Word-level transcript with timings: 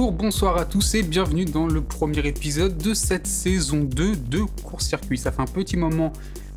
Bonjour, 0.00 0.12
bonsoir 0.12 0.56
à 0.56 0.64
tous 0.64 0.94
et 0.94 1.02
bienvenue 1.02 1.44
dans 1.44 1.66
le 1.66 1.82
premier 1.82 2.26
épisode 2.26 2.78
de 2.78 2.94
cette 2.94 3.26
saison 3.26 3.84
2 3.84 4.16
de 4.16 4.40
Court 4.64 4.80
Circuit. 4.80 5.18
Ça 5.18 5.30
fait 5.30 5.42
un 5.42 5.44
petit 5.44 5.76
moment 5.76 6.14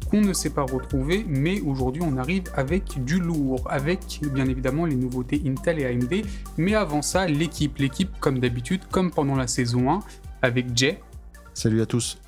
qu'on 0.10 0.22
ne 0.22 0.32
s'est 0.32 0.52
pas 0.52 0.62
retrouvé, 0.62 1.26
mais 1.28 1.60
aujourd'hui 1.60 2.02
on 2.06 2.16
arrive 2.16 2.44
avec 2.56 3.04
du 3.04 3.20
lourd, 3.20 3.68
avec 3.70 4.22
bien 4.34 4.48
évidemment 4.48 4.86
les 4.86 4.96
nouveautés 4.96 5.42
Intel 5.46 5.82
et 5.82 5.86
AMD. 5.88 6.26
Mais 6.56 6.74
avant 6.74 7.02
ça, 7.02 7.28
l'équipe, 7.28 7.80
l'équipe 7.80 8.18
comme 8.22 8.40
d'habitude, 8.40 8.80
comme 8.90 9.12
pendant 9.12 9.36
la 9.36 9.48
saison 9.48 9.92
1, 9.92 10.00
avec 10.42 10.68
Jay. 10.74 11.02
Salut 11.54 11.82
à 11.82 11.86
tous. 11.86 12.22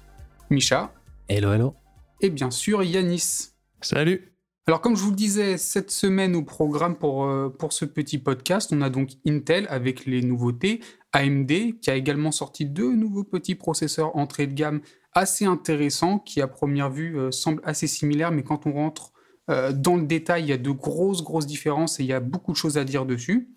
Misha. 0.49 0.91
Hello, 1.29 1.53
hello. 1.53 1.75
Et 2.19 2.29
bien 2.29 2.51
sûr 2.51 2.83
Yanis. 2.83 3.51
Salut. 3.79 4.35
Alors 4.67 4.81
comme 4.81 4.95
je 4.95 5.03
vous 5.03 5.11
le 5.11 5.15
disais, 5.15 5.59
cette 5.59 5.91
semaine 5.91 6.35
au 6.35 6.41
programme 6.41 6.95
pour, 6.95 7.25
euh, 7.25 7.49
pour 7.49 7.71
ce 7.71 7.85
petit 7.85 8.17
podcast, 8.17 8.73
on 8.73 8.81
a 8.81 8.89
donc 8.89 9.11
Intel 9.27 9.67
avec 9.69 10.07
les 10.07 10.23
nouveautés, 10.23 10.79
AMD 11.15 11.79
qui 11.79 11.89
a 11.89 11.95
également 11.95 12.31
sorti 12.31 12.65
deux 12.65 12.93
nouveaux 12.93 13.23
petits 13.23 13.55
processeurs 13.55 14.15
entrée 14.17 14.47
de 14.47 14.53
gamme 14.53 14.81
assez 15.13 15.45
intéressants 15.45 16.19
qui 16.19 16.41
à 16.41 16.47
première 16.47 16.89
vue 16.89 17.17
euh, 17.17 17.31
semblent 17.31 17.61
assez 17.63 17.87
similaires, 17.87 18.31
mais 18.31 18.43
quand 18.43 18.67
on 18.67 18.73
rentre 18.73 19.13
euh, 19.49 19.71
dans 19.71 19.95
le 19.95 20.03
détail, 20.03 20.43
il 20.43 20.49
y 20.49 20.53
a 20.53 20.57
de 20.57 20.71
grosses, 20.71 21.23
grosses 21.23 21.45
différences 21.45 21.99
et 21.99 22.03
il 22.03 22.07
y 22.07 22.13
a 22.13 22.19
beaucoup 22.19 22.51
de 22.51 22.57
choses 22.57 22.77
à 22.77 22.83
dire 22.83 23.05
dessus. 23.05 23.49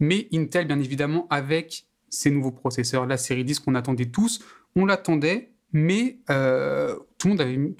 Mais 0.00 0.28
Intel, 0.32 0.66
bien 0.66 0.80
évidemment, 0.80 1.26
avec 1.28 1.86
ces 2.08 2.30
nouveaux 2.30 2.52
processeurs, 2.52 3.06
la 3.06 3.18
série 3.18 3.44
10 3.44 3.60
qu'on 3.60 3.74
attendait 3.74 4.06
tous, 4.06 4.42
on 4.74 4.86
l'attendait, 4.86 5.52
mais 5.74 6.20
euh, 6.30 6.94
tout, 7.18 7.26
le 7.26 7.32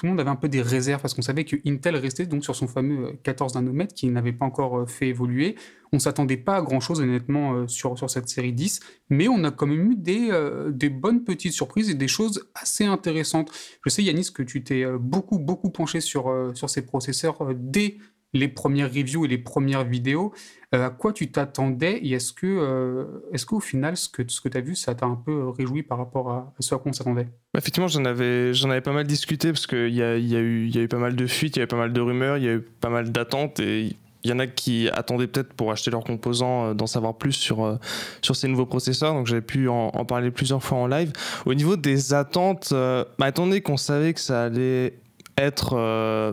monde 0.09 0.21
avait, 0.21 0.29
un 0.29 0.35
peu 0.35 0.49
des 0.49 0.61
réserves 0.61 1.01
parce 1.01 1.15
qu'on 1.15 1.23
savait 1.23 1.45
que 1.45 1.55
Intel 1.65 1.95
restait 1.95 2.27
donc 2.27 2.43
sur 2.43 2.57
son 2.57 2.67
fameux 2.67 3.13
14 3.23 3.55
euh, 3.55 3.61
nanomètres 3.61 3.95
qui 3.95 4.09
n'avait 4.09 4.33
pas 4.33 4.45
encore 4.45 4.81
euh, 4.81 4.87
fait 4.87 5.07
évoluer. 5.07 5.55
On 5.93 6.01
s'attendait 6.01 6.37
pas 6.37 6.57
à 6.57 6.63
grand 6.63 6.81
chose 6.81 7.01
honnêtement 7.01 7.69
sur, 7.69 7.97
sur 7.97 8.11
cette 8.11 8.29
série 8.29 8.53
10, 8.53 8.81
mais 9.11 9.29
on 9.29 9.45
a 9.45 9.53
quand 9.53 9.69
même 9.69 9.93
eu 9.93 9.95
des, 9.95 10.29
des 10.71 10.89
bonnes 10.89 11.23
petites 11.23 11.53
surprises 11.53 11.89
et 11.89 11.95
des 11.95 12.09
choses 12.09 12.49
assez 12.57 12.85
intéressantes. 12.85 13.53
Je 13.85 13.91
sais 13.91 14.03
Yanis 14.03 14.33
que 14.35 14.43
tu 14.43 14.65
t'es 14.65 14.85
beaucoup 14.99 15.39
beaucoup 15.39 15.71
penché 15.71 16.01
sur, 16.01 16.35
sur 16.55 16.69
ces 16.69 16.85
processeurs 16.85 17.39
dès 17.55 17.99
les 18.33 18.49
premières 18.49 18.93
reviews 18.93 19.25
et 19.25 19.29
les 19.29 19.39
premières 19.39 19.85
vidéos. 19.85 20.35
Euh, 20.75 20.87
à 20.87 20.91
quoi 20.91 21.13
tu 21.13 21.31
t'attendais 21.31 21.99
et 21.99 22.13
est-ce 22.13 22.33
que, 22.33 22.47
euh, 22.47 23.05
est-ce 23.33 23.47
qu'au 23.47 23.61
final, 23.61 23.97
ce 23.97 24.09
que, 24.09 24.23
ce 24.27 24.41
que 24.41 24.49
tu 24.49 24.59
as 24.59 24.61
vu, 24.61 24.75
ça 24.75 24.95
t'a 24.95 25.07
un 25.07 25.15
peu 25.15 25.49
réjoui 25.51 25.83
par 25.83 25.99
rapport 25.99 26.31
à, 26.31 26.53
ce 26.59 26.75
à 26.75 26.79
quoi 26.79 26.91
on 26.91 26.93
s'attendait? 26.93 27.29
Bah, 27.53 27.59
Effectivement, 27.59 27.87
j'en 27.87 28.05
avais, 28.05 28.53
j'en 28.55 28.71
avais 28.71 28.81
pas 28.81 28.93
mal 28.93 29.07
discuté 29.07 29.53
parce 29.53 29.67
qu'il 29.67 29.95
y 29.95 30.03
a, 30.03 30.17
y, 30.17 30.35
a 30.35 30.41
eu, 30.41 30.69
y 30.69 30.79
a 30.79 30.83
eu 30.83 30.89
pas 30.89 30.99
mal 30.99 31.15
de 31.15 31.27
fuites, 31.27 31.57
il 31.57 31.61
y 31.61 31.63
avait 31.63 31.69
pas 31.69 31.77
mal 31.77 31.93
de 31.93 32.01
rumeurs, 32.01 32.39
il 32.39 32.45
y 32.45 32.49
a 32.49 32.55
eu 32.55 32.61
pas 32.61 32.89
mal 32.89 33.13
d'attentes 33.13 33.61
et 33.61 33.97
il 34.25 34.31
y 34.31 34.33
en 34.33 34.39
a 34.39 34.47
qui 34.47 34.89
attendaient 34.89 35.27
peut-être 35.27 35.53
pour 35.53 35.71
acheter 35.71 35.91
leurs 35.91 36.03
composants 36.03 36.71
euh, 36.71 36.75
d'en 36.75 36.87
savoir 36.87 37.15
plus 37.15 37.33
sur, 37.33 37.79
sur 38.21 38.35
ces 38.35 38.49
nouveaux 38.49 38.67
processeurs. 38.67 39.15
Donc 39.15 39.27
j'avais 39.27 39.43
pu 39.43 39.69
en, 39.69 39.91
parler 40.07 40.33
plusieurs 40.33 40.63
fois 40.63 40.79
en 40.79 40.87
live. 40.89 41.13
Au 41.47 41.55
niveau 41.55 41.77
des 41.77 42.15
attentes, 42.15 42.73
bah, 42.73 43.29
étant 43.29 43.47
donné 43.47 43.61
qu'on 43.61 43.77
savait 43.77 44.13
que 44.13 44.21
ça 44.21 44.45
allait 44.45 44.95
être 45.39 45.75
euh, 45.77 46.33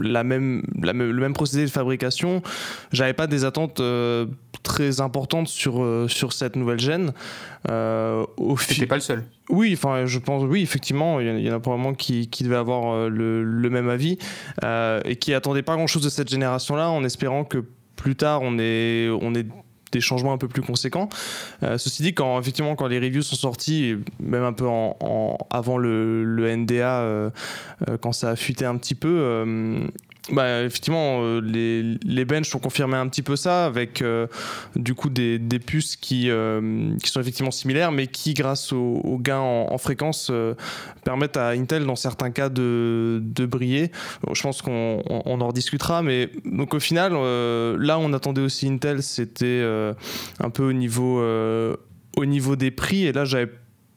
la 0.00 0.24
même, 0.24 0.62
la 0.82 0.92
le 0.92 1.12
même 1.12 1.32
procédé 1.32 1.64
de 1.64 1.70
fabrication, 1.70 2.42
j'avais 2.92 3.12
pas 3.12 3.26
des 3.26 3.44
attentes 3.44 3.80
euh, 3.80 4.26
très 4.62 5.00
importantes 5.00 5.48
sur, 5.48 5.82
euh, 5.82 6.08
sur 6.08 6.32
cette 6.32 6.56
nouvelle 6.56 6.80
gêne. 6.80 7.12
Euh, 7.70 8.24
C'était 8.58 8.86
pas 8.86 8.96
le 8.96 9.00
seul. 9.00 9.24
Oui, 9.48 9.72
enfin, 9.74 10.06
je 10.06 10.18
pense, 10.18 10.44
oui, 10.44 10.62
effectivement, 10.62 11.20
il 11.20 11.40
y, 11.40 11.50
en 11.50 11.54
a 11.54 11.60
probablement 11.60 11.94
qui, 11.94 12.28
qui 12.28 12.44
devaient 12.44 12.56
avoir 12.56 13.08
le, 13.08 13.42
le, 13.44 13.70
même 13.70 13.88
avis 13.88 14.18
et 14.62 15.16
qui 15.16 15.34
attendaient 15.34 15.62
pas 15.62 15.76
grand 15.76 15.86
chose 15.86 16.02
de 16.02 16.08
cette 16.08 16.30
génération-là 16.30 16.90
en 16.90 17.04
espérant 17.04 17.44
que 17.44 17.64
plus 17.96 18.16
tard 18.16 18.40
on 18.42 18.58
est, 18.58 19.08
on 19.20 19.34
est 19.34 19.46
des 19.94 20.00
changements 20.00 20.32
un 20.32 20.38
peu 20.38 20.48
plus 20.48 20.62
conséquents. 20.62 21.08
Euh, 21.62 21.78
ceci 21.78 22.02
dit, 22.02 22.14
quand 22.14 22.38
effectivement 22.38 22.76
quand 22.76 22.86
les 22.86 22.98
reviews 22.98 23.22
sont 23.22 23.36
sortis, 23.36 23.96
même 24.20 24.42
un 24.42 24.52
peu 24.52 24.66
en, 24.66 25.38
avant 25.50 25.78
le, 25.78 26.24
le 26.24 26.54
NDA, 26.54 27.00
euh, 27.00 27.30
euh, 27.88 27.96
quand 27.96 28.12
ça 28.12 28.30
a 28.30 28.36
fuité 28.36 28.66
un 28.66 28.76
petit 28.76 28.94
peu, 28.94 29.88
bah, 30.32 30.62
effectivement, 30.62 31.20
euh, 31.20 31.40
les, 31.42 31.98
les 32.02 32.24
benches 32.24 32.54
ont 32.54 32.58
confirmé 32.58 32.96
un 32.96 33.06
petit 33.08 33.20
peu 33.20 33.36
ça 33.36 33.66
avec 33.66 34.00
euh, 34.00 34.26
du 34.74 34.94
coup 34.94 35.10
des, 35.10 35.38
des 35.38 35.58
puces 35.58 35.96
qui, 35.96 36.30
euh, 36.30 36.96
qui 37.02 37.10
sont 37.10 37.20
effectivement 37.20 37.50
similaires, 37.50 37.92
mais 37.92 38.06
qui, 38.06 38.32
grâce 38.32 38.72
aux 38.72 39.18
gains 39.20 39.38
en, 39.38 39.76
fréquence, 39.76 40.32
permettent 41.04 41.36
à 41.36 41.48
Intel, 41.48 41.84
dans 41.84 41.96
certains 41.96 42.30
cas, 42.30 42.48
de, 42.48 43.20
de 43.22 43.44
briller. 43.44 43.90
je 44.32 44.40
pense 44.40 44.62
qu'on 44.62 45.02
on, 45.06 45.40
en 45.40 45.48
rediscutera, 45.48 46.02
mais 46.02 46.30
donc 46.46 46.72
au 46.72 46.80
final, 46.80 47.12
là, 47.12 47.98
on 47.98 48.12
attendait 48.14 48.40
aussi 48.40 48.66
Intel, 48.66 49.02
c'était 49.02 49.62
un 50.40 50.50
peu 50.50 50.62
au 50.62 50.72
niveau, 50.72 51.22
au 52.16 52.24
niveau 52.24 52.56
des 52.56 52.70
prix, 52.70 53.04
et 53.04 53.12
là, 53.12 53.26
j'avais 53.26 53.50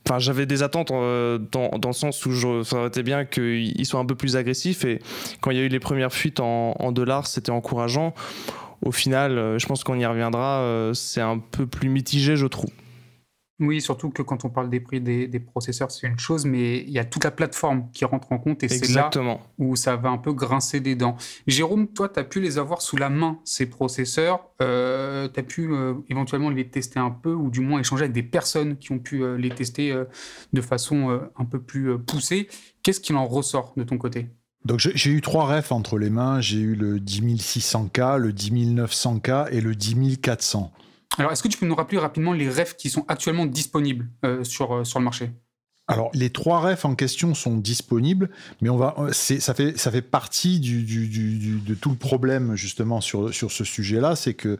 Enfin, 0.08 0.20
j'avais 0.20 0.46
des 0.46 0.64
attentes 0.64 0.92
euh, 0.92 1.38
dans, 1.38 1.68
dans, 1.80 1.90
le 1.90 1.94
sens 1.94 2.26
où 2.26 2.32
je, 2.32 2.64
ça 2.64 2.78
aurait 2.78 2.88
été 2.88 3.04
bien 3.04 3.26
qu'ils 3.26 3.86
soient 3.86 4.00
un 4.00 4.06
peu 4.06 4.16
plus 4.16 4.38
agressifs. 4.38 4.86
Et 4.86 5.02
quand 5.42 5.52
il 5.52 5.58
y 5.58 5.60
a 5.60 5.64
eu 5.64 5.68
les 5.68 5.82
premières 5.82 6.14
fuites 6.14 6.40
en, 6.40 6.76
en 6.80 6.94
dollars, 6.94 7.28
c'était 7.28 7.52
encourageant. 7.52 8.14
Au 8.82 8.94
final, 8.94 9.38
euh, 9.38 9.60
je 9.60 9.66
pense 9.66 9.84
qu'on 9.84 10.00
y 10.00 10.06
reviendra. 10.06 10.62
Euh, 10.62 10.94
c'est 10.94 11.20
un 11.20 11.40
peu 11.40 11.68
plus 11.68 11.90
mitigé, 11.90 12.38
je 12.38 12.46
trouve. 12.46 12.70
Oui, 13.60 13.82
surtout 13.82 14.12
que 14.12 14.22
quand 14.22 14.46
on 14.46 14.50
parle 14.50 14.70
des 14.70 14.80
prix 14.80 15.02
des, 15.02 15.40
processeurs, 15.40 15.90
c'est 15.90 16.06
une 16.06 16.20
chose, 16.20 16.46
mais 16.46 16.78
il 16.82 16.92
y 16.92 17.00
a 17.00 17.06
toute 17.06 17.24
la 17.24 17.32
plateforme 17.32 17.90
qui 17.92 18.06
rentre 18.06 18.32
en 18.32 18.38
compte 18.38 18.62
et 18.64 18.70
c'est 18.70 18.94
là 18.94 19.10
où 19.58 19.76
ça 19.76 19.96
va 19.96 20.10
un 20.10 20.20
peu 20.20 20.32
grincer 20.32 20.80
des 20.80 20.96
dents. 20.96 21.18
Jérôme, 21.48 21.88
toi, 21.88 22.08
tu 22.08 22.20
as 22.20 22.24
pu 22.24 22.40
les 22.40 22.60
avoir 22.60 22.84
sous 22.84 22.98
la 22.98 23.10
main, 23.10 23.40
ces 23.46 23.66
processeurs. 23.66 24.52
Euh, 24.62 25.28
tu 25.34 25.40
as 25.40 25.44
pu 25.44 25.72
euh, 25.72 25.96
éventuellement 26.10 26.52
les 26.52 26.70
tester 26.70 27.00
un 27.00 27.10
peu 27.10 27.34
ou 27.34 27.50
du 27.50 27.62
moins 27.62 27.80
échanger 27.80 28.04
avec 28.04 28.14
des 28.14 28.24
personnes 28.24 28.78
qui 28.78 28.92
ont 28.92 29.00
pu 29.00 29.24
euh, 29.24 29.38
les 29.38 29.50
tester 29.50 30.04
de 30.54 30.62
façon 30.62 31.20
un 31.36 31.46
peu 31.46 31.60
plus 31.60 31.98
poussée. 31.98 32.48
Qu'est-ce 32.84 33.00
qu'il 33.00 33.16
en 33.16 33.26
ressort 33.26 33.74
de 33.76 33.84
ton 33.84 33.98
côté? 33.98 34.28
Donc 34.66 34.80
j'ai 34.80 35.12
eu 35.12 35.22
trois 35.22 35.46
refs 35.46 35.72
entre 35.72 35.98
les 35.98 36.10
mains. 36.10 36.42
J'ai 36.42 36.60
eu 36.60 36.76
le 36.76 37.00
10600K, 37.00 38.18
le 38.18 38.32
10900K 38.32 39.48
et 39.52 39.62
le 39.62 39.74
10400. 39.74 40.72
Alors, 41.18 41.32
est-ce 41.32 41.42
que 41.42 41.48
tu 41.48 41.58
peux 41.58 41.66
nous 41.66 41.76
rappeler 41.76 41.98
rapidement 41.98 42.34
les 42.34 42.50
refs 42.50 42.76
qui 42.76 42.90
sont 42.90 43.06
actuellement 43.08 43.46
disponibles 43.46 44.08
euh, 44.26 44.44
sur, 44.44 44.74
euh, 44.74 44.84
sur 44.84 45.00
le 45.00 45.06
marché? 45.06 45.32
Alors, 45.88 46.12
les 46.14 46.30
trois 46.32 46.60
refs 46.60 46.84
en 46.84 46.96
question 46.96 47.34
sont 47.34 47.56
disponibles, 47.56 48.30
mais 48.62 48.70
on 48.70 48.78
va, 48.78 48.94
euh, 49.00 49.14
ça 49.14 49.54
fait, 49.54 49.78
ça 49.78 49.90
fait 49.90 50.02
partie 50.02 50.60
du, 50.60 50.84
de 50.84 51.74
tout 51.76 51.90
le 51.90 51.96
problème 51.96 52.56
justement 52.56 53.00
sur, 53.00 53.34
sur 53.34 53.52
ce 53.52 53.64
sujet-là, 53.64 54.18
c'est 54.18 54.34
que 54.34 54.58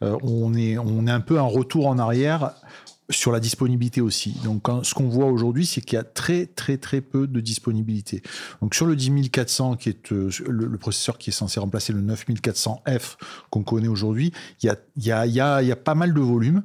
on 0.00 0.54
est, 0.54 0.78
on 0.78 1.06
est 1.06 1.10
un 1.10 1.20
peu 1.20 1.38
un 1.38 1.42
retour 1.42 1.86
en 1.86 1.98
arrière 1.98 2.54
sur 3.10 3.32
la 3.32 3.40
disponibilité 3.40 4.00
aussi. 4.00 4.34
Donc, 4.44 4.68
ce 4.82 4.94
qu'on 4.94 5.08
voit 5.08 5.26
aujourd'hui, 5.26 5.66
c'est 5.66 5.80
qu'il 5.80 5.96
y 5.96 6.00
a 6.00 6.04
très, 6.04 6.46
très, 6.46 6.78
très 6.78 7.00
peu 7.00 7.26
de 7.26 7.40
disponibilité. 7.40 8.22
Donc, 8.62 8.74
sur 8.74 8.86
le 8.86 8.94
10400, 8.94 9.76
qui 9.76 9.88
est 9.88 10.12
euh, 10.12 10.30
le, 10.48 10.78
processeur 10.78 11.18
qui 11.18 11.30
est 11.30 11.32
censé 11.32 11.60
remplacer 11.60 11.92
le 11.92 12.00
9400F 12.00 13.16
qu'on 13.50 13.62
connaît 13.62 13.88
aujourd'hui, 13.88 14.32
il 14.62 14.66
y 14.66 14.70
a, 14.70 14.76
y, 14.96 15.10
a, 15.10 15.26
y, 15.26 15.40
a, 15.40 15.62
y 15.62 15.72
a, 15.72 15.76
pas 15.76 15.94
mal 15.94 16.14
de 16.14 16.20
volume. 16.20 16.62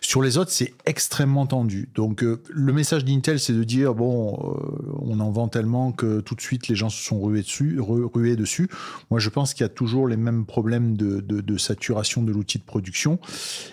Sur 0.00 0.22
les 0.22 0.38
autres, 0.38 0.50
c'est 0.50 0.74
extrêmement 0.84 1.46
tendu. 1.46 1.88
Donc, 1.94 2.22
euh, 2.22 2.42
le 2.50 2.72
message 2.72 3.04
d'Intel, 3.04 3.40
c'est 3.40 3.54
de 3.54 3.64
dire, 3.64 3.94
bon, 3.94 4.34
euh, 4.34 4.92
on 5.00 5.20
en 5.20 5.30
vend 5.30 5.48
tellement 5.48 5.92
que 5.92 6.20
tout 6.20 6.34
de 6.34 6.40
suite, 6.40 6.68
les 6.68 6.76
gens 6.76 6.90
se 6.90 7.02
sont 7.02 7.20
rués 7.20 7.42
dessus. 7.42 7.78
Rués 7.80 8.36
dessus. 8.36 8.68
Moi, 9.10 9.20
je 9.20 9.30
pense 9.30 9.54
qu'il 9.54 9.64
y 9.64 9.66
a 9.66 9.70
toujours 9.70 10.06
les 10.06 10.16
mêmes 10.16 10.44
problèmes 10.44 10.96
de, 10.96 11.20
de, 11.20 11.58
saturation 11.58 12.22
de 12.22 12.32
l'outil 12.32 12.58
de 12.58 12.64
production. 12.64 13.18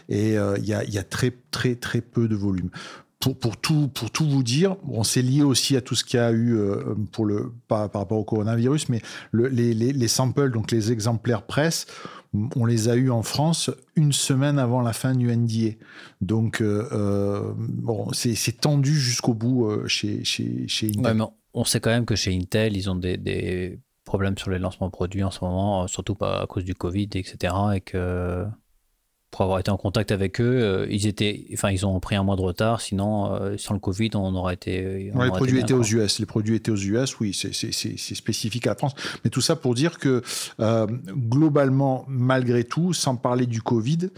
Et 0.09 0.33
il 0.33 0.65
y, 0.65 0.73
a, 0.73 0.83
y 0.83 0.97
a 0.97 1.03
très, 1.03 1.33
très, 1.51 1.75
très 1.75 2.01
peu 2.11 2.27
de 2.27 2.35
volume. 2.35 2.69
Pour, 3.19 3.37
pour, 3.37 3.57
tout, 3.57 3.87
pour 3.87 4.11
tout 4.11 4.27
vous 4.27 4.43
dire, 4.43 4.75
on 4.87 5.03
s'est 5.03 5.21
lié 5.21 5.41
aussi 5.41 5.75
à 5.75 5.81
tout 5.81 5.95
ce 5.95 6.03
qu'il 6.03 6.19
y 6.19 6.23
a 6.23 6.31
eu 6.31 6.55
euh, 6.55 6.95
pour 7.11 7.25
le, 7.25 7.53
par, 7.67 7.89
par, 7.89 8.01
rapport 8.01 8.19
au 8.19 8.23
coronavirus, 8.23 8.89
mais 8.89 9.01
les, 9.33 9.73
les, 9.73 9.93
les, 9.93 10.07
samples, 10.07 10.51
donc 10.51 10.69
les 10.71 10.91
exemplaires 10.91 11.43
presse, 11.43 11.87
on 12.55 12.65
les 12.65 12.89
a 12.89 12.95
eus 12.95 13.09
en 13.09 13.23
France 13.23 13.71
une 13.95 14.11
semaine 14.11 14.59
avant 14.59 14.81
la 14.81 14.93
fin 14.93 15.15
du 15.15 15.35
NDA. 15.35 15.75
Donc, 16.21 16.61
euh, 16.61 16.87
euh, 16.91 17.53
bon, 17.57 18.09
c'est 18.11 18.59
tendu 18.59 18.93
jusqu'au 18.93 19.33
bout 19.33 19.87
chez, 19.87 20.23
chez, 20.23 20.67
chez 20.67 20.91
Intel. 20.95 21.23
on 21.53 21.63
sait 21.63 21.79
quand 21.79 21.91
même 21.91 22.05
que 22.05 22.15
chez 22.15 22.35
Intel, 22.35 22.75
ils 22.75 22.89
ont 22.89 22.95
des, 22.95 23.17
des 23.17 23.79
problèmes 24.03 24.37
sur 24.37 24.51
les 24.51 24.59
lancements 24.59 24.91
produits 24.91 25.23
en 25.23 25.31
ce 25.31 25.43
moment, 25.43 25.87
surtout 25.87 26.15
pas 26.15 26.41
à 26.41 26.47
cause 26.47 26.65
du 26.65 26.75
Covid, 26.75 27.09
etc. 27.15 27.53
pour 29.35 29.43
avoir 29.43 29.59
été 29.59 29.69
en 29.69 29.75
contact 29.75 30.13
avec 30.13 30.39
eux, 30.39 30.61
euh, 30.61 30.87
ils 30.89 31.07
étaient, 31.07 31.45
enfin, 31.51 31.69
ils 31.69 31.85
ont 31.85 31.99
pris 31.99 32.15
un 32.15 32.23
mois 32.23 32.37
de 32.37 32.41
retard. 32.41 32.79
Sinon, 32.79 33.33
euh, 33.33 33.57
sans 33.57 33.73
le 33.73 33.81
Covid, 33.81 34.11
on 34.13 34.33
aurait 34.33 34.53
été. 34.53 35.11
les 35.13 35.29
produits 35.29 35.59
étaient 35.59 35.73
aux 35.73 35.83
US. 35.83 36.19
Les 36.19 36.25
produits 36.25 36.55
étaient 36.55 36.71
aux 36.71 36.77
US. 36.77 37.19
Oui, 37.19 37.33
c'est 37.33 38.15
spécifique 38.15 38.65
à 38.67 38.69
la 38.69 38.75
France. 38.75 38.93
Mais 39.25 39.29
tout 39.29 39.41
ça 39.41 39.57
pour 39.57 39.75
dire 39.75 39.99
que 39.99 40.21
euh, 40.61 40.87
globalement, 41.11 42.05
malgré 42.07 42.63
tout, 42.63 42.93
sans 42.93 43.17
parler 43.17 43.45
du 43.45 43.61
Covid, 43.61 44.09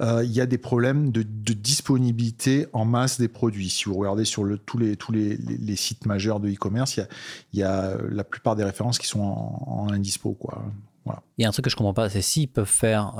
il 0.00 0.30
y 0.30 0.40
a 0.40 0.46
des 0.46 0.58
problèmes 0.58 1.10
de, 1.10 1.22
disponibilité 1.52 2.68
en 2.72 2.84
masse 2.84 3.18
des 3.18 3.28
produits. 3.28 3.70
Si 3.70 3.86
vous 3.86 3.94
regardez 3.94 4.24
sur 4.24 4.44
le, 4.44 4.56
tous 4.56 4.78
les 4.78 4.96
tous 4.96 5.10
les, 5.10 5.36
les, 5.36 5.76
sites 5.76 6.06
majeurs 6.06 6.38
de 6.38 6.48
e-commerce, 6.48 6.96
il 6.96 7.06
y, 7.54 7.58
y 7.58 7.62
a, 7.64 7.96
la 8.08 8.22
plupart 8.22 8.54
des 8.54 8.62
références 8.64 9.00
qui 9.00 9.08
sont 9.08 9.20
en, 9.20 9.64
en 9.66 9.92
indispo, 9.92 10.32
quoi. 10.34 10.62
Voilà. 11.04 11.22
Il 11.38 11.42
y 11.42 11.44
a 11.44 11.48
un 11.48 11.52
truc 11.52 11.64
que 11.64 11.70
je 11.70 11.76
comprends 11.76 11.94
pas, 11.94 12.08
c'est 12.08 12.22
s'ils 12.22 12.48
peuvent 12.48 12.66
faire 12.66 13.14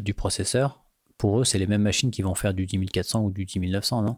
du 0.00 0.14
processeur 0.14 0.81
pour 1.22 1.38
eux, 1.38 1.44
c'est 1.44 1.60
les 1.60 1.68
mêmes 1.68 1.82
machines 1.82 2.10
qui 2.10 2.20
vont 2.20 2.34
faire 2.34 2.52
du 2.52 2.66
10400 2.66 3.22
ou 3.22 3.30
du 3.30 3.46
10900, 3.46 4.02
non? 4.02 4.16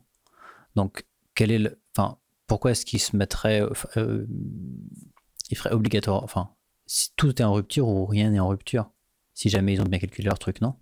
Donc, 0.74 1.04
quel 1.34 1.50
est 1.50 1.58
le, 1.58 1.78
enfin, 1.94 2.16
pourquoi 2.46 2.70
est-ce 2.70 2.86
qu'ils 2.86 2.98
se 2.98 3.14
mettraient, 3.14 3.60
euh, 3.98 4.26
ils 5.50 5.56
feraient 5.58 5.74
obligatoire, 5.74 6.24
enfin, 6.24 6.48
si 6.86 7.10
tout 7.14 7.42
est 7.42 7.44
en 7.44 7.52
rupture 7.52 7.88
ou 7.88 8.06
rien 8.06 8.30
n'est 8.30 8.40
en 8.40 8.48
rupture, 8.48 8.90
si 9.34 9.50
jamais 9.50 9.74
ils 9.74 9.82
ont 9.82 9.84
bien 9.84 9.98
calculé 9.98 10.24
leur 10.24 10.38
truc, 10.38 10.62
non? 10.62 10.76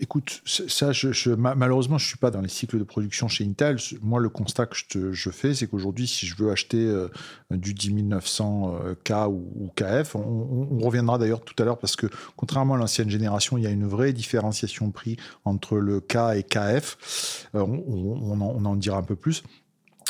Écoute, 0.00 0.42
ça, 0.44 0.90
malheureusement, 1.36 1.98
je 1.98 2.04
ne 2.04 2.08
suis 2.08 2.18
pas 2.18 2.32
dans 2.32 2.40
les 2.40 2.48
cycles 2.48 2.80
de 2.80 2.84
production 2.84 3.28
chez 3.28 3.44
Intel. 3.44 3.76
Moi, 4.02 4.18
le 4.18 4.28
constat 4.28 4.66
que 4.66 5.12
je, 5.12 5.30
fais, 5.30 5.54
c'est 5.54 5.68
qu'aujourd'hui, 5.68 6.08
si 6.08 6.26
je 6.26 6.34
veux 6.34 6.50
acheter 6.50 6.84
euh, 6.84 7.08
du 7.52 7.74
10900K 7.74 9.12
euh, 9.12 9.26
ou, 9.28 9.70
KF, 9.76 10.16
on, 10.16 10.80
reviendra 10.80 11.16
d'ailleurs 11.16 11.42
tout 11.42 11.54
à 11.62 11.64
l'heure 11.64 11.78
parce 11.78 11.94
que, 11.94 12.08
contrairement 12.34 12.74
à 12.74 12.78
l'ancienne 12.78 13.08
génération, 13.08 13.56
il 13.56 13.62
y 13.62 13.68
a 13.68 13.70
une 13.70 13.86
vraie 13.86 14.12
différenciation 14.12 14.88
de 14.88 14.92
prix 14.92 15.16
entre 15.44 15.76
le 15.76 16.00
K 16.00 16.16
et 16.34 16.42
KF. 16.42 17.46
Euh, 17.54 17.60
on, 17.60 18.40
en, 18.40 18.74
dira 18.74 18.98
un 18.98 19.04
peu 19.04 19.14
plus. 19.14 19.44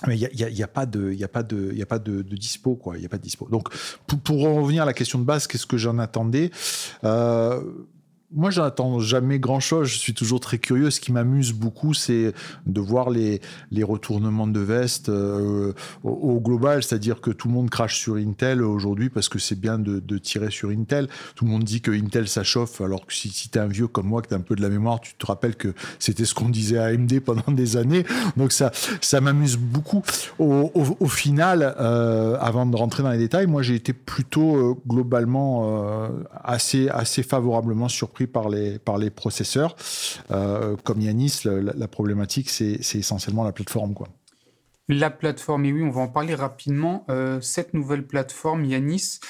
Mais 0.06 0.18
il 0.18 0.54
n'y 0.54 0.62
a, 0.62 0.66
pas 0.66 0.86
de, 0.86 1.10
dispo, 2.22 2.74
quoi. 2.74 2.96
Il 2.96 3.02
y 3.02 3.06
a 3.06 3.10
pas 3.10 3.18
de 3.18 3.22
dispo. 3.22 3.48
Donc, 3.50 3.68
pour, 4.06 4.18
pour, 4.20 4.40
revenir 4.40 4.84
à 4.84 4.86
la 4.86 4.94
question 4.94 5.18
de 5.18 5.24
base, 5.24 5.46
qu'est-ce 5.46 5.66
que 5.66 5.76
j'en 5.76 5.98
attendais? 5.98 6.50
Moi, 8.34 8.50
j'attends 8.50 8.98
jamais 8.98 9.38
grand-chose. 9.38 9.88
Je 9.88 9.98
suis 9.98 10.12
toujours 10.12 10.40
très 10.40 10.58
curieux. 10.58 10.90
Ce 10.90 11.00
qui 11.00 11.12
m'amuse 11.12 11.52
beaucoup, 11.52 11.94
c'est 11.94 12.32
de 12.66 12.80
voir 12.80 13.10
les, 13.10 13.40
retournements 13.82 14.46
de 14.46 14.60
veste 14.60 15.10
euh, 15.10 15.72
au, 16.02 16.40
global, 16.40 16.82
c'est-à-dire 16.82 17.20
que 17.20 17.30
tout 17.30 17.48
le 17.48 17.54
monde 17.54 17.70
crache 17.70 17.98
sur 17.98 18.16
Intel 18.16 18.62
aujourd'hui 18.62 19.10
parce 19.10 19.28
que 19.28 19.38
c'est 19.38 19.58
bien 19.58 19.78
de, 19.78 20.18
tirer 20.18 20.50
sur 20.50 20.70
Intel. 20.70 21.08
Tout 21.36 21.44
le 21.44 21.50
monde 21.50 21.64
dit 21.64 21.80
que 21.80 21.90
Intel 21.90 22.28
ça 22.28 22.42
chauffe, 22.42 22.80
alors 22.80 23.06
que 23.06 23.12
si, 23.12 23.28
si 23.28 23.50
tu 23.50 23.58
es 23.58 23.60
un 23.60 23.66
vieux 23.66 23.88
comme 23.88 24.06
moi, 24.06 24.22
que 24.22 24.28
tu 24.28 24.34
as 24.34 24.38
un 24.38 24.40
peu 24.40 24.56
de 24.56 24.62
la 24.62 24.68
mémoire, 24.68 25.00
tu 25.00 25.14
te 25.14 25.26
rappelles 25.26 25.56
que 25.56 25.74
c'était 25.98 26.24
ce 26.24 26.34
qu'on 26.34 26.48
disait 26.48 26.78
à 26.78 26.86
AMD 26.86 27.20
pendant 27.20 27.52
des 27.52 27.76
années. 27.76 28.04
Donc 28.36 28.52
ça, 28.52 28.72
ça 29.00 29.20
m'amuse 29.20 29.56
beaucoup. 29.56 30.02
Au, 30.38 31.06
final, 31.06 31.74
euh, 31.78 32.36
avant 32.40 32.66
de 32.66 32.76
rentrer 32.76 33.02
dans 33.02 33.10
les 33.10 33.18
détails, 33.18 33.46
moi 33.46 33.62
j'ai 33.62 33.74
été 33.74 33.92
plutôt 33.92 34.56
euh, 34.56 34.74
globalement 34.88 35.34
assez, 36.42 36.88
assez 36.88 37.22
favorablement 37.22 37.88
surpris 37.88 38.23
par 38.26 38.48
les, 38.48 38.78
par 38.78 38.98
les 38.98 39.10
processeurs. 39.10 39.76
Euh, 40.30 40.76
comme 40.84 41.00
Yanis, 41.00 41.42
la, 41.44 41.88
problématique, 41.88 42.50
c'est 42.50 42.78
essentiellement 42.94 43.44
la 43.44 43.52
plateforme. 43.52 43.94
Quoi. 43.94 44.08
La 44.88 45.10
plateforme, 45.10 45.64
et 45.64 45.72
oui, 45.72 45.82
on 45.82 45.90
va 45.90 46.02
en 46.02 46.08
parler 46.08 46.34
rapidement. 46.34 47.04
Euh, 47.08 47.40
cette 47.40 47.74
nouvelle 47.74 48.06
plateforme, 48.06 48.64
Yanis, 48.64 49.20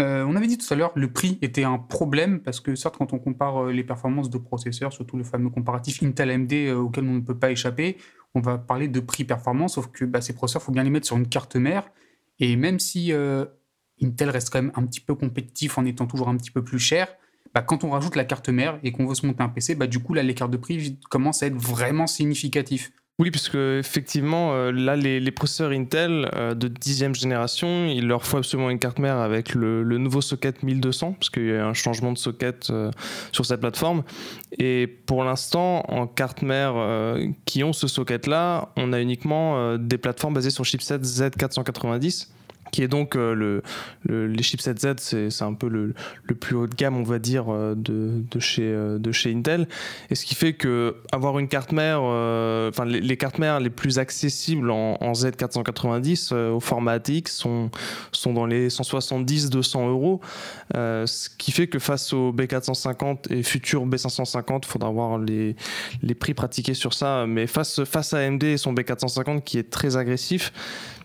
euh, 0.00 0.24
on 0.24 0.34
avait 0.34 0.46
dit 0.46 0.58
tout 0.58 0.72
à 0.72 0.76
l'heure, 0.76 0.92
le 0.96 1.12
prix 1.12 1.38
était 1.40 1.62
un 1.64 1.78
problème 1.78 2.40
parce 2.40 2.60
que 2.60 2.74
certes, 2.74 2.96
quand 2.96 3.12
on 3.12 3.18
compare 3.18 3.66
les 3.66 3.84
performances 3.84 4.30
de 4.30 4.38
processeurs, 4.38 4.92
surtout 4.92 5.16
le 5.16 5.24
fameux 5.24 5.50
comparatif 5.50 6.02
Intel-AMD 6.02 6.52
auquel 6.76 7.04
on 7.04 7.14
ne 7.14 7.20
peut 7.20 7.38
pas 7.38 7.50
échapper, 7.50 7.98
on 8.34 8.40
va 8.40 8.58
parler 8.58 8.88
de 8.88 8.98
prix-performance, 8.98 9.74
sauf 9.74 9.86
que 9.88 10.04
bah, 10.04 10.20
ces 10.20 10.32
processeurs, 10.32 10.62
il 10.62 10.64
faut 10.64 10.72
bien 10.72 10.82
les 10.82 10.90
mettre 10.90 11.06
sur 11.06 11.16
une 11.16 11.28
carte 11.28 11.54
mère. 11.54 11.88
Et 12.40 12.56
même 12.56 12.80
si 12.80 13.12
Intel 14.02 14.30
reste 14.30 14.50
quand 14.50 14.60
même 14.60 14.72
un 14.74 14.84
petit 14.84 15.00
peu 15.00 15.14
compétitif 15.14 15.78
en 15.78 15.84
étant 15.84 16.06
toujours 16.06 16.28
un 16.28 16.36
petit 16.36 16.50
peu 16.50 16.64
plus 16.64 16.78
cher, 16.78 17.08
bah, 17.52 17.62
quand 17.62 17.84
on 17.84 17.90
rajoute 17.90 18.16
la 18.16 18.24
carte 18.24 18.48
mère 18.48 18.78
et 18.82 18.92
qu'on 18.92 19.06
veut 19.06 19.14
se 19.14 19.26
monter 19.26 19.42
un 19.42 19.48
PC, 19.48 19.74
bah, 19.74 19.86
du 19.86 19.98
coup, 19.98 20.14
là, 20.14 20.22
l'écart 20.22 20.48
de 20.48 20.56
prix 20.56 20.98
commence 21.10 21.42
à 21.42 21.46
être 21.46 21.56
vraiment 21.56 22.06
significatif. 22.06 22.90
Oui, 23.20 23.30
parce 23.30 23.48
que 23.48 23.78
effectivement, 23.78 24.54
euh, 24.54 24.72
là, 24.72 24.96
les, 24.96 25.30
processeurs 25.30 25.70
Intel 25.70 26.28
euh, 26.34 26.54
de 26.54 26.66
dixième 26.66 27.14
génération, 27.14 27.86
il 27.86 28.08
leur 28.08 28.26
faut 28.26 28.38
absolument 28.38 28.70
une 28.70 28.80
carte 28.80 28.98
mère 28.98 29.18
avec 29.18 29.54
le, 29.54 29.84
nouveau 29.98 30.20
socket 30.20 30.64
1200, 30.64 31.12
parce 31.12 31.30
qu'il 31.30 31.46
y 31.46 31.52
a 31.52 31.64
un 31.64 31.74
changement 31.74 32.10
de 32.10 32.18
socket 32.18 32.70
euh, 32.70 32.90
sur 33.30 33.46
cette 33.46 33.60
plateforme. 33.60 34.02
Et 34.58 34.88
pour 34.88 35.22
l'instant, 35.22 35.84
en 35.86 36.08
carte 36.08 36.42
mère 36.42 36.74
qui 37.44 37.62
ont 37.62 37.72
ce 37.72 37.86
socket-là, 37.86 38.72
on 38.76 38.92
a 38.92 39.00
uniquement 39.00 39.76
des 39.76 39.98
plateformes 39.98 40.34
basées 40.34 40.50
sur 40.50 40.64
chipset 40.64 40.98
Z490 40.98 42.30
qui 42.74 42.82
est 42.82 42.88
donc 42.88 43.14
euh, 43.14 43.62
le, 44.04 44.26
les 44.26 44.42
chipsets 44.42 44.74
Z, 44.78 44.94
c'est 44.98 45.42
un 45.42 45.54
peu 45.54 45.68
le, 45.68 45.94
le, 46.24 46.34
plus 46.34 46.56
haut 46.56 46.66
de 46.66 46.74
gamme, 46.74 46.96
on 46.96 47.04
va 47.04 47.20
dire, 47.20 47.44
euh, 47.48 47.76
de, 47.76 48.24
de, 48.28 48.40
chez, 48.40 48.64
euh, 48.64 48.98
de 48.98 49.12
chez 49.12 49.32
Intel. 49.32 49.68
Et 50.10 50.16
ce 50.16 50.26
qui 50.26 50.34
fait 50.34 50.54
que 50.54 50.96
avoir 51.12 51.38
une 51.38 51.46
carte 51.46 51.70
mère, 51.70 52.00
enfin 52.02 52.84
les, 52.84 53.16
cartes 53.16 53.38
mères 53.38 53.60
les 53.60 53.70
plus 53.70 54.00
accessibles 54.00 54.72
en, 54.72 55.12
Z490 55.12 56.34
au 56.34 56.58
format 56.58 56.94
ATX 56.94 57.30
sont, 57.30 57.70
sont 58.10 58.32
dans 58.32 58.46
les 58.46 58.70
170-200 58.70 59.88
euros. 59.88 60.20
ce 60.74 61.28
qui 61.38 61.52
fait 61.52 61.68
que 61.68 61.78
face 61.78 62.12
au 62.12 62.32
B450 62.32 63.32
et 63.32 63.44
futur 63.44 63.86
B550, 63.86 64.62
il 64.64 64.66
faudra 64.66 64.90
voir 64.90 65.18
les, 65.18 65.54
les 66.02 66.14
prix 66.14 66.34
pratiqués 66.34 66.74
sur 66.74 66.92
ça. 66.92 67.24
Mais 67.28 67.46
face, 67.46 67.84
face 67.84 68.14
à 68.14 68.18
AMD 68.18 68.42
et 68.42 68.56
son 68.56 68.74
B450 68.74 69.42
qui 69.42 69.58
est 69.58 69.70
très 69.70 69.96
agressif, 69.96 70.52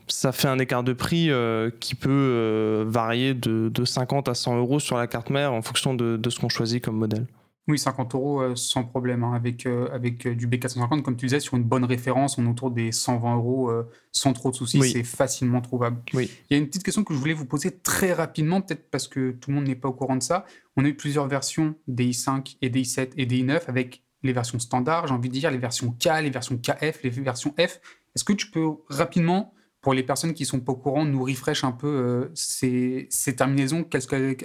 ça 0.10 0.32
fait 0.32 0.48
un 0.48 0.60
écart 0.60 0.84
de 0.84 0.94
prix 0.94 1.30
euh, 1.30 1.70
qui 1.80 1.96
peut 1.96 2.10
euh, 2.10 2.86
varier 2.88 3.34
de, 3.34 3.86
50 3.86 4.28
à 4.28 4.34
100 4.34 4.58
euros 4.58 4.80
sur 4.80 4.98
la 4.98 5.08
carte 5.08 5.30
mère 5.30 5.54
en 5.54 5.62
fonction 5.62 5.94
de, 5.94 6.20
ce 6.30 6.40
qu'on 6.40 6.50
choisit 6.50 6.84
comme 6.84 6.98
modèle. 6.98 7.26
Oui, 7.68 7.78
50 7.78 8.16
euros 8.16 8.42
euh, 8.42 8.56
sans 8.56 8.84
problème. 8.84 9.24
Hein, 9.24 9.34
avec 9.34 9.66
avec 9.66 10.28
du 10.28 10.48
B450, 10.48 11.04
comme 11.04 11.16
tu 11.16 11.28
disais, 11.28 11.40
sur 11.40 11.56
une 11.56 11.64
bonne 11.64 11.86
référence, 11.86 12.38
on 12.38 12.46
est 12.46 12.50
autour 12.50 12.72
des 12.72 12.92
120 12.92 13.36
euros 13.36 13.72
sans 14.12 14.34
trop 14.34 14.52
de 14.52 14.56
soucis. 14.56 14.82
C'est 14.82 15.04
facilement 15.04 15.62
trouvable. 15.62 16.02
Oui. 16.14 16.30
Il 16.50 16.54
y 16.54 16.60
a 16.60 16.62
une 16.62 16.68
petite 16.68 16.84
question 16.84 17.04
que 17.04 17.14
je 17.14 17.20
voulais 17.20 17.34
vous 17.34 17.46
poser 17.46 17.72
très 17.72 18.14
rapidement, 18.14 18.62
peut-être 18.62 18.90
parce 18.90 19.08
que 19.08 19.32
tout 19.32 19.52
le 19.52 19.56
monde 19.56 19.68
n'est 19.68 19.76
pas 19.76 19.90
au 19.90 19.94
courant 19.94 20.16
de 20.16 20.24
ça. 20.24 20.46
On 20.76 20.86
a 20.86 20.88
eu 20.88 20.96
plusieurs 20.96 21.28
versions 21.28 21.76
des 21.88 22.10
i5 22.10 22.58
et 22.62 22.70
des 22.70 22.82
i7 22.82 23.12
et 23.18 23.26
des 23.26 23.44
i9 23.44 23.62
avec 23.68 24.04
les 24.24 24.34
versions 24.34 24.60
standards, 24.60 25.08
j'ai 25.08 25.14
envie 25.14 25.30
de 25.30 25.34
dire 25.34 25.52
les 25.52 25.58
versions 25.58 25.92
K, 25.92 26.22
les 26.22 26.30
versions 26.30 26.58
KF, 26.58 27.04
les 27.04 27.10
versions 27.10 27.54
F. 27.58 27.80
Est-ce 28.16 28.24
que 28.24 28.34
tu 28.34 28.52
peux 28.52 28.68
rapidement 28.90 29.54
pour 29.82 29.94
les 29.94 30.04
personnes 30.04 30.34
qui 30.34 30.46
sont 30.46 30.60
pas 30.60 30.74
au 30.74 30.76
courant, 30.76 31.06
nous 31.06 31.24
refresh 31.24 31.64
un 31.64 31.72
peu 31.72 31.88
euh, 31.88 32.32
ces, 32.34 33.08
terminaisons, 33.36 33.86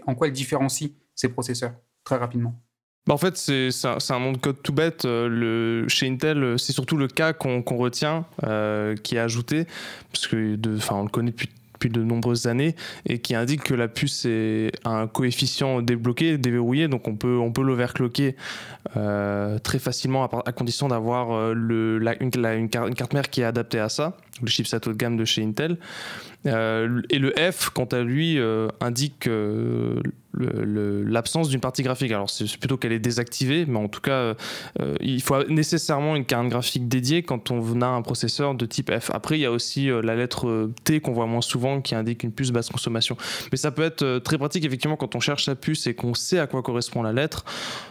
en 0.07 0.15
quoi 0.15 0.27
elles 0.29 0.33
différencient 0.33 0.91
ces 1.15 1.29
processeurs, 1.29 1.75
très 2.05 2.17
rapidement. 2.17 2.61
Bah 3.07 3.15
en 3.15 3.19
fait, 3.19 3.37
c'est 3.37 3.69
un, 3.85 3.99
un, 4.09 4.19
nom 4.19 4.33
de 4.33 4.39
code 4.39 4.63
tout 4.63 4.73
bête. 4.73 5.05
Euh, 5.05 5.87
chez 5.89 6.09
Intel, 6.09 6.59
c'est 6.59 6.73
surtout 6.73 6.97
le 6.97 7.07
cas 7.07 7.35
qu'on 7.35 7.63
retient, 7.77 8.25
euh, 8.45 8.97
qui 8.97 9.17
est 9.17 9.19
ajouté, 9.19 9.67
parce 10.11 10.27
que 10.27 10.37
le 10.37 11.09
connaît 11.09 11.33
depuis 11.33 11.49
de 11.89 12.03
nombreuses 12.03 12.47
années 12.47 12.75
et 13.07 13.19
qui 13.19 13.35
indique 13.35 13.63
que 13.63 13.75
la 13.75 13.89
puce 13.89 14.25
est 14.27 14.73
un 14.85 15.07
coefficient 15.07 15.83
débloqué, 15.83 16.39
déverrouillé, 16.39 16.89
donc 16.89 17.09
on 17.09 17.17
peut, 17.17 17.37
on 17.37 17.53
l'overclocker 17.63 18.37
euh, 18.97 19.59
très 19.59 19.79
facilement 19.79 20.25
à, 20.25 20.53
condition 20.53 20.89
d'avoir 20.89 21.33
euh, 21.33 21.55
une, 22.21 22.69
carte 22.69 23.13
mère 23.13 23.31
qui 23.31 23.41
est 23.41 23.45
adaptée 23.45 23.81
à 23.81 23.89
ça, 23.89 24.17
le 24.43 24.49
chipset 24.49 24.87
haut 24.87 24.93
de 24.93 24.97
gamme 24.97 25.17
de 25.17 25.25
chez 25.25 25.43
Intel. 25.43 25.79
Euh, 26.47 27.01
et 27.11 27.19
le 27.19 27.33
F, 27.39 27.71
quant 27.71 27.85
à 27.87 28.03
lui, 28.03 28.39
euh, 28.39 28.69
indique 28.81 29.29
l'absence 30.35 31.49
d'une 31.49 31.61
partie 31.61 31.83
graphique. 31.83 32.13
Alors 32.13 32.29
c'est 32.29 32.59
plutôt 32.59 32.77
qu'elle 32.77 32.93
est 32.93 32.99
désactivée, 32.99 33.65
mais 33.67 33.79
en 33.79 33.89
tout 33.89 34.01
cas, 34.01 34.35
euh, 34.81 34.95
il 35.01 35.23
faut 35.23 35.43
nécessairement 35.45 36.17
une 36.17 36.25
carte 36.25 36.49
graphique 36.49 36.89
dédiée 36.89 37.23
quand 37.23 37.51
on 37.51 37.81
a 37.81 37.87
un 37.87 38.03
processeur 38.03 38.55
de 38.55 38.67
type 38.67 38.93
F. 38.93 39.11
Après, 39.13 39.39
il 39.39 39.43
y 39.43 39.47
a 39.47 39.53
aussi 39.53 39.89
la 40.03 40.17
lettre 40.17 40.71
T 40.85 41.01
qu'on 41.01 41.13
voit 41.13 41.27
moins 41.27 41.41
souvent 41.41 41.81
qui 41.81 41.95
indique 41.95 42.23
une 42.25 42.33
puce 42.33 42.51
basse 42.51 42.69
consommation. 42.69 43.17
Mais 43.53 43.57
ça 43.57 43.71
peut 43.71 43.83
être 43.83 44.19
très 44.19 44.39
pratique 44.39 44.65
effectivement 44.65 44.97
quand 44.97 45.15
on 45.15 45.21
cherche 45.21 45.45
sa 45.45 45.55
puce 45.55 45.87
et 45.87 45.95
qu'on 45.95 46.15
sait 46.15 46.39
à 46.39 46.47
quoi 46.47 46.63
correspond 46.63 47.03
la 47.03 47.13
lettre. 47.13 47.45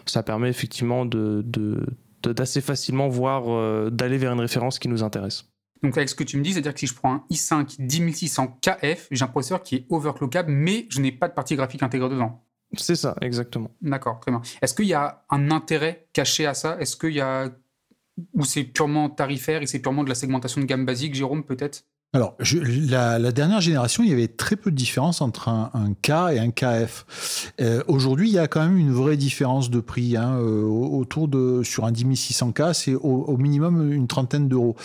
Ça 0.05 0.21
permet 0.21 0.49
effectivement 0.49 1.05
d'assez 1.05 2.61
facilement 2.61 3.07
voir 3.07 3.89
d'aller 3.89 4.17
vers 4.17 4.33
une 4.33 4.41
référence 4.41 4.79
qui 4.79 4.89
nous 4.89 5.03
intéresse. 5.03 5.52
Donc 5.83 5.97
avec 5.97 6.09
ce 6.09 6.15
que 6.15 6.23
tu 6.23 6.37
me 6.37 6.43
dis, 6.43 6.53
c'est-à-dire 6.53 6.73
que 6.73 6.79
si 6.79 6.87
je 6.87 6.95
prends 6.95 7.13
un 7.13 7.25
i5 7.29 7.75
10600 7.77 8.59
KF, 8.61 9.07
j'ai 9.11 9.23
un 9.23 9.27
processeur 9.27 9.61
qui 9.61 9.75
est 9.75 9.85
overclockable, 9.89 10.51
mais 10.51 10.87
je 10.89 11.01
n'ai 11.01 11.11
pas 11.11 11.27
de 11.27 11.33
partie 11.33 11.55
graphique 11.55 11.83
intégrée 11.83 12.09
dedans. 12.09 12.43
C'est 12.75 12.95
ça, 12.95 13.15
exactement. 13.21 13.69
D'accord, 13.81 14.19
très 14.19 14.31
bien. 14.31 14.41
Est-ce 14.61 14.73
qu'il 14.73 14.85
y 14.85 14.93
a 14.93 15.25
un 15.29 15.51
intérêt 15.51 16.07
caché 16.13 16.45
à 16.45 16.53
ça? 16.53 16.77
Est-ce 16.79 16.95
qu'il 16.95 17.13
y 17.13 17.21
a 17.21 17.49
ou 18.33 18.45
c'est 18.45 18.63
purement 18.63 19.09
tarifaire 19.09 19.61
et 19.61 19.67
c'est 19.67 19.79
purement 19.79 20.03
de 20.03 20.09
la 20.09 20.15
segmentation 20.15 20.61
de 20.61 20.65
gamme 20.65 20.85
basique, 20.85 21.15
Jérôme, 21.15 21.43
peut-être? 21.43 21.85
Alors, 22.15 22.37
la, 22.89 23.31
dernière 23.31 23.59
génération, 23.59 24.03
il 24.03 24.09
y 24.11 24.13
avait 24.13 24.27
très 24.27 24.55
peu 24.55 24.69
de 24.69 24.75
différence 24.75 25.19
entre 25.19 25.49
un, 25.49 25.71
K 26.03 26.09
et 26.31 26.39
un 26.39 26.51
KF. 26.51 27.51
Euh, 27.59 27.81
aujourd'hui, 27.87 28.29
il 28.29 28.33
y 28.33 28.37
a 28.37 28.47
quand 28.47 28.61
même 28.61 28.77
une 28.77 28.91
vraie 28.91 29.17
différence 29.17 29.71
de 29.71 29.79
prix. 29.79 30.15
Hein, 30.15 30.37
euh, 30.39 30.61
autour 30.61 31.27
de 31.27 31.63
sur 31.63 31.85
un 31.85 31.91
10600K, 31.91 32.73
c'est 32.75 32.93
au, 32.93 33.35
minimum 33.37 33.91
une 33.91 34.05
trentaine 34.05 34.47
d'euros. 34.47 34.75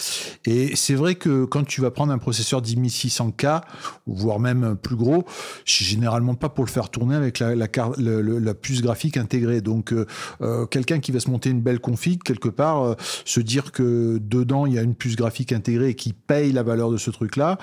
Et 0.47 0.75
c'est 0.75 0.94
vrai 0.94 1.16
que 1.16 1.44
quand 1.44 1.66
tu 1.66 1.82
vas 1.82 1.90
prendre 1.90 2.14
un 2.14 2.18
processeur 2.18 2.62
10600K, 2.62 3.61
voire 4.06 4.40
même 4.40 4.75
plus 4.80 4.97
gros, 4.97 5.26
généralement 5.66 6.35
pas 6.35 6.49
pour 6.49 6.64
le 6.64 6.70
faire 6.70 6.88
tourner 6.88 7.14
avec 7.14 7.40
la, 7.40 7.54
la, 7.54 8.54
puce 8.54 8.80
graphique 8.80 9.18
intégrée. 9.18 9.61
Donc, 9.61 9.92
euh, 9.92 10.64
quelqu'un 10.64 10.99
qui 10.99 11.12
va 11.12 11.20
se 11.20 11.30
monter 11.30 11.50
une 11.50 11.61
belle 11.61 11.80
config 11.80 12.23
quelque 12.23 12.49
part, 12.49 12.97
se 13.26 13.40
dire 13.40 13.70
que 13.70 14.18
dedans 14.18 14.64
il 14.64 14.73
y 14.73 14.78
a 14.78 14.82
une 14.82 14.94
puce 14.94 15.16
graphique 15.16 15.52
intégrée 15.52 15.90
et 15.90 15.94
qui 15.94 16.14
paye 16.14 16.52
la 16.52 16.62
valeur 16.62 16.90
de 16.90 16.97
ce 16.97 17.11
truc 17.11 17.17
truc-là, 17.18 17.58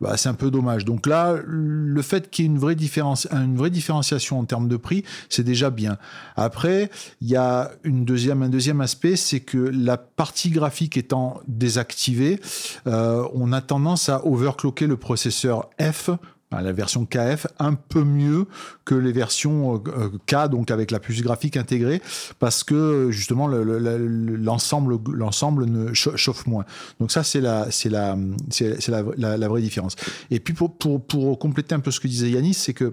bah, 0.00 0.16
c'est 0.16 0.28
un 0.28 0.34
peu 0.34 0.50
dommage. 0.50 0.84
Donc 0.84 1.06
là, 1.06 1.36
le 1.44 2.02
fait 2.02 2.30
qu'il 2.30 2.44
y 2.44 2.48
ait 2.48 2.50
une 2.50 2.58
vraie, 2.58 2.74
différence, 2.74 3.26
une 3.30 3.56
vraie 3.56 3.70
différenciation 3.70 4.38
en 4.38 4.44
termes 4.44 4.68
de 4.68 4.76
prix, 4.76 5.04
c'est 5.28 5.42
déjà 5.42 5.70
bien. 5.70 5.98
Après, 6.36 6.90
il 7.20 7.28
y 7.28 7.36
a 7.36 7.72
une 7.84 8.04
deuxième, 8.04 8.42
un 8.42 8.48
deuxième 8.48 8.80
aspect, 8.80 9.16
c'est 9.16 9.40
que 9.40 9.58
la 9.58 9.96
partie 9.96 10.50
graphique 10.50 10.96
étant 10.96 11.40
désactivée, 11.48 12.40
euh, 12.86 13.26
on 13.34 13.52
a 13.52 13.60
tendance 13.60 14.08
à 14.08 14.24
overclocker 14.26 14.86
le 14.86 14.96
processeur 14.96 15.70
F 15.80 16.10
la 16.60 16.72
version 16.72 17.06
KF 17.06 17.46
un 17.58 17.74
peu 17.74 18.04
mieux 18.04 18.46
que 18.84 18.94
les 18.94 19.12
versions 19.12 19.82
euh, 19.86 20.10
K, 20.26 20.48
donc 20.48 20.70
avec 20.70 20.90
la 20.90 21.00
puce 21.00 21.22
graphique 21.22 21.56
intégrée, 21.56 22.02
parce 22.38 22.64
que 22.64 23.10
justement 23.10 23.48
l'ensemble 23.48 24.98
ne 25.66 25.92
chauffe 25.94 26.46
moins. 26.46 26.64
Donc 27.00 27.12
ça 27.12 27.22
c'est 27.22 27.40
la 27.40 27.66
vraie 29.48 29.62
différence. 29.62 29.96
Et 30.30 30.40
puis 30.40 30.54
pour, 30.54 31.38
compléter 31.38 31.74
un 31.74 31.80
peu 31.80 31.90
ce 31.90 32.00
que 32.00 32.08
disait 32.08 32.30
Yanis, 32.30 32.54
c'est 32.54 32.74
que 32.74 32.92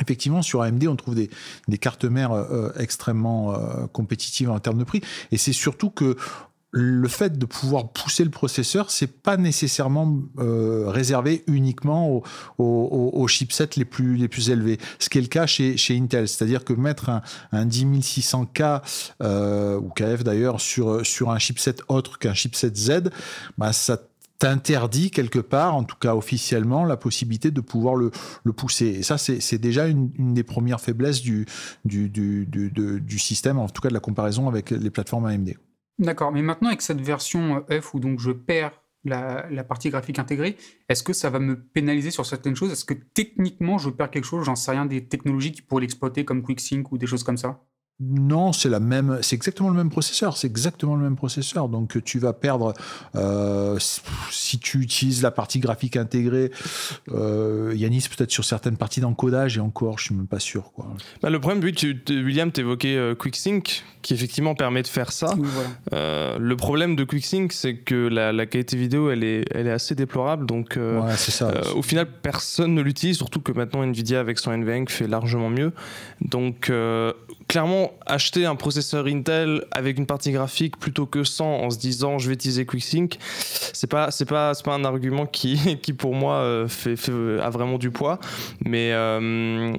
Effectivement, 0.00 0.42
sur 0.42 0.62
AMD, 0.62 0.86
on 0.86 0.94
trouve 0.94 1.16
des, 1.16 1.78
cartes 1.78 2.04
mères 2.04 2.32
euh, 2.32 2.70
extrêmement 2.78 3.54
euh, 3.54 3.86
compétitives 3.92 4.48
en 4.48 4.60
termes 4.60 4.78
de 4.78 4.84
prix. 4.84 5.00
Et 5.32 5.38
c'est 5.38 5.52
surtout 5.52 5.90
que 5.90 6.16
le 6.70 7.08
fait 7.08 7.38
de 7.38 7.46
pouvoir 7.46 7.92
pousser 7.92 8.24
le 8.24 8.30
processeur, 8.30 8.90
c'est 8.90 9.22
pas 9.22 9.36
nécessairement 9.36 10.18
euh, 10.38 10.84
réservé 10.88 11.42
uniquement 11.46 12.22
aux, 12.58 13.28
chipsets 13.28 13.70
les 13.76 13.84
plus, 13.84 14.16
les 14.16 14.28
plus 14.28 14.50
élevés. 14.50 14.78
Ce 14.98 15.08
qui 15.08 15.18
est 15.18 15.22
le 15.22 15.28
cas 15.28 15.46
chez, 15.46 15.76
chez 15.76 15.96
Intel. 15.96 16.28
C'est-à-dire 16.28 16.64
que 16.64 16.74
mettre 16.74 17.08
un, 17.08 17.22
un 17.52 17.66
10600K 17.66 18.82
euh, 19.22 19.78
ou 19.78 19.88
KF 19.88 20.24
d'ailleurs 20.24 20.60
sur, 20.60 21.04
sur 21.06 21.30
un 21.30 21.38
chipset 21.38 21.76
autre 21.88 22.18
qu'un 22.18 22.34
chipset 22.34 22.74
Z, 22.74 23.10
bah, 23.56 23.72
ça 23.72 23.98
t'interdit 24.38 25.10
quelque 25.10 25.40
part, 25.40 25.74
en 25.74 25.84
tout 25.84 25.96
cas 25.96 26.14
officiellement, 26.14 26.84
la 26.84 26.96
possibilité 26.96 27.50
de 27.50 27.60
pouvoir 27.60 27.96
le, 27.96 28.10
le 28.44 28.52
pousser. 28.52 28.86
Et 28.86 29.02
ça, 29.02 29.18
c'est 29.18 29.58
déjà 29.58 29.88
une, 29.88 30.10
une, 30.16 30.34
des 30.34 30.44
premières 30.44 30.80
faiblesses 30.80 31.22
du, 31.22 31.46
du, 31.84 32.08
du, 32.08 32.46
du, 32.46 32.70
du 33.00 33.18
système, 33.18 33.58
en 33.58 33.68
tout 33.68 33.82
cas 33.82 33.88
de 33.88 33.94
la 33.94 34.00
comparaison 34.00 34.48
avec 34.48 34.70
les 34.70 34.90
plateformes 34.90 35.26
AMD. 35.26 35.54
D'accord, 35.98 36.30
mais 36.32 36.42
maintenant 36.42 36.68
avec 36.68 36.82
cette 36.82 37.00
version 37.00 37.64
euh, 37.70 37.80
F 37.80 37.94
où 37.94 38.00
donc 38.00 38.20
je 38.20 38.30
perds 38.30 38.80
la, 39.04 39.64
partie 39.64 39.90
graphique 39.90 40.18
intégrée, 40.18 40.56
est-ce 40.88 41.02
que 41.02 41.12
ça 41.12 41.30
va 41.30 41.38
me 41.38 41.60
pénaliser 41.60 42.10
sur 42.10 42.26
certaines 42.26 42.54
choses? 42.54 42.70
Est-ce 42.72 42.84
que 42.84 42.94
techniquement 42.94 43.78
je 43.78 43.90
perds 43.90 44.10
quelque 44.10 44.24
chose? 44.24 44.44
J'en 44.44 44.56
sais 44.56 44.70
rien 44.70 44.86
des 44.86 45.08
technologies 45.08 45.52
qui 45.52 45.62
pourraient 45.62 45.82
l'exploiter 45.82 46.24
comme 46.24 46.42
QuickSync 46.42 46.92
ou 46.92 46.98
des 46.98 47.06
choses 47.06 47.24
comme 47.24 47.36
ça? 47.36 47.64
Non, 48.00 48.52
c'est 48.52 48.68
la 48.68 48.78
même, 48.78 49.18
c'est 49.22 49.34
exactement 49.34 49.70
le 49.70 49.74
même 49.74 49.90
processeur, 49.90 50.36
c'est 50.36 50.46
exactement 50.46 50.94
le 50.94 51.02
même 51.02 51.16
processeur. 51.16 51.68
Donc 51.68 52.02
tu 52.04 52.20
vas 52.20 52.32
perdre 52.32 52.72
euh, 53.16 53.76
si 54.30 54.60
tu 54.60 54.78
utilises 54.78 55.20
la 55.20 55.32
partie 55.32 55.58
graphique 55.58 55.96
intégrée. 55.96 56.52
Euh, 57.10 57.72
Yanis 57.74 58.06
peut-être 58.08 58.30
sur 58.30 58.44
certaines 58.44 58.76
parties 58.76 59.00
d'encodage 59.00 59.56
et 59.56 59.60
encore, 59.60 59.98
je 59.98 60.04
suis 60.04 60.14
même 60.14 60.28
pas 60.28 60.38
sûr 60.38 60.70
quoi. 60.72 60.86
Bah, 61.22 61.30
le 61.30 61.40
problème, 61.40 61.60
oui, 61.64 61.72
tu, 61.72 62.00
William, 62.08 62.52
t'évoquais 62.52 62.96
euh, 62.96 63.16
QuickSync 63.16 63.82
qui 64.02 64.14
effectivement 64.14 64.54
permet 64.54 64.82
de 64.82 64.86
faire 64.86 65.10
ça. 65.10 65.34
Euh, 65.92 66.38
le 66.38 66.56
problème 66.56 66.94
de 66.94 67.02
QuickSync, 67.02 67.52
c'est 67.52 67.78
que 67.78 68.06
la, 68.06 68.46
qualité 68.46 68.76
vidéo, 68.76 69.10
elle 69.10 69.24
est, 69.24 69.44
elle 69.50 69.66
est 69.66 69.72
assez 69.72 69.96
déplorable. 69.96 70.46
Donc 70.46 70.76
euh, 70.76 71.02
ça, 71.16 71.52
au 71.74 71.82
final, 71.82 72.06
personne 72.22 72.74
ne 72.74 72.80
l'utilise, 72.80 73.16
surtout 73.16 73.40
que 73.40 73.50
maintenant 73.50 73.82
Nvidia 73.82 74.20
avec 74.20 74.38
son 74.38 74.56
NVENC 74.56 74.88
fait 74.88 75.08
largement 75.08 75.50
mieux. 75.50 75.72
Donc 76.20 76.70
clairement, 77.48 77.92
acheter 78.06 78.46
un 78.46 78.54
processeur 78.54 79.06
Intel 79.06 79.64
avec 79.72 79.98
une 79.98 80.06
partie 80.06 80.30
graphique 80.30 80.78
plutôt 80.78 81.06
que 81.06 81.24
sans 81.24 81.60
en 81.62 81.70
se 81.70 81.78
disant 81.78 82.18
je 82.18 82.28
vais 82.28 82.34
utiliser 82.34 82.66
QuickSync, 82.66 83.18
c'est 83.40 83.88
pas 83.88 84.10
c'est 84.10 84.26
pas 84.26 84.54
c'est 84.54 84.64
pas 84.64 84.74
un 84.74 84.84
argument 84.84 85.26
qui 85.26 85.78
qui 85.82 85.92
pour 85.92 86.14
moi 86.14 86.34
euh, 86.34 86.68
fait, 86.68 86.96
a 87.42 87.50
vraiment 87.50 87.78
du 87.78 87.90
poids, 87.90 88.20
mais 88.64 88.92
euh, 88.92 89.72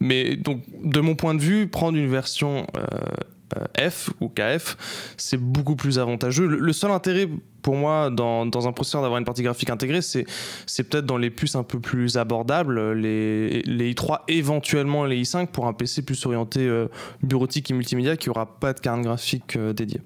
mais 0.00 0.36
donc 0.36 0.62
de 0.82 1.00
mon 1.00 1.14
point 1.14 1.34
de 1.34 1.40
vue, 1.40 1.68
prendre 1.68 1.96
une 1.96 2.10
version 2.10 2.66
euh, 2.76 2.86
euh, 3.58 3.90
F 3.90 4.10
ou 4.20 4.28
KF, 4.28 4.76
c'est 5.16 5.40
beaucoup 5.40 5.76
plus 5.76 5.98
avantageux. 5.98 6.46
Le, 6.46 6.72
seul 6.72 6.90
intérêt 6.90 7.28
pour 7.62 7.74
moi 7.74 8.10
dans, 8.10 8.46
dans 8.46 8.68
un 8.68 8.72
processeur 8.72 9.02
d'avoir 9.02 9.18
une 9.18 9.24
partie 9.24 9.42
graphique 9.42 9.70
intégrée, 9.70 10.02
c'est, 10.02 10.24
peut-être 10.88 11.06
dans 11.06 11.18
les 11.18 11.30
puces 11.30 11.54
un 11.54 11.62
peu 11.62 11.80
plus 11.80 12.16
abordables, 12.16 12.92
les, 12.92 13.62
les 13.62 13.94
i3, 13.94 14.20
éventuellement 14.28 15.04
les 15.04 15.22
i5 15.22 15.48
pour 15.48 15.66
un 15.66 15.72
PC 15.72 16.02
plus 16.02 16.24
orienté 16.26 16.66
euh, 16.66 16.88
bureautique 17.22 17.70
et 17.70 17.74
multimédia 17.74 18.16
qui 18.16 18.30
aura 18.30 18.58
pas 18.58 18.72
de 18.72 18.80
carte 18.80 19.02
graphique 19.02 19.56
euh, 19.56 19.72
dédiée. 19.72 20.00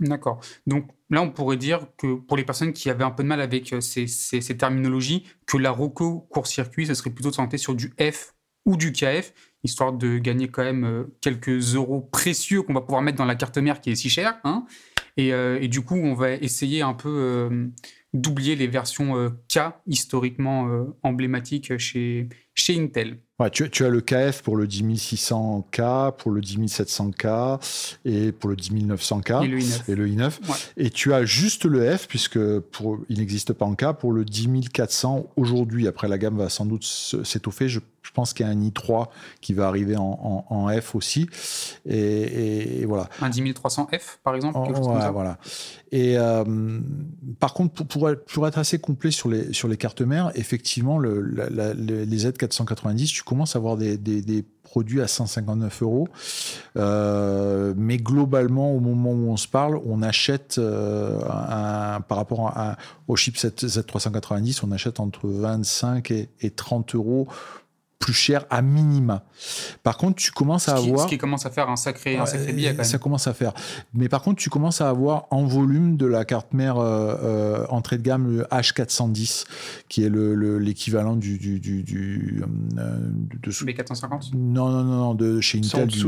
D'accord. 0.00 0.40
Donc 0.66 0.88
là, 1.08 1.22
on 1.22 1.30
pourrait 1.30 1.56
dire 1.56 1.86
que 1.96 2.14
pour 2.14 2.36
les 2.36 2.44
personnes 2.44 2.72
qui 2.72 2.90
avaient 2.90 3.04
un 3.04 3.10
peu 3.10 3.22
de 3.22 3.28
mal 3.28 3.40
avec 3.40 3.74
ces, 3.80 4.06
ces, 4.06 4.40
ces 4.40 4.56
terminologies, 4.56 5.24
que 5.46 5.56
la 5.56 5.70
ROCO 5.70 6.26
court-circuit, 6.30 6.86
ce 6.86 6.94
serait 6.94 7.10
plutôt 7.10 7.32
s'orienter 7.32 7.56
sur 7.56 7.74
du 7.74 7.94
F 7.98 8.34
ou 8.66 8.76
du 8.76 8.92
KF, 8.92 9.32
histoire 9.62 9.92
de 9.92 10.18
gagner 10.18 10.48
quand 10.48 10.64
même 10.64 10.84
euh, 10.84 11.04
quelques 11.20 11.74
euros 11.74 12.00
précieux 12.00 12.62
qu'on 12.62 12.74
va 12.74 12.80
pouvoir 12.80 13.00
mettre 13.00 13.18
dans 13.18 13.24
la 13.24 13.36
carte 13.36 13.56
mère 13.58 13.80
qui 13.80 13.90
est 13.90 13.94
si 13.94 14.10
chère. 14.10 14.38
Hein. 14.44 14.66
Euh, 15.18 15.58
et, 15.60 15.68
du 15.68 15.82
coup, 15.82 15.96
on 15.96 16.14
va 16.14 16.32
essayer 16.32 16.82
un 16.82 16.94
peu 16.94 17.08
euh, 17.08 17.66
d'oublier 18.12 18.56
les 18.56 18.66
versions 18.66 19.30
K 19.48 19.58
historiquement 19.86 20.86
emblématiques 21.02 21.76
chez, 21.78 22.28
chez 22.54 22.78
Intel. 22.78 23.18
Ouais, 23.38 23.50
tu, 23.50 23.68
tu, 23.68 23.84
as 23.84 23.90
le 23.90 24.00
KF 24.00 24.42
pour 24.42 24.56
le 24.56 24.66
10600K, 24.66 26.16
pour 26.16 26.30
le 26.30 26.40
10700K 26.40 27.60
et 28.06 28.32
pour 28.32 28.48
le 28.48 28.56
10900K 28.56 29.44
et 29.44 29.48
le 29.48 29.58
i9. 29.58 29.90
Et, 29.90 29.94
le 29.94 30.08
i9. 30.08 30.32
et 30.78 30.88
tu 30.88 31.12
as 31.12 31.26
juste 31.26 31.66
le 31.66 31.94
F, 31.94 32.08
puisque 32.08 32.38
pour, 32.58 32.98
il 33.10 33.18
n'existe 33.18 33.52
pas 33.52 33.66
en 33.66 33.74
K, 33.74 33.92
pour 33.98 34.12
le 34.12 34.24
10400 34.24 35.32
aujourd'hui. 35.36 35.86
Après, 35.86 36.08
la 36.08 36.16
gamme 36.16 36.38
va 36.38 36.48
sans 36.48 36.64
doute 36.64 36.84
s'étoffer. 36.84 37.68
Je, 37.68 37.80
je, 38.06 38.12
pense 38.12 38.32
qu'il 38.32 38.46
y 38.46 38.48
a 38.48 38.52
un 38.52 38.60
i3 38.60 39.08
qui 39.40 39.54
va 39.54 39.66
arriver 39.68 39.96
en, 39.96 40.44
en, 40.48 40.54
en 40.54 40.80
F 40.80 40.94
aussi. 40.94 41.28
Et, 41.84 42.80
et, 42.80 42.84
voilà. 42.84 43.08
Un 43.20 43.30
10300F, 43.30 44.18
par 44.22 44.34
exemple 44.34 44.58
quelque 44.64 44.76
chose 44.76 44.86
comme 44.86 45.00
ça. 45.00 45.10
Voilà. 45.10 45.38
Et 45.92 46.18
euh, 46.18 46.44
par 47.38 47.54
contre, 47.54 47.74
pour, 47.74 47.86
pour, 47.86 48.10
être, 48.10 48.24
pour, 48.24 48.46
être, 48.46 48.58
assez 48.58 48.78
complet 48.78 49.10
sur 49.10 49.28
les, 49.28 49.52
sur 49.52 49.68
les 49.68 49.76
cartes 49.76 50.00
mères, 50.00 50.32
effectivement, 50.34 50.98
le, 50.98 51.20
la, 51.20 51.48
la, 51.48 51.74
les 51.74 52.18
Z490, 52.18 53.06
tu 53.06 53.22
commences 53.22 53.56
à 53.56 53.58
avoir 53.58 53.76
des, 53.76 53.96
des, 53.96 54.22
des 54.22 54.44
produits 54.66 55.00
à 55.00 55.06
159 55.06 55.82
euros. 55.82 56.08
Euh, 56.76 57.72
mais 57.76 57.98
globalement, 57.98 58.72
au 58.72 58.80
moment 58.80 59.12
où 59.12 59.30
on 59.30 59.36
se 59.36 59.48
parle, 59.48 59.80
on 59.86 60.02
achète, 60.02 60.56
euh, 60.58 61.20
un, 61.30 62.00
par 62.00 62.18
rapport 62.18 62.48
à, 62.48 62.76
au 63.08 63.16
chipset 63.16 63.48
Z390, 63.48 64.60
on 64.64 64.72
achète 64.72 65.00
entre 65.00 65.28
25 65.28 66.10
et, 66.10 66.28
et 66.40 66.50
30 66.50 66.94
euros 66.94 67.28
plus 67.98 68.12
cher 68.12 68.44
à 68.50 68.62
minima. 68.62 69.24
Par 69.82 69.96
contre, 69.96 70.16
tu 70.16 70.30
commences 70.30 70.68
à 70.68 70.76
avoir... 70.76 71.00
Ce 71.00 71.06
qui 71.08 71.18
commence 71.18 71.46
à 71.46 71.50
faire 71.50 71.70
un 71.70 71.76
sacré, 71.76 72.16
un 72.16 72.26
sacré 72.26 72.52
billet 72.52 72.70
quand 72.70 72.78
même. 72.78 72.84
Ça 72.84 72.98
commence 72.98 73.26
à 73.26 73.32
faire. 73.32 73.52
Mais 73.94 74.08
par 74.08 74.22
contre, 74.22 74.40
tu 74.40 74.50
commences 74.50 74.80
à 74.80 74.88
avoir 74.88 75.26
en 75.30 75.44
volume 75.44 75.96
de 75.96 76.06
la 76.06 76.24
carte 76.24 76.52
mère 76.52 76.78
euh, 76.78 77.16
euh, 77.22 77.66
entrée 77.68 77.96
de 77.96 78.02
gamme 78.02 78.36
le 78.36 78.42
H410, 78.44 79.44
qui 79.88 80.04
est 80.04 80.10
l'équivalent 80.10 81.14
le, 81.14 81.20
du... 81.20 81.38
du, 81.38 81.58
du, 81.58 81.82
du 81.82 82.42
euh, 82.78 82.98
de, 83.42 83.50
B450 83.50 84.34
Non, 84.34 84.68
non, 84.68 84.84
non, 84.84 85.14
de 85.14 85.40
chez 85.40 85.58
Intel. 85.58 85.86
Du, 85.86 86.04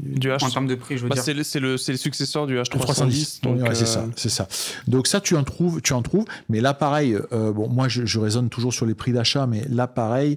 du, 0.00 0.28
H... 0.28 0.44
En 0.44 0.50
termes 0.50 0.66
de 0.68 0.76
prix, 0.76 0.96
je 0.96 1.02
veux 1.02 1.08
bah, 1.08 1.16
dire. 1.16 1.24
C'est 1.44 1.60
le, 1.60 1.72
le, 1.72 1.76
successeur 1.76 2.46
du 2.46 2.56
H310. 2.56 3.42
Donc, 3.42 3.60
ouais, 3.60 3.74
c'est 3.74 3.86
ça, 3.86 4.06
c'est 4.16 4.28
ça. 4.28 4.46
Donc 4.86 5.08
ça, 5.08 5.20
tu 5.20 5.36
en 5.36 5.44
trouves, 5.44 5.82
tu 5.82 5.92
en 5.92 6.02
trouves. 6.02 6.24
Mais 6.48 6.60
là, 6.60 6.74
pareil, 6.74 7.18
euh, 7.32 7.52
bon, 7.52 7.68
moi, 7.68 7.88
je, 7.88 8.06
je 8.06 8.18
raisonne 8.18 8.48
toujours 8.48 8.72
sur 8.72 8.86
les 8.86 8.94
prix 8.94 9.12
d'achat, 9.12 9.46
mais 9.46 9.64
là, 9.68 9.86
pareil, 9.86 10.36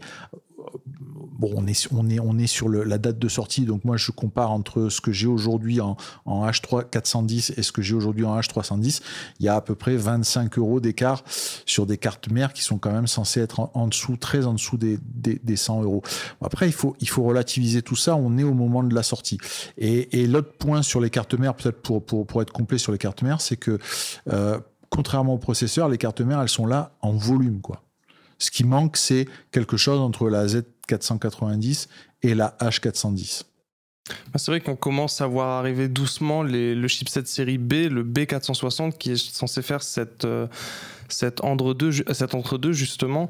bon, 1.38 1.51
on 1.56 1.67
est, 1.67 1.88
on 1.94 2.10
est, 2.10 2.20
on 2.20 2.38
est 2.38 2.48
sur 2.48 2.70
la 2.70 2.98
date 2.98 3.20
de 3.20 3.27
sortie, 3.27 3.65
donc 3.65 3.86
moi 3.86 3.98
je 3.98 4.12
compare 4.12 4.51
entre 4.51 4.89
ce 4.89 5.01
que 5.01 5.12
j'ai 5.12 5.27
aujourd'hui 5.27 5.82
en, 5.82 5.98
en, 6.25 6.48
H3 6.48 6.89
410 6.89 7.53
et 7.58 7.63
ce 7.63 7.72
que 7.72 7.82
j'ai 7.82 7.94
aujourd'hui 7.94 8.25
en 8.25 8.39
H310. 8.39 9.01
Il 9.39 9.46
y 9.46 9.50
a 9.50 9.56
à 9.56 9.62
peu 9.62 9.75
près 9.75 9.96
25 9.96 10.58
euros 10.58 10.79
d'écart 10.79 11.24
sur 11.65 11.86
des 11.86 11.98
cartes 11.98 12.29
mères 12.29 12.53
qui 12.53 12.63
sont 12.63 12.77
quand 12.77 12.91
même 12.91 13.08
censées 13.08 13.41
être 13.41 13.70
en, 13.74 13.88
dessous, 13.88 14.17
très 14.17 14.46
en 14.46 14.53
dessous 14.53 14.77
des, 14.77 14.98
des, 15.03 15.39
des, 15.44 15.56
100 15.56 15.84
euros. 15.84 16.01
Après, 16.41 16.67
il 16.67 16.74
faut, 16.74 16.96
il 17.00 17.10
faut 17.10 17.24
relativiser 17.24 17.82
tout 17.82 17.96
ça. 17.96 18.15
On 18.15 18.38
est 18.38 18.44
au 18.44 18.53
moment 18.53 18.84
de 18.84 18.94
la 18.94 19.03
sortie. 19.03 19.38
Et, 19.77 20.27
l'autre 20.27 20.53
point 20.58 20.82
sur 20.82 21.00
les 21.00 21.10
cartes 21.10 21.34
mères, 21.36 21.56
peut-être 21.56 21.82
pour, 21.82 22.03
pour, 22.03 22.25
pour 22.25 22.41
être 22.41 22.51
complet 22.51 22.77
sur 22.77 22.91
les 22.91 22.98
cartes 22.98 23.22
mères, 23.22 23.39
c'est 23.41 23.56
que 23.56 23.79
euh, 24.32 24.60
contrairement 24.89 25.36
au 25.36 25.38
processeur, 25.38 25.89
les 25.89 25.98
cartes 25.98 26.22
mères, 26.22 26.41
elles 26.41 26.50
sont 26.50 26.65
là 26.65 26.91
en 27.01 27.13
volume, 27.13 27.62
quoi. 27.62 27.82
Ce 28.39 28.51
qui 28.51 28.63
manque, 28.63 28.98
c'est 28.98 29.27
quelque 29.51 29.77
chose 29.77 30.00
entre 30.00 30.29
la 30.29 30.46
Z490 30.46 31.88
et 32.24 32.36
la 32.36 32.56
H410. 32.60 33.44
Bah, 34.10 34.15
c'est 34.36 34.51
vrai 34.51 34.62
qu'on 34.62 34.75
commence 34.75 35.20
à 35.20 35.27
voir 35.27 35.60
arriver 35.60 35.88
doucement 35.88 36.44
le 36.44 36.88
chipset 36.88 37.25
série 37.25 37.58
B, 37.58 37.74
le 37.89 38.03
B460, 38.03 38.98
qui 38.98 39.12
est 39.12 39.17
censé 39.17 39.62
faire 39.62 39.84
cette, 39.84 40.24
euh, 40.24 40.48
cette 41.10 41.44
entre-deux, 41.44 41.91
cette 42.13 42.34
entre-deux 42.34 42.72
justement. 42.72 43.27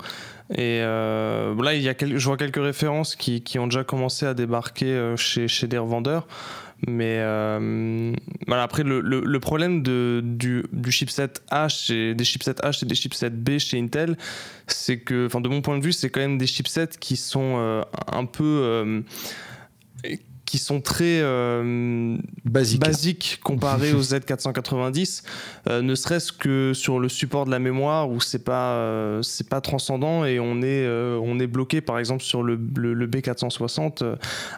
Et 0.54 0.80
là, 0.80 1.74
il 1.74 1.82
y 1.82 1.90
a 1.90 1.96
je 2.00 2.26
vois 2.26 2.38
quelques 2.38 2.64
références 2.64 3.16
qui, 3.16 3.60
ont 3.60 3.68
déjà 3.68 3.84
commencé 3.84 4.26
à 4.26 4.34
débarquer 4.34 5.14
chez, 5.18 5.48
chez 5.48 5.68
des 5.68 5.78
revendeurs. 5.78 6.28
Mais 6.86 7.18
voilà, 8.48 8.64
après, 8.64 8.84
le, 8.84 9.02
le, 9.02 9.40
problème 9.40 9.82
de, 9.82 10.22
du, 10.24 10.64
du, 10.72 10.92
chipset 10.92 11.30
H 11.52 11.92
et 11.92 12.14
des 12.14 12.24
chipsets 12.24 12.52
H 12.52 12.84
et 12.84 12.88
des 12.88 12.96
chipsets 12.96 13.32
B 13.32 13.58
chez 13.58 13.80
Intel, 13.80 14.18
c'est 14.68 15.00
que, 15.00 15.26
enfin, 15.26 15.42
de 15.42 15.50
mon 15.50 15.62
point 15.62 15.78
de 15.78 15.84
vue, 15.84 15.94
c'est 15.94 16.10
quand 16.10 16.20
même 16.20 16.38
des 16.38 16.48
chipsets 16.48 16.98
qui 17.00 17.18
sont 17.18 17.84
un 18.12 18.26
peu 18.26 19.04
qui 20.48 20.58
sont 20.58 20.80
très 20.80 21.20
euh, 21.22 22.18
basiques 22.46 23.40
comparés 23.44 23.94
aux 23.94 24.02
Z490, 24.02 25.24
euh, 25.68 25.82
ne 25.82 25.94
serait-ce 25.94 26.32
que 26.32 26.72
sur 26.74 27.00
le 27.00 27.10
support 27.10 27.46
de 27.46 27.52
la 27.52 27.60
mémoire 27.60 28.10
où 28.10 28.22
c'est 28.22 28.46
pas 28.46 28.72
euh, 28.72 29.22
c'est 29.22 29.50
pas 29.50 29.60
transcendant 29.60 30.24
et 30.24 30.40
on 30.40 30.62
est 30.62 30.88
on 30.88 31.38
est 31.40 31.48
bloqué 31.48 31.82
par 31.82 32.00
exemple 32.00 32.24
sur 32.24 32.44
le, 32.44 32.58
le, 32.78 33.08
B460 33.08 34.16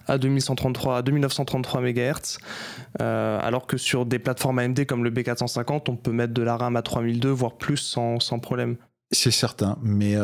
à 0.07 0.17
2133 0.19 0.97
à 0.97 1.01
2933 1.01 1.81
MHz 1.81 2.37
alors 2.99 3.65
que 3.65 3.77
sur 3.77 4.05
des 4.05 4.19
plateformes 4.19 4.59
AMD 4.59 4.85
comme 4.85 5.03
le 5.03 5.09
B450 5.09 5.89
on 5.89 5.95
peut 5.95 6.11
mettre 6.11 6.33
de 6.33 6.43
la 6.43 6.55
RAM 6.55 6.75
à 6.75 6.83
3002 6.83 7.29
voire 7.29 7.57
plus 7.57 7.77
sans, 7.77 8.19
sans 8.19 8.37
problème. 8.37 8.77
C'est 9.11 9.31
certain, 9.31 9.77
mais 9.81 10.15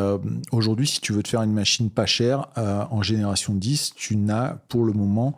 aujourd'hui, 0.52 0.86
si 0.86 1.02
tu 1.02 1.12
veux 1.12 1.24
te 1.24 1.28
faire 1.30 1.42
une 1.42 1.54
machine 1.54 1.90
pas 1.90 2.06
chère 2.06 2.50
en 2.56 3.02
génération 3.02 3.56
10, 3.56 3.94
tu 3.96 4.16
n'as 4.16 4.58
pour 4.70 4.86
le 4.86 4.94
moment 4.94 5.36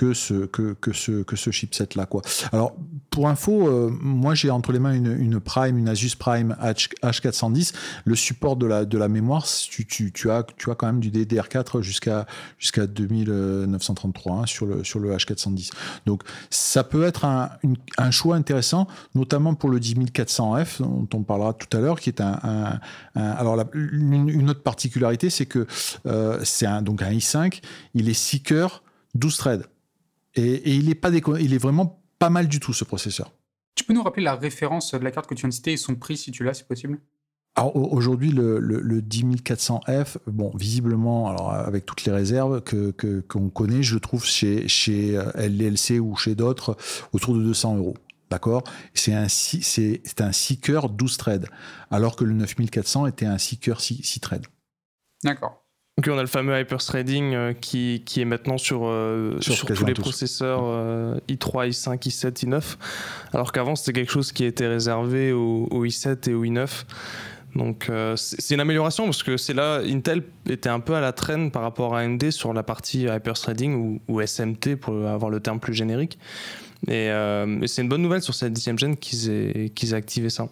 que 0.00 0.14
ce, 0.14 0.46
que, 0.46 0.74
ce, 0.94 1.22
que 1.22 1.36
ce 1.36 1.50
chipset-là. 1.50 2.06
Quoi. 2.06 2.22
Alors, 2.52 2.74
pour 3.10 3.28
info, 3.28 3.68
euh, 3.68 3.90
moi 4.00 4.34
j'ai 4.34 4.48
entre 4.48 4.72
les 4.72 4.78
mains 4.78 4.94
une, 4.94 5.14
une, 5.20 5.40
Prime, 5.40 5.76
une 5.76 5.90
Asus 5.90 6.16
Prime 6.18 6.56
H, 6.62 7.20
410 7.20 7.74
Le 8.06 8.14
support 8.14 8.56
de 8.56 8.64
la, 8.64 8.86
de 8.86 8.96
la 8.96 9.08
mémoire, 9.08 9.46
tu, 9.46 9.86
tu, 9.86 10.10
tu, 10.10 10.30
as, 10.30 10.46
tu 10.56 10.70
as 10.70 10.74
quand 10.74 10.86
même 10.86 11.00
du 11.00 11.10
DDR4 11.10 11.82
jusqu'à 11.82 12.26
jusqu'à 12.58 12.86
2933 12.86 14.32
hein, 14.32 14.46
sur, 14.46 14.64
le, 14.64 14.84
sur 14.84 15.00
le 15.00 15.14
H410. 15.14 15.70
Donc, 16.06 16.22
ça 16.48 16.82
peut 16.82 17.04
être 17.04 17.26
un, 17.26 17.50
un 17.98 18.10
choix 18.10 18.36
intéressant, 18.36 18.88
notamment 19.14 19.52
pour 19.52 19.68
le 19.68 19.78
10400F, 19.80 20.80
dont 20.80 21.08
on 21.12 21.22
parlera 21.24 21.52
tout 21.52 21.76
à 21.76 21.80
l'heure, 21.80 22.00
qui 22.00 22.08
est 22.08 22.22
un. 22.22 22.38
un, 22.42 23.20
alors, 23.20 23.62
une, 23.74 24.48
autre 24.48 24.62
particularité, 24.62 25.28
c'est 25.28 25.44
que 25.44 25.66
euh, 26.06 26.40
c'est 26.42 26.64
un, 26.64 26.80
donc 26.80 27.02
un 27.02 27.10
i5, 27.10 27.60
il 27.92 28.08
est 28.08 28.14
6 28.14 28.42
cœurs, 28.42 28.82
12 29.14 29.36
threads. 29.36 29.66
Et, 30.34 30.74
il 30.74 30.90
est 30.90 30.94
pas 30.94 31.10
il 31.10 31.54
est 31.54 31.58
vraiment 31.58 32.02
pas 32.18 32.30
mal 32.30 32.48
du 32.48 32.60
tout 32.60 32.72
ce 32.72 32.84
processeur. 32.84 33.32
Tu 33.74 33.84
peux 33.84 33.92
nous 33.92 34.02
rappeler 34.02 34.24
la 34.24 34.34
référence 34.34 34.92
de 34.92 35.02
la 35.02 35.10
carte 35.10 35.26
que 35.26 35.34
tu 35.34 35.42
viens 35.42 35.48
de 35.48 35.54
citer 35.54 35.72
et 35.72 35.76
son 35.76 35.94
prix 35.94 36.16
si 36.16 36.30
tu 36.30 36.44
l'as, 36.44 36.54
si 36.54 36.64
possible? 36.64 37.00
Alors 37.56 37.74
aujourd'hui, 37.76 38.30
le, 38.30 38.58
le, 38.60 39.00
10400F, 39.00 40.18
bon, 40.26 40.52
visiblement, 40.54 41.28
alors 41.28 41.52
avec 41.52 41.84
toutes 41.84 42.04
les 42.04 42.12
réserves 42.12 42.62
que 42.62 42.92
qu'on 43.22 43.50
connaît, 43.50 43.82
je 43.82 43.94
le 43.94 44.00
trouve 44.00 44.24
chez 44.24 44.68
chez 44.68 45.16
euh, 45.16 45.32
LLC 45.34 45.98
ou 45.98 46.14
chez 46.14 46.34
d'autres 46.34 46.76
autour 47.12 47.34
de 47.34 47.42
200 47.42 47.76
euros. 47.76 47.96
D'accord? 48.30 48.62
C'est 48.94 49.12
un, 49.12 49.26
c'est, 49.28 50.20
un 50.20 50.30
6 50.30 50.60
cœurs 50.60 50.88
12 50.88 51.16
threads, 51.16 51.46
alors 51.90 52.14
que 52.14 52.22
le 52.22 52.32
9400 52.34 53.06
était 53.06 53.26
un 53.26 53.38
6 53.38 53.58
cœurs 53.58 53.80
6, 53.80 54.04
6 54.04 54.20
threads. 54.20 54.46
D'accord. 55.24 55.59
Donc 56.00 56.14
on 56.14 56.18
a 56.18 56.22
le 56.22 56.28
fameux 56.28 56.58
hyperthreading 56.58 57.34
euh, 57.34 57.52
qui, 57.52 58.02
qui 58.06 58.22
est 58.22 58.24
maintenant 58.24 58.56
sur, 58.56 58.86
euh, 58.86 59.36
sur, 59.40 59.66
tous 59.66 59.84
les 59.84 59.92
processeurs 59.92 60.62
euh, 60.64 61.18
i3, 61.28 61.68
i5, 61.68 61.98
i7, 62.08 62.46
i9, 62.46 62.76
alors 63.34 63.52
qu'avant 63.52 63.76
c'était 63.76 63.92
quelque 63.92 64.10
chose 64.10 64.32
qui 64.32 64.46
était 64.46 64.66
réservé 64.66 65.30
au, 65.32 65.68
i7 65.84 66.30
et 66.30 66.32
au 66.32 66.42
i9. 66.42 66.84
Donc 67.54 67.90
c'est 68.16 68.54
une 68.54 68.60
amélioration 68.60 69.04
parce 69.04 69.22
que 69.22 69.36
c'est 69.36 69.52
là 69.52 69.80
Intel 69.84 70.22
était 70.48 70.70
un 70.70 70.80
peu 70.80 70.94
à 70.94 71.02
la 71.02 71.12
traîne 71.12 71.50
par 71.50 71.60
rapport 71.60 71.94
à 71.94 72.00
AMD 72.00 72.30
sur 72.30 72.54
la 72.54 72.62
partie 72.62 73.02
hyperthreading 73.02 73.74
ou, 73.74 74.00
ou 74.08 74.26
SMT 74.26 74.76
pour 74.76 75.06
avoir 75.06 75.30
le 75.30 75.40
terme 75.40 75.60
plus 75.60 75.74
générique. 75.74 76.18
Et, 76.88 77.10
c'est 77.66 77.82
une 77.82 77.90
bonne 77.90 78.02
nouvelle 78.02 78.22
sur 78.22 78.34
cette 78.34 78.54
dixième 78.54 78.78
gène 78.78 78.96
qu'ils 78.96 79.28
aient, 79.28 79.68
qu'ils 79.68 79.90
aient 79.90 79.96
activé 79.96 80.30
ça. 80.30 80.48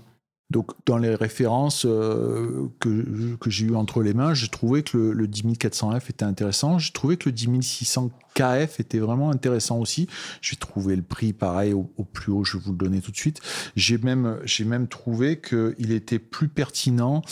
Donc, 0.50 0.70
dans 0.86 0.96
les 0.96 1.14
références 1.14 1.84
euh, 1.84 2.68
que, 2.80 3.04
j'ai 3.46 3.66
eues 3.66 3.74
entre 3.74 4.02
les 4.02 4.14
mains, 4.14 4.32
j'ai 4.32 4.48
trouvé 4.48 4.82
que 4.82 4.96
le, 4.96 5.12
le 5.12 5.26
10400F 5.26 6.08
était 6.08 6.24
intéressant. 6.24 6.78
J'ai 6.78 6.92
trouvé 6.92 7.18
que 7.18 7.28
le 7.28 7.34
10600 7.34 8.10
KF 8.34 8.80
était 8.80 8.98
vraiment 8.98 9.30
intéressant 9.30 9.78
aussi. 9.78 10.08
J'ai 10.40 10.56
trouvé 10.56 10.96
le 10.96 11.02
prix 11.02 11.32
pareil 11.32 11.72
au, 11.72 11.84
plus 12.04 12.32
haut, 12.32 12.44
je 12.44 12.56
vais 12.56 12.62
vous 12.64 12.72
le 12.72 12.78
donner 12.78 13.00
tout 13.00 13.10
de 13.10 13.16
suite. 13.16 13.40
J'ai 13.76 13.98
même, 13.98 14.38
j'ai 14.44 14.64
même 14.64 14.88
trouvé 14.88 15.40
qu'il 15.40 15.92
était 15.92 16.18
plus 16.18 16.48
pertinent 16.48 17.22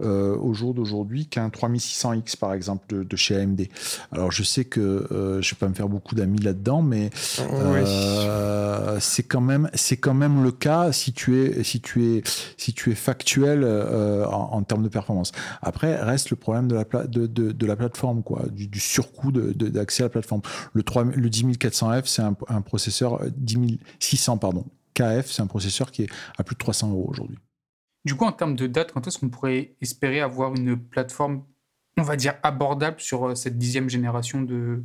euh, 0.00 0.36
au 0.36 0.54
jour 0.54 0.74
d'aujourd'hui 0.74 1.26
qu'un 1.26 1.48
3600X 1.48 2.36
par 2.36 2.54
exemple 2.54 3.04
de, 3.04 3.16
chez 3.16 3.36
AMD. 3.36 3.62
Alors 4.12 4.32
je 4.32 4.42
sais 4.42 4.64
que 4.64 4.80
euh, 4.80 5.42
je 5.42 5.54
vais 5.54 5.58
pas 5.58 5.68
me 5.68 5.74
faire 5.74 5.88
beaucoup 5.88 6.14
d'amis 6.14 6.40
là-dedans, 6.40 6.82
mais 6.82 7.10
euh, 7.40 8.98
c'est 9.00 9.22
quand 9.22 9.40
même, 9.40 9.70
c'est 9.74 9.96
quand 9.96 10.14
même 10.14 10.42
le 10.42 10.52
cas 10.52 10.92
si 10.92 11.12
tu 11.12 11.40
es, 11.40 11.62
si 11.62 11.80
tu 11.80 12.04
es, 12.04 12.22
si 12.56 12.72
tu 12.72 12.90
es 12.90 12.94
factuel 12.94 13.64
en, 13.64 14.62
termes 14.62 14.82
de 14.82 14.88
performance. 14.88 15.32
Après 15.62 15.96
reste 15.96 16.30
le 16.30 16.36
problème 16.36 16.68
de 16.68 16.74
la, 16.74 16.84
de, 17.06 17.26
de, 17.26 17.66
la 17.66 17.76
plateforme, 17.76 18.22
quoi, 18.22 18.44
du, 18.50 18.66
du 18.66 18.80
surcoût 18.80 19.32
d'accès 19.32 20.02
à 20.02 20.06
la 20.06 20.10
plateforme. 20.10 20.42
Le, 20.72 20.82
3, 20.82 21.04
le 21.04 21.28
10400F, 21.28 22.06
c'est 22.06 22.22
un, 22.22 22.60
processeur, 22.62 23.20
10600, 23.36 24.34
euh, 24.34 24.36
pardon. 24.38 24.64
KF, 24.94 25.30
c'est 25.30 25.42
un 25.42 25.46
processeur 25.46 25.90
qui 25.90 26.02
est 26.02 26.08
à 26.38 26.44
plus 26.44 26.54
de 26.54 26.58
300 26.58 26.90
euros 26.90 27.06
aujourd'hui. 27.08 27.38
Du 28.04 28.14
coup, 28.14 28.24
en 28.24 28.32
termes 28.32 28.54
de 28.54 28.66
date, 28.66 28.92
quand 28.92 29.06
est-ce 29.06 29.18
qu'on 29.18 29.30
pourrait 29.30 29.74
espérer 29.80 30.20
avoir 30.20 30.54
une 30.54 30.76
plateforme, 30.76 31.42
on 31.96 32.02
va 32.02 32.16
dire, 32.16 32.34
abordable 32.42 33.00
sur 33.00 33.28
euh, 33.28 33.34
cette 33.34 33.58
dixième 33.58 33.88
génération 33.88 34.42
de, 34.42 34.84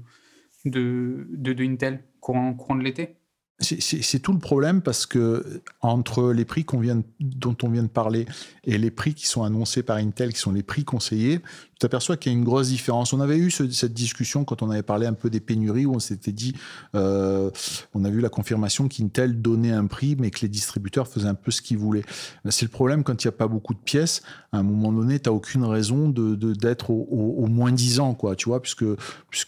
de, 0.66 1.28
de, 1.30 1.64
Intel, 1.64 2.04
courant, 2.20 2.54
courant 2.54 2.76
de 2.76 2.84
l'été? 2.84 3.16
C'est 3.62 4.20
tout 4.20 4.32
le 4.32 4.40
problème 4.40 4.82
parce 4.82 5.06
que 5.06 5.62
entre 5.82 6.32
les 6.32 6.46
prix 6.46 6.66
vient, 6.80 7.04
dont 7.20 7.58
on 7.62 7.68
vient 7.68 7.84
de 7.84 7.90
parler 7.90 8.26
et 8.64 8.78
les 8.78 8.90
prix 8.90 9.14
qui 9.14 9.28
sont 9.28 9.44
annoncés 9.44 9.84
par 9.84 9.98
Intel, 9.98 10.32
qui 10.32 10.40
sont 10.40 10.54
les 10.54 10.64
prix 10.64 10.86
conseillés, 10.86 11.42
t'aperçois 11.80 12.18
qu'il 12.18 12.32
y 12.32 12.36
a 12.36 12.38
une 12.38 12.44
grosse 12.44 12.68
différence. 12.68 13.14
On 13.14 13.22
avait 13.22 13.38
eu 13.38 13.50
cette 13.50 13.94
discussion 13.94 14.44
quand 14.44 14.62
on 14.62 14.70
avait 14.70 14.84
parlé 14.84 15.08
un 15.08 15.14
peu 15.14 15.30
des 15.30 15.40
pénuries, 15.40 15.86
où 15.86 15.96
on 15.96 16.00
s'était 16.00 16.34
dit, 16.34 16.54
euh, 16.94 17.50
on 17.94 18.04
a 18.04 18.10
vu 18.10 18.20
la 18.20 18.30
confirmation 18.30 18.88
qu'Intel 18.88 19.42
donnait 19.42 19.72
un 19.72 19.88
prix, 19.88 20.16
mais 20.20 20.30
que 20.30 20.42
les 20.42 20.50
distributeurs 20.50 21.08
faisaient 21.08 21.28
un 21.28 21.36
peu 21.36 21.52
ce 21.52 21.62
qu'ils 21.62 21.78
voulaient. 21.78 22.04
C'est 22.50 22.66
le 22.66 22.72
problème 22.72 23.04
quand 23.04 23.24
il 23.24 23.28
n'y 23.28 23.30
a 23.30 23.38
pas 23.38 23.48
beaucoup 23.48 23.74
de 23.74 23.80
pièces. 23.80 24.22
À 24.52 24.58
un 24.58 24.64
moment 24.64 24.92
donné, 24.92 25.20
tu 25.20 25.30
n'as 25.30 25.36
aucune 25.36 25.64
raison 25.64 26.10
d'être 26.10 26.90
au, 26.90 27.48
moins 27.48 27.72
10 27.72 28.00
ans, 28.00 28.14
quoi, 28.14 28.36
tu 28.36 28.50
vois, 28.50 28.62
puisque, 28.62 28.82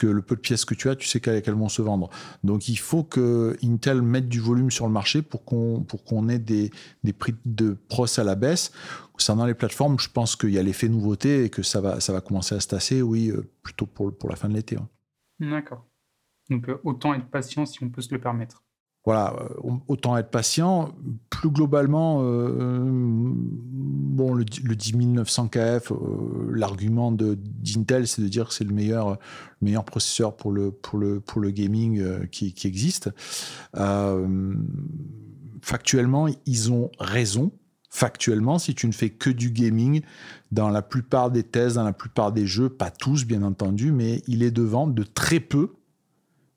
le 0.04 0.22
peu 0.22 0.36
de 0.36 0.42
pièces 0.42 0.66
que 0.66 0.74
tu 0.74 0.90
as, 0.90 0.96
tu 0.96 1.08
sais 1.08 1.20
qu'elles 1.20 1.54
vont 1.54 1.70
se 1.70 1.82
vendre. 1.82 2.10
Donc 2.44 2.70
il 2.70 2.78
faut 2.78 3.04
que 3.04 3.58
Intel 3.64 4.02
mette 4.02 4.30
du 4.30 4.40
volume 4.40 4.72
sur 4.72 4.88
le 4.88 4.94
marché 4.94 5.22
pour 5.22 5.44
qu'on 5.44 5.82
pour 5.82 6.04
qu'on 6.04 6.30
ait 6.30 6.40
des, 6.40 6.72
des 7.04 7.14
prix 7.14 7.36
de 7.46 7.76
pros 7.90 8.06
à 8.18 8.24
la 8.24 8.36
baisse 8.36 8.72
Concernant 9.22 9.46
les 9.46 9.54
plateformes, 9.54 10.00
je 10.00 10.10
pense 10.10 10.36
qu'il 10.36 10.50
y 10.50 10.58
a 10.58 10.64
l'effet 10.64 10.90
nouveauté 10.90 11.44
et 11.44 11.52
que 11.52 11.62
ça 11.62 11.80
va, 11.80 12.00
ça 12.00 12.12
va 12.12 12.22
commencer 12.22 12.56
à 12.56 12.60
se 12.60 12.68
tasser, 12.68 13.04
oui, 13.04 13.30
euh, 13.30 13.48
plutôt 13.62 13.86
pour, 13.86 14.12
pour 14.12 14.30
la 14.30 14.36
fin 14.36 14.50
de 14.50 14.56
l'été. 14.56 14.78
D'accord. 15.40 15.86
Donc 16.50 16.68
euh, 16.68 16.82
autant 16.84 17.14
être 17.14 17.28
patient 17.28 17.68
si 17.68 17.84
on 17.84 17.90
peut 17.90 18.02
se 18.02 18.12
le 18.12 18.20
permettre. 18.20 18.64
Voilà, 19.06 19.36
euh, 19.40 19.74
autant 19.88 20.18
être 20.18 20.32
patient. 20.32 20.96
Plus 21.30 21.52
globalement, 21.52 22.24
bon, 22.24 24.34
le, 24.34 24.44
le 24.64 24.76
10900 24.76 25.50
KF, 25.50 25.92
l'argument 26.50 27.12
d'Intel, 27.12 28.08
c'est 28.08 28.24
de 28.24 28.28
dire 28.28 28.48
que 28.48 28.56
c'est 28.56 28.64
le 28.64 28.74
meilleur, 28.74 29.20
meilleur 29.62 29.86
processeur 29.86 30.36
pour 30.36 30.52
le, 30.52 30.72
pour 30.72 30.98
le, 30.98 31.20
pour 31.20 31.42
le 31.42 31.52
gaming 31.52 32.28
qui, 32.30 32.56
qui, 32.56 32.68
existe. 32.68 33.12
factuellement, 35.62 36.28
ils 36.48 36.72
ont 36.72 36.90
raison 36.98 37.52
factuellement, 37.92 38.58
si 38.58 38.74
tu 38.74 38.88
ne 38.88 38.94
fais 38.94 39.10
que 39.10 39.30
du 39.30 39.52
gaming, 39.52 40.02
dans 40.52 40.70
la 40.70 40.82
plupart 40.82 41.30
des 41.30 41.44
thèses, 41.44 41.76
dans 41.76 41.84
la 41.84 41.94
plupart 41.94 42.32
des 42.32 42.48
jeux, 42.48 42.70
pas 42.70 42.90
tous 42.90 43.26
bien 43.26 43.44
entendu, 43.44 43.92
mais 43.92 44.24
il 44.28 44.44
est 44.44 44.52
devant 44.52 44.88
de 44.88 45.04
très 45.04 45.42
peu, 45.42 45.74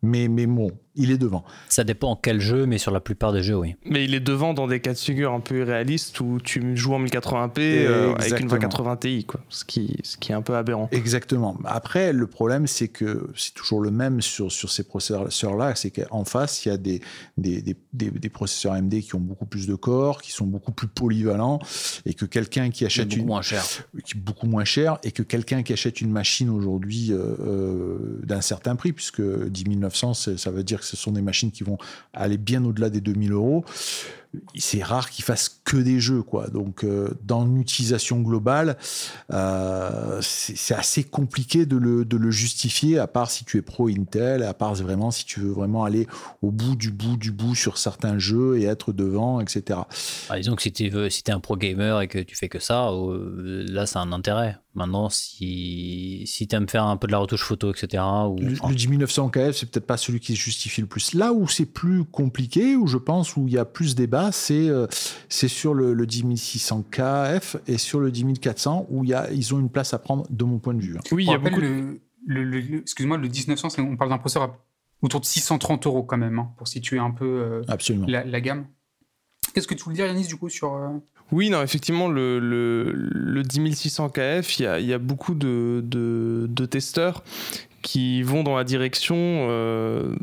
mais, 0.00 0.28
mais 0.28 0.46
bon, 0.46 0.70
il 0.96 1.10
est 1.10 1.18
devant. 1.18 1.44
Ça 1.68 1.84
dépend 1.84 2.16
quel 2.16 2.40
jeu, 2.40 2.66
mais 2.66 2.78
sur 2.78 2.90
la 2.90 3.00
plupart 3.00 3.32
des 3.32 3.42
jeux, 3.42 3.56
oui. 3.56 3.74
Mais 3.84 4.04
il 4.04 4.14
est 4.14 4.20
devant 4.20 4.54
dans 4.54 4.66
des 4.66 4.80
cas 4.80 4.92
de 4.92 4.98
figure 4.98 5.32
un 5.32 5.40
peu 5.40 5.58
irréalistes 5.58 6.20
où 6.20 6.38
tu 6.42 6.76
joues 6.76 6.94
en 6.94 7.04
1080p 7.04 7.58
euh, 7.58 8.14
avec 8.14 8.40
une 8.40 8.48
2080 8.48 8.96
Ti, 8.96 9.24
quoi. 9.24 9.40
Ce, 9.48 9.64
qui, 9.64 9.96
ce 10.02 10.16
qui 10.16 10.32
est 10.32 10.34
un 10.34 10.42
peu 10.42 10.56
aberrant. 10.56 10.88
Exactement. 10.92 11.58
Après, 11.64 12.12
le 12.12 12.26
problème, 12.26 12.66
c'est 12.66 12.88
que 12.88 13.28
c'est 13.36 13.54
toujours 13.54 13.80
le 13.80 13.90
même 13.90 14.20
sur, 14.20 14.52
sur 14.52 14.70
ces 14.70 14.84
processeurs-là, 14.84 15.74
c'est 15.74 15.90
qu'en 15.90 16.24
face, 16.24 16.64
il 16.64 16.68
y 16.68 16.72
a 16.72 16.76
des 16.76 17.00
des, 17.36 17.62
des, 17.62 18.10
des, 18.10 18.28
processeurs 18.28 18.72
AMD 18.72 19.00
qui 19.00 19.14
ont 19.14 19.20
beaucoup 19.20 19.46
plus 19.46 19.66
de 19.66 19.74
corps, 19.74 20.22
qui 20.22 20.32
sont 20.32 20.46
beaucoup 20.46 20.72
plus 20.72 20.86
polyvalents, 20.86 21.58
et 22.06 22.14
que 22.14 22.24
quelqu'un 22.24 22.70
qui 22.70 22.84
achète 22.84 23.08
beaucoup 23.08 23.20
une. 23.20 23.26
moins 23.26 23.42
cher. 23.42 23.64
Qui, 24.04 24.16
beaucoup 24.16 24.46
moins 24.46 24.64
cher, 24.64 24.98
et 25.02 25.10
que 25.10 25.22
quelqu'un 25.22 25.62
qui 25.62 25.72
achète 25.72 26.00
une 26.00 26.10
machine 26.10 26.50
aujourd'hui 26.50 27.12
euh, 27.12 27.36
euh, 27.40 28.20
d'un 28.22 28.40
certain 28.40 28.76
prix, 28.76 28.92
puisque 28.92 29.22
10 29.22 29.64
900, 29.76 30.14
ça 30.14 30.50
veut 30.50 30.62
dire 30.62 30.83
ce 30.84 30.96
sont 30.96 31.12
des 31.12 31.22
machines 31.22 31.50
qui 31.50 31.64
vont 31.64 31.78
aller 32.12 32.38
bien 32.38 32.64
au-delà 32.64 32.90
des 32.90 33.00
2000 33.00 33.32
euros. 33.32 33.64
C'est 34.56 34.82
rare 34.82 35.10
qu'ils 35.10 35.24
fassent 35.24 35.60
que 35.64 35.76
des 35.76 36.00
jeux, 36.00 36.22
quoi. 36.22 36.48
Donc, 36.48 36.84
euh, 36.84 37.10
dans 37.22 37.44
l'utilisation 37.44 38.20
globale, 38.20 38.76
euh, 39.32 40.18
c'est 40.22 40.74
assez 40.74 41.04
compliqué 41.04 41.66
de 41.66 41.76
le, 41.76 42.04
de 42.04 42.16
le, 42.16 42.30
justifier, 42.30 42.98
à 42.98 43.06
part 43.06 43.30
si 43.30 43.44
tu 43.44 43.58
es 43.58 43.62
pro 43.62 43.88
Intel, 43.88 44.42
à 44.42 44.54
part 44.54 44.74
vraiment 44.74 45.10
si 45.10 45.24
tu 45.24 45.40
veux 45.40 45.52
vraiment 45.52 45.84
aller 45.84 46.06
au 46.42 46.50
bout 46.50 46.76
du 46.76 46.90
bout 46.90 47.16
du 47.16 47.30
bout 47.30 47.54
sur 47.54 47.78
certains 47.78 48.18
jeux 48.18 48.58
et 48.58 48.64
être 48.64 48.92
devant, 48.92 49.40
etc. 49.40 49.80
Ah, 50.28 50.36
disons 50.36 50.56
que 50.56 50.62
si 50.62 50.72
tu 50.72 50.86
es, 50.86 51.10
si 51.10 51.22
es 51.26 51.30
un 51.30 51.40
pro 51.40 51.56
gamer 51.56 52.00
et 52.00 52.08
que 52.08 52.18
tu 52.18 52.36
fais 52.36 52.48
que 52.48 52.58
ça, 52.58 52.88
euh, 52.90 53.64
là, 53.68 53.86
c'est 53.86 53.98
un 53.98 54.12
intérêt. 54.12 54.56
Maintenant, 54.74 55.08
si, 55.08 56.24
si 56.26 56.48
tu 56.48 56.56
aimes 56.56 56.68
faire 56.68 56.84
un 56.84 56.96
peu 56.96 57.06
de 57.06 57.12
la 57.12 57.18
retouche 57.18 57.44
photo, 57.44 57.72
etc. 57.72 58.02
Ou... 58.28 58.36
Le, 58.40 58.48
le 58.50 58.74
10900 58.74 59.28
KF, 59.28 59.56
c'est 59.56 59.70
peut-être 59.70 59.86
pas 59.86 59.96
celui 59.96 60.18
qui 60.18 60.34
se 60.34 60.40
justifie 60.40 60.80
le 60.80 60.88
plus. 60.88 61.14
Là 61.14 61.32
où 61.32 61.46
c'est 61.46 61.66
plus 61.66 62.04
compliqué, 62.04 62.74
où 62.74 62.88
je 62.88 62.98
pense 62.98 63.36
où 63.36 63.46
il 63.46 63.54
y 63.54 63.58
a 63.58 63.64
plus 63.64 63.94
débat, 63.94 64.23
c'est 64.32 64.68
euh, 64.68 64.86
c'est 65.28 65.48
sur 65.48 65.74
le, 65.74 65.94
le 65.94 66.06
10600 66.06 66.84
KF 66.90 67.56
et 67.66 67.78
sur 67.78 68.00
le 68.00 68.10
10400 68.10 68.86
où 68.90 69.04
il 69.04 69.10
y 69.10 69.14
a, 69.14 69.30
ils 69.32 69.54
ont 69.54 69.60
une 69.60 69.70
place 69.70 69.94
à 69.94 69.98
prendre 69.98 70.26
de 70.30 70.44
mon 70.44 70.58
point 70.58 70.74
de 70.74 70.80
vue. 70.80 70.96
Hein. 70.96 71.02
Oui, 71.12 71.24
il 71.24 71.30
y 71.30 71.34
a 71.34 71.38
beaucoup 71.38 71.60
le, 71.60 71.98
le, 72.26 72.78
excuse-moi, 72.78 73.16
le 73.18 73.28
1900, 73.28 73.68
on 73.78 73.96
parle 73.96 74.10
d'un 74.10 74.18
processeur 74.18 74.56
autour 75.02 75.20
de 75.20 75.26
630 75.26 75.86
euros 75.86 76.02
quand 76.02 76.16
même, 76.16 76.38
hein, 76.38 76.50
pour 76.56 76.68
situer 76.68 76.98
un 76.98 77.10
peu 77.10 77.24
euh, 77.24 77.62
Absolument. 77.68 78.06
La, 78.08 78.24
la 78.24 78.40
gamme. 78.40 78.66
Qu'est-ce 79.52 79.68
que 79.68 79.74
tu 79.74 79.84
voulais 79.84 79.96
dire, 79.96 80.06
Yanis, 80.06 80.26
du 80.26 80.36
coup, 80.36 80.48
sur... 80.48 80.74
Euh... 80.74 80.88
Oui, 81.30 81.50
non, 81.50 81.62
effectivement, 81.62 82.08
le, 82.08 82.38
le, 82.38 82.92
le 82.92 83.42
10600 83.42 84.08
KF, 84.10 84.58
il 84.58 84.62
y 84.62 84.66
a, 84.66 84.80
y 84.80 84.92
a, 84.92 84.98
beaucoup 84.98 85.34
de, 85.34 85.82
de, 85.84 86.46
de, 86.48 86.66
testeurs 86.66 87.22
qui 87.82 88.22
vont 88.22 88.42
dans 88.42 88.56
la 88.56 88.64
direction 88.64 89.16
euh, 89.16 90.14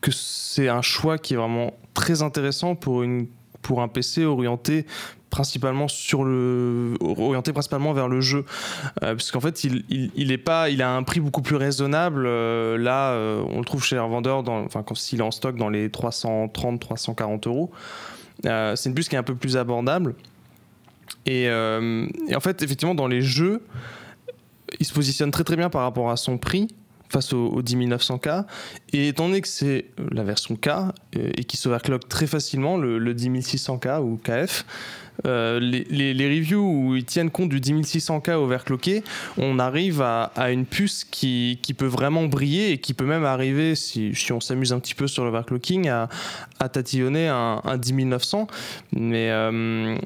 que 0.00 0.10
c'est 0.10 0.68
un 0.68 0.82
choix 0.82 1.18
qui 1.18 1.34
est 1.34 1.36
vraiment 1.36 1.74
très 2.02 2.22
intéressant 2.22 2.74
pour, 2.74 3.04
une, 3.04 3.28
pour 3.62 3.80
un 3.80 3.86
PC 3.86 4.24
orienté 4.24 4.86
principalement 5.30 5.86
sur 5.86 6.24
le 6.24 6.94
orienté 7.00 7.52
principalement 7.52 7.92
vers 7.92 8.08
le 8.08 8.20
jeu. 8.20 8.44
Euh, 9.02 9.14
parce 9.14 9.30
qu'en 9.30 9.40
fait 9.40 9.62
il, 9.62 9.84
il, 9.88 10.10
il, 10.16 10.32
est 10.32 10.36
pas 10.38 10.68
il 10.68 10.82
a 10.82 10.92
un 10.94 11.04
prix 11.04 11.20
beaucoup 11.20 11.42
plus 11.42 11.54
raisonnable 11.54 12.24
euh, 12.26 12.76
là 12.76 13.12
euh, 13.12 13.42
on 13.50 13.60
le 13.60 13.64
trouve 13.64 13.84
chez 13.84 13.94
les 13.94 14.00
revendeurs 14.00 14.42
dans 14.42 14.64
enfin 14.64 14.84
s'il 14.94 15.20
est 15.20 15.22
en 15.22 15.30
stock 15.30 15.56
dans 15.56 15.70
les 15.70 15.90
330 15.90 16.80
340 16.80 17.46
euros 17.46 17.70
euh, 18.46 18.74
c'est 18.74 18.88
une 18.88 18.96
puce 18.96 19.08
qui 19.08 19.14
est 19.14 19.18
un 19.18 19.22
peu 19.22 19.36
plus 19.36 19.56
abordable. 19.56 20.16
Et, 21.24 21.44
et, 21.44 22.34
en 22.34 22.40
fait, 22.40 22.62
effectivement, 22.62 22.96
dans 22.96 23.06
les 23.06 23.22
jeux, 23.22 23.62
il 24.80 24.86
se 24.86 24.92
positionne 24.92 25.30
très 25.30 25.44
très 25.44 25.54
bien 25.54 25.70
par 25.70 25.82
rapport 25.82 26.10
à 26.10 26.16
son 26.16 26.36
prix 26.36 26.66
face 27.12 27.32
au, 27.32 27.48
au 27.48 27.62
10 27.62 27.76
900K. 27.76 28.44
Et 28.92 29.08
étant 29.08 29.28
donné 29.28 29.40
que 29.40 29.48
c'est 29.48 29.86
la 30.10 30.24
version 30.24 30.56
K 30.56 30.68
euh, 30.68 31.30
et 31.36 31.44
qui 31.44 31.56
s'overclock 31.56 32.08
très 32.08 32.26
facilement, 32.26 32.76
le, 32.76 32.98
le 32.98 33.14
10 33.14 33.28
600K 33.28 34.00
ou 34.00 34.16
KF, 34.16 34.64
euh, 35.26 35.60
les, 35.60 36.28
reviews 36.28 36.64
où 36.64 36.96
ils 36.96 37.04
tiennent 37.04 37.30
compte 37.30 37.50
du 37.50 37.60
10600K 37.60 38.32
overclocké, 38.32 39.04
on 39.36 39.58
arrive 39.58 40.00
à, 40.00 40.32
une 40.50 40.64
puce 40.64 41.04
qui, 41.04 41.58
peut 41.76 41.86
vraiment 41.86 42.24
briller 42.24 42.72
et 42.72 42.78
qui 42.78 42.94
peut 42.94 43.04
même 43.04 43.24
arriver, 43.24 43.74
si, 43.74 44.12
on 44.30 44.40
s'amuse 44.40 44.72
un 44.72 44.80
petit 44.80 44.94
peu 44.94 45.06
sur 45.06 45.24
l'overclocking, 45.24 45.88
à, 45.88 46.08
à 46.58 46.68
tatillonner 46.68 47.28
un, 47.28 47.60
un 47.64 47.76
10900. 47.76 48.46
Mais 48.92 49.30
euh, 49.30 49.96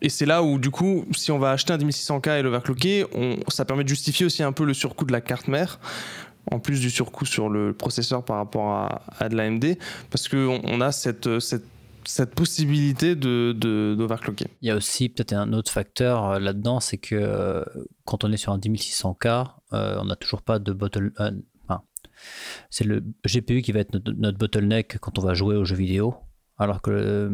et 0.00 0.08
c'est 0.08 0.26
là 0.26 0.42
où, 0.42 0.58
du 0.58 0.70
coup, 0.70 1.04
si 1.12 1.32
on 1.32 1.38
va 1.38 1.50
acheter 1.50 1.72
un 1.72 1.78
10600K 1.78 2.38
et 2.38 2.42
l'overclocker, 2.42 3.06
ça 3.48 3.64
permet 3.64 3.82
de 3.82 3.88
justifier 3.88 4.26
aussi 4.26 4.42
un 4.42 4.52
peu 4.52 4.64
le 4.64 4.74
surcoût 4.74 5.04
de 5.04 5.12
la 5.12 5.20
carte 5.20 5.48
mère, 5.48 5.80
en 6.50 6.60
plus 6.60 6.80
du 6.80 6.90
surcoût 6.90 7.26
sur 7.26 7.48
le 7.48 7.72
processeur 7.72 8.24
par 8.24 8.36
rapport 8.36 8.72
à, 9.18 9.28
de 9.28 9.36
l'AMD, 9.36 9.76
parce 10.10 10.28
qu'on 10.28 10.60
on 10.64 10.80
a 10.80 10.92
cette, 10.92 11.28
cette, 11.38 12.34
possibilité 12.34 13.14
d'overclocker. 13.14 14.44
De, 14.44 14.50
Il 14.62 14.68
y 14.68 14.70
a 14.70 14.76
aussi 14.76 15.08
peut-être 15.08 15.32
un 15.32 15.52
autre 15.52 15.70
facteur 15.70 16.40
là-dedans, 16.40 16.80
c'est 16.80 16.98
que 16.98 17.14
euh, 17.14 17.64
quand 18.04 18.24
on 18.24 18.32
est 18.32 18.36
sur 18.36 18.52
un 18.52 18.58
10600K, 18.58 19.58
euh, 19.72 19.98
on 20.00 20.06
n'a 20.06 20.16
toujours 20.16 20.42
pas 20.42 20.58
de 20.58 20.72
bottle. 20.72 21.12
Euh, 21.20 21.30
enfin, 21.64 21.82
c'est 22.70 22.84
le 22.84 23.04
GPU 23.26 23.62
qui 23.62 23.72
va 23.72 23.80
être 23.80 23.92
notre, 23.92 24.38
bottleneck 24.38 24.98
quand 24.98 25.18
on 25.18 25.22
va 25.22 25.34
jouer 25.34 25.56
aux 25.56 25.64
jeux 25.64 25.76
vidéo. 25.76 26.14
Alors 26.56 26.82
que 26.82 26.90
euh, 26.90 27.28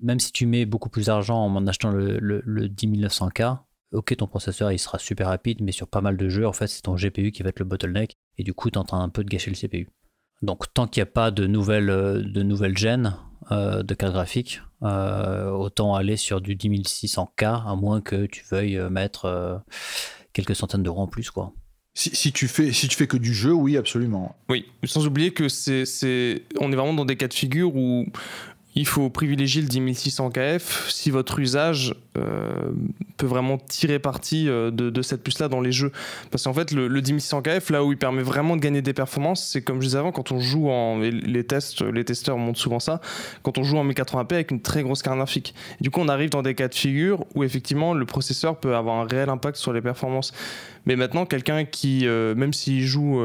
même 0.00 0.18
si 0.18 0.32
tu 0.32 0.46
mets 0.46 0.66
beaucoup 0.66 0.88
plus 0.88 1.06
d'argent 1.06 1.44
en 1.44 1.66
achetant 1.66 1.90
le, 1.90 2.18
le, 2.18 2.42
le 2.44 2.68
10 2.68 2.88
900K, 2.88 3.58
ok, 3.92 4.16
ton 4.16 4.26
processeur 4.26 4.72
il 4.72 4.78
sera 4.78 4.98
super 4.98 5.28
rapide, 5.28 5.60
mais 5.60 5.72
sur 5.72 5.88
pas 5.88 6.00
mal 6.00 6.16
de 6.16 6.28
jeux, 6.28 6.46
en 6.46 6.52
fait, 6.52 6.66
c'est 6.66 6.82
ton 6.82 6.94
GPU 6.94 7.32
qui 7.32 7.42
va 7.42 7.50
être 7.50 7.58
le 7.58 7.64
bottleneck, 7.64 8.16
et 8.38 8.42
du 8.42 8.54
coup, 8.54 8.70
tu 8.70 8.74
es 8.74 8.78
en 8.78 8.84
train 8.84 9.02
un 9.02 9.08
peu 9.08 9.24
de 9.24 9.28
gâcher 9.28 9.50
le 9.50 9.56
CPU. 9.56 9.88
Donc, 10.42 10.72
tant 10.72 10.86
qu'il 10.86 11.02
n'y 11.02 11.08
a 11.08 11.12
pas 11.12 11.30
de 11.30 11.46
nouvelles, 11.46 11.86
de 11.86 12.42
nouvelles 12.42 12.78
gènes 12.78 13.16
euh, 13.52 13.82
de 13.82 13.94
carte 13.94 14.12
graphique, 14.12 14.62
euh, 14.82 15.50
autant 15.50 15.94
aller 15.94 16.16
sur 16.16 16.40
du 16.40 16.56
10600K, 16.56 17.68
à 17.68 17.76
moins 17.76 18.00
que 18.00 18.26
tu 18.26 18.44
veuilles 18.50 18.80
mettre 18.90 19.26
euh, 19.26 19.58
quelques 20.32 20.56
centaines 20.56 20.82
d'euros 20.82 21.02
en 21.02 21.08
plus, 21.08 21.30
quoi. 21.30 21.52
Si, 21.92 22.14
si, 22.14 22.32
tu 22.32 22.46
fais, 22.46 22.72
si 22.72 22.86
tu 22.88 22.96
fais 22.96 23.08
que 23.08 23.16
du 23.16 23.34
jeu, 23.34 23.52
oui, 23.52 23.76
absolument. 23.76 24.36
Oui, 24.48 24.64
sans 24.84 25.06
oublier 25.06 25.32
que 25.32 25.48
c'est, 25.48 25.84
c'est, 25.84 26.44
on 26.60 26.72
est 26.72 26.76
vraiment 26.76 26.94
dans 26.94 27.04
des 27.04 27.16
cas 27.16 27.26
de 27.26 27.34
figure 27.34 27.74
où 27.74 28.06
il 28.74 28.86
faut 28.86 29.10
privilégier 29.10 29.62
le 29.62 29.68
10600 29.68 30.30
KF 30.30 30.88
si 30.88 31.10
votre 31.10 31.40
usage 31.40 31.94
euh, 32.18 32.72
peut 33.18 33.26
vraiment 33.26 33.56
tirer 33.56 34.00
parti 34.00 34.48
euh, 34.48 34.72
de, 34.72 35.02
cette 35.02 35.22
puce-là 35.22 35.46
dans 35.46 35.60
les 35.60 35.70
jeux. 35.70 35.92
Parce 36.32 36.42
qu'en 36.42 36.52
fait, 36.52 36.72
le, 36.72 36.88
le 36.88 37.00
10600 37.00 37.42
KF, 37.42 37.70
là 37.70 37.84
où 37.84 37.92
il 37.92 37.98
permet 37.98 38.22
vraiment 38.22 38.56
de 38.56 38.60
gagner 38.60 38.82
des 38.82 38.92
performances, 38.92 39.46
c'est 39.46 39.62
comme 39.62 39.80
je 39.80 39.86
disais 39.86 39.98
avant, 39.98 40.10
quand 40.10 40.32
on 40.32 40.40
joue 40.40 40.70
en. 40.70 40.98
Les 40.98 41.44
tests, 41.44 41.82
les 41.82 42.04
testeurs 42.04 42.36
montrent 42.36 42.58
souvent 42.58 42.80
ça, 42.80 43.00
quand 43.42 43.58
on 43.58 43.62
joue 43.62 43.76
en 43.76 43.86
1080p 43.86 44.34
avec 44.34 44.50
une 44.50 44.60
très 44.60 44.82
grosse 44.82 45.02
carte 45.02 45.18
graphique. 45.18 45.54
Et 45.80 45.84
du 45.84 45.90
coup, 45.90 46.00
on 46.00 46.08
arrive 46.08 46.30
dans 46.30 46.42
des 46.42 46.54
cas 46.56 46.66
de 46.66 46.74
figure 46.74 47.24
où 47.36 47.44
effectivement 47.44 47.94
le 47.94 48.04
processeur 48.06 48.58
peut 48.58 48.74
avoir 48.74 48.96
un 48.96 49.06
réel 49.06 49.28
impact 49.28 49.56
sur 49.56 49.72
les 49.72 49.80
performances. 49.80 50.32
Mais 50.86 50.96
maintenant, 50.96 51.26
quelqu'un 51.26 51.64
qui, 51.64 52.06
euh, 52.06 52.34
même 52.34 52.52
s'il 52.52 52.84
joue 52.86 53.20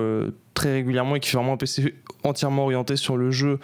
très 0.54 0.74
régulièrement 0.74 1.16
et 1.16 1.20
qui 1.20 1.30
fait 1.30 1.38
vraiment 1.38 1.54
un 1.54 1.58
PC 1.58 1.96
entièrement 2.24 2.64
orienté 2.64 2.96
sur 2.96 3.18
le 3.18 3.32
jeu, 3.32 3.60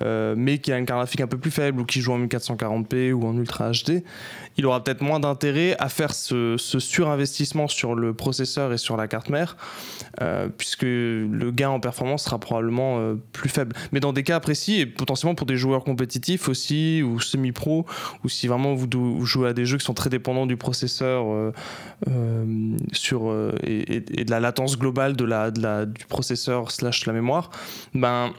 mais 0.00 0.58
qui 0.58 0.72
a 0.72 0.78
une 0.78 0.86
carte 0.86 0.98
graphique 1.00 1.20
un 1.20 1.26
peu 1.26 1.38
plus 1.38 1.50
faible 1.50 1.80
ou 1.80 1.84
qui 1.84 2.00
joue 2.00 2.12
en 2.12 2.18
1440p 2.18 3.12
ou 3.12 3.26
en 3.26 3.36
Ultra 3.36 3.70
HD, 3.70 4.02
il 4.60 4.66
aura 4.66 4.84
peut-être 4.84 5.00
moins 5.00 5.20
d'intérêt 5.20 5.74
à 5.78 5.88
faire 5.88 6.12
ce, 6.12 6.56
surinvestissement 6.58 7.66
sur 7.66 7.94
le 7.94 8.12
processeur 8.12 8.74
et 8.74 8.76
sur 8.76 8.98
la 8.98 9.08
carte 9.08 9.30
mère, 9.30 9.56
euh, 10.20 10.50
puisque 10.54 10.82
le 10.82 11.50
gain 11.50 11.70
en 11.70 11.80
performance 11.80 12.24
sera 12.24 12.38
probablement 12.38 12.98
euh, 12.98 13.14
plus 13.32 13.48
faible. 13.48 13.74
Mais 13.90 14.00
dans 14.00 14.12
des 14.12 14.22
cas 14.22 14.38
précis, 14.38 14.80
et 14.80 14.84
potentiellement 14.84 15.34
pour 15.34 15.46
des 15.46 15.56
joueurs 15.56 15.82
compétitifs 15.82 16.46
aussi, 16.46 17.02
ou 17.02 17.20
semi-pro, 17.20 17.86
ou 18.22 18.28
si 18.28 18.48
vraiment 18.48 18.74
vous, 18.74 19.24
jouez 19.24 19.48
à 19.48 19.54
des 19.54 19.64
jeux 19.64 19.78
qui 19.78 19.84
sont 19.86 19.94
très 19.94 20.10
dépendants 20.10 20.44
du 20.44 20.58
processeur 20.58 21.24
euh, 21.26 22.76
sur, 22.92 23.32
et, 23.62 24.00
de 24.00 24.30
la 24.30 24.40
latence 24.40 24.78
globale 24.78 25.16
de 25.16 25.24
la, 25.24 25.50
du 25.86 26.04
processeur 26.04 26.70
slash 26.70 27.06
la 27.06 27.14
mémoire, 27.14 27.48
ben, 27.94 28.34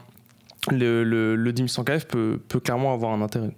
le, 0.70 1.34
10100KF 1.36 2.06
peut, 2.06 2.40
peut 2.46 2.60
clairement 2.60 2.94
avoir 2.94 3.12
un 3.12 3.22
intérêt. 3.22 3.56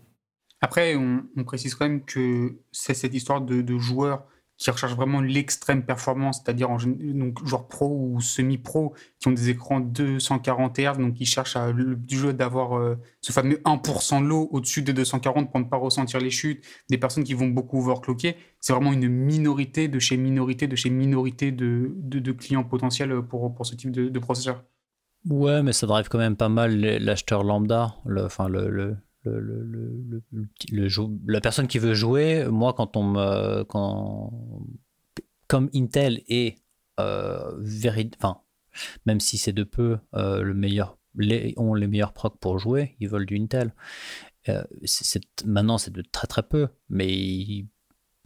Après, 0.65 0.97
on, 0.97 1.45
précise 1.45 1.75
quand 1.75 1.87
même 1.87 2.03
que 2.07 2.57
c'est 2.73 2.95
cette 2.95 3.13
histoire 3.13 3.43
de, 3.43 3.79
joueurs 3.79 4.25
qui 4.57 4.71
recherchent 4.71 4.97
vraiment 4.97 5.21
l'extrême 5.21 5.85
performance, 5.85 6.41
c'est-à-dire 6.43 6.71
donc 6.71 7.47
joueurs 7.47 7.69
pro 7.69 7.87
ou 7.89 8.19
semi-pro 8.23 8.95
qui 9.21 9.29
ont 9.29 9.33
des 9.33 9.51
écrans 9.51 9.81
240 9.81 10.79
Hz, 10.79 10.97
donc 10.97 11.13
qui 11.17 11.27
cherchent 11.27 11.57
à, 11.57 11.71
du 11.75 12.19
jeu 12.19 12.33
d'avoir 12.33 12.79
euh, 12.79 12.97
ce 13.21 13.31
fameux 13.31 13.57
1% 13.57 14.27
de 14.27 14.33
au-dessus 14.33 14.81
de 14.81 14.93
240 14.93 15.51
pour 15.51 15.61
ne 15.61 15.67
pas 15.67 15.77
ressentir 15.77 16.19
les 16.19 16.31
chutes, 16.31 16.65
des 16.89 16.97
personnes 16.97 17.25
qui 17.25 17.35
vont 17.35 17.49
beaucoup 17.49 17.81
overclocker. 17.81 18.35
C'est 18.59 18.73
vraiment 18.73 18.95
une 18.95 19.07
minorité 19.07 19.89
de 19.89 19.99
chez 19.99 20.17
minorité 20.17 20.67
de 20.67 20.77
chez 20.77 20.89
minorité 20.89 21.53
de, 21.53 22.33
clients 22.33 22.65
potentiels 22.65 23.21
pour, 23.21 23.55
ce 23.67 23.75
type 23.75 23.91
de, 23.91 24.19
processeur. 24.19 24.65
Ouais, 25.29 25.63
mais 25.63 25.75
ça 25.75 25.87
drive 25.87 26.09
quand 26.09 26.17
même 26.17 26.37
pas 26.37 26.49
mal 26.49 26.75
l'acheteur 26.81 27.45
lambda, 27.45 27.97
enfin 28.07 28.49
le 28.49 28.97
le, 29.25 29.63
le, 29.63 30.23
le, 30.71 30.89
le, 30.89 30.89
la 31.27 31.41
personne 31.41 31.67
qui 31.67 31.79
veut 31.79 31.95
jouer, 31.95 32.47
moi, 32.51 32.73
quand 32.73 32.97
on 32.97 33.05
me. 33.05 33.65
Quand, 33.65 34.33
comme 35.49 35.71
Intel 35.75 36.23
est. 36.29 36.59
Euh, 37.01 37.51
véri, 37.59 38.09
enfin, 38.17 38.41
même 39.05 39.19
si 39.19 39.37
c'est 39.37 39.53
de 39.53 39.65
peu 39.65 39.99
euh, 40.15 40.43
le 40.43 40.55
meilleur, 40.55 40.97
les, 41.17 41.53
ont 41.57 41.75
les 41.75 41.89
meilleurs 41.89 42.13
procs 42.13 42.39
pour 42.39 42.59
jouer, 42.61 42.95
ils 43.01 43.09
veulent 43.09 43.27
du 43.27 43.37
Intel. 43.37 43.75
Euh, 44.49 44.63
maintenant, 45.45 45.79
c'est 45.79 45.93
de 45.93 46.03
très 46.03 46.27
très 46.27 46.43
peu, 46.43 46.69
mais 46.89 47.67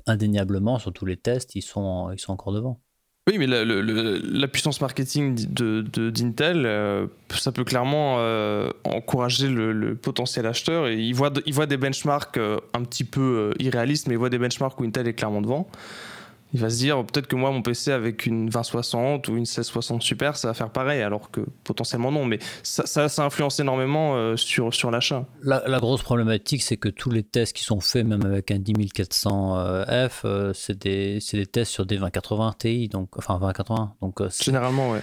indéniablement, 0.06 0.78
sur 0.78 0.92
tous 0.92 1.06
les 1.06 1.16
tests, 1.16 1.54
ils 1.54 1.62
sont, 1.62 2.10
ils 2.12 2.18
sont 2.18 2.32
encore 2.32 2.52
devant. 2.52 2.82
Oui, 3.28 3.36
mais 3.36 3.46
la, 3.46 4.48
puissance 4.48 4.80
marketing 4.80 5.34
d'Intel, 5.34 6.64
euh, 6.64 7.06
ça 7.28 7.52
peut 7.52 7.64
clairement 7.64 8.16
euh, 8.20 8.70
encourager 8.84 9.48
le, 9.48 9.72
le, 9.72 9.94
potentiel 9.94 10.46
acheteur. 10.46 10.86
Et 10.86 10.96
il 10.96 11.12
voit, 11.12 11.30
il 11.44 11.52
voit 11.52 11.66
des 11.66 11.76
benchmarks 11.76 12.38
euh, 12.38 12.58
un 12.72 12.82
petit 12.84 13.04
peu 13.04 13.52
irréalistes, 13.58 14.06
mais 14.06 14.14
il 14.14 14.18
voit 14.18 14.30
des 14.30 14.38
benchmarks 14.38 14.80
où 14.80 14.84
Intel 14.84 15.08
est 15.08 15.12
clairement 15.12 15.42
devant. 15.42 15.68
Il 16.54 16.60
va 16.60 16.70
se 16.70 16.78
dire 16.78 17.04
peut-être 17.04 17.26
que 17.26 17.36
moi 17.36 17.50
mon 17.50 17.62
PC 17.62 17.92
avec 17.92 18.24
une 18.24 18.48
2060 18.48 19.28
ou 19.28 19.32
une 19.32 19.40
1660 19.40 20.02
Super 20.02 20.36
ça 20.36 20.48
va 20.48 20.54
faire 20.54 20.70
pareil 20.70 21.02
alors 21.02 21.30
que 21.30 21.42
potentiellement 21.64 22.10
non 22.10 22.24
mais 22.24 22.38
ça, 22.62 22.86
ça, 22.86 23.24
influence 23.24 23.60
énormément 23.60 24.16
euh, 24.16 24.36
sur, 24.36 24.72
sur 24.72 24.90
l'achat. 24.90 25.26
La, 25.42 25.78
grosse 25.78 26.02
problématique 26.02 26.62
c'est 26.62 26.76
que 26.76 26.88
tous 26.88 27.10
les 27.10 27.22
tests 27.22 27.54
qui 27.54 27.64
sont 27.64 27.80
faits 27.80 28.06
même 28.06 28.24
avec 28.24 28.50
un 28.50 28.58
10400F 28.58 30.10
euh, 30.24 30.52
c'est 30.54 30.78
des, 30.78 31.18
des, 31.32 31.46
tests 31.46 31.72
sur 31.72 31.84
des 31.84 31.96
2080 31.96 32.54
Ti 32.58 32.88
donc 32.88 33.10
enfin 33.18 33.38
2080 33.38 33.94
donc 34.00 34.22
généralement 34.40 34.92
ouais. 34.92 35.02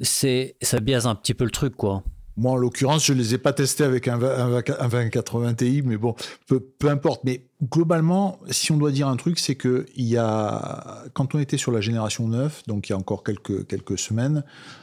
C'est 0.00 0.56
ça 0.62 0.80
biaise 0.80 1.06
un 1.06 1.14
petit 1.14 1.34
peu 1.34 1.44
le 1.44 1.50
truc 1.50 1.76
quoi. 1.76 2.02
Moi, 2.36 2.52
en 2.52 2.56
l'occurrence, 2.56 3.04
je 3.04 3.12
ne 3.12 3.18
les 3.18 3.34
ai 3.34 3.38
pas 3.38 3.52
testés 3.52 3.84
avec 3.84 4.08
un, 4.08 4.20
un, 4.22 4.56
un 4.56 4.88
2080 4.88 5.54
Ti, 5.54 5.82
mais 5.84 5.98
bon, 5.98 6.14
peu, 6.46 6.60
peu 6.60 6.88
importe. 6.88 7.24
Mais 7.24 7.44
globalement, 7.62 8.40
si 8.50 8.72
on 8.72 8.76
doit 8.76 8.90
dire 8.90 9.08
un 9.08 9.16
truc, 9.16 9.38
c'est 9.38 9.54
que 9.54 9.86
il 9.96 10.06
y 10.06 10.16
a, 10.16 11.04
quand 11.12 11.34
on 11.34 11.38
était 11.38 11.58
sur 11.58 11.70
la 11.70 11.80
génération 11.80 12.26
9, 12.26 12.64
donc 12.66 12.88
il 12.88 12.92
y 12.92 12.94
a 12.94 12.98
encore 12.98 13.22
quelques, 13.22 13.66
quelques 13.66 13.98
semaines, 13.98 14.42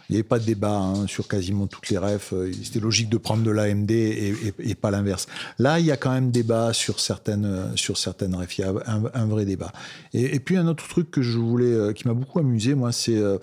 il 0.09 0.13
n'y 0.13 0.17
avait 0.17 0.27
pas 0.27 0.39
de 0.39 0.45
débat 0.45 0.75
hein, 0.75 1.05
sur 1.05 1.27
quasiment 1.27 1.67
toutes 1.67 1.89
les 1.89 1.97
refs. 1.99 2.33
C'était 2.63 2.79
logique 2.79 3.09
de 3.09 3.17
prendre 3.17 3.43
de 3.43 3.51
l'AMD 3.51 3.91
et, 3.91 4.75
pas 4.81 4.89
l'inverse. 4.89 5.27
Là, 5.59 5.79
il 5.79 5.85
y 5.85 5.91
a 5.91 5.97
quand 5.97 6.11
même 6.11 6.31
débat 6.31 6.73
sur 6.73 6.99
certaines, 6.99 7.73
sur 7.75 7.97
certaines 7.97 8.33
refs. 8.33 8.57
Il 8.57 8.61
y 8.61 8.63
a 8.63 8.73
un, 9.13 9.25
vrai 9.27 9.45
débat. 9.45 9.71
Et, 10.13 10.39
puis 10.39 10.57
un 10.57 10.67
autre 10.67 10.87
truc 10.87 11.11
que 11.11 11.21
je 11.21 11.37
voulais, 11.37 11.65
euh, 11.65 11.93
qui 11.93 12.07
m'a 12.07 12.15
beaucoup 12.15 12.39
amusé, 12.39 12.73
moi, 12.73 12.91
c'est 12.91 13.17
euh, 13.17 13.37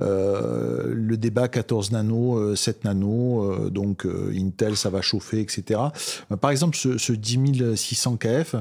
euh 0.00 0.94
le 0.94 1.16
débat 1.18 1.48
14 1.48 1.92
nano, 1.92 2.56
7 2.56 2.76
euh, 2.76 2.88
nano. 2.88 3.68
donc 3.68 4.06
Intel, 4.34 4.76
ça 4.76 4.88
va 4.88 5.02
chauffer, 5.02 5.40
etc. 5.40 5.80
Par 6.40 6.50
exemple, 6.50 6.76
ce, 6.76 6.96
ce 6.96 7.12
10600 7.12 8.16
KF, 8.16 8.56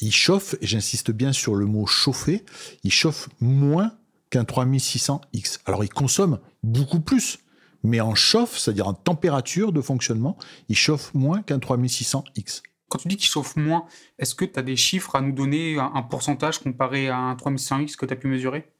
il 0.00 0.12
chauffe, 0.12 0.54
et 0.60 0.66
j'insiste 0.66 1.10
bien 1.10 1.32
sur 1.32 1.54
le 1.54 1.66
mot 1.66 1.86
chauffer, 1.86 2.44
il 2.84 2.92
chauffe 2.92 3.28
moins 3.40 3.92
qu'un 4.30 4.44
3600X. 4.44 5.60
Alors 5.66 5.84
il 5.84 5.90
consomme 5.90 6.38
beaucoup 6.62 7.00
plus, 7.00 7.38
mais 7.82 8.00
en 8.00 8.14
chauffe, 8.14 8.58
c'est-à-dire 8.58 8.86
en 8.86 8.94
température 8.94 9.72
de 9.72 9.80
fonctionnement, 9.80 10.36
il 10.68 10.76
chauffe 10.76 11.12
moins 11.14 11.42
qu'un 11.42 11.58
3600X. 11.58 12.62
Quand 12.88 12.98
tu 12.98 13.08
dis 13.08 13.16
qu'il 13.16 13.28
chauffe 13.28 13.56
moins, 13.56 13.84
est-ce 14.18 14.34
que 14.34 14.44
tu 14.44 14.58
as 14.58 14.62
des 14.62 14.76
chiffres 14.76 15.14
à 15.14 15.20
nous 15.20 15.32
donner, 15.32 15.78
un, 15.78 16.02
pourcentage 16.02 16.58
comparé 16.58 17.08
à 17.08 17.18
un 17.18 17.34
3600X 17.34 17.96
que 17.96 18.06
tu 18.06 18.12
as 18.12 18.16
pu 18.16 18.28
mesurer? 18.28 18.72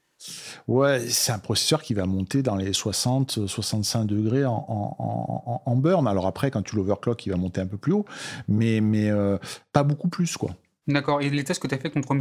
Ouais, 0.67 1.01
c'est 1.09 1.33
un 1.33 1.39
processeur 1.39 1.83
qui 1.83 1.95
va 1.95 2.05
monter 2.07 2.43
dans 2.43 2.57
les 2.57 2.73
60-65 2.73 4.07
degrés 4.07 4.45
en, 4.45 5.77
burn. 5.77 6.07
Alors 6.07 6.27
après, 6.27 6.51
quand 6.51 6.63
tu 6.63 6.77
l'overclock, 6.77 7.25
il 7.27 7.31
va 7.31 7.37
monter 7.37 7.61
un 7.61 7.67
peu 7.67 7.77
plus 7.77 7.93
haut, 7.93 8.05
mais, 8.49 8.81
mais 8.81 9.11
euh, 9.11 9.39
pas 9.73 9.83
beaucoup 9.83 10.09
plus, 10.09 10.37
quoi. 10.37 10.51
D'accord. 10.89 11.21
Et 11.21 11.31
les 11.31 11.45
tests 11.45 11.63
que 11.63 11.69
tu 11.69 11.75
as 11.75 11.79
fait 11.79 11.93
avec 11.93 12.05
ton 12.05 12.15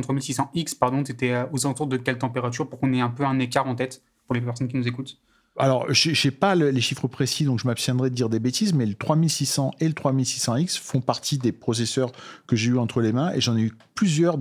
3600X, 0.00 0.78
pardon, 0.78 1.02
tu 1.02 1.12
étais 1.12 1.32
euh, 1.32 1.44
aux 1.52 1.64
alentours 1.64 1.86
de 1.86 1.96
quelle 1.96 2.18
température 2.18 2.68
pour 2.68 2.80
qu'on 2.80 2.92
ait 2.92 3.00
un 3.00 3.08
peu 3.08 3.24
un 3.24 3.38
écart 3.38 3.66
en 3.66 3.74
tête 3.74 4.02
pour 4.26 4.34
les 4.34 4.40
personnes 4.40 4.68
qui 4.68 4.76
nous 4.76 4.88
écoutent? 4.88 5.18
Alors, 5.56 5.86
je 5.92 6.10
n'ai 6.10 6.32
pas 6.32 6.56
les 6.56 6.80
chiffres 6.80 7.06
précis, 7.06 7.44
donc 7.44 7.60
je 7.60 7.66
m'abstiendrai 7.68 8.10
de 8.10 8.14
dire 8.14 8.28
des 8.28 8.40
bêtises, 8.40 8.74
mais 8.74 8.86
le 8.86 8.94
3600 8.94 9.70
et 9.78 9.86
le 9.86 9.94
3600X 9.94 10.80
font 10.80 11.00
partie 11.00 11.38
des 11.38 11.52
processeurs 11.52 12.10
que 12.48 12.56
j'ai 12.56 12.70
eu 12.70 12.78
entre 12.78 13.00
les 13.00 13.12
mains, 13.12 13.32
et 13.32 13.40
j'en 13.40 13.56
ai 13.56 13.60
eu 13.60 13.72
plusieurs, 13.94 14.36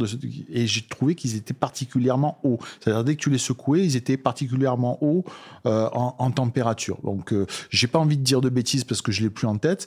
et 0.50 0.66
j'ai 0.66 0.82
trouvé 0.82 1.14
qu'ils 1.14 1.36
étaient 1.36 1.54
particulièrement 1.54 2.40
hauts. 2.44 2.58
C'est-à-dire, 2.80 3.04
dès 3.04 3.16
que 3.16 3.22
tu 3.22 3.30
les 3.30 3.38
secouais, 3.38 3.86
ils 3.86 3.96
étaient 3.96 4.18
particulièrement 4.18 4.98
hauts 5.04 5.24
euh, 5.68 5.88
en, 5.94 6.32
température. 6.32 6.98
Donc, 7.04 7.32
euh, 7.32 7.46
j'ai 7.70 7.86
pas 7.86 8.00
envie 8.00 8.18
de 8.18 8.24
dire 8.24 8.42
de 8.42 8.50
bêtises 8.50 8.84
parce 8.84 9.04
que 9.04 9.12
je 9.12 9.22
l'ai 9.22 9.30
plus 9.30 9.46
en 9.46 9.58
tête, 9.58 9.86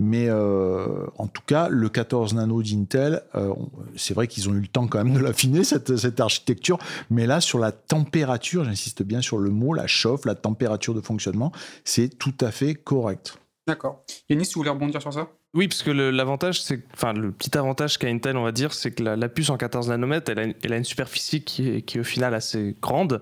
mais 0.00 0.26
euh, 0.28 1.06
en 1.18 1.28
tout 1.28 1.42
cas, 1.46 1.68
le 1.68 1.88
14 1.88 2.34
nano 2.34 2.62
d'Intel, 2.64 3.22
euh, 3.36 3.54
c'est 3.94 4.14
vrai 4.14 4.26
qu'ils 4.26 4.48
ont 4.48 4.54
eu 4.54 4.60
le 4.60 4.66
temps 4.66 4.88
quand 4.88 5.04
même 5.04 5.14
de 5.14 5.20
l'affiner, 5.20 5.62
cette 5.62 6.18
architecture, 6.18 6.78
mais 7.10 7.28
là, 7.28 7.40
sur 7.40 7.60
la 7.60 7.70
température, 7.70 8.64
j'insiste 8.64 9.04
bien 9.04 9.20
sur 9.20 9.38
le 9.38 9.50
mot, 9.50 9.72
la 9.72 9.86
chauffe, 9.86 10.24
la 10.24 10.34
température, 10.34 10.63
température 10.64 10.94
de 10.94 11.00
fonctionnement, 11.00 11.52
c'est 11.84 12.18
tout 12.18 12.34
à 12.40 12.50
fait 12.50 12.74
correct. 12.74 13.38
D'accord. 13.66 14.04
Yanis, 14.28 14.48
tu 14.48 14.54
voulais 14.54 14.70
rebondir 14.70 15.00
sur 15.00 15.12
ça? 15.12 15.28
Oui, 15.54 15.68
parce 15.68 15.84
que 15.84 15.92
l'avantage, 15.92 16.60
c'est, 16.60 16.80
enfin, 16.94 17.12
le 17.12 17.30
petit 17.30 17.56
avantage 17.56 17.96
qu'a 17.96 18.08
Intel, 18.08 18.36
on 18.36 18.42
va 18.42 18.50
dire, 18.50 18.74
c'est 18.74 18.90
que 18.90 19.04
la, 19.04 19.28
puce 19.28 19.50
en 19.50 19.56
14 19.56 19.88
nanomètres, 19.88 20.32
elle 20.32 20.72
a, 20.72 20.76
une, 20.76 20.84
superficie 20.84 21.42
qui 21.42 21.68
est, 21.68 21.82
qui 21.82 22.00
au 22.00 22.04
final 22.04 22.34
assez 22.34 22.74
grande 22.82 23.20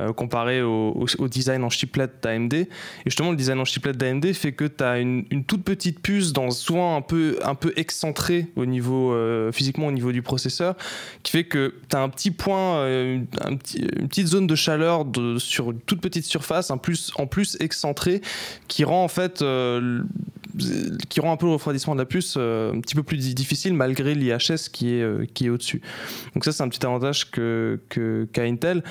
euh, 0.00 0.14
comparée 0.14 0.62
au, 0.62 1.06
design 1.28 1.64
en 1.64 1.68
chiplet 1.68 2.08
d'AMD. 2.22 2.54
Et 2.54 2.68
justement, 3.04 3.32
le 3.32 3.36
design 3.36 3.60
en 3.60 3.66
chiplet 3.66 3.92
d'AMD 3.92 4.32
fait 4.32 4.52
que 4.52 4.64
tu 4.64 4.82
as 4.82 4.98
une, 4.98 5.26
toute 5.46 5.62
petite 5.62 6.00
puce, 6.00 6.32
dans, 6.32 6.50
souvent 6.50 6.96
un 6.96 7.02
peu, 7.02 7.38
un 7.44 7.54
peu 7.54 7.74
excentrée 7.76 8.46
au 8.56 8.64
niveau, 8.64 9.12
euh, 9.12 9.52
physiquement 9.52 9.88
au 9.88 9.92
niveau 9.92 10.10
du 10.10 10.22
processeur, 10.22 10.74
qui 11.22 11.32
fait 11.32 11.44
que 11.44 11.74
tu 11.90 11.96
as 11.96 12.00
un 12.00 12.08
petit 12.08 12.30
point, 12.30 12.78
euh, 12.78 13.20
une 13.46 14.08
petite 14.08 14.28
zone 14.28 14.46
de 14.46 14.54
chaleur 14.54 15.04
sur 15.36 15.72
une 15.72 15.80
toute 15.80 16.00
petite 16.00 16.24
surface, 16.24 16.70
un 16.70 16.78
plus, 16.78 17.12
en 17.16 17.26
plus 17.26 17.58
excentrée, 17.60 18.22
qui 18.68 18.84
rend 18.84 19.04
en 19.04 19.08
fait 19.08 19.44
qui 21.08 21.20
rend 21.20 21.32
un 21.32 21.36
peu 21.36 21.46
le 21.46 21.52
refroidissement 21.52 21.94
de 21.94 22.00
la 22.00 22.06
puce 22.06 22.34
euh, 22.36 22.72
un 22.72 22.80
petit 22.80 22.94
peu 22.94 23.02
plus 23.02 23.34
difficile 23.34 23.74
malgré 23.74 24.14
l'IHS 24.14 24.68
qui 24.72 24.94
est, 24.94 25.02
euh, 25.02 25.26
est 25.40 25.48
au-dessus. 25.48 25.82
Donc 26.34 26.44
ça 26.44 26.52
c'est 26.52 26.62
un 26.62 26.68
petit 26.68 26.84
avantage 26.84 27.30
que, 27.30 27.80
qu'a 28.32 28.42
Intel. 28.42 28.82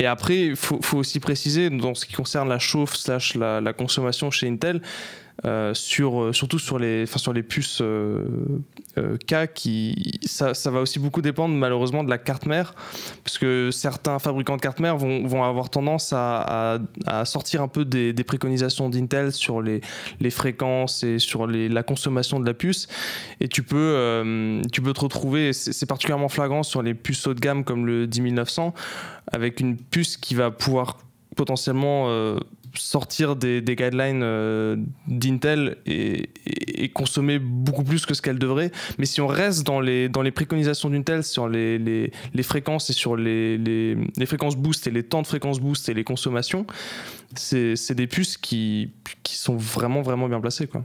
Et 0.00 0.06
après, 0.06 0.46
il 0.46 0.56
faut, 0.56 0.80
faut, 0.80 0.98
aussi 0.98 1.18
préciser, 1.18 1.70
dans 1.70 1.92
ce 1.94 2.06
qui 2.06 2.12
concerne 2.12 2.48
la 2.48 2.60
chauffe 2.60 2.94
slash 2.94 3.34
la, 3.34 3.60
la 3.60 3.72
consommation 3.72 4.30
chez 4.30 4.48
Intel, 4.48 4.80
euh, 5.44 5.72
euh, 6.00 6.32
surtout 6.32 6.58
sur 6.58 6.78
les, 6.78 7.06
sur 7.06 7.32
les 7.32 7.42
puces 7.42 7.80
euh, 7.80 8.26
K, 9.26 9.52
qui, 9.54 10.18
ça, 10.24 10.52
va 10.70 10.80
aussi 10.80 10.98
beaucoup 10.98 11.22
dépendre 11.22 11.54
malheureusement 11.54 12.02
de 12.02 12.10
la 12.10 12.18
carte 12.18 12.46
mère, 12.46 12.74
parce 13.22 13.38
que 13.38 13.70
certains 13.70 14.18
fabricants 14.18 14.56
de 14.56 14.60
cartes 14.60 14.80
mères 14.80 14.96
vont, 14.96 15.44
avoir 15.44 15.70
tendance 15.70 16.12
à, 16.12 16.78
sortir 17.24 17.62
un 17.62 17.68
peu 17.68 17.84
des, 17.84 18.12
préconisations 18.24 18.88
d'Intel 18.88 19.32
sur 19.32 19.62
les, 19.62 19.80
fréquences 20.30 21.04
et 21.04 21.18
sur 21.18 21.46
la 21.46 21.82
consommation 21.82 22.40
de 22.40 22.46
la 22.46 22.54
puce. 22.54 22.88
Et 23.40 23.48
tu 23.48 23.62
peux, 23.62 24.62
tu 24.72 24.82
peux 24.82 24.92
te 24.92 25.00
retrouver, 25.00 25.52
c'est 25.52 25.86
particulièrement 25.86 26.28
flagrant 26.28 26.62
sur 26.62 26.82
les 26.82 26.94
puces 26.94 27.26
haut 27.26 27.34
de 27.34 27.40
gamme 27.40 27.64
comme 27.64 27.86
le 27.86 28.06
10900, 28.06 28.74
avec 29.32 29.60
une 29.60 29.76
puce 29.76 30.16
qui 30.16 30.34
va 30.34 30.50
pouvoir 30.50 30.98
potentiellement 31.36 32.08
sortir 32.80 33.36
des, 33.36 33.62
guidelines 33.62 34.22
euh, 34.22 34.76
d'Intel 35.06 35.78
et, 35.86 36.30
consommer 36.94 37.38
beaucoup 37.38 37.84
plus 37.84 38.06
que 38.06 38.14
ce 38.14 38.22
qu'elle 38.22 38.38
devrait. 38.38 38.72
Mais 38.98 39.04
si 39.04 39.20
on 39.20 39.26
reste 39.26 39.64
dans 39.64 39.80
les, 39.80 40.08
dans 40.08 40.22
les 40.22 40.30
préconisations 40.30 40.90
d'Intel 40.90 41.22
sur 41.22 41.48
les, 41.48 41.78
les, 41.78 42.12
les, 42.32 42.42
fréquences 42.42 42.90
et 42.90 42.92
sur 42.92 43.16
les, 43.16 43.58
les, 43.58 44.26
fréquences 44.26 44.56
boost 44.56 44.86
et 44.86 44.90
les 44.90 45.02
temps 45.02 45.22
de 45.22 45.26
fréquences 45.26 45.60
boost 45.60 45.88
et 45.88 45.94
les 45.94 46.04
consommations, 46.04 46.66
c'est 47.34 47.94
des 47.94 48.06
puces 48.06 48.36
qui, 48.36 48.92
qui 49.22 49.36
sont 49.36 49.56
vraiment, 49.56 50.02
vraiment 50.02 50.28
bien 50.28 50.40
placées. 50.40 50.66
Quoi. 50.66 50.84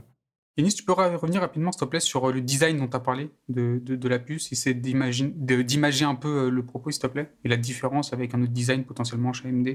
Tu 0.56 0.84
peux 0.84 0.92
revenir 0.92 1.40
rapidement, 1.40 1.72
s'il 1.72 1.80
te 1.80 1.84
plaît, 1.84 2.00
sur 2.00 2.28
euh, 2.28 2.32
le 2.32 2.40
design 2.40 2.78
dont 2.78 2.86
tu 2.86 2.96
as 2.96 3.00
parlé 3.00 3.30
de, 3.48 3.80
de, 3.84 4.08
la 4.08 4.20
puce, 4.20 4.52
et 4.66 4.74
d'imager 4.74 6.04
un 6.04 6.14
peu 6.14 6.28
euh, 6.28 6.50
le 6.50 6.64
propos, 6.64 6.92
s'il 6.92 7.02
te 7.02 7.08
plaît, 7.08 7.32
et 7.44 7.48
la 7.48 7.56
différence 7.56 8.12
avec 8.12 8.34
un 8.34 8.42
autre 8.42 8.52
design 8.52 8.84
potentiellement 8.84 9.32
chez 9.32 9.48
AMD 9.48 9.68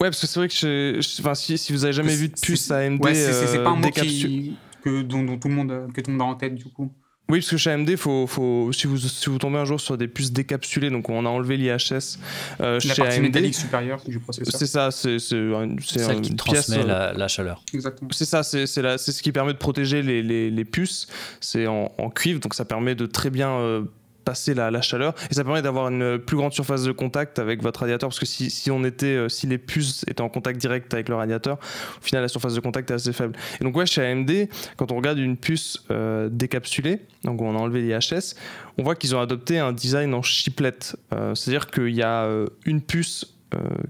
Ouais, 0.00 0.08
parce 0.08 0.20
que 0.20 0.26
c'est 0.26 0.40
vrai 0.40 0.48
que 0.48 0.98
enfin, 1.20 1.34
si, 1.34 1.56
si, 1.56 1.72
vous 1.72 1.84
avez 1.84 1.92
jamais 1.92 2.14
vu 2.14 2.28
de 2.28 2.34
puce 2.34 2.70
AMD, 2.70 3.02
ouais, 3.02 3.14
c'est 3.14 3.62
pas 3.62 3.70
un 3.70 3.76
mot 3.76 3.90
qui, 3.90 4.56
que, 4.82 5.02
dont, 5.02 5.38
tout 5.38 5.48
le 5.48 5.54
monde, 5.54 5.92
que 5.94 6.00
tout 6.00 6.10
le 6.10 6.16
monde 6.16 6.28
a 6.28 6.30
en 6.32 6.34
tête 6.34 6.54
du 6.54 6.64
coup. 6.64 6.90
Oui, 7.30 7.38
parce 7.38 7.50
que 7.50 7.56
chez 7.56 7.70
AMD, 7.70 7.96
faut, 7.96 8.26
faut, 8.26 8.70
si, 8.72 8.86
vous, 8.86 8.98
si 8.98 9.30
vous 9.30 9.38
tombez 9.38 9.56
un 9.56 9.64
jour 9.64 9.80
sur 9.80 9.96
des 9.96 10.08
puces 10.08 10.30
décapsulées, 10.30 10.90
donc 10.90 11.08
on 11.08 11.24
a 11.24 11.28
enlevé 11.30 11.56
l'IHS 11.56 12.18
euh, 12.60 12.78
La 12.84 12.94
partie 12.94 13.20
métallique 13.20 13.54
supérieure 13.54 14.02
du 14.06 14.18
processeur. 14.18 14.54
C'est 14.54 14.66
ça, 14.66 14.90
c'est 14.90 15.18
celle 15.18 16.20
qui 16.20 16.36
transmet 16.36 16.80
euh, 16.80 16.86
la, 16.86 17.12
la, 17.14 17.28
chaleur. 17.28 17.62
Exactement. 17.72 18.10
C'est 18.12 18.26
ça, 18.26 18.42
c'est 18.42 18.66
ce 18.66 19.22
qui 19.22 19.32
permet 19.32 19.54
de 19.54 19.58
protéger 19.58 20.02
les, 20.02 20.22
les, 20.22 20.50
les 20.50 20.64
puces. 20.66 21.06
C'est 21.40 21.66
en, 21.66 21.92
en, 21.96 22.10
cuivre, 22.10 22.40
donc 22.40 22.52
ça 22.52 22.66
permet 22.66 22.94
de 22.94 23.06
très 23.06 23.30
bien 23.30 23.52
euh, 23.52 23.84
passer 24.24 24.54
la, 24.54 24.82
chaleur. 24.82 25.14
Et 25.30 25.34
ça 25.34 25.44
permet 25.44 25.62
d'avoir 25.62 25.88
une 25.88 26.18
plus 26.18 26.36
grande 26.36 26.52
surface 26.52 26.82
de 26.82 26.92
contact 26.92 27.38
avec 27.38 27.62
votre 27.62 27.80
radiateur 27.80 28.08
parce 28.08 28.18
que 28.18 28.26
si, 28.26 28.50
si, 28.50 28.70
on 28.70 28.84
était 28.84 29.06
euh, 29.06 29.28
si 29.28 29.46
les 29.46 29.58
puces 29.58 30.04
étaient 30.08 30.20
en 30.20 30.28
contact 30.28 30.60
direct 30.60 30.92
avec 30.92 31.08
le 31.08 31.14
radiateur 31.14 31.58
au 32.00 32.04
final 32.04 32.22
la 32.22 32.28
surface 32.28 32.54
de 32.54 32.60
contact 32.60 32.90
est 32.90 32.94
assez 32.94 33.12
faible. 33.12 33.36
Et 33.60 33.64
donc 33.64 33.76
ouais 33.76 33.86
chez 33.86 34.04
AMD 34.04 34.30
quand 34.76 34.92
on 34.92 34.96
regarde 34.96 35.18
une 35.18 35.36
puce 35.36 35.84
euh, 35.90 36.28
décapsulée 36.30 37.00
donc 37.22 37.40
on 37.40 37.54
a 37.54 37.58
enlevé 37.58 37.82
l'IHS 37.82 38.34
on 38.78 38.82
voit 38.82 38.96
qu'ils 38.96 39.14
ont 39.14 39.20
adopté 39.20 39.58
un 39.58 39.72
design 39.72 40.14
en 40.14 40.22
chiplet. 40.22 40.74
Euh, 41.12 41.34
c'est 41.34 41.50
à 41.50 41.52
dire 41.52 41.66
qu'il 41.68 41.94
y 41.94 42.02
a 42.02 42.28
une 42.66 42.80
puce 42.80 43.33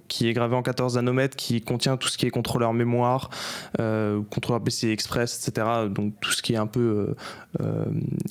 qui 0.08 0.28
est 0.28 0.32
gravé 0.32 0.56
en 0.56 0.62
14 0.62 0.96
nanomètres, 0.96 1.36
qui 1.36 1.60
contient 1.60 1.96
tout 1.96 2.08
ce 2.08 2.18
qui 2.18 2.26
est 2.26 2.30
contrôleur 2.30 2.72
mémoire, 2.72 3.30
contrôleur 3.76 4.62
PCI 4.62 4.90
Express, 4.90 5.46
etc. 5.48 5.66
Donc 5.90 6.14
tout 6.20 6.30
ce 6.32 6.42
qui 6.42 6.54
est 6.54 6.56
un 6.56 6.66
peu 6.66 7.14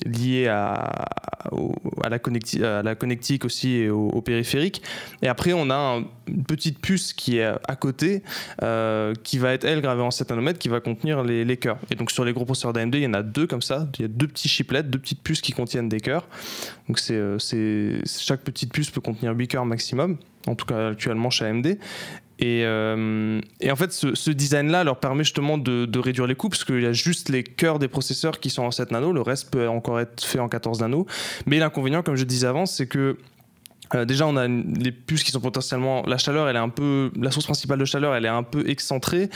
lié 0.04 0.48
à, 0.48 1.06
la 2.02 2.94
connectique 2.94 3.44
aussi 3.44 3.76
et 3.76 3.90
au, 3.90 4.20
périphérique. 4.20 4.82
Et 5.22 5.28
après, 5.28 5.52
on 5.52 5.70
a 5.70 6.00
une 6.26 6.44
petite 6.44 6.78
puce 6.80 7.12
qui 7.12 7.38
est 7.38 7.44
à 7.44 7.76
côté, 7.76 8.22
qui 9.22 9.38
va 9.38 9.52
être, 9.52 9.64
elle, 9.64 9.80
gravée 9.80 10.02
en 10.02 10.10
7 10.10 10.30
nanomètres, 10.30 10.58
qui 10.58 10.68
va 10.68 10.80
contenir 10.80 11.22
les, 11.22 11.44
les 11.44 11.56
cœurs. 11.56 11.78
Et 11.90 11.94
donc 11.94 12.10
sur 12.10 12.24
les 12.24 12.32
gros 12.32 12.44
processeurs 12.44 12.72
d'AMD, 12.72 12.94
il 12.94 13.02
y 13.02 13.06
en 13.06 13.14
a 13.14 13.22
deux 13.22 13.46
comme 13.46 13.62
ça. 13.62 13.88
Il 13.98 14.02
y 14.02 14.04
a 14.04 14.08
deux 14.08 14.26
petits 14.26 14.48
chiplets, 14.48 14.82
deux 14.82 14.98
petites 14.98 15.22
puces 15.22 15.40
qui 15.40 15.52
contiennent 15.52 15.88
des 15.88 16.00
cœurs. 16.00 16.26
Donc 16.88 16.98
c'est, 16.98 18.00
chaque 18.06 18.42
petite 18.42 18.72
puce 18.72 18.90
peut 18.90 19.00
contenir 19.00 19.32
8 19.34 19.48
cœurs 19.48 19.66
maximum, 19.66 20.18
en 20.46 20.54
tout 20.54 20.66
cas 20.66 20.90
actuellement 20.90 21.30
chez 21.30 21.46
AMD. 21.46 21.78
Et, 22.40 22.62
euh, 22.64 23.40
et, 23.60 23.70
en 23.70 23.76
fait, 23.76 23.92
ce, 23.92 24.30
design-là 24.30 24.82
leur 24.82 24.98
permet 24.98 25.22
justement 25.22 25.56
de, 25.56 25.98
réduire 25.98 26.26
les 26.26 26.34
coûts, 26.34 26.48
parce 26.48 26.64
qu'il 26.64 26.82
y 26.82 26.86
a 26.86 26.92
juste 26.92 27.28
les 27.28 27.44
cœurs 27.44 27.78
des 27.78 27.88
processeurs 27.88 28.40
qui 28.40 28.50
sont 28.50 28.64
en 28.64 28.70
7 28.70 28.90
nano, 28.90 29.12
le 29.12 29.20
reste 29.20 29.50
peut 29.50 29.68
encore 29.68 30.00
être 30.00 30.24
fait 30.24 30.40
en 30.40 30.48
14 30.48 30.80
nano. 30.80 31.06
Mais 31.46 31.58
l'inconvénient, 31.58 32.02
comme 32.02 32.16
je 32.16 32.24
disais 32.24 32.46
avant, 32.46 32.66
c'est 32.66 32.86
que 32.86 33.16
euh, 33.94 34.04
déjà, 34.04 34.26
on 34.26 34.36
a 34.36 34.48
les 34.48 34.90
puces 34.90 35.22
qui 35.22 35.30
sont 35.30 35.40
potentiellement. 35.40 36.02
La 36.06 36.18
chaleur, 36.18 36.48
elle 36.48 36.56
est 36.56 36.60
un 36.60 36.70
peu. 36.70 37.12
La 37.20 37.30
source 37.30 37.44
principale 37.44 37.78
de 37.78 37.84
chaleur, 37.84 38.14
elle 38.14 38.24
est 38.24 38.28
un 38.28 38.42
peu 38.42 38.68
excentrée. 38.68 39.28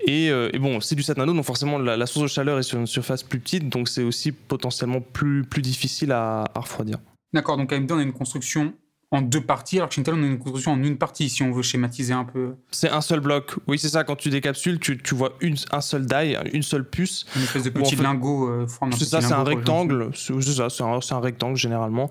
Et, 0.00 0.30
euh, 0.30 0.50
bon, 0.58 0.80
c'est 0.80 0.96
du 0.96 1.02
7 1.02 1.18
nano, 1.18 1.32
donc 1.32 1.44
forcément, 1.44 1.78
la, 1.78 2.06
source 2.06 2.24
de 2.24 2.28
chaleur 2.28 2.58
est 2.58 2.64
sur 2.64 2.80
une 2.80 2.86
surface 2.88 3.22
plus 3.22 3.38
petite, 3.38 3.68
donc 3.68 3.88
c'est 3.88 4.02
aussi 4.02 4.32
potentiellement 4.32 5.00
plus 5.00 5.46
difficile 5.62 6.10
à 6.10 6.44
refroidir. 6.56 6.98
D'accord, 7.32 7.56
donc 7.56 7.72
AMD, 7.72 7.92
on 7.92 7.98
a 7.98 8.02
une 8.02 8.12
construction 8.12 8.74
en 9.12 9.22
deux 9.22 9.40
parties, 9.40 9.78
alors 9.78 9.88
que 9.88 9.94
chez 9.96 10.02
Intel, 10.02 10.14
on 10.14 10.22
a 10.22 10.26
une 10.26 10.38
construction 10.38 10.72
en 10.72 10.82
une 10.82 10.96
partie, 10.96 11.28
si 11.28 11.42
on 11.42 11.50
veut 11.50 11.62
schématiser 11.62 12.12
un 12.12 12.24
peu. 12.24 12.54
C'est 12.70 12.90
un 12.90 13.00
seul 13.00 13.18
bloc. 13.18 13.56
Oui, 13.66 13.76
c'est 13.76 13.88
ça. 13.88 14.04
Quand 14.04 14.14
tu 14.14 14.30
décapsules, 14.30 14.78
tu, 14.78 14.98
tu 14.98 15.16
vois 15.16 15.32
une, 15.40 15.56
un 15.72 15.80
seul 15.80 16.06
die, 16.06 16.36
une 16.52 16.62
seule 16.62 16.88
puce. 16.88 17.26
Une 17.34 17.42
espèce 17.42 17.64
de 17.64 17.70
petit 17.70 17.96
lingot. 17.96 18.48
Euh, 18.48 18.66
c'est 18.92 19.04
ça, 19.04 19.20
c'est 19.20 19.32
un 19.32 19.42
rectangle. 19.42 20.10
C'est 20.14 20.40
ça, 20.40 20.70
c'est 20.70 20.84
un, 20.84 21.00
un, 21.16 21.20
rectangle 21.20 21.56
généralement. 21.56 22.08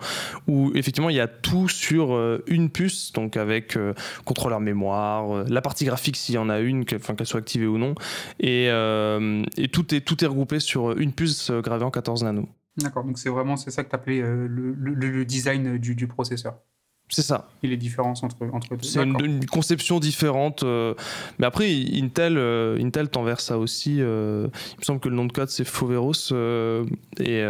Où 0.48 0.72
effectivement, 0.76 1.10
il 1.10 1.16
y 1.16 1.22
a 1.22 1.28
tout 1.28 1.70
sur 1.70 2.14
euh, 2.14 2.44
une 2.48 2.70
puce, 2.70 3.14
donc 3.14 3.38
avec 3.38 3.78
euh, 3.78 3.94
contrôleur 4.26 4.60
mémoire, 4.60 5.46
la 5.48 5.62
partie 5.62 5.86
graphique 5.86 6.18
s'il 6.18 6.36
y 6.36 6.38
en 6.38 6.50
a 6.50 6.60
une, 6.60 6.84
qu'elle 6.84 7.02
soit 7.24 7.40
activée 7.40 7.68
ou 7.68 7.78
non. 7.78 7.96
Et, 8.42 8.66
et, 8.66 9.68
tout, 9.70 9.96
est, 9.96 10.02
tout 10.02 10.22
est 10.24 10.28
regroupé 10.28 10.60
sur 10.60 10.98
une 10.98 11.14
puce 11.14 11.50
gravée 11.52 11.86
en 11.86 11.92
14 11.92 12.26
nano. 12.26 12.50
D'accord, 12.78 13.04
donc 13.04 13.18
c'est 13.18 13.30
vraiment 13.30 13.58
c'est 13.58 13.72
ça 13.72 13.84
que 13.84 13.90
tu 13.90 13.96
appelais 13.96 14.22
le, 14.22 14.74
le, 14.74 14.94
le, 14.94 15.26
design 15.26 15.78
du, 15.78 15.96
du 15.96 16.08
processeur. 16.08 16.56
C'est 17.10 17.24
ça. 17.24 17.50
Et 17.64 17.68
les 17.68 17.78
différences 17.78 18.22
entre, 18.22 18.46
entre 18.54 18.76
deux. 18.76 18.88
C'est 18.88 19.02
une, 19.02 19.46
conception 19.48 20.00
différente. 20.00 20.62
Euh, 20.62 20.94
mais 21.40 21.48
après, 21.48 21.68
Intel, 21.94 22.38
euh, 22.38 22.80
Intel 22.80 23.10
tend 23.10 23.24
vers 23.24 23.42
ça 23.42 23.58
aussi. 23.58 23.98
Euh, 24.00 24.48
il 24.74 24.80
me 24.80 24.84
semble 24.84 25.00
que 25.00 25.10
le 25.10 25.16
nom 25.16 25.26
de 25.26 25.32
code, 25.32 25.50
c'est 25.50 25.66
Foveros. 25.66 26.32
et 27.20 27.44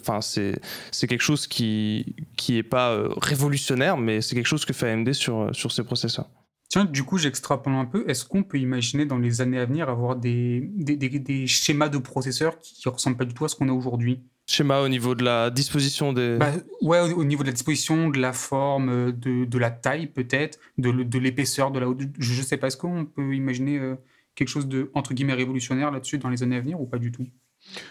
enfin, 0.00 0.22
c'est, 0.22 0.58
c'est 0.90 1.06
quelque 1.06 1.22
chose 1.22 1.46
qui 1.46 2.14
qui 2.36 2.56
est 2.56 2.62
pas 2.62 2.98
révolutionnaire, 3.20 3.98
mais 3.98 4.22
c'est 4.22 4.34
quelque 4.34 4.46
chose 4.46 4.64
que 4.64 4.72
fait 4.72 4.90
AMD 4.90 5.12
sur, 5.12 5.54
sur 5.54 5.70
ses 5.72 5.84
processeurs. 5.84 6.28
Tiens, 6.68 6.86
du 6.86 7.04
coup, 7.04 7.18
j'extrapole 7.18 7.74
un 7.74 7.84
peu. 7.84 8.08
Est-ce 8.08 8.24
qu'on 8.24 8.42
peut 8.42 8.58
imaginer 8.58 9.04
dans 9.04 9.18
les 9.18 9.42
années 9.42 9.58
à 9.58 9.66
venir 9.66 9.90
avoir 9.90 10.16
des, 10.16 10.70
des, 10.74 10.96
des, 10.96 11.10
des 11.18 11.46
schémas 11.46 11.90
de 11.90 11.98
processeurs 11.98 12.58
qui 12.60 12.88
ne 12.88 12.92
ressemblent 12.92 13.18
pas 13.18 13.26
du 13.26 13.34
tout 13.34 13.44
à 13.44 13.48
ce 13.48 13.56
qu'on 13.56 13.68
a 13.68 13.72
aujourd'hui? 13.72 14.22
Schéma 14.46 14.80
au 14.80 14.88
niveau 14.88 15.14
de 15.14 15.24
la 15.24 15.50
disposition 15.50 16.12
des. 16.12 16.36
Bah, 16.38 16.52
ouais, 16.80 17.00
au 17.00 17.24
niveau 17.24 17.42
de 17.42 17.48
la 17.48 17.52
disposition, 17.52 18.10
de 18.10 18.18
la 18.18 18.32
forme, 18.32 18.88
euh, 18.88 19.12
de, 19.12 19.44
de 19.44 19.58
la 19.58 19.70
taille 19.70 20.06
peut-être, 20.06 20.58
de, 20.78 20.90
de 20.90 21.18
l'épaisseur, 21.18 21.70
de 21.70 21.78
la 21.78 21.88
hauteur. 21.88 22.08
Je 22.18 22.38
ne 22.38 22.44
sais 22.44 22.56
pas, 22.56 22.68
est-ce 22.68 22.76
qu'on 22.76 23.04
peut 23.04 23.34
imaginer 23.34 23.78
euh, 23.78 23.96
quelque 24.34 24.48
chose 24.48 24.68
de, 24.68 24.90
entre 24.94 25.14
guillemets, 25.14 25.34
révolutionnaire 25.34 25.90
là-dessus 25.90 26.18
dans 26.18 26.28
les 26.28 26.42
années 26.42 26.56
à 26.56 26.60
venir 26.60 26.80
ou 26.80 26.86
pas 26.86 26.98
du 26.98 27.12
tout? 27.12 27.26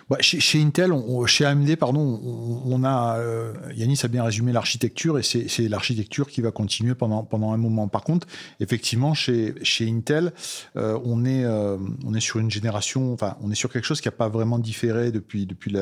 Bah, 0.09 0.17
chez, 0.19 0.61
Intel, 0.61 0.93
chez 1.25 1.45
AMD, 1.45 1.75
pardon, 1.75 2.19
on, 2.65 2.83
a, 2.83 3.17
euh, 3.17 3.53
Yanis 3.75 3.99
a 4.03 4.07
bien 4.07 4.23
résumé 4.23 4.51
l'architecture 4.51 5.17
et 5.17 5.23
c'est 5.23 5.67
l'architecture 5.67 6.27
qui 6.27 6.41
va 6.41 6.51
continuer 6.51 6.95
pendant, 6.95 7.23
pendant 7.23 7.53
un 7.53 7.57
moment. 7.57 7.87
Par 7.87 8.03
contre, 8.03 8.27
effectivement, 8.59 9.13
chez, 9.13 9.53
chez 9.63 9.89
Intel, 9.89 10.33
euh, 10.75 10.99
on, 11.05 11.25
est, 11.25 11.43
euh, 11.43 11.77
on 12.05 12.13
est 12.13 12.19
sur 12.19 12.39
une 12.39 12.51
génération, 12.51 13.13
enfin, 13.13 13.37
on 13.41 13.51
est 13.51 13.55
sur 13.55 13.71
quelque 13.71 13.85
chose 13.85 14.01
qui 14.01 14.07
n'a 14.07 14.13
pas 14.13 14.29
vraiment 14.29 14.59
différé 14.59 15.11
depuis, 15.11 15.45
depuis 15.45 15.73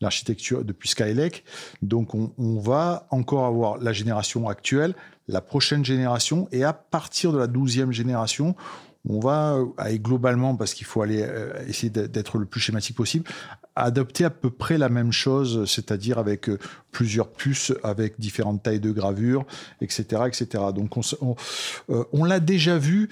l'architecture, 0.00 0.64
depuis 0.64 0.88
Skylake. 0.88 1.44
Donc, 1.82 2.14
on, 2.14 2.32
on 2.38 2.58
va 2.58 3.06
encore 3.10 3.46
avoir 3.46 3.78
la 3.78 3.92
génération 3.92 4.48
actuelle, 4.48 4.94
la 5.28 5.40
prochaine 5.40 5.84
génération 5.84 6.48
et 6.52 6.64
à 6.64 6.72
partir 6.72 7.32
de 7.32 7.38
la 7.38 7.46
douzième 7.46 7.92
génération, 7.92 8.54
on 9.08 9.20
va 9.20 9.58
aller 9.78 9.98
globalement, 9.98 10.56
parce 10.56 10.74
qu'il 10.74 10.86
faut 10.86 11.02
aller 11.02 11.22
euh, 11.22 11.52
essayer 11.66 11.90
d'être 11.90 12.38
le 12.38 12.44
plus 12.44 12.60
schématique 12.60 12.96
possible, 12.96 13.24
adopter 13.74 14.24
à 14.24 14.30
peu 14.30 14.50
près 14.50 14.76
la 14.76 14.88
même 14.88 15.12
chose, 15.12 15.64
c'est-à-dire 15.64 16.18
avec 16.18 16.48
euh, 16.48 16.58
plusieurs 16.90 17.30
puces, 17.30 17.72
avec 17.82 18.20
différentes 18.20 18.62
tailles 18.62 18.80
de 18.80 18.92
gravure, 18.92 19.46
etc., 19.80 20.24
etc. 20.26 20.64
Donc 20.74 20.96
on, 20.96 21.34
euh, 21.90 22.26
l'a 22.26 22.40
déjà 22.40 22.76
vu 22.76 23.08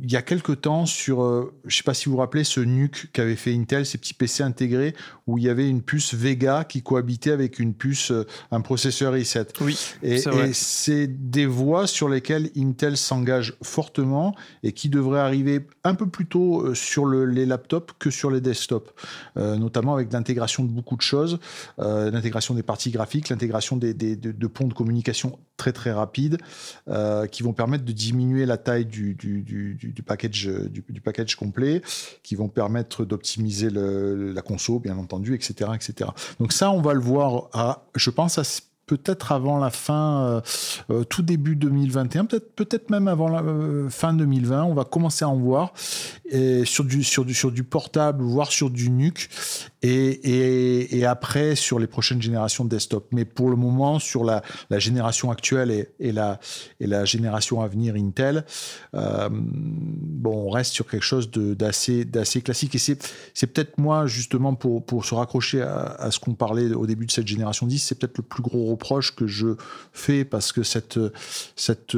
il 0.00 0.12
y 0.12 0.16
a 0.16 0.22
quelque 0.22 0.52
temps 0.52 0.86
sur, 0.86 1.22
euh, 1.22 1.52
je 1.64 1.74
ne 1.74 1.78
sais 1.78 1.82
pas 1.82 1.94
si 1.94 2.06
vous 2.06 2.12
vous 2.12 2.18
rappelez, 2.18 2.44
ce 2.44 2.60
NUC 2.60 3.10
qu'avait 3.12 3.36
fait 3.36 3.54
Intel, 3.54 3.84
ces 3.84 3.98
petits 3.98 4.14
PC 4.14 4.42
intégrés 4.42 4.94
où 5.26 5.38
il 5.38 5.44
y 5.44 5.48
avait 5.48 5.68
une 5.68 5.82
puce 5.82 6.14
Vega 6.14 6.64
qui 6.64 6.82
cohabitait 6.82 7.30
avec 7.30 7.58
une 7.58 7.74
puce, 7.74 8.10
euh, 8.10 8.26
un 8.50 8.60
processeur 8.60 9.14
i7. 9.16 9.48
Oui. 9.60 9.78
Et 10.02 10.18
c'est 10.52 11.06
des 11.06 11.46
voies 11.46 11.86
sur 11.86 12.08
lesquelles 12.08 12.50
Intel 12.56 12.96
s'engage 12.96 13.54
fortement 13.62 14.34
et 14.62 14.72
qui 14.72 14.88
devraient 14.88 15.20
arriver 15.20 15.66
un 15.84 15.94
peu 15.94 16.06
plus 16.06 16.26
tôt 16.26 16.62
euh, 16.62 16.74
sur 16.74 17.06
les 17.06 17.46
laptops 17.46 17.94
que 17.98 18.10
sur 18.10 18.30
les 18.30 18.40
desktops, 18.40 18.90
notamment 19.36 19.94
avec 19.94 20.12
l'intégration 20.12 20.64
de 20.64 20.70
beaucoup 20.70 20.96
de 20.96 21.02
choses, 21.02 21.38
l'intégration 21.78 22.54
des 22.54 22.62
parties 22.62 22.90
graphiques, 22.90 23.28
l'intégration 23.28 23.76
des, 23.76 23.94
de, 23.94 24.46
ponts 24.46 24.68
de 24.68 24.74
communication 24.74 25.38
très 25.58 25.72
très 25.72 25.92
rapides 25.92 26.38
qui 27.30 27.42
vont 27.42 27.52
permettre 27.52 27.84
de 27.84 27.92
diminuer 27.92 28.46
la 28.46 28.56
taille 28.56 28.86
du, 28.86 29.14
package, 30.06 30.48
du, 30.48 31.00
package 31.02 31.36
complet, 31.36 31.82
qui 32.22 32.34
vont 32.34 32.48
permettre 32.48 33.04
d'optimiser 33.04 33.68
la 33.70 34.40
conso, 34.40 34.78
bien 34.78 34.96
entendu, 34.96 35.34
etc., 35.34 35.72
etc. 35.74 36.10
Donc 36.40 36.52
ça, 36.52 36.70
on 36.70 36.80
va 36.80 36.94
le 36.94 37.00
voir, 37.00 37.48
à, 37.52 37.84
je 37.94 38.10
pense, 38.10 38.38
à 38.38 38.44
peut-être 38.88 39.32
avant 39.32 39.58
la 39.58 39.70
fin, 39.70 40.22
euh, 40.22 40.40
euh, 40.90 41.04
tout 41.04 41.22
début 41.22 41.54
2021, 41.54 42.24
peut-être 42.24 42.54
peut-être 42.56 42.90
même 42.90 43.06
avant 43.06 43.28
la 43.28 43.42
euh, 43.42 43.88
fin 43.90 44.14
2020, 44.14 44.64
on 44.64 44.74
va 44.74 44.84
commencer 44.84 45.24
à 45.24 45.28
en 45.28 45.36
voir 45.36 45.72
sur 46.64 46.84
du 46.84 47.04
sur 47.04 47.24
du 47.24 47.34
sur 47.34 47.52
du 47.52 47.64
portable, 47.64 48.22
voire 48.22 48.50
sur 48.50 48.70
du 48.70 48.90
NUC, 48.90 49.28
et, 49.82 50.98
et, 50.98 51.06
après 51.06 51.54
sur 51.54 51.78
les 51.78 51.86
prochaines 51.86 52.20
générations 52.20 52.64
de 52.64 52.70
desktop. 52.70 53.06
Mais 53.12 53.24
pour 53.24 53.48
le 53.48 53.56
moment, 53.56 53.98
sur 53.98 54.24
la, 54.24 54.42
la 54.68 54.78
génération 54.78 55.30
actuelle 55.30 55.70
et, 55.70 55.88
et, 56.00 56.12
la 56.12 56.40
et 56.80 56.86
la 56.86 57.04
génération 57.04 57.62
à 57.62 57.68
venir 57.68 57.94
Intel, 57.94 58.44
bon, 58.92 60.48
on 60.48 60.50
reste 60.50 60.72
sur 60.72 60.86
quelque 60.86 61.04
chose 61.04 61.30
d'assez 61.30 62.04
d'assez 62.04 62.42
classique. 62.42 62.74
Et 62.74 62.78
c'est 62.78 62.98
c'est 63.34 63.46
peut-être 63.46 63.78
moi 63.78 64.06
justement 64.06 64.54
pour 64.54 64.84
pour 64.84 65.04
se 65.04 65.14
raccrocher 65.14 65.62
à, 65.62 65.96
à 65.98 66.10
ce 66.10 66.18
qu'on 66.18 66.34
parlait 66.34 66.72
au 66.74 66.86
début 66.86 67.06
de 67.06 67.12
cette 67.12 67.28
génération 67.28 67.66
10, 67.66 67.78
c'est 67.78 67.94
peut-être 67.94 68.18
le 68.18 68.24
plus 68.24 68.42
gros 68.42 68.72
reproche 68.78 69.14
que 69.14 69.26
je 69.26 69.56
fais 69.92 70.24
parce 70.24 70.52
que 70.52 70.62
cette, 70.62 71.00
cette 71.56 71.96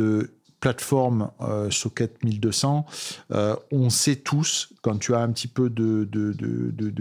plateforme 0.60 1.30
euh, 1.40 1.70
Socket 1.70 2.22
1200, 2.22 2.86
euh, 3.32 3.56
on 3.72 3.90
sait 3.90 4.16
tous 4.16 4.68
quand 4.82 4.98
tu 4.98 5.14
as 5.14 5.20
un 5.20 5.30
petit 5.30 5.48
peu 5.48 5.68
de, 5.68 6.08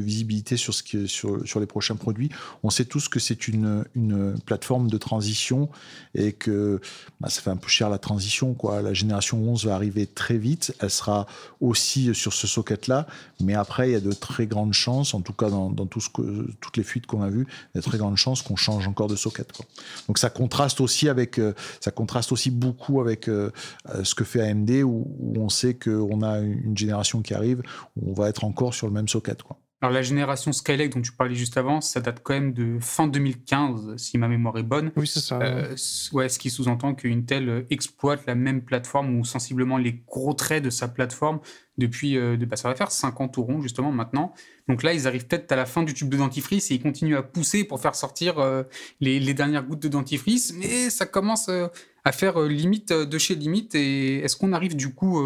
visibilité 0.01 0.57
sur, 0.57 0.73
les 1.59 1.65
prochains 1.65 1.95
produits, 1.95 2.29
on 2.63 2.69
sait 2.69 2.85
tous 2.85 3.07
que 3.07 3.19
c'est 3.19 3.47
une, 3.47 3.85
plateforme 4.45 4.89
de 4.89 4.97
transition 4.97 5.69
et 6.15 6.33
que 6.33 6.81
bah, 7.21 7.29
ça 7.29 7.41
fait 7.41 7.49
un 7.49 7.57
peu 7.57 7.67
cher 7.67 7.89
la 7.89 7.97
transition. 7.97 8.53
Quoi. 8.53 8.81
La 8.81 8.93
génération 8.93 9.37
11 9.37 9.65
va 9.65 9.75
arriver 9.75 10.07
très 10.07 10.37
vite. 10.37 10.73
Elle 10.79 10.89
sera 10.89 11.27
aussi 11.61 12.13
sur 12.15 12.33
ce 12.33 12.47
socket-là. 12.47 13.07
Mais 13.41 13.55
après, 13.55 13.89
il 13.89 13.91
y 13.93 13.95
a 13.95 13.99
de 13.99 14.11
très 14.11 14.47
grandes 14.47 14.73
chances, 14.73 15.13
en 15.13 15.21
tout 15.21 15.33
cas 15.33 15.49
dans, 15.49 15.71
toutes 15.71 16.77
les 16.77 16.83
fuites 16.83 17.05
qu'on 17.05 17.21
a 17.21 17.29
vues, 17.29 17.47
il 17.49 17.77
y 17.77 17.79
a 17.79 17.81
de 17.81 17.85
très 17.85 17.97
grandes 17.97 18.17
chances 18.17 18.41
qu'on 18.41 18.55
change 18.55 18.87
encore 18.87 19.07
de 19.07 19.15
socket. 19.15 19.51
Quoi. 19.51 19.65
Donc 20.07 20.17
ça 20.17 20.29
contraste 20.29 20.81
aussi 20.81 21.07
avec, 21.09 21.39
euh, 21.39 21.53
ça 21.79 21.91
contraste 21.91 22.31
aussi 22.31 22.51
beaucoup 22.51 22.99
avec 22.99 23.27
euh, 23.27 23.48
ce 24.03 24.15
que 24.15 24.23
fait 24.23 24.41
AMD 24.41 24.69
où, 24.83 25.07
où 25.19 25.33
on 25.37 25.49
sait 25.49 25.75
qu'on 25.75 26.21
a 26.21 26.39
une 26.39 26.77
génération 26.77 27.21
qui 27.21 27.33
arrive 27.33 27.61
on 28.05 28.13
va 28.13 28.29
être 28.29 28.43
encore 28.43 28.73
sur 28.73 28.87
le 28.87 28.93
même 28.93 29.07
socket. 29.07 29.41
Quoi. 29.41 29.57
Alors 29.81 29.93
la 29.93 30.01
génération 30.01 30.51
Skylake 30.51 30.91
dont 30.91 31.01
tu 31.01 31.13
parlais 31.13 31.35
juste 31.35 31.55
avant, 31.55 31.79
ça 31.79 32.01
date 32.01 32.19
quand 32.21 32.33
même 32.33 32.51
de 32.51 32.79
fin 32.81 33.07
2015, 33.07 33.95
si 33.95 34.17
ma 34.17 34.27
mémoire 34.27 34.57
est 34.57 34.63
bonne. 34.63 34.91
Oui, 34.97 35.07
c'est 35.07 35.21
ça. 35.21 35.39
Euh, 35.39 35.73
ouais, 36.11 36.27
ce 36.27 36.37
qui 36.37 36.49
sous-entend 36.49 36.93
qu'Intel 36.93 37.47
euh, 37.47 37.61
exploite 37.69 38.25
la 38.27 38.35
même 38.35 38.61
plateforme 38.61 39.17
ou 39.17 39.23
sensiblement 39.23 39.77
les 39.77 40.03
gros 40.05 40.33
traits 40.33 40.65
de 40.65 40.69
sa 40.69 40.89
plateforme 40.89 41.39
depuis, 41.77 42.17
euh, 42.17 42.35
de, 42.35 42.43
bah, 42.43 42.57
ça 42.57 42.67
va 42.67 42.75
faire 42.75 42.91
50 42.91 43.37
ou 43.37 43.43
rond 43.43 43.61
justement 43.61 43.93
maintenant. 43.93 44.33
Donc 44.67 44.83
là, 44.83 44.93
ils 44.93 45.07
arrivent 45.07 45.27
peut-être 45.27 45.49
à 45.53 45.55
la 45.55 45.65
fin 45.65 45.83
du 45.83 45.93
tube 45.93 46.09
de 46.09 46.17
dentifrice 46.17 46.71
et 46.71 46.75
ils 46.75 46.81
continuent 46.81 47.15
à 47.15 47.23
pousser 47.23 47.63
pour 47.63 47.79
faire 47.79 47.95
sortir 47.95 48.35
les, 48.99 49.19
les, 49.19 49.33
dernières 49.33 49.63
gouttes 49.63 49.81
de 49.81 49.87
dentifrice, 49.87 50.53
mais 50.53 50.89
ça 50.91 51.07
commence 51.07 51.49
à 51.49 52.11
faire 52.11 52.39
limite 52.41 52.93
de 52.93 53.17
chez 53.17 53.33
limite. 53.33 53.73
Et 53.73 54.19
est-ce 54.19 54.35
qu'on 54.35 54.53
arrive 54.53 54.75
du 54.75 54.93
coup 54.93 55.19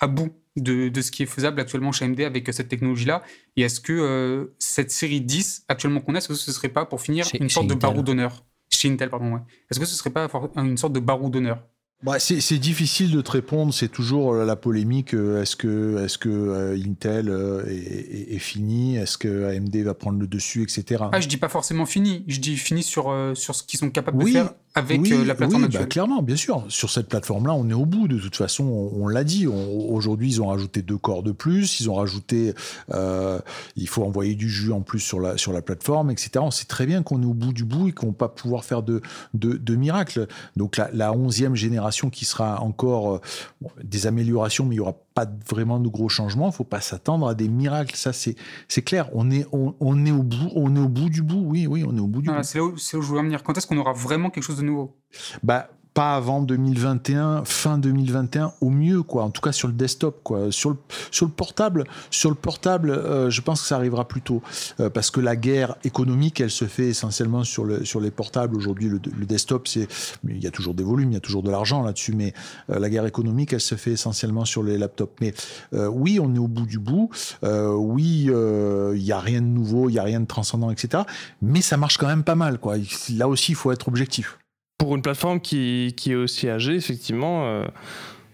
à 0.00 0.06
bout 0.06 0.32
de, 0.56 0.88
de, 0.88 1.02
ce 1.02 1.10
qui 1.10 1.22
est 1.22 1.26
faisable 1.26 1.60
actuellement 1.60 1.92
chez 1.92 2.04
AMD 2.04 2.20
avec 2.20 2.52
cette 2.52 2.68
technologie-là? 2.68 3.22
Et 3.56 3.62
est-ce 3.62 3.80
que 3.80 3.92
euh, 3.92 4.54
cette 4.58 4.90
série 4.90 5.20
10 5.20 5.64
actuellement 5.68 6.00
qu'on 6.00 6.14
a, 6.14 6.18
est-ce 6.18 6.28
que 6.28 6.34
ce 6.34 6.52
serait 6.52 6.68
pas 6.68 6.84
pour 6.84 7.00
finir 7.00 7.26
une 7.38 7.50
sorte 7.50 7.66
de 7.66 7.74
barreau 7.74 8.02
d'honneur? 8.02 8.44
Chez 8.70 8.90
Intel, 8.90 9.10
pardon, 9.10 9.32
ouais. 9.32 9.40
Est-ce 9.70 9.78
que 9.78 9.86
ce 9.86 9.94
serait 9.94 10.10
pas 10.10 10.28
une 10.56 10.76
sorte 10.76 10.92
de 10.92 11.00
barreau 11.00 11.28
d'honneur? 11.28 11.62
Bah, 12.02 12.18
c'est 12.18 12.58
difficile 12.58 13.12
de 13.12 13.22
te 13.22 13.30
répondre, 13.30 13.72
c'est 13.72 13.88
toujours 13.88 14.34
la 14.34 14.56
polémique. 14.56 15.14
Euh, 15.14 15.40
est-ce 15.40 15.56
que, 15.56 16.04
est 16.04 16.18
que 16.18 16.28
euh, 16.28 16.76
Intel 16.76 17.28
est, 17.66 18.34
est, 18.34 18.38
fini? 18.38 18.96
Est-ce 18.96 19.16
que 19.16 19.44
AMD 19.44 19.74
va 19.76 19.94
prendre 19.94 20.18
le 20.18 20.26
dessus, 20.26 20.62
etc. 20.62 21.04
Ah, 21.12 21.20
je 21.20 21.28
dis 21.28 21.38
pas 21.38 21.48
forcément 21.48 21.86
fini, 21.86 22.24
je 22.28 22.40
dis 22.40 22.56
fini 22.56 22.82
sur, 22.82 23.14
sur 23.34 23.54
ce 23.54 23.62
qu'ils 23.62 23.78
sont 23.78 23.90
capables 23.90 24.22
de 24.22 24.28
faire 24.28 24.52
avec 24.76 25.00
euh, 25.12 25.24
la 25.24 25.36
plateforme 25.36 25.64
oui, 25.64 25.68
bah, 25.72 25.86
clairement, 25.86 26.20
bien 26.22 26.34
sûr. 26.34 26.64
Sur 26.68 26.90
cette 26.90 27.08
plateforme-là, 27.08 27.54
on 27.54 27.68
est 27.70 27.74
au 27.74 27.86
bout. 27.86 28.08
De 28.08 28.18
toute 28.18 28.34
façon, 28.34 28.64
on, 28.64 29.06
l'a 29.06 29.22
dit. 29.22 29.46
Aujourd'hui, 29.46 30.28
ils 30.28 30.42
ont 30.42 30.48
rajouté 30.48 30.82
deux 30.82 30.98
corps 30.98 31.22
de 31.22 31.30
plus. 31.30 31.78
Ils 31.80 31.88
ont 31.88 31.94
rajouté. 31.94 32.54
Euh, 32.92 33.38
il 33.76 33.88
faut 33.88 34.02
envoyer 34.02 34.34
du 34.34 34.50
jus 34.50 34.72
en 34.72 34.80
plus 34.80 34.98
sur 34.98 35.20
la 35.20 35.38
sur 35.38 35.52
la 35.52 35.62
plateforme, 35.62 36.10
etc. 36.10 36.30
On 36.38 36.50
sait 36.50 36.64
très 36.64 36.86
bien 36.86 37.04
qu'on 37.04 37.22
est 37.22 37.26
au 37.26 37.34
bout 37.34 37.52
du 37.52 37.64
bout 37.64 37.88
et 37.88 37.92
qu'on 37.92 38.08
va 38.08 38.12
pas 38.14 38.28
pouvoir 38.28 38.64
faire 38.64 38.82
de 38.82 39.00
de, 39.32 39.52
de 39.52 39.76
miracles. 39.76 40.26
Donc 40.56 40.76
la, 40.76 41.12
onzième 41.12 41.54
génération 41.54 42.10
qui 42.10 42.24
sera 42.24 42.60
encore 42.60 43.14
euh, 43.14 43.20
des 43.84 44.08
améliorations, 44.08 44.64
mais 44.64 44.74
il 44.74 44.78
y 44.78 44.80
aura 44.80 44.96
pas 45.14 45.26
vraiment 45.48 45.78
de 45.78 45.88
gros 45.88 46.08
changements. 46.08 46.48
Il 46.48 46.54
faut 46.54 46.64
pas 46.64 46.80
s'attendre 46.80 47.28
à 47.28 47.34
des 47.34 47.48
miracles. 47.48 47.94
Ça, 47.94 48.12
c'est 48.12 48.34
c'est 48.66 48.82
clair. 48.82 49.08
On 49.12 49.30
est 49.30 49.46
on, 49.52 50.04
est 50.04 50.10
au 50.10 50.22
bout. 50.22 50.50
On 50.56 50.74
est 50.74 50.80
au 50.80 50.88
bout 50.88 51.08
du 51.08 51.22
bout. 51.22 51.42
Oui, 51.44 51.66
oui, 51.68 51.84
on 51.86 51.96
est 51.96 52.00
au 52.00 52.08
bout 52.08 52.22
du 52.22 52.28
bout. 52.28 52.42
C'est 52.42 52.58
là, 52.58 52.64
où 52.64 52.76
je 52.76 52.96
voulais 52.96 53.20
en 53.20 53.24
venir. 53.24 53.42
Quand 53.44 53.56
est-ce 53.56 53.66
qu'on 53.68 53.78
aura 53.78 53.92
vraiment 53.92 54.30
quelque 54.30 54.42
chose 54.42 54.56
de 54.56 54.63
nouveau 54.64 54.96
Bah, 55.42 55.68
pas 55.94 56.16
avant 56.16 56.42
2021, 56.42 57.44
fin 57.44 57.78
2021 57.78 58.52
au 58.60 58.68
mieux, 58.68 59.02
quoi. 59.04 59.22
En 59.22 59.30
tout 59.30 59.40
cas 59.40 59.52
sur 59.52 59.68
le 59.68 59.74
desktop, 59.74 60.20
quoi. 60.24 60.50
Sur 60.50 60.70
le, 60.70 60.76
sur 61.12 61.24
le 61.24 61.32
portable, 61.32 61.84
sur 62.10 62.30
le 62.30 62.36
portable, 62.36 62.90
euh, 62.90 63.30
je 63.30 63.40
pense 63.40 63.62
que 63.62 63.68
ça 63.68 63.76
arrivera 63.76 64.06
plus 64.06 64.20
tôt, 64.20 64.42
euh, 64.80 64.90
parce 64.90 65.12
que 65.12 65.20
la 65.20 65.36
guerre 65.36 65.76
économique, 65.84 66.40
elle 66.40 66.50
se 66.50 66.64
fait 66.64 66.88
essentiellement 66.88 67.44
sur 67.44 67.64
le 67.64 67.84
sur 67.84 68.00
les 68.00 68.10
portables. 68.10 68.56
Aujourd'hui, 68.56 68.88
le, 68.88 68.98
desktop, 69.24 69.68
c'est, 69.68 69.86
il 70.28 70.42
y 70.42 70.48
a 70.48 70.50
toujours 70.50 70.74
des 70.74 70.82
volumes, 70.82 71.12
il 71.12 71.14
y 71.14 71.18
a 71.18 71.20
toujours 71.20 71.44
de 71.44 71.50
l'argent 71.50 71.82
là-dessus, 71.82 72.12
mais 72.12 72.34
euh, 72.70 72.80
la 72.80 72.90
guerre 72.90 73.06
économique, 73.06 73.52
elle 73.52 73.60
se 73.60 73.76
fait 73.76 73.92
essentiellement 73.92 74.44
sur 74.44 74.64
les 74.64 74.76
laptops. 74.76 75.14
Mais 75.20 75.32
oui, 75.72 76.18
on 76.20 76.34
est 76.34 76.38
au 76.38 76.48
bout 76.48 76.66
du 76.66 76.78
bout. 76.78 77.10
oui, 77.42 78.28
il 78.30 79.02
y 79.02 79.12
a 79.12 79.20
rien 79.20 79.40
de 79.40 79.46
nouveau, 79.46 79.88
il 79.88 79.92
y 79.92 79.98
a 79.98 80.02
rien 80.02 80.20
de 80.20 80.26
transcendant, 80.26 80.70
etc. 80.70 81.04
Mais 81.40 81.60
ça 81.60 81.76
marche 81.76 81.98
quand 81.98 82.06
même 82.06 82.24
pas 82.24 82.34
mal, 82.34 82.58
quoi. 82.58 82.76
Là 83.14 83.28
aussi, 83.28 83.52
il 83.52 83.54
faut 83.54 83.70
être 83.70 83.88
objectif 83.88 84.38
pour 84.78 84.96
une 84.96 85.02
plateforme 85.02 85.40
qui, 85.40 85.94
qui 85.96 86.12
est 86.12 86.16
aussi 86.16 86.48
âgée, 86.48 86.74
effectivement, 86.74 87.46
euh, 87.46 87.66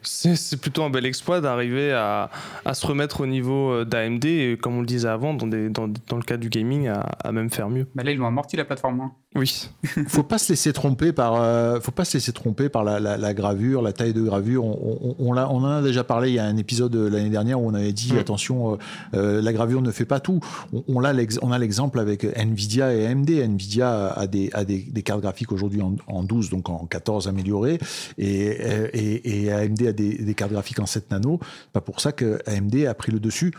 c'est 0.02 0.60
plutôt 0.60 0.82
un 0.82 0.90
bel 0.90 1.06
exploit 1.06 1.40
d'arriver 1.40 1.92
à, 1.92 2.30
à, 2.64 2.74
se 2.74 2.86
remettre 2.86 3.20
au 3.20 3.26
niveau 3.26 3.70
euh, 3.70 3.84
d'AMD 3.84 4.24
et, 4.24 4.58
comme 4.60 4.76
on 4.76 4.80
le 4.80 4.86
disait 4.86 5.08
avant, 5.08 5.34
dans, 5.34 5.46
des, 5.46 5.68
dans, 5.68 5.88
dans 6.08 6.16
le 6.16 6.22
cas 6.22 6.36
du 6.36 6.48
gaming, 6.48 6.88
à, 6.88 7.00
à, 7.00 7.32
même 7.32 7.50
faire 7.50 7.68
mieux. 7.68 7.86
Bah 7.94 8.02
là, 8.02 8.12
ils 8.12 8.18
l'ont 8.18 8.26
amorti 8.26 8.56
la 8.56 8.64
plateforme. 8.64 9.00
Hein. 9.00 9.12
Oui. 9.36 9.68
faut 10.08 10.22
pas 10.22 10.38
se 10.38 10.52
laisser 10.52 10.72
tromper 10.72 11.12
par, 11.12 11.40
euh, 11.40 11.80
faut 11.80 11.92
pas 11.92 12.04
se 12.04 12.16
laisser 12.16 12.32
tromper 12.32 12.68
par 12.68 12.82
la, 12.84 12.98
la, 12.98 13.34
gravure, 13.34 13.82
la 13.82 13.92
taille 13.92 14.12
de 14.12 14.22
gravure. 14.22 14.64
On, 14.64 15.14
on, 15.18 15.36
on, 15.36 15.36
en 15.36 15.64
a 15.64 15.82
déjà 15.82 16.02
parlé. 16.02 16.30
Il 16.30 16.34
y 16.34 16.38
a 16.38 16.44
un 16.44 16.56
épisode 16.56 16.94
l'année 16.94 17.30
dernière 17.30 17.60
où 17.60 17.68
on 17.68 17.74
avait 17.74 17.92
dit 17.92 18.12
mm. 18.12 18.18
attention, 18.18 18.78
euh, 19.14 19.40
la 19.40 19.52
gravure 19.52 19.82
ne 19.82 19.90
fait 19.90 20.04
pas 20.04 20.20
tout. 20.20 20.40
On, 20.88 21.04
a 21.04 21.12
on 21.42 21.52
a 21.52 21.58
l'exemple 21.58 22.00
avec 22.00 22.24
Nvidia 22.24 22.92
et 22.94 23.06
AMD. 23.06 23.30
Nvidia 23.30 24.08
a 24.08 24.26
des, 24.26 24.50
a 24.52 24.64
des, 24.64 24.78
des 24.78 25.02
cartes 25.02 25.20
graphiques 25.20 25.52
aujourd'hui 25.52 25.82
en, 25.82 25.94
en, 26.06 26.22
12, 26.24 26.50
donc 26.50 26.68
en 26.68 26.86
14 26.86 27.28
améliorées, 27.28 27.78
et, 28.18 28.46
et, 28.92 29.44
et 29.44 29.52
AMD 29.52 29.82
a 29.82 29.89
des, 29.92 30.34
cartes 30.34 30.52
graphiques 30.52 30.80
en 30.80 30.86
7 30.86 31.10
nano. 31.10 31.40
Pas 31.72 31.80
pour 31.80 32.00
ça 32.00 32.12
que 32.12 32.40
AMD 32.46 32.86
a 32.86 32.94
pris 32.94 33.12
le 33.12 33.20
dessus 33.20 33.52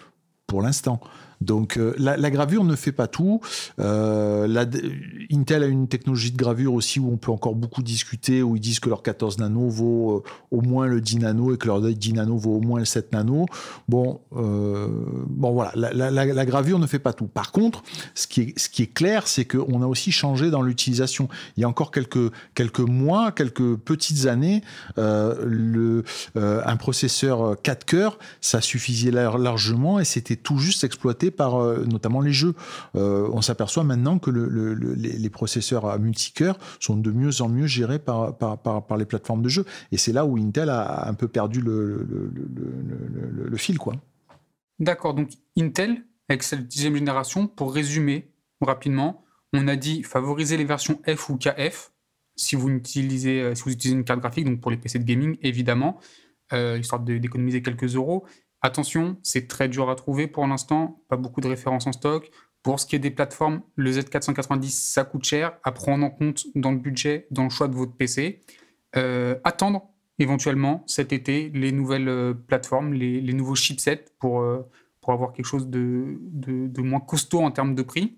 pour 0.48 0.62
l'instant. 0.62 1.00
Donc 1.42 1.78
euh, 1.78 1.94
la, 1.98 2.30
gravure 2.30 2.64
ne 2.64 2.76
fait 2.76 2.92
pas 2.92 3.08
tout. 3.08 3.42
Euh, 3.80 4.66
Intel 5.32 5.64
a 5.64 5.66
une 5.66 5.88
technologie 5.88 6.32
de 6.32 6.38
gravure 6.38 6.74
aussi 6.74 7.00
où 7.00 7.12
on 7.12 7.18
peut 7.18 7.32
encore 7.32 7.56
beaucoup 7.56 7.82
discuter, 7.82 8.44
où 8.44 8.56
ils 8.56 8.62
disent 8.62 8.80
que 8.80 8.90
leur 8.90 9.02
14 9.02 9.40
nano 9.40 9.68
vaut 9.68 10.18
euh, 10.18 10.24
au 10.52 10.62
moins 10.62 10.86
le 10.86 11.02
10 11.02 11.20
nano 11.20 11.54
et 11.54 11.58
que 11.58 11.68
leur 11.68 11.82
10 11.82 12.14
nano 12.14 12.38
vaut 12.38 12.58
au 12.58 12.62
moins 12.62 12.80
le 12.80 12.86
7 12.86 13.12
nano. 13.12 13.48
Bon, 13.90 14.22
bon 14.32 15.52
voilà, 15.52 15.72
la, 15.76 16.46
gravure 16.46 16.80
ne 16.80 16.88
fait 16.88 17.00
pas 17.00 17.14
tout. 17.14 17.26
Par 17.26 17.52
contre, 17.52 17.84
ce 18.14 18.28
qui 18.28 18.42
est, 18.42 18.94
clair, 18.94 19.28
c'est 19.28 19.46
qu'on 19.46 19.82
a 19.82 19.88
aussi 19.88 20.12
changé 20.12 20.52
dans 20.52 20.62
l'utilisation. 20.62 21.28
Il 21.58 21.62
y 21.62 21.64
a 21.64 21.70
encore 21.70 21.92
quelques, 21.92 22.32
quelques 22.54 22.80
mois, 22.80 23.32
quelques 23.32 23.76
petites 23.78 24.28
années, 24.28 24.62
un 24.98 25.26
processeur 26.78 27.58
4 27.62 27.86
cœurs, 27.86 28.20
ça 28.42 28.62
suffisait 28.62 29.12
largement 29.12 30.00
et 30.00 30.06
c'était 30.06 30.36
tout 30.36 30.58
juste 30.58 30.84
exploité 30.84 31.31
par 31.32 31.56
euh, 31.56 31.86
notamment 31.86 32.22
les 32.22 32.34
jeux. 32.34 32.54
Euh, 32.96 33.28
on 33.32 33.42
s'aperçoit 33.42 33.84
maintenant 33.84 34.20
que 34.20 34.30
les, 34.30 35.30
processeurs 35.30 35.86
à 35.86 35.98
multicœur 35.98 36.58
sont 36.80 36.98
de 36.98 37.12
mieux 37.12 37.42
en 37.42 37.50
mieux 37.50 37.68
gérés 37.68 38.00
par, 38.00 38.36
les 38.98 39.06
plateformes 39.06 39.42
de 39.42 39.50
jeux. 39.50 39.66
Et 39.92 39.98
c'est 39.98 40.12
là 40.12 40.26
où 40.26 40.38
Intel 40.38 40.70
a 40.70 41.08
un 41.08 41.14
peu 41.14 41.28
perdu 41.28 41.62
le, 41.62 42.06
le 42.06 43.58
fil. 43.58 43.78
quoi. 43.78 43.96
D'accord, 44.80 45.14
donc 45.14 45.30
Intel, 45.58 46.04
avec 46.28 46.44
cette 46.44 46.68
dixième 46.68 46.96
génération, 46.96 47.48
pour 47.48 47.74
résumer 47.74 48.30
rapidement, 48.62 49.24
on 49.54 49.68
a 49.68 49.76
dit 49.76 50.04
favoriser 50.04 50.58
les 50.58 50.66
versions 50.66 51.02
F 51.08 51.30
ou 51.30 51.38
KF 51.38 51.92
si 52.36 52.56
vous 52.56 52.70
utilisez, 52.70 53.42
euh, 53.42 53.56
si 53.56 53.64
vous 53.64 53.72
utilisez 53.72 53.96
une 53.96 54.06
carte 54.06 54.20
graphique, 54.20 54.46
donc 54.46 54.62
pour 54.62 54.72
les 54.72 54.78
PC 54.78 55.00
de 55.00 55.04
gaming 55.04 55.38
évidemment, 55.42 56.00
histoire 56.54 57.00
d'économiser 57.02 57.62
quelques 57.62 57.96
euros. 57.96 58.26
Attention, 58.62 59.18
c'est 59.24 59.48
très 59.48 59.68
dur 59.68 59.90
à 59.90 59.96
trouver 59.96 60.28
pour 60.28 60.46
l'instant, 60.46 61.02
pas 61.10 61.18
beaucoup 61.18 61.42
de 61.42 61.48
références 61.48 61.88
en 61.88 61.92
stock. 61.92 62.30
Pour 62.62 62.80
ce 62.80 62.86
qui 62.86 62.96
est 62.96 63.00
des 63.00 63.10
plateformes, 63.10 63.62
le 63.76 63.92
Z490, 63.92 64.70
ça 64.70 65.04
coûte 65.04 65.24
cher 65.24 65.54
à 65.64 65.72
prendre 65.72 66.06
en 66.06 66.12
compte 66.12 66.46
dans 66.54 66.72
le 66.72 66.78
budget, 66.78 67.26
dans 67.32 67.44
le 67.44 67.50
choix 67.50 67.68
de 67.68 67.74
votre 67.74 67.94
PC. 67.94 68.42
Euh, 68.96 69.36
attendre 69.44 69.90
éventuellement 70.20 70.84
cet 70.86 71.12
été 71.12 71.50
les 71.56 71.72
nouvelles 71.72 72.08
euh, 72.08 72.34
plateformes, 72.34 72.94
les, 72.94 73.34
nouveaux 73.34 73.56
chipsets 73.56 74.06
pour, 74.20 74.42
euh, 74.42 74.62
pour 75.00 75.14
avoir 75.14 75.34
quelque 75.34 75.46
chose 75.46 75.68
de, 75.68 76.20
de, 76.20 76.82
moins 76.82 77.00
costaud 77.00 77.40
en 77.40 77.50
termes 77.50 77.74
de 77.74 77.82
prix 77.82 78.18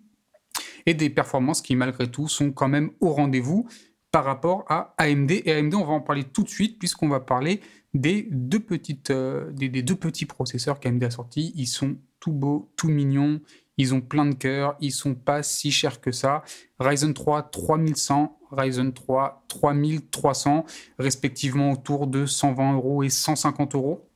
et 0.86 0.94
des 0.94 1.10
performances 1.10 1.62
qui 1.62 1.76
malgré 1.78 2.10
tout 2.12 2.28
sont 2.28 2.52
quand 2.52 2.68
même 2.68 2.92
au 3.00 3.14
rendez-vous 3.14 3.68
par 4.14 4.26
rapport 4.26 4.64
à 4.70 4.94
AMD. 5.00 5.32
Et 5.32 5.52
AMD, 5.52 5.74
on 5.74 5.86
va 5.86 5.94
en 5.94 6.00
parler 6.00 6.24
tout 6.24 6.44
de 6.44 6.50
suite 6.50 6.78
puisqu'on 6.78 7.10
va 7.10 7.20
parler 7.20 7.62
des 7.96 8.28
deux, 8.30 8.60
petites, 8.60 9.10
euh, 9.10 9.52
des, 9.52 9.82
deux 9.82 9.96
petits 9.96 10.28
processeurs 10.28 10.80
qu'AMD 10.80 11.04
a 11.04 11.10
sortis. 11.10 11.52
Ils 11.56 11.66
sont 11.66 11.96
tout 12.20 12.32
beaux, 12.32 12.70
tout 12.78 12.90
mignons, 12.90 13.42
ils 13.80 13.96
ont 13.96 14.02
plein 14.02 14.28
de 14.28 14.36
cœur, 14.36 14.78
ils 14.80 14.92
sont 14.92 15.16
pas 15.16 15.42
si 15.42 15.72
chers 15.72 16.00
que 16.00 16.12
ça. 16.12 16.44
Ryzen 16.80 17.16
3 17.16 17.50
3100, 17.50 18.38
Ryzen 18.52 18.94
3 18.94 19.46
3300, 19.48 20.64
respectivement 21.00 21.72
autour 21.72 22.06
de 22.06 22.28
120 22.28 22.76
euros 22.76 23.02
et 23.02 23.10
150 23.10 23.74
euros. 23.74 24.08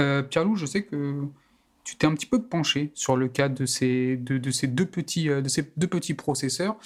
Euh, 0.00 0.22
Pierre-Loup, 0.22 0.56
je 0.56 0.64
sais 0.64 0.84
que 0.84 1.24
tu 1.84 1.96
t'es 1.96 2.06
un 2.06 2.14
petit 2.14 2.24
peu 2.24 2.42
penché 2.42 2.92
sur 2.94 3.14
le 3.14 3.28
cas 3.28 3.50
de, 3.50 3.66
ces, 3.66 4.16
deux, 4.16 4.40
petits, 4.40 5.28
euh, 5.28 5.42
de 5.42 5.50
ces 5.50 5.70
deux 5.76 5.86
petits 5.86 6.14
processeurs. 6.14 6.78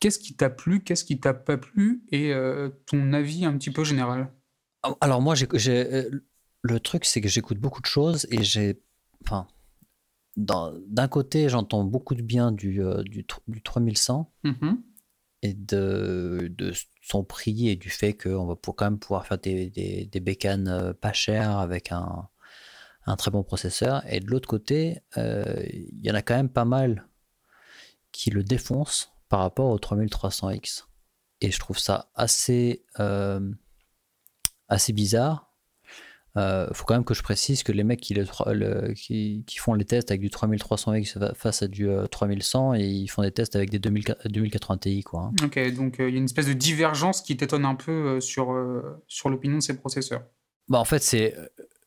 Qu'est-ce 0.00 0.18
qui 0.18 0.36
t'a 0.36 0.50
plu, 0.50 0.82
qu'est-ce 0.84 1.04
qui 1.04 1.18
t'a 1.18 1.34
pas 1.34 1.56
plu 1.56 2.04
et 2.12 2.32
ton 2.86 3.12
avis 3.12 3.44
un 3.44 3.56
petit 3.56 3.70
peu 3.70 3.82
général? 3.82 4.30
Alors 5.00 5.20
moi, 5.20 5.34
j'ai, 5.34 5.94
euh, 5.94 6.10
le 6.62 6.80
truc, 6.80 7.04
c'est 7.04 7.20
que 7.20 7.28
j'écoute 7.28 7.58
beaucoup 7.58 7.80
de 7.80 7.86
choses 7.86 8.26
et 8.30 8.42
j'ai, 8.42 8.80
enfin, 9.24 9.46
d'un 10.36 11.08
côté, 11.08 11.48
j'entends 11.48 11.84
beaucoup 11.84 12.14
de 12.14 12.22
bien 12.22 12.52
du, 12.52 12.82
euh, 12.82 13.02
du, 13.02 13.24
3100 13.24 14.32
mm-hmm. 14.44 14.76
et 15.42 15.54
de, 15.54 16.52
de, 16.56 16.72
son 17.02 17.24
prix 17.24 17.68
et 17.68 17.76
du 17.76 17.88
fait 17.88 18.14
qu'on 18.14 18.46
va 18.46 18.56
pour 18.56 18.76
quand 18.76 18.86
même 18.86 18.98
pouvoir 18.98 19.26
faire 19.26 19.38
des, 19.38 19.70
des, 19.70 20.20
bécanes 20.20 20.68
euh, 20.68 20.92
pas 20.92 21.12
chères 21.12 21.58
avec 21.58 21.92
un, 21.92 22.28
un, 23.06 23.16
très 23.16 23.30
bon 23.30 23.42
processeur. 23.42 24.02
Et 24.12 24.20
de 24.20 24.26
l'autre 24.26 24.48
côté, 24.48 24.98
il 25.16 26.00
y 26.02 26.10
en 26.10 26.14
a 26.14 26.22
quand 26.22 26.36
même 26.36 26.50
pas 26.50 26.64
mal 26.64 27.08
qui 28.12 28.30
le 28.30 28.42
défoncent 28.42 29.12
par 29.28 29.40
rapport 29.40 29.70
au 29.70 29.78
3300X. 29.78 30.84
Et 31.40 31.50
je 31.50 31.58
trouve 31.58 31.78
ça 31.78 32.10
assez 32.14 32.84
assez 34.68 34.92
bizarre. 34.92 35.52
euh, 36.36 36.68
faut 36.72 36.84
quand 36.84 36.94
même 36.94 37.04
que 37.04 37.14
je 37.14 37.22
précise 37.22 37.62
que 37.62 37.72
les 37.72 37.84
mecs 37.84 38.00
qui, 38.00 38.14
le, 38.14 38.92
qui, 38.94 39.44
qui 39.46 39.58
font 39.58 39.74
les 39.74 39.84
tests 39.84 40.10
avec 40.10 40.20
du 40.20 40.28
3300X 40.28 41.34
face 41.34 41.62
à 41.62 41.68
du 41.68 41.88
3100 42.10 42.74
et 42.74 42.84
ils 42.84 43.08
font 43.08 43.22
des 43.22 43.32
tests 43.32 43.56
avec 43.56 43.70
des 43.70 43.78
2080 43.78 44.78
Ti. 44.78 45.02
Quoi, 45.02 45.20
hein. 45.20 45.32
Ok, 45.44 45.74
donc 45.74 45.96
il 45.98 46.10
y 46.10 46.14
a 46.14 46.18
une 46.18 46.24
espèce 46.24 46.46
de 46.46 46.52
divergence 46.52 47.22
qui 47.22 47.36
t'étonne 47.36 47.64
un 47.64 47.74
peu 47.74 48.20
sur, 48.20 48.54
sur 49.06 49.30
l'opinion 49.30 49.56
de 49.58 49.62
ces 49.62 49.76
processeurs. 49.76 50.24
Bah, 50.68 50.78
en 50.78 50.84
fait, 50.84 51.02
c'est 51.02 51.34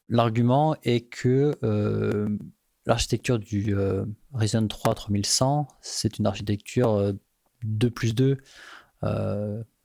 l'argument 0.08 0.76
est 0.84 1.02
que 1.02 1.56
l'architecture 2.86 3.38
du 3.40 3.76
Ryzen 4.34 4.68
3 4.68 4.96
3100, 4.96 5.68
c'est 5.82 6.18
une 6.18 6.26
architecture 6.26 7.14
2 7.64 7.90
plus 7.90 8.16
2 8.16 8.38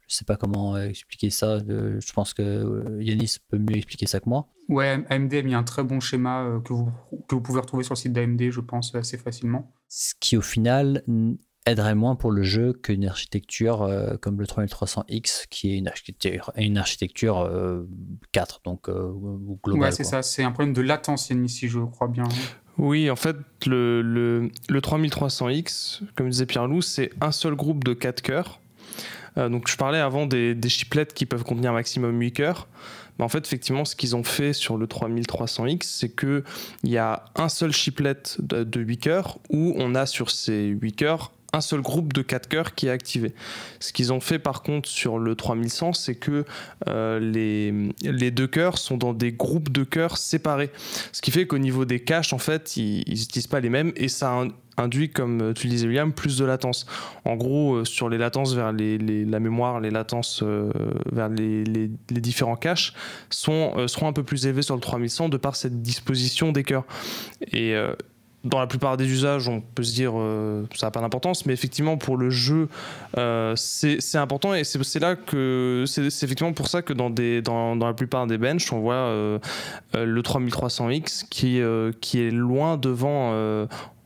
je 0.06 0.16
sais 0.16 0.24
pas 0.24 0.36
comment 0.36 0.76
expliquer 0.76 1.30
ça. 1.30 1.58
Je 1.58 2.12
pense 2.12 2.34
que 2.34 2.42
euh, 2.42 3.02
Yanis 3.02 3.36
peut 3.48 3.58
mieux 3.58 3.76
expliquer 3.76 4.06
ça 4.06 4.20
que 4.20 4.28
moi. 4.28 4.48
Ouais, 4.68 5.04
AMD 5.08 5.34
a 5.34 5.42
mis 5.42 5.54
un 5.54 5.62
très 5.62 5.82
bon 5.82 6.00
schéma 6.00 6.44
euh, 6.44 6.60
que 6.60 6.72
vous, 6.72 6.90
que 7.28 7.34
vous 7.34 7.40
pouvez 7.40 7.60
retrouver 7.60 7.84
sur 7.84 7.94
le 7.94 7.98
site 7.98 8.12
d'AMD, 8.12 8.50
je 8.50 8.60
pense, 8.60 8.94
assez 8.94 9.18
facilement. 9.18 9.72
Ce 9.88 10.14
qui, 10.18 10.36
au 10.36 10.42
final, 10.42 11.02
aiderait 11.66 11.94
moins 11.94 12.16
pour 12.16 12.30
le 12.30 12.42
jeu 12.42 12.72
qu'une 12.72 13.06
architecture 13.06 13.82
euh, 13.82 14.16
comme 14.16 14.38
le 14.40 14.46
3300X, 14.46 15.46
qui 15.48 15.72
est 15.72 15.78
une 15.78 15.88
architecture, 15.88 16.52
une 16.56 16.78
architecture 16.78 17.50
4, 18.32 18.60
donc 18.64 18.90
globale. 19.64 19.82
Ouais, 19.82 19.92
c'est 19.92 20.04
ça. 20.04 20.22
C'est 20.22 20.42
un 20.42 20.52
problème 20.52 20.74
de 20.74 20.82
latence, 20.82 21.30
Yanis, 21.30 21.48
si 21.48 21.68
je 21.68 21.80
crois 21.80 22.08
bien. 22.08 22.24
Oui, 22.78 23.08
en 23.10 23.16
fait, 23.16 23.36
le, 23.66 24.02
le, 24.02 24.50
le 24.68 24.80
3300X, 24.80 26.00
comme 26.16 26.28
disait 26.28 26.46
Pierre-Loup, 26.46 26.82
c'est 26.82 27.10
un 27.20 27.32
seul 27.32 27.54
groupe 27.54 27.84
de 27.84 27.94
4 27.94 28.20
cœurs 28.20 28.60
euh, 29.36 29.48
donc 29.48 29.68
je 29.68 29.76
parlais 29.76 29.98
avant 29.98 30.26
des, 30.26 30.54
des, 30.54 30.68
chiplets 30.68 31.06
qui 31.06 31.26
peuvent 31.26 31.44
contenir 31.44 31.72
maximum 31.72 32.20
8 32.20 32.32
cœurs. 32.32 32.68
Mais 33.18 33.24
en 33.24 33.28
fait, 33.28 33.44
effectivement, 33.44 33.84
ce 33.84 33.94
qu'ils 33.96 34.16
ont 34.16 34.24
fait 34.24 34.52
sur 34.52 34.76
le 34.76 34.86
3300X, 34.86 35.82
c'est 35.82 36.14
qu'il 36.14 36.42
y 36.84 36.98
a 36.98 37.24
un 37.36 37.48
seul 37.48 37.72
chiplet 37.72 38.16
de, 38.38 38.64
de 38.64 38.80
8 38.80 38.98
cœurs 38.98 39.38
où 39.50 39.74
on 39.76 39.94
a 39.94 40.06
sur 40.06 40.30
ces 40.30 40.66
8 40.66 40.92
cœurs 40.92 41.32
un 41.54 41.60
seul 41.60 41.80
groupe 41.80 42.12
de 42.12 42.22
4 42.22 42.48
cœurs 42.48 42.74
qui 42.74 42.88
est 42.88 42.90
activé. 42.90 43.32
Ce 43.78 43.92
qu'ils 43.92 44.12
ont 44.12 44.20
fait 44.20 44.38
par 44.38 44.62
contre 44.62 44.88
sur 44.88 45.18
le 45.18 45.34
3100, 45.34 45.92
c'est 45.92 46.16
que 46.16 46.44
euh, 46.88 47.20
les, 47.20 47.72
les 48.02 48.30
deux 48.30 48.48
cœurs 48.48 48.78
sont 48.78 48.96
dans 48.96 49.14
des 49.14 49.32
groupes 49.32 49.70
de 49.70 49.84
cœurs 49.84 50.18
séparés. 50.18 50.70
Ce 51.12 51.22
qui 51.22 51.30
fait 51.30 51.46
qu'au 51.46 51.58
niveau 51.58 51.84
des 51.84 52.00
caches, 52.00 52.32
en 52.32 52.38
fait, 52.38 52.76
ils 52.76 53.04
n'utilisent 53.08 53.46
pas 53.46 53.60
les 53.60 53.70
mêmes 53.70 53.92
et 53.96 54.08
ça 54.08 54.44
induit, 54.76 55.08
comme 55.10 55.54
tu 55.54 55.68
disais 55.68 55.86
William, 55.86 56.12
plus 56.12 56.36
de 56.36 56.44
latence. 56.44 56.86
En 57.24 57.36
gros, 57.36 57.74
euh, 57.74 57.84
sur 57.84 58.08
les 58.08 58.18
latences 58.18 58.54
vers 58.54 58.72
la 58.72 59.40
mémoire, 59.40 59.78
les 59.78 59.90
latences 59.90 60.42
euh, 60.42 60.70
vers 61.12 61.28
les, 61.28 61.62
les, 61.62 61.88
différents 62.20 62.56
caches 62.56 62.94
sont, 63.30 63.86
seront 63.86 64.08
un 64.08 64.12
peu 64.12 64.24
plus 64.24 64.46
élevées 64.46 64.62
sur 64.62 64.74
le 64.74 64.80
3100 64.80 65.28
de 65.28 65.36
par 65.36 65.54
cette 65.54 65.82
disposition 65.82 66.50
des 66.50 66.64
cœurs. 66.64 66.84
Et 67.52 67.76
dans 68.44 68.60
la 68.60 68.66
plupart 68.66 68.96
des 68.96 69.06
usages, 69.06 69.48
on 69.48 69.60
peut 69.60 69.82
se 69.82 69.94
dire 69.94 70.12
euh, 70.16 70.64
ça 70.74 70.86
n'a 70.86 70.90
pas 70.90 71.00
d'importance, 71.00 71.46
mais 71.46 71.54
effectivement 71.54 71.96
pour 71.96 72.16
le 72.16 72.30
jeu, 72.30 72.68
euh, 73.16 73.54
c'est 73.56 74.18
important 74.18 74.54
et 74.54 74.64
c'est 74.64 75.00
là 75.00 75.16
que 75.16 75.84
c'est 75.86 76.06
effectivement 76.06 76.52
pour 76.52 76.68
ça 76.68 76.82
que 76.82 76.92
dans, 76.92 77.10
des, 77.10 77.40
dans, 77.42 77.74
dans, 77.74 77.86
la 77.86 77.94
plupart 77.94 78.26
des 78.26 78.38
benches, 78.38 78.72
on 78.72 78.80
voit 78.80 78.94
euh, 78.94 79.38
le 79.94 80.20
3300X 80.22 81.24
qui, 81.28 81.60
qui 82.00 82.20
est 82.20 82.30
loin 82.30 82.76
devant 82.76 83.32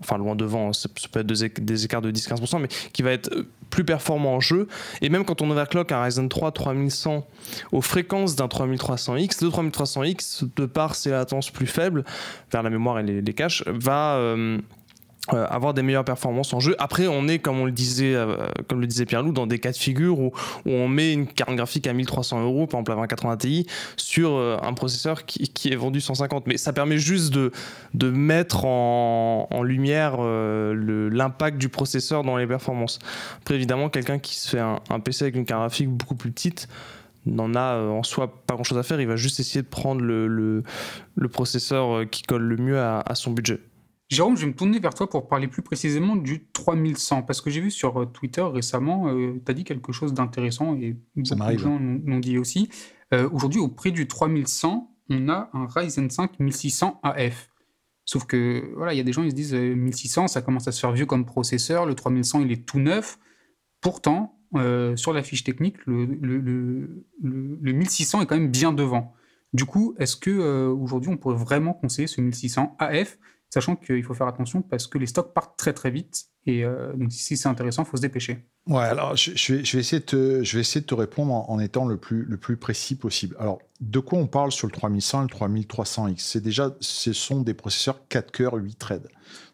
enfin 0.00 0.18
loin 0.18 0.36
devant, 0.36 0.72
ça 0.72 0.88
peut 1.10 1.20
être 1.20 1.26
des 1.26 1.84
écarts 1.84 2.02
de 2.02 2.10
10-15%, 2.10 2.60
mais 2.60 2.68
qui 2.92 3.02
va 3.02 3.12
être 3.12 3.30
plus 3.70 3.84
performant 3.84 4.36
en 4.36 4.40
jeu. 4.40 4.68
Et 5.02 5.08
même 5.08 5.24
quand 5.24 5.42
on 5.42 5.50
overclock 5.50 5.92
un 5.92 6.02
Ryzen 6.02 6.28
3 6.28 6.52
3100 6.52 7.26
aux 7.72 7.80
fréquences 7.80 8.36
d'un 8.36 8.46
3300X, 8.46 9.44
le 9.44 9.50
3300X, 9.50 10.48
de 10.56 10.66
par 10.66 10.94
ses 10.94 11.10
latences 11.10 11.50
plus 11.50 11.66
faibles, 11.66 12.04
vers 12.50 12.62
la 12.62 12.70
mémoire 12.70 12.98
et 12.98 13.02
les, 13.02 13.34
caches, 13.34 13.62
va... 13.66 14.16
Euh, 14.16 14.58
euh, 15.34 15.46
avoir 15.50 15.74
des 15.74 15.82
meilleures 15.82 16.04
performances 16.04 16.54
en 16.54 16.60
jeu. 16.60 16.74
Après, 16.78 17.06
on 17.06 17.28
est, 17.28 17.38
comme 17.38 17.60
on 17.60 17.66
le 17.66 17.72
disait, 17.72 18.14
euh, 18.14 18.48
comme 18.66 18.80
le 18.80 18.86
disait 18.86 19.04
Pierre-Loup, 19.04 19.32
dans 19.32 19.46
des 19.46 19.58
cas 19.58 19.72
de 19.72 19.76
figure 19.76 20.18
où, 20.18 20.32
on 20.64 20.88
met 20.88 21.12
une 21.12 21.26
carte 21.26 21.54
graphique 21.54 21.86
à 21.86 21.92
1300 21.92 22.42
euros, 22.42 22.66
par 22.66 22.80
exemple 22.80 22.90
la 22.92 22.96
2080 22.96 23.36
Ti, 23.36 23.66
sur 23.96 24.32
euh, 24.32 24.56
un 24.62 24.72
processeur 24.72 25.26
qui, 25.26 25.50
est 25.70 25.76
vendu 25.76 26.00
150. 26.00 26.46
Mais 26.46 26.56
ça 26.56 26.72
permet 26.72 26.98
juste 26.98 27.32
de, 27.32 27.52
mettre 28.10 28.64
en, 28.64 29.62
lumière 29.62 30.18
l'impact 30.18 31.58
du 31.58 31.68
processeur 31.68 32.22
dans 32.22 32.36
les 32.36 32.46
performances. 32.46 32.98
Après, 33.42 33.54
évidemment, 33.54 33.90
quelqu'un 33.90 34.18
qui 34.18 34.36
se 34.36 34.48
fait 34.48 34.60
un, 34.60 35.00
PC 35.00 35.24
avec 35.24 35.36
une 35.36 35.44
carte 35.44 35.60
graphique 35.60 35.90
beaucoup 35.90 36.14
plus 36.14 36.30
petite, 36.30 36.68
n'en 37.26 37.54
a 37.54 37.76
en 37.76 38.02
soi 38.02 38.42
pas 38.46 38.54
grand 38.54 38.64
chose 38.64 38.78
à 38.78 38.82
faire, 38.82 39.00
il 39.00 39.08
va 39.08 39.16
juste 39.16 39.40
essayer 39.40 39.62
de 39.62 39.68
prendre 39.68 40.00
le, 40.00 40.62
processeur 41.30 42.08
qui 42.08 42.22
colle 42.22 42.42
le 42.42 42.56
mieux 42.56 42.80
à 42.80 43.14
son 43.14 43.32
budget. 43.32 43.60
Jérôme, 44.08 44.36
je 44.36 44.42
vais 44.42 44.46
me 44.46 44.54
tourner 44.54 44.78
vers 44.78 44.94
toi 44.94 45.08
pour 45.08 45.28
parler 45.28 45.48
plus 45.48 45.60
précisément 45.60 46.16
du 46.16 46.48
3100, 46.52 47.22
parce 47.24 47.42
que 47.42 47.50
j'ai 47.50 47.60
vu 47.60 47.70
sur 47.70 48.00
euh, 48.00 48.06
Twitter 48.06 48.40
récemment, 48.42 49.08
euh, 49.08 49.34
tu 49.44 49.50
as 49.50 49.54
dit 49.54 49.64
quelque 49.64 49.92
chose 49.92 50.14
d'intéressant 50.14 50.74
et 50.76 50.96
beaucoup 51.14 51.52
de 51.52 51.58
gens 51.58 51.78
l'ont 51.78 52.18
dit 52.18 52.38
aussi. 52.38 52.70
Euh, 53.12 53.28
aujourd'hui, 53.30 53.60
au 53.60 53.68
prix 53.68 53.92
du 53.92 54.08
3100, 54.08 54.90
on 55.10 55.28
a 55.28 55.50
un 55.52 55.66
Ryzen 55.66 56.08
5 56.08 56.40
1600 56.40 57.00
AF. 57.02 57.50
Sauf 58.06 58.24
que, 58.24 58.72
voilà, 58.76 58.94
il 58.94 58.96
y 58.96 59.00
a 59.00 59.02
des 59.02 59.12
gens 59.12 59.22
qui 59.24 59.30
se 59.30 59.34
disent 59.34 59.54
1600, 59.54 60.28
ça 60.28 60.40
commence 60.40 60.66
à 60.66 60.72
se 60.72 60.80
faire 60.80 60.92
vieux 60.92 61.04
comme 61.04 61.26
processeur, 61.26 61.84
le 61.84 61.94
3100, 61.94 62.40
il 62.40 62.52
est 62.52 62.66
tout 62.66 62.78
neuf. 62.78 63.18
Pourtant, 63.82 64.40
sur 64.96 65.12
la 65.12 65.22
fiche 65.22 65.44
technique, 65.44 65.76
le, 65.84 66.06
le, 66.06 67.04
le, 67.20 67.72
1600 67.72 68.22
est 68.22 68.26
quand 68.26 68.36
même 68.36 68.50
bien 68.50 68.72
devant. 68.72 69.12
Du 69.52 69.66
coup, 69.66 69.94
est-ce 69.98 70.16
que 70.16 70.66
aujourd'hui 70.68 71.10
on 71.10 71.18
pourrait 71.18 71.36
vraiment 71.36 71.74
conseiller 71.74 72.08
ce 72.08 72.22
1600 72.22 72.76
AF 72.78 73.18
sachant 73.50 73.76
qu'il 73.76 74.02
faut 74.02 74.14
faire 74.14 74.26
attention 74.26 74.62
parce 74.62 74.86
que 74.86 74.98
les 74.98 75.06
stocks 75.06 75.32
partent 75.32 75.58
très 75.58 75.72
très 75.72 75.90
vite. 75.90 76.26
Et 76.46 76.64
euh, 76.64 76.92
donc 76.94 77.12
si 77.12 77.36
c'est 77.36 77.48
intéressant, 77.48 77.82
il 77.82 77.88
faut 77.88 77.96
se 77.96 78.02
dépêcher. 78.02 78.46
Ouais, 78.66 78.84
alors 78.84 79.16
je, 79.16 79.30
vais, 79.30 79.64
je, 79.64 79.76
vais, 79.76 79.80
essayer 79.80 80.00
de 80.00 80.04
te, 80.04 80.42
je 80.42 80.56
vais 80.56 80.60
essayer 80.60 80.80
de 80.80 80.86
te 80.86 80.94
répondre 80.94 81.32
en, 81.32 81.58
étant 81.58 81.86
le 81.86 81.96
plus, 81.96 82.24
le 82.24 82.36
plus 82.36 82.56
précis 82.56 82.96
possible. 82.96 83.36
Alors, 83.38 83.58
de 83.80 83.98
quoi 83.98 84.18
on 84.18 84.26
parle 84.26 84.52
sur 84.52 84.66
le 84.66 84.72
3100 84.72 85.26
et 85.26 85.28
le 85.28 85.34
3300X 85.34 86.18
C'est 86.18 86.42
déjà, 86.42 86.74
ce 86.80 87.12
sont 87.12 87.42
des 87.42 87.54
processeurs 87.54 88.06
4 88.08 88.30
cœurs 88.30 88.54
8 88.54 88.78
threads. 88.78 89.08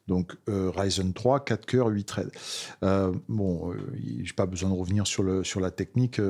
Donc 0.06 0.36
euh, 0.48 0.70
Ryzen 0.74 1.14
3, 1.14 1.44
4 1.44 1.66
cœurs, 1.66 1.86
8 1.88 2.04
threads. 2.04 2.30
Euh, 2.82 3.12
bon, 3.28 3.72
euh, 3.72 3.76
j'ai 4.22 4.32
pas 4.34 4.44
besoin 4.44 4.68
de 4.68 4.74
revenir 4.74 5.06
sur, 5.06 5.22
le, 5.22 5.44
sur 5.44 5.60
la 5.60 5.70
technique. 5.70 6.20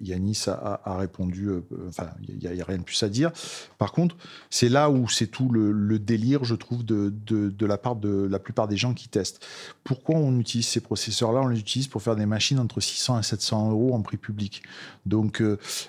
Yanis 0.00 0.44
a, 0.46 0.80
a, 0.84 0.96
répondu, 0.96 1.50
enfin, 1.88 2.10
il 2.28 2.38
n'y 2.38 2.60
a, 2.60 2.64
rien 2.64 2.78
de 2.78 2.84
plus 2.84 3.02
à 3.02 3.08
dire. 3.08 3.32
Par 3.78 3.92
contre, 3.92 4.16
c'est 4.50 4.68
là 4.68 4.90
où 4.90 5.08
c'est 5.08 5.26
tout 5.26 5.48
le, 5.50 5.98
délire, 5.98 6.44
je 6.44 6.54
trouve, 6.54 6.84
de, 6.84 7.12
de, 7.26 7.48
de, 7.48 7.66
la 7.66 7.78
part 7.78 7.96
de 7.96 8.28
la 8.30 8.38
plupart 8.38 8.68
des 8.68 8.76
gens 8.76 8.94
qui 8.94 9.08
testent. 9.08 9.44
Pourquoi 9.82 10.16
on 10.16 10.38
utilise 10.38 10.68
ces 10.68 10.80
processeurs-là? 10.80 11.40
On 11.40 11.48
les 11.48 11.58
utilise 11.58 11.88
pour 11.88 12.02
faire 12.02 12.16
des 12.16 12.26
machines 12.26 12.58
entre 12.58 12.80
600 12.80 13.20
et 13.20 13.22
700 13.22 13.70
euros 13.70 13.94
en 13.94 14.02
prix 14.02 14.18
public. 14.18 14.62
Donc, 15.06 15.42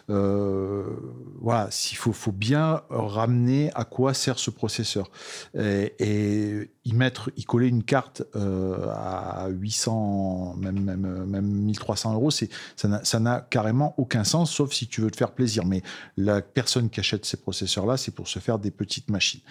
voilà, 0.07 1.69
il 1.91 1.95
faut, 1.95 2.13
faut 2.13 2.31
bien 2.31 2.81
ramener 2.89 3.71
à 3.75 3.83
quoi 3.83 4.13
sert 4.15 4.39
ce 4.39 4.49
processeur. 4.49 5.11
Et 5.55 6.69
y 6.87 6.93
mettre, 6.93 7.29
y 7.35 7.43
coller 7.43 7.67
une 7.67 7.83
carte 7.83 8.23
euh, 8.35 8.87
à 8.93 9.47
800, 9.49 10.55
même, 10.57 10.79
même, 10.79 11.25
même 11.25 11.45
1300 11.45 12.13
euros, 12.13 12.31
c'est, 12.31 12.49
ça 12.75 13.19
n'a 13.19 13.41
carrément 13.41 13.93
aucun 13.97 14.23
sens, 14.23 14.51
sauf 14.51 14.71
si 14.71 14.87
tu 14.87 15.01
veux 15.01 15.11
te 15.11 15.17
faire 15.17 15.31
plaisir. 15.31 15.65
Mais 15.65 15.83
la 16.15 16.41
personne 16.41 16.89
qui 16.89 17.01
achète 17.01 17.25
ces 17.25 17.37
processeurs-là, 17.37 17.97
c'est 17.97 18.15
pour 18.15 18.29
se 18.29 18.39
faire 18.39 18.57
des 18.57 18.71
petites 18.71 19.09
machines. 19.09 19.41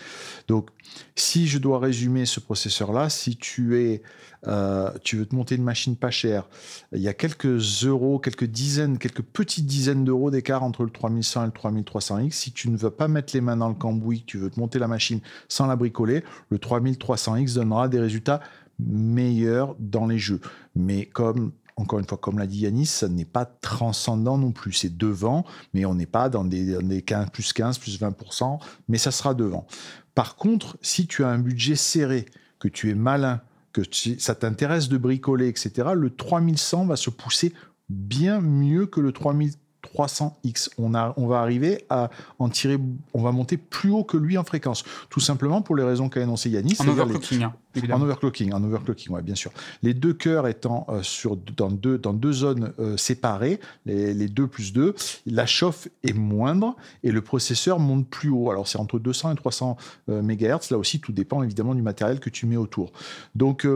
Donc, 0.48 0.70
si 1.14 1.46
je 1.46 1.58
dois 1.58 1.78
résumer 1.78 2.24
ce 2.24 2.40
processeur-là, 2.40 3.10
si 3.10 3.36
tu 3.36 3.78
es 3.78 4.02
euh, 4.48 4.90
tu 5.02 5.16
veux 5.16 5.26
te 5.26 5.34
monter 5.34 5.56
une 5.56 5.64
machine 5.64 5.96
pas 5.96 6.10
chère, 6.10 6.48
il 6.92 7.00
y 7.00 7.08
a 7.08 7.14
quelques 7.14 7.58
euros, 7.84 8.18
quelques 8.18 8.44
dizaines, 8.44 8.98
quelques 8.98 9.22
petites 9.22 9.66
dizaines 9.66 10.04
d'euros 10.04 10.30
d'écart 10.30 10.62
entre 10.62 10.84
le 10.84 10.90
3100 10.90 11.42
et 11.42 11.46
le 11.46 11.52
3300X. 11.52 12.32
Si 12.32 12.52
tu 12.52 12.70
ne 12.70 12.76
veux 12.76 12.90
pas 12.90 13.08
mettre 13.08 13.34
les 13.34 13.40
mains 13.40 13.56
dans 13.56 13.68
le 13.68 13.74
cambouis, 13.74 14.24
tu 14.26 14.38
veux 14.38 14.50
te 14.50 14.58
monter 14.60 14.78
la 14.78 14.88
machine 14.88 15.20
sans 15.48 15.66
la 15.66 15.76
bricoler, 15.76 16.24
le 16.50 16.58
3300X 16.58 17.54
donnera 17.54 17.88
des 17.88 18.00
résultats 18.00 18.40
meilleurs 18.78 19.74
dans 19.78 20.06
les 20.06 20.18
jeux. 20.18 20.40
Mais 20.74 21.06
comme 21.06 21.52
encore 21.76 21.98
une 21.98 22.06
fois, 22.06 22.16
comme 22.16 22.38
l'a 22.38 22.46
dit 22.46 22.60
Yanis, 22.60 22.86
ça 22.86 23.08
n'est 23.08 23.26
pas 23.26 23.44
transcendant 23.44 24.38
non 24.38 24.50
plus. 24.50 24.72
C'est 24.72 24.96
devant, 24.96 25.44
mais 25.74 25.84
on 25.84 25.94
n'est 25.94 26.06
pas 26.06 26.30
dans 26.30 26.44
des, 26.44 26.72
dans 26.72 26.86
des 26.86 27.02
15, 27.02 27.30
plus 27.30 27.52
15, 27.52 27.78
plus 27.78 28.00
20%, 28.00 28.58
mais 28.88 28.96
ça 28.96 29.10
sera 29.10 29.34
devant. 29.34 29.66
Par 30.14 30.36
contre, 30.36 30.78
si 30.80 31.06
tu 31.06 31.22
as 31.22 31.28
un 31.28 31.38
budget 31.38 31.76
serré, 31.76 32.24
que 32.58 32.68
tu 32.68 32.90
es 32.90 32.94
malin, 32.94 33.42
que 33.76 34.18
ça 34.18 34.34
t'intéresse 34.34 34.88
de 34.88 34.96
bricoler, 34.96 35.48
etc., 35.48 35.90
le 35.94 36.10
3100 36.10 36.86
va 36.86 36.96
se 36.96 37.10
pousser 37.10 37.52
bien 37.88 38.40
mieux 38.40 38.86
que 38.86 39.00
le 39.00 39.12
3300 39.12 39.60
3300X. 39.96 40.70
On, 40.78 40.94
a, 40.94 41.14
on 41.16 41.26
va 41.26 41.40
arriver 41.40 41.84
à 41.88 42.10
en 42.38 42.48
tirer, 42.48 42.78
on 43.14 43.22
va 43.22 43.32
monter 43.32 43.56
plus 43.56 43.90
haut 43.90 44.04
que 44.04 44.16
lui 44.16 44.38
en 44.38 44.44
fréquence. 44.44 44.84
Tout 45.10 45.20
simplement 45.20 45.62
pour 45.62 45.76
les 45.76 45.84
raisons 45.84 46.08
qu'a 46.08 46.20
énoncé 46.20 46.50
Yannis. 46.50 46.76
En 46.80 46.88
overclocking, 46.88 47.42
hein, 47.42 47.54
En 47.90 48.02
overclocking, 48.02 48.52
en 48.52 48.62
overclocking, 48.62 49.12
ouais, 49.12 49.22
bien 49.22 49.34
sûr. 49.34 49.50
Les 49.82 49.94
deux 49.94 50.14
cœurs 50.14 50.48
étant 50.48 50.86
euh, 50.88 51.02
sur, 51.02 51.36
dans, 51.36 51.70
deux, 51.70 51.98
dans 51.98 52.12
deux 52.12 52.32
zones 52.32 52.72
euh, 52.78 52.96
séparées, 52.96 53.60
les, 53.84 54.14
les 54.14 54.28
2 54.28 54.46
plus 54.46 54.72
2, 54.72 54.94
la 55.26 55.46
chauffe 55.46 55.88
est 56.02 56.12
moindre 56.12 56.76
et 57.02 57.12
le 57.12 57.22
processeur 57.22 57.78
monte 57.78 58.08
plus 58.08 58.28
haut. 58.28 58.50
Alors 58.50 58.68
c'est 58.68 58.78
entre 58.78 58.98
200 58.98 59.32
et 59.32 59.36
300 59.36 59.76
MHz. 60.08 60.70
Là 60.70 60.78
aussi, 60.78 61.00
tout 61.00 61.12
dépend 61.12 61.42
évidemment 61.42 61.74
du 61.74 61.82
matériel 61.82 62.20
que 62.20 62.30
tu 62.30 62.46
mets 62.46 62.56
autour. 62.56 62.92
Donc, 63.34 63.66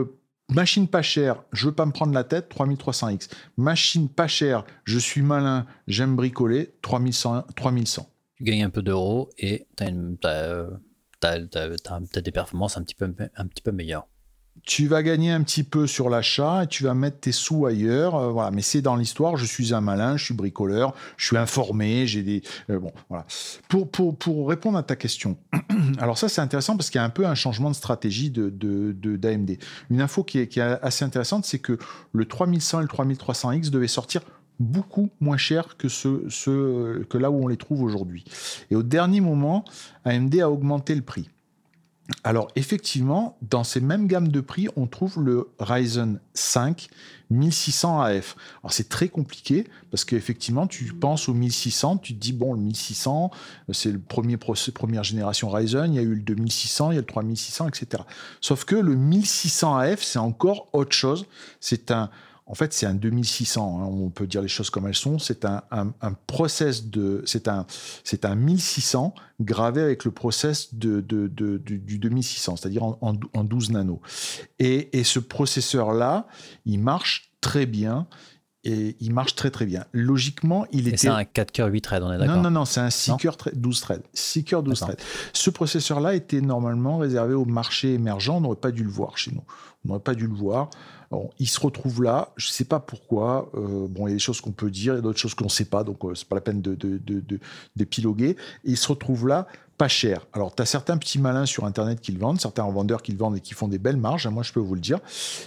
Machine 0.51 0.87
pas 0.89 1.01
chère, 1.01 1.43
je 1.53 1.67
veux 1.67 1.73
pas 1.73 1.85
me 1.85 1.93
prendre 1.93 2.13
la 2.13 2.25
tête, 2.25 2.53
3300X. 2.53 3.29
Machine 3.55 4.09
pas 4.09 4.27
chère, 4.27 4.65
je 4.83 4.99
suis 4.99 5.21
malin, 5.21 5.65
j'aime 5.87 6.17
bricoler, 6.17 6.75
3100. 6.81 7.43
3100. 7.55 8.09
Tu 8.35 8.43
gagnes 8.43 8.65
un 8.65 8.69
peu 8.69 8.81
d'euros 8.81 9.29
et 9.37 9.65
tu 9.77 9.83
as, 10.27 10.67
des 12.21 12.31
performances 12.31 12.77
un 12.77 12.83
petit 12.83 12.95
peu 13.63 13.71
meilleures 13.71 14.07
tu 14.63 14.87
vas 14.87 15.03
gagner 15.03 15.31
un 15.31 15.41
petit 15.41 15.63
peu 15.63 15.87
sur 15.87 16.09
l'achat 16.09 16.63
et 16.63 16.67
tu 16.67 16.83
vas 16.83 16.93
mettre 16.93 17.19
tes 17.19 17.31
sous 17.31 17.65
ailleurs. 17.65 18.15
Euh, 18.15 18.31
voilà, 18.31 18.51
mais 18.51 18.61
c'est 18.61 18.81
dans 18.81 18.95
l'histoire. 18.95 19.37
Je 19.37 19.45
suis 19.45 19.73
un 19.73 19.81
malin, 19.81 20.17
je 20.17 20.25
suis 20.25 20.33
bricoleur, 20.33 20.93
je 21.17 21.25
suis 21.27 21.37
informé, 21.37 22.07
j'ai 22.07 22.23
des 22.23 22.41
euh, 22.69 22.79
bon 22.79 22.91
voilà. 23.09 23.25
Pour, 23.69 23.89
pour, 23.89 24.15
pour 24.17 24.49
répondre 24.49 24.77
à 24.77 24.83
ta 24.83 24.95
question, 24.95 25.37
alors 25.99 26.17
ça 26.17 26.29
c'est 26.29 26.41
intéressant 26.41 26.77
parce 26.77 26.89
qu'il 26.89 26.99
y 26.99 27.01
a 27.01 27.05
un 27.05 27.09
peu 27.09 27.25
un 27.25 27.35
changement 27.35 27.69
de 27.69 27.75
stratégie 27.75 28.29
de 28.29 28.49
d'AMD. 28.49 29.45
De, 29.45 29.57
Une 29.89 30.01
info 30.01 30.23
qui 30.23 30.39
est, 30.39 30.47
qui 30.47 30.59
est 30.59 30.63
assez 30.63 31.05
intéressante, 31.05 31.45
c'est 31.45 31.59
que 31.59 31.77
le 32.13 32.25
3100 32.25 32.79
et 32.79 32.83
le 32.83 32.87
3300X 32.87 33.69
devaient 33.69 33.87
sortir 33.87 34.21
beaucoup 34.61 35.09
moins 35.19 35.37
cher 35.37 35.75
que 35.77 35.89
ce, 35.89 37.03
que 37.03 37.17
là 37.17 37.31
où 37.31 37.43
on 37.43 37.47
les 37.47 37.57
trouve 37.57 37.81
aujourd'hui. 37.81 38.23
Et 38.69 38.75
au 38.75 38.83
dernier 38.83 39.21
moment, 39.21 39.65
AMD 40.05 40.39
a 40.39 40.49
augmenté 40.49 40.95
le 40.95 41.01
prix. 41.01 41.29
Alors 42.23 42.49
effectivement, 42.55 43.37
dans 43.41 43.63
ces 43.63 43.79
mêmes 43.79 44.07
gammes 44.07 44.27
de 44.27 44.41
prix, 44.41 44.67
on 44.75 44.87
trouve 44.87 45.21
le 45.23 45.49
Ryzen 45.59 46.19
5 46.33 46.89
1600 47.29 48.01
AF. 48.01 48.35
Alors 48.61 48.73
c'est 48.73 48.89
très 48.89 49.07
compliqué 49.07 49.67
parce 49.89 50.03
qu'effectivement, 50.03 50.67
tu 50.67 50.93
penses 50.93 51.29
au 51.29 51.33
1600, 51.33 51.97
tu 51.97 52.13
te 52.13 52.19
dis 52.19 52.33
bon, 52.33 52.53
le 52.53 52.59
1600, 52.59 53.31
c'est 53.71 53.91
le 53.91 53.99
premier 53.99 54.37
première 54.37 55.03
génération 55.03 55.49
Ryzen, 55.49 55.93
il 55.93 55.95
y 55.95 55.99
a 55.99 56.03
eu 56.03 56.15
le 56.15 56.21
2600, 56.21 56.91
il 56.91 56.95
y 56.95 56.97
a 56.97 57.01
le 57.01 57.07
3600, 57.07 57.69
etc. 57.69 58.03
Sauf 58.41 58.65
que 58.65 58.75
le 58.75 58.95
1600 58.95 59.77
AF, 59.77 60.03
c'est 60.03 60.19
encore 60.19 60.67
autre 60.73 60.95
chose. 60.95 61.25
C'est 61.59 61.91
un 61.91 62.09
en 62.51 62.55
fait, 62.55 62.73
c'est 62.73 62.85
un 62.85 62.93
2600. 62.93 63.79
Hein, 63.81 63.85
on 63.85 64.09
peut 64.09 64.27
dire 64.27 64.41
les 64.41 64.49
choses 64.49 64.69
comme 64.69 64.85
elles 64.85 64.93
sont. 64.93 65.19
C'est 65.19 65.45
un, 65.45 65.63
process 66.27 66.87
de, 66.87 67.23
c'est 67.25 67.47
un, 67.47 67.65
c'est 68.03 68.25
un 68.25 68.35
1600 68.35 69.15
gravé 69.39 69.81
avec 69.81 70.03
le 70.03 70.11
process 70.11 70.75
de, 70.75 70.99
du 70.99 71.97
2600, 71.97 72.57
c'est-à-dire 72.57 72.83
en, 72.83 73.13
12 73.13 73.71
nanos. 73.71 73.99
Et, 74.59 74.99
et 74.99 75.05
ce 75.05 75.19
processeur-là, 75.19 76.27
il 76.65 76.79
marche 76.79 77.31
très 77.39 77.65
bien 77.65 78.05
et 78.65 78.97
il 78.99 79.13
marche 79.13 79.35
très 79.35 79.49
très 79.49 79.65
bien. 79.65 79.85
Logiquement, 79.93 80.65
il 80.73 80.89
était. 80.89 80.97
C'est 80.97 81.07
un 81.07 81.23
4 81.23 81.53
cœurs 81.53 81.69
8 81.69 81.81
threads, 81.81 82.03
on 82.03 82.11
est 82.11 82.17
d'accord 82.17 82.35
Non, 82.35 82.43
non, 82.43 82.51
non, 82.51 82.65
c'est 82.65 82.81
un 82.81 82.89
6 82.89 83.15
cœurs 83.17 83.37
12 83.53 83.79
threads. 83.79 84.03
6 84.13 84.43
cœurs 84.43 84.63
12 84.63 84.77
threads. 84.77 84.97
Ce 85.31 85.49
processeur-là 85.49 86.15
était 86.15 86.41
normalement 86.41 86.97
réservé 86.97 87.33
au 87.33 87.45
marché 87.45 87.93
émergent. 87.93 88.31
On 88.31 88.41
n'aurait 88.41 88.57
pas 88.57 88.71
dû 88.71 88.83
le 88.83 88.89
voir 88.89 89.17
chez 89.17 89.31
nous. 89.31 89.43
On 89.85 89.87
n'aurait 89.87 90.03
pas 90.03 90.15
dû 90.15 90.27
le 90.27 90.33
voir. 90.33 90.69
Il 91.39 91.47
se 91.47 91.59
retrouve 91.59 92.03
là, 92.03 92.29
je 92.37 92.47
ne 92.47 92.51
sais 92.51 92.65
pas 92.65 92.79
pourquoi. 92.79 93.49
Euh, 93.55 93.87
bon, 93.87 94.07
il 94.07 94.11
y 94.11 94.13
a 94.13 94.15
des 94.15 94.19
choses 94.19 94.39
qu'on 94.39 94.51
peut 94.51 94.69
dire, 94.71 94.93
il 94.93 94.97
y 94.97 94.99
a 94.99 95.01
d'autres 95.01 95.19
choses 95.19 95.33
qu'on 95.33 95.45
ne 95.45 95.49
sait 95.49 95.65
pas, 95.65 95.83
donc 95.83 96.03
euh, 96.05 96.15
c'est 96.15 96.27
pas 96.27 96.35
la 96.35 96.41
peine 96.41 96.61
de, 96.61 96.77
d'épiloguer. 97.75 98.37
Il 98.63 98.77
se 98.77 98.87
retrouve 98.87 99.27
là 99.27 99.47
pas 99.81 99.87
cher. 99.87 100.27
Alors, 100.33 100.53
tu 100.53 100.61
as 100.61 100.67
certains 100.67 100.95
petits 100.95 101.17
malins 101.17 101.47
sur 101.47 101.65
Internet 101.65 102.01
qui 102.01 102.11
le 102.11 102.19
vendent, 102.19 102.39
certains 102.39 102.69
vendeurs 102.69 103.01
qui 103.01 103.13
le 103.13 103.17
vendent 103.17 103.37
et 103.37 103.39
qui 103.39 103.55
font 103.55 103.67
des 103.67 103.79
belles 103.79 103.97
marges, 103.97 104.27
hein, 104.27 104.29
moi 104.29 104.43
je 104.43 104.53
peux 104.53 104.59
vous 104.59 104.75
le 104.75 104.79
dire, 104.79 104.99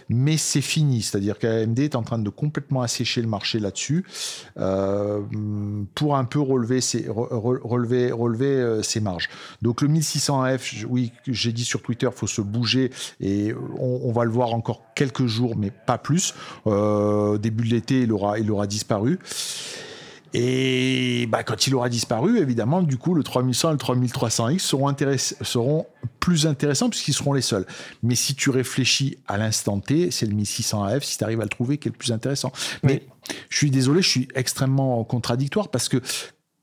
mais 0.09 0.37
c'est 0.39 0.61
fini. 0.61 1.03
C'est-à-dire 1.03 1.39
qu'AMD 1.39 1.79
est 1.79 1.95
en 1.95 2.03
train 2.03 2.19
de 2.19 2.29
complètement 2.31 2.83
assécher 2.83 3.23
le 3.23 3.29
marché 3.29 3.61
là-dessus 3.61 4.05
euh, 4.59 5.21
pour 5.95 6.17
un 6.17 6.25
peu 6.25 6.41
relever 6.41 6.81
ses, 6.81 7.07
relever, 7.09 8.11
relever 8.11 8.47
euh, 8.47 8.83
ses 8.83 8.99
marges. 8.99 9.29
Donc, 9.63 9.83
le 9.83 9.89
1600F, 9.89 10.85
oui, 10.89 11.13
j'ai 11.29 11.53
dit 11.53 11.65
sur 11.65 11.81
Twitter, 11.81 12.09
faut 12.13 12.27
se 12.27 12.41
bouger 12.41 12.91
et 13.21 13.55
on, 13.79 14.11
va 14.11 14.25
le 14.25 14.33
voir 14.33 14.53
encore 14.53 14.83
quelques 14.97 15.27
jours, 15.27 15.55
mais 15.57 15.71
pas 15.71 15.97
plus. 15.97 16.35
Euh, 16.67 17.39
début 17.39 17.69
de 17.69 17.71
l'été, 17.71 18.01
il 18.01 18.11
aura 18.51 18.67
disparu. 18.67 19.21
Et 20.37 21.27
bah, 21.29 21.45
quand 21.45 21.69
il 21.69 21.75
aura 21.77 21.89
disparu, 21.89 22.39
évidemment, 22.39 22.83
du 22.83 22.99
coup, 22.99 23.15
le 23.15 23.23
3100 23.23 23.71
et 23.71 23.73
le 23.73 23.79
3300X 23.79 24.59
seront, 24.59 24.95
seront 25.43 25.87
plus 26.19 26.49
intéressants 26.49 26.91
puisqu'ils 26.91 27.15
seront 27.15 27.33
les 27.33 27.41
seuls. 27.41 27.65
Mais 28.03 28.17
si 28.17 28.35
tu 28.35 28.51
réfléchis 28.51 29.17
à 29.29 29.39
l'instant 29.39 29.79
T, 29.79 30.11
c'est 30.11 30.27
le 30.27 30.35
1600AF, 30.35 31.03
si 31.03 31.19
tu 31.19 31.25
arrives 31.25 31.41
à 31.41 31.45
le 31.45 31.49
trouver, 31.49 31.79
qui 31.79 31.87
est 31.87 31.93
le 31.93 31.97
plus 31.97 32.11
intéressant. 32.11 32.53
Mais 32.83 33.07
je 33.49 33.57
suis 33.57 33.71
désolé, 33.71 34.03
je 34.03 34.09
suis 34.09 34.29
extrêmement 34.35 35.05
contradictoire 35.05 35.69
parce 35.69 35.89
que 35.89 36.03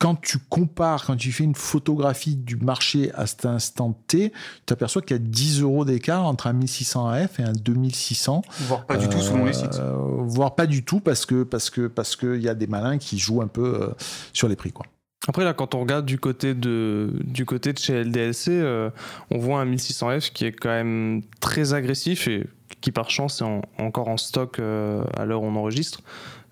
quand 0.01 0.15
tu 0.19 0.39
compares, 0.39 1.05
quand 1.05 1.15
tu 1.15 1.31
fais 1.31 1.43
une 1.43 1.53
photographie 1.53 2.35
du 2.35 2.55
marché 2.55 3.11
à 3.13 3.27
cet 3.27 3.45
instant 3.45 3.95
T, 4.07 4.33
tu 4.65 4.73
aperçois 4.73 5.03
qu'il 5.03 5.15
y 5.15 5.19
a 5.19 5.23
10 5.23 5.61
euros 5.61 5.85
d'écart 5.85 6.25
entre 6.25 6.47
un 6.47 6.53
1600 6.53 7.07
AF 7.07 7.39
et 7.39 7.43
un 7.43 7.53
2600. 7.53 8.41
Voire 8.61 8.87
pas 8.87 8.97
du 8.97 9.07
tout 9.07 9.19
selon 9.19 9.45
les 9.45 9.53
sites. 9.53 9.77
Euh, 9.79 9.93
voire 10.23 10.55
pas 10.55 10.65
du 10.65 10.83
tout 10.83 11.01
parce 11.01 11.27
que 11.27 11.43
parce 11.43 11.69
que 11.69 11.85
parce 11.85 12.15
qu'il 12.15 12.41
y 12.41 12.49
a 12.49 12.55
des 12.55 12.65
malins 12.65 12.97
qui 12.97 13.19
jouent 13.19 13.43
un 13.43 13.47
peu 13.47 13.79
euh, 13.79 13.89
sur 14.33 14.47
les 14.47 14.55
prix 14.55 14.71
quoi. 14.71 14.87
Après 15.27 15.43
là, 15.43 15.53
quand 15.53 15.75
on 15.75 15.81
regarde 15.81 16.07
du 16.07 16.17
côté 16.17 16.55
de 16.55 17.13
du 17.23 17.45
côté 17.45 17.71
de 17.71 17.77
chez 17.77 18.03
LDLC, 18.03 18.47
euh, 18.49 18.89
on 19.29 19.37
voit 19.37 19.59
un 19.59 19.67
1600F 19.67 20.31
qui 20.31 20.45
est 20.45 20.51
quand 20.51 20.69
même 20.69 21.21
très 21.41 21.75
agressif 21.75 22.27
et 22.27 22.47
qui 22.81 22.91
par 22.91 23.11
chance 23.11 23.43
est 23.43 23.61
encore 23.79 24.07
en 24.07 24.17
stock 24.17 24.57
à 24.57 25.25
l'heure 25.25 25.43
où 25.43 25.45
on 25.45 25.55
enregistre. 25.57 26.01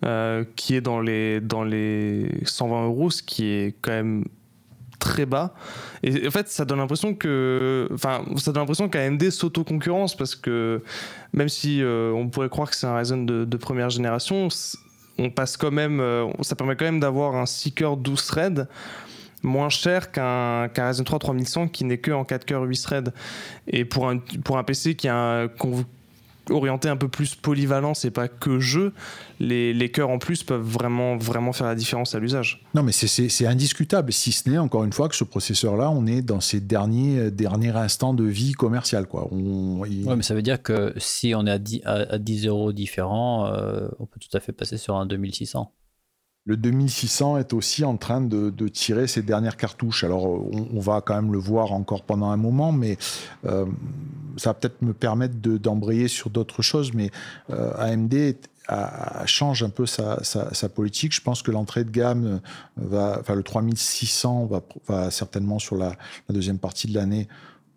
Euh, 0.05 0.45
qui 0.55 0.75
est 0.75 0.81
dans 0.81 1.01
les, 1.01 1.41
dans 1.41 1.65
les 1.65 2.29
120 2.45 2.85
euros, 2.85 3.09
ce 3.09 3.21
qui 3.21 3.47
est 3.47 3.75
quand 3.81 3.91
même 3.91 4.23
très 4.97 5.25
bas. 5.25 5.53
Et 6.03 6.25
en 6.25 6.31
fait, 6.31 6.47
ça 6.47 6.63
donne 6.63 6.77
l'impression 6.77 7.13
que, 7.13 7.89
enfin, 7.93 8.23
ça 8.37 8.53
donne 8.53 8.61
l'impression 8.61 8.87
qu'AMD 8.87 9.29
s'auto-concurrence 9.29 10.15
parce 10.15 10.35
que 10.35 10.81
même 11.33 11.49
si 11.49 11.83
euh, 11.83 12.13
on 12.13 12.29
pourrait 12.29 12.47
croire 12.47 12.69
que 12.69 12.77
c'est 12.77 12.87
un 12.87 12.95
Ryzen 12.95 13.25
de, 13.25 13.57
première 13.57 13.89
génération, 13.89 14.47
on 15.17 15.29
passe 15.31 15.57
quand 15.57 15.71
même, 15.71 15.99
euh, 15.99 16.27
ça 16.43 16.55
permet 16.55 16.77
quand 16.77 16.85
même 16.85 17.01
d'avoir 17.01 17.35
un 17.35 17.45
Seeker 17.45 17.97
12 17.97 18.25
threads 18.25 18.67
moins 19.43 19.69
cher 19.69 20.11
qu'un 20.11 20.69
qu 20.69 20.81
Ryzen 20.81 21.03
3 21.03 21.19
3100 21.19 21.67
qui 21.69 21.83
n'est 21.83 21.97
que 21.97 22.11
en 22.11 22.23
4 22.23 22.45
cœurs 22.45 22.63
8 22.63 22.81
threads. 22.83 23.13
Et 23.67 23.83
pour 23.83 24.09
un, 24.09 24.17
pour 24.17 24.57
un 24.57 24.63
PC 24.63 24.95
qui 24.95 25.09
a 25.09 25.15
un, 25.43 25.47
orienté 26.49 26.89
un 26.89 26.97
peu 26.97 27.07
plus 27.07 27.35
polyvalent, 27.35 27.93
c'est 27.93 28.11
pas 28.11 28.27
que 28.27 28.59
jeu, 28.59 28.93
les, 29.39 29.73
les 29.73 29.91
cœurs 29.91 30.09
en 30.09 30.19
plus 30.19 30.43
peuvent 30.43 30.61
vraiment, 30.61 31.17
vraiment 31.17 31.53
faire 31.53 31.67
la 31.67 31.75
différence 31.75 32.15
à 32.15 32.19
l'usage. 32.19 32.65
Non, 32.73 32.83
mais 32.83 32.91
c'est 32.91 33.47
indiscutable, 33.47 34.11
si 34.13 34.31
ce 34.31 34.49
n'est 34.49 34.57
encore 34.57 34.83
une 34.83 34.93
fois 34.93 35.09
que 35.09 35.15
ce 35.15 35.23
processeur-là, 35.23 35.89
on 35.89 36.05
est 36.05 36.21
dans 36.21 36.39
ses 36.39 36.59
derniers, 36.59 37.31
derniers 37.31 37.75
instants 37.75 38.13
de 38.13 38.23
vie 38.23 38.53
commerciale. 38.53 39.07
Quoi. 39.07 39.27
On, 39.31 39.85
mais 40.15 40.23
ça 40.23 40.35
veut 40.35 40.41
dire 40.41 40.61
que 40.61 40.93
si 40.97 41.33
on 41.35 41.45
est 41.45 41.51
à 41.51 41.59
10, 41.59 41.81
à, 41.85 42.17
10 42.17 42.47
euros 42.47 42.73
différents, 42.73 43.47
euh, 43.47 43.87
on 43.99 44.05
peut 44.05 44.19
tout 44.19 44.35
à 44.35 44.39
fait 44.39 44.51
passer 44.51 44.77
sur 44.77 44.95
un 44.95 45.05
2600 45.05 45.71
le 46.49 46.57
2600 46.57 47.37
est 47.37 47.53
aussi 47.53 47.85
en 47.85 47.95
train 47.95 48.21
de, 48.21 48.67
tirer 48.69 49.05
ses 49.05 49.21
dernières 49.21 49.55
cartouches. 49.55 50.03
Alors, 50.03 50.25
on, 50.25 50.79
va 50.79 50.99
quand 50.99 51.13
même 51.13 51.31
le 51.31 51.37
voir 51.37 51.73
encore 51.73 52.01
pendant 52.01 52.31
un 52.31 52.37
moment, 52.37 52.71
mais 52.71 52.97
euh, 53.45 53.67
ça 54.35 54.49
va 54.49 54.53
peut-être 54.55 54.81
me 54.81 54.93
permettre 54.93 55.35
d'embrayer 55.35 56.07
sur 56.07 56.31
d'autres 56.31 56.63
choses. 56.63 56.91
Mais 56.95 57.11
euh, 57.51 57.71
AMD 57.77 58.35
change 59.25 59.61
un 59.61 59.69
peu 59.69 59.85
sa, 59.85 60.17
politique. 60.73 61.13
Je 61.13 61.21
pense 61.21 61.43
que 61.43 61.51
l'entrée 61.51 61.83
de 61.83 61.91
gamme 61.91 62.41
va, 62.77 63.17
enfin 63.19 63.35
le 63.35 63.43
3600 63.43 64.47
va, 64.47 64.63
va 64.87 65.11
certainement 65.11 65.59
sur 65.59 65.75
la, 65.75 65.95
deuxième 66.31 66.57
partie 66.57 66.87
de 66.87 66.95
l'année 66.95 67.27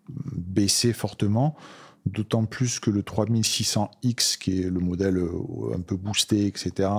baisser 0.09 0.93
fortement. 0.93 1.55
D'autant 2.07 2.45
plus 2.45 2.79
que 2.79 2.89
le 2.89 3.03
3600X, 3.03 4.39
qui 4.39 4.61
est 4.63 4.69
le 4.69 4.79
modèle 4.79 5.23
un 5.75 5.79
peu 5.79 5.95
boosté, 5.95 6.47
etc., 6.47 6.89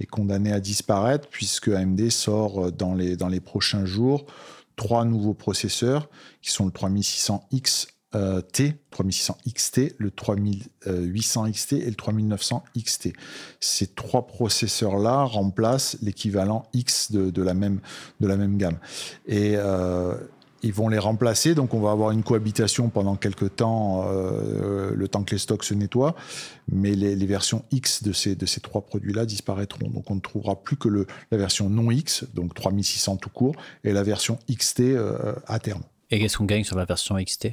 est 0.00 0.06
condamné 0.06 0.52
à 0.52 0.60
disparaître 0.60 1.28
puisque 1.28 1.68
AMD 1.68 2.10
sort 2.10 2.66
euh, 2.66 2.70
dans 2.70 2.94
les, 2.94 3.16
dans 3.16 3.28
les 3.28 3.40
prochains 3.40 3.84
jours 3.84 4.26
trois 4.76 5.04
nouveaux 5.04 5.34
processeurs 5.34 6.08
qui 6.40 6.50
sont 6.50 6.64
le 6.64 6.70
3600X 6.70 7.88
euh, 8.16 8.40
T, 8.40 8.74
3600 8.90 9.36
XT, 9.46 9.94
le 9.98 10.10
3800 10.10 11.50
XT 11.52 11.72
et 11.74 11.86
le 11.86 11.94
3900 11.94 12.64
XT. 12.76 13.12
Ces 13.60 13.86
trois 13.86 14.26
processeurs-là 14.26 15.22
remplacent 15.22 15.96
l'équivalent 16.02 16.64
X 16.72 17.12
de, 17.12 17.30
de, 17.30 17.42
la 17.42 17.54
même, 17.54 17.80
de 18.20 18.26
la 18.26 18.36
même 18.36 18.56
gamme. 18.56 18.78
Et 19.26 19.52
euh, 19.54 20.14
ils 20.62 20.72
vont 20.72 20.88
les 20.88 20.98
remplacer, 20.98 21.54
donc 21.54 21.74
on 21.74 21.80
va 21.80 21.90
avoir 21.90 22.10
une 22.10 22.22
cohabitation 22.22 22.88
pendant 22.88 23.16
quelques 23.16 23.56
temps, 23.56 24.06
euh, 24.08 24.92
le 24.94 25.08
temps 25.08 25.22
que 25.22 25.32
les 25.32 25.38
stocks 25.38 25.64
se 25.64 25.74
nettoient, 25.74 26.14
mais 26.70 26.94
les, 26.94 27.26
versions 27.26 27.64
X 27.70 28.02
de 28.02 28.12
ces, 28.12 28.34
de 28.34 28.46
ces 28.46 28.60
trois 28.60 28.82
produits-là 28.82 29.26
disparaîtront. 29.26 29.88
Donc 29.88 30.10
on 30.10 30.16
ne 30.16 30.20
trouvera 30.20 30.56
plus 30.62 30.76
que 30.76 30.88
le, 30.88 31.06
la 31.30 31.38
version 31.38 31.70
non 31.70 31.90
X, 31.90 32.24
donc 32.34 32.54
3600 32.54 33.16
tout 33.16 33.30
court, 33.30 33.54
et 33.84 33.92
la 33.92 34.02
version 34.02 34.38
XT 34.50 34.80
euh, 34.80 35.34
à 35.46 35.58
terme. 35.58 35.82
Et 36.10 36.18
qu'est-ce 36.18 36.38
qu'on 36.38 36.44
gagne 36.44 36.64
sur 36.64 36.76
la 36.76 36.84
version 36.84 37.16
XT 37.16 37.48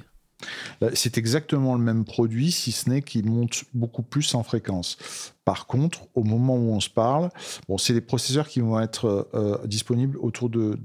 c'est 0.93 1.17
exactement 1.17 1.73
le 1.73 1.81
même 1.81 2.05
produit, 2.05 2.51
si 2.51 2.71
ce 2.71 2.91
n'est 2.91 3.01
qu'il 3.01 3.25
monte 3.25 3.63
beaucoup 3.73 4.03
plus 4.03 4.35
en 4.35 4.43
fréquence. 4.43 4.99
Par 5.47 5.65
contre, 5.65 6.01
au 6.13 6.25
moment 6.25 6.57
où 6.57 6.73
on 6.73 6.81
se 6.81 6.89
parle, 6.89 7.29
c'est 7.77 7.93
des 7.93 8.01
processeurs 8.01 8.49
qui 8.49 8.59
vont 8.59 8.81
être 8.81 9.29
euh, 9.33 9.57
disponibles 9.65 10.17
autour 10.17 10.49
de, 10.49 10.77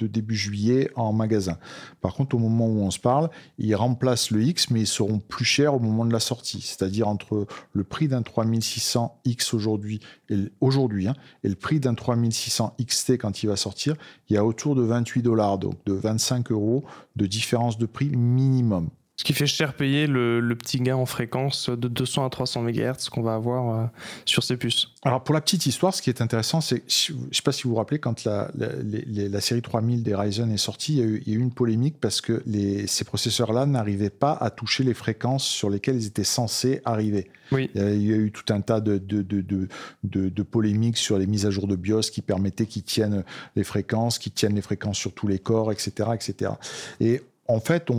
début 0.00 0.34
juillet 0.34 0.90
en 0.96 1.12
magasin. 1.12 1.58
Par 2.00 2.14
contre, 2.14 2.34
au 2.34 2.40
moment 2.40 2.66
où 2.66 2.80
on 2.80 2.90
se 2.90 2.98
parle, 2.98 3.30
ils 3.58 3.72
remplacent 3.76 4.32
le 4.32 4.42
X, 4.42 4.70
mais 4.70 4.80
ils 4.80 4.88
seront 4.88 5.20
plus 5.20 5.44
chers 5.44 5.74
au 5.74 5.78
moment 5.78 6.04
de 6.04 6.12
la 6.12 6.18
sortie. 6.18 6.60
C'est-à-dire 6.60 7.06
entre 7.06 7.46
le 7.72 7.84
prix 7.84 8.08
d'un 8.08 8.22
3600X 8.22 9.54
aujourd'hui 9.54 10.00
et, 10.28 10.50
aujourd'hui, 10.60 11.06
hein, 11.06 11.14
et 11.44 11.48
le 11.48 11.54
prix 11.54 11.78
d'un 11.78 11.94
3600 11.94 12.74
XT 12.84 13.12
quand 13.12 13.44
il 13.44 13.46
va 13.46 13.54
sortir, 13.54 13.94
il 14.28 14.34
y 14.34 14.36
a 14.36 14.44
autour 14.44 14.74
de 14.74 14.82
28 14.82 15.22
dollars, 15.22 15.58
donc 15.58 15.76
de 15.86 15.92
25 15.92 16.50
euros 16.50 16.82
de 17.14 17.26
différence 17.26 17.78
de 17.78 17.86
prix 17.86 18.10
minimum. 18.10 18.90
Ce 19.20 19.24
qui 19.24 19.34
fait 19.34 19.46
cher 19.46 19.74
payer 19.74 20.06
le, 20.06 20.54
petit 20.54 20.80
gain 20.80 20.96
en 20.96 21.04
fréquence 21.04 21.68
de 21.68 21.88
200 21.88 22.24
à 22.24 22.30
300 22.30 22.62
MHz 22.62 23.10
qu'on 23.12 23.20
va 23.20 23.34
avoir 23.34 23.68
euh, 23.68 23.86
sur 24.24 24.42
ces 24.42 24.56
puces. 24.56 24.88
Alors 25.02 25.22
pour 25.22 25.34
la 25.34 25.42
petite 25.42 25.66
histoire, 25.66 25.92
ce 25.92 26.00
qui 26.00 26.08
est 26.08 26.22
intéressant, 26.22 26.62
c'est, 26.62 26.82
je 26.88 27.12
ne 27.12 27.18
sais 27.30 27.42
pas 27.42 27.52
si 27.52 27.64
vous 27.64 27.70
vous 27.70 27.76
rappelez, 27.76 27.98
quand 27.98 28.24
la, 28.24 28.50
la, 28.56 29.40
série 29.42 29.60
3000 29.60 30.02
des 30.02 30.14
Ryzen 30.14 30.50
est 30.50 30.56
sortie, 30.56 30.94
il 30.94 30.98
y 30.98 31.02
a 31.02 31.04
eu, 31.04 31.22
une 31.26 31.52
polémique 31.52 31.96
parce 32.00 32.22
que 32.22 32.42
les, 32.46 32.86
ces 32.86 33.04
processeurs-là 33.04 33.66
n'arrivaient 33.66 34.08
pas 34.08 34.32
à 34.32 34.48
toucher 34.48 34.84
les 34.84 34.94
fréquences 34.94 35.44
sur 35.44 35.68
lesquelles 35.68 35.96
ils 35.96 36.06
étaient 36.06 36.24
censés 36.24 36.80
arriver. 36.86 37.30
Oui. 37.52 37.68
Il, 37.74 38.02
y 38.02 38.14
a, 38.14 38.16
eu 38.16 38.32
tout 38.32 38.50
un 38.54 38.62
tas 38.62 38.80
de, 38.80 38.96
de, 38.96 39.20
de, 39.20 39.68
de, 40.02 40.42
polémiques 40.42 40.96
sur 40.96 41.18
les 41.18 41.26
mises 41.26 41.44
à 41.44 41.50
jour 41.50 41.66
de 41.66 41.76
BIOS 41.76 42.02
qui 42.12 42.22
permettaient 42.22 42.66
qu'ils 42.66 42.84
tiennent 42.84 43.22
les 43.54 43.64
fréquences, 43.64 44.18
qu'ils 44.18 44.32
tiennent 44.32 44.54
les 44.54 44.62
fréquences 44.62 44.96
sur 44.96 45.12
tous 45.12 45.28
les 45.28 45.40
corps, 45.40 45.72
etc. 45.72 46.10
etc. 46.14 46.52
Et 47.00 47.20
en 47.50 47.60
fait, 47.60 47.90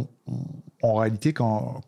en 0.82 0.96
réalité, 0.96 1.34
quand, 1.34 1.84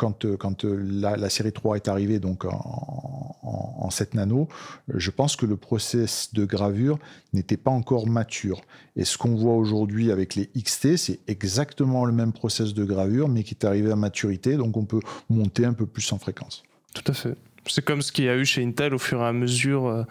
la, 0.63 1.29
série 1.29 1.53
3 1.53 1.77
est 1.77 1.87
arrivée 1.87 2.19
donc 2.19 2.45
en, 2.45 3.89
7 3.89 4.15
nano, 4.15 4.47
je 4.87 5.11
pense 5.11 5.35
que 5.35 5.45
le 5.45 5.55
process 5.55 6.33
de 6.33 6.45
gravure 6.45 6.97
n'était 7.33 7.57
pas 7.57 7.71
encore 7.71 8.07
mature. 8.07 8.61
Et 8.95 9.05
ce 9.05 9.17
qu'on 9.17 9.35
voit 9.35 9.55
aujourd'hui 9.55 10.11
avec 10.11 10.35
les 10.35 10.49
XT, 10.57 10.97
c'est 10.97 11.19
exactement 11.27 12.05
le 12.05 12.11
même 12.11 12.33
process 12.33 12.73
de 12.73 12.85
gravure, 12.85 13.29
mais 13.29 13.43
qui 13.43 13.53
est 13.53 13.65
arrivé 13.65 13.91
à 13.91 13.95
maturité, 13.95 14.57
donc 14.57 14.77
on 14.77 14.85
peut 14.85 15.01
monter 15.29 15.65
un 15.65 15.73
peu 15.73 15.85
plus 15.85 16.11
en 16.11 16.17
fréquence. 16.17 16.63
Tout 16.93 17.11
à 17.11 17.13
fait. 17.13 17.35
C'est 17.67 17.83
comme 17.83 18.01
ce 18.01 18.11
qu'il 18.11 18.25
y 18.25 18.29
a 18.29 18.35
eu 18.35 18.45
chez 18.45 18.63
Intel 18.63 18.93
au 18.93 18.99
fur 18.99 19.21
et 19.21 19.25
à 19.25 19.33
mesure 19.33 19.87
euh, 19.87 20.03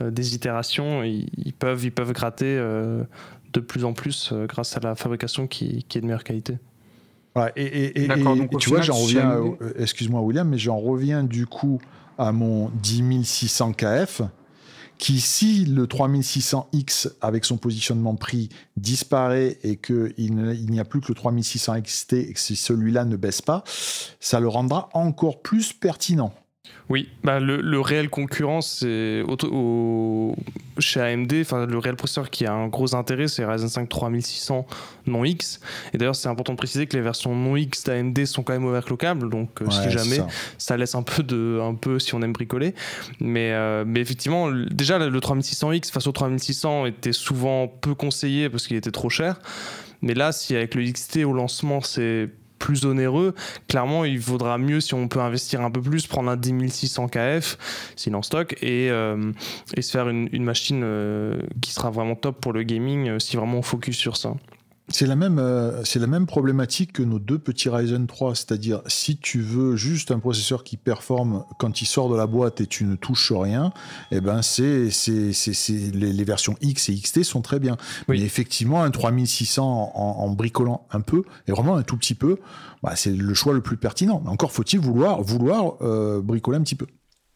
euh, 0.00 0.10
des 0.10 0.34
itérations. 0.34 1.02
Ils, 1.02 1.54
peuvent, 1.58 2.12
gratter 2.12 2.56
euh, 2.58 3.02
de 3.52 3.60
plus 3.60 3.84
en 3.84 3.92
plus 3.92 4.32
grâce 4.32 4.76
à 4.76 4.80
la 4.80 4.94
fabrication 4.94 5.46
qui 5.46 5.84
est 5.94 6.00
de 6.00 6.06
meilleure 6.06 6.24
qualité 6.24 6.58
et, 7.56 8.08
tu 8.58 8.68
vois, 8.68 8.82
j'en 8.82 8.94
reviens, 8.94 9.30
euh, 9.32 9.72
excuse-moi 9.78 10.20
William, 10.20 10.48
mais 10.48 10.58
j'en 10.58 10.78
reviens 10.78 11.24
du 11.24 11.46
coup 11.46 11.80
à 12.18 12.32
mon 12.32 12.70
10600 12.82 13.72
KF, 13.72 14.22
qui 14.98 15.20
si 15.20 15.64
le 15.64 15.86
3600X 15.86 17.10
avec 17.20 17.44
son 17.44 17.56
positionnement 17.56 18.14
prix 18.14 18.50
disparaît 18.76 19.58
et 19.62 19.76
qu'il 19.76 20.12
n'y 20.70 20.78
a 20.80 20.84
plus 20.84 21.00
que 21.00 21.08
le 21.08 21.14
3600 21.14 21.80
XT 21.80 22.12
et 22.12 22.32
que 22.34 22.40
si 22.40 22.54
celui-là 22.54 23.04
ne 23.04 23.16
baisse 23.16 23.42
pas, 23.42 23.64
ça 24.20 24.38
le 24.38 24.48
rendra 24.48 24.90
encore 24.92 25.40
plus 25.42 25.72
pertinent. 25.72 26.32
Oui, 26.88 27.08
bah 27.24 27.40
le, 27.40 27.80
réel 27.80 28.10
concurrent, 28.10 28.60
c'est 28.60 29.22
au, 29.22 30.36
chez 30.78 31.00
AMD, 31.00 31.32
enfin 31.40 31.66
le 31.66 31.78
réel 31.78 31.96
processeur 31.96 32.28
qui 32.30 32.44
a 32.44 32.52
un 32.52 32.68
gros 32.68 32.94
intérêt, 32.94 33.28
c'est 33.28 33.44
Ryzen 33.44 33.68
5 33.68 33.88
3600 33.88 34.66
non 35.06 35.24
X. 35.24 35.60
Et 35.92 35.98
d'ailleurs, 35.98 36.14
c'est 36.14 36.28
important 36.28 36.52
de 36.52 36.58
préciser 36.58 36.86
que 36.86 36.96
les 36.96 37.02
versions 37.02 37.34
non 37.34 37.56
X 37.56 37.84
d'AMD 37.84 38.26
sont 38.26 38.42
quand 38.42 38.52
même 38.52 38.66
overclockables, 38.66 39.30
donc 39.30 39.62
euh, 39.62 39.70
si 39.70 39.90
jamais, 39.90 40.20
ça. 40.58 40.76
laisse 40.76 40.94
un 40.94 41.02
peu 41.02 41.22
de, 41.22 41.60
un 41.62 41.74
peu 41.74 41.98
si 41.98 42.14
on 42.14 42.22
aime 42.22 42.32
bricoler. 42.32 42.74
Mais, 43.20 43.52
euh, 43.52 43.84
mais 43.86 44.00
effectivement, 44.00 44.50
déjà 44.52 44.98
le 44.98 45.18
3600X 45.18 45.90
face 45.90 46.06
au 46.06 46.12
3600 46.12 46.86
était 46.86 47.12
souvent 47.12 47.68
peu 47.68 47.94
conseillé 47.94 48.50
parce 48.50 48.66
qu'il 48.66 48.76
était 48.76 48.90
trop 48.90 49.08
cher. 49.08 49.40
Mais 50.02 50.14
là, 50.14 50.32
si 50.32 50.54
avec 50.54 50.74
le 50.74 50.82
XT 50.84 51.24
au 51.24 51.32
lancement, 51.32 51.80
c'est 51.80 52.28
plus 52.62 52.86
onéreux, 52.86 53.34
clairement, 53.66 54.04
il 54.04 54.20
vaudra 54.20 54.56
mieux 54.56 54.80
si 54.80 54.94
on 54.94 55.08
peut 55.08 55.20
investir 55.20 55.62
un 55.62 55.70
peu 55.70 55.82
plus, 55.82 56.06
prendre 56.06 56.30
un 56.30 56.36
10600 56.36 57.08
KF, 57.08 57.58
s'il 57.96 58.14
en 58.14 58.22
stock, 58.22 58.54
et, 58.62 58.88
euh, 58.88 59.32
et 59.76 59.82
se 59.82 59.90
faire 59.90 60.08
une, 60.08 60.44
machine 60.44 60.82
euh, 60.84 61.42
qui 61.60 61.72
sera 61.72 61.90
vraiment 61.90 62.14
top 62.14 62.40
pour 62.40 62.52
le 62.52 62.62
gaming 62.62 63.08
euh, 63.08 63.18
si 63.18 63.36
vraiment 63.36 63.58
on 63.58 63.62
focus 63.62 63.96
sur 63.96 64.16
ça. 64.16 64.34
C'est 64.88 65.06
la 65.06 65.16
même, 65.16 65.38
euh, 65.38 65.84
c'est 65.84 66.00
la 66.00 66.06
même 66.06 66.26
problématique 66.26 66.92
que 66.92 67.02
nos 67.02 67.18
deux 67.18 67.38
petits 67.38 67.68
Ryzen 67.68 68.06
3, 68.06 68.34
c'est-à-dire 68.34 68.82
si 68.86 69.16
tu 69.16 69.40
veux 69.40 69.76
juste 69.76 70.10
un 70.10 70.18
processeur 70.18 70.64
qui 70.64 70.76
performe 70.76 71.44
quand 71.58 71.80
il 71.80 71.86
sort 71.86 72.10
de 72.10 72.16
la 72.16 72.26
boîte 72.26 72.60
et 72.60 72.66
tu 72.66 72.84
ne 72.84 72.96
touches 72.96 73.32
rien, 73.32 73.72
eh 74.10 74.20
ben 74.20 74.42
c'est, 74.42 74.90
c'est, 74.90 75.32
c'est, 75.32 75.72
les, 75.94 76.12
les, 76.12 76.24
versions 76.24 76.56
X 76.60 76.88
et 76.88 76.94
XT 76.94 77.22
sont 77.22 77.42
très 77.42 77.60
bien. 77.60 77.76
Mais 78.08 78.20
effectivement, 78.20 78.82
un 78.82 78.90
3600 78.90 79.92
en, 79.94 80.00
en, 80.00 80.30
bricolant 80.30 80.86
un 80.90 81.00
peu 81.00 81.22
et 81.46 81.52
vraiment 81.52 81.76
un 81.76 81.82
tout 81.82 81.96
petit 81.96 82.14
peu, 82.14 82.38
bah, 82.82 82.96
c'est 82.96 83.12
le 83.12 83.34
choix 83.34 83.54
le 83.54 83.62
plus 83.62 83.76
pertinent. 83.76 84.22
Encore 84.26 84.50
faut-il 84.50 84.80
vouloir, 84.80 85.22
vouloir 85.22 85.76
euh, 85.80 86.20
bricoler 86.20 86.58
un 86.58 86.62
petit 86.62 86.74
peu. 86.74 86.86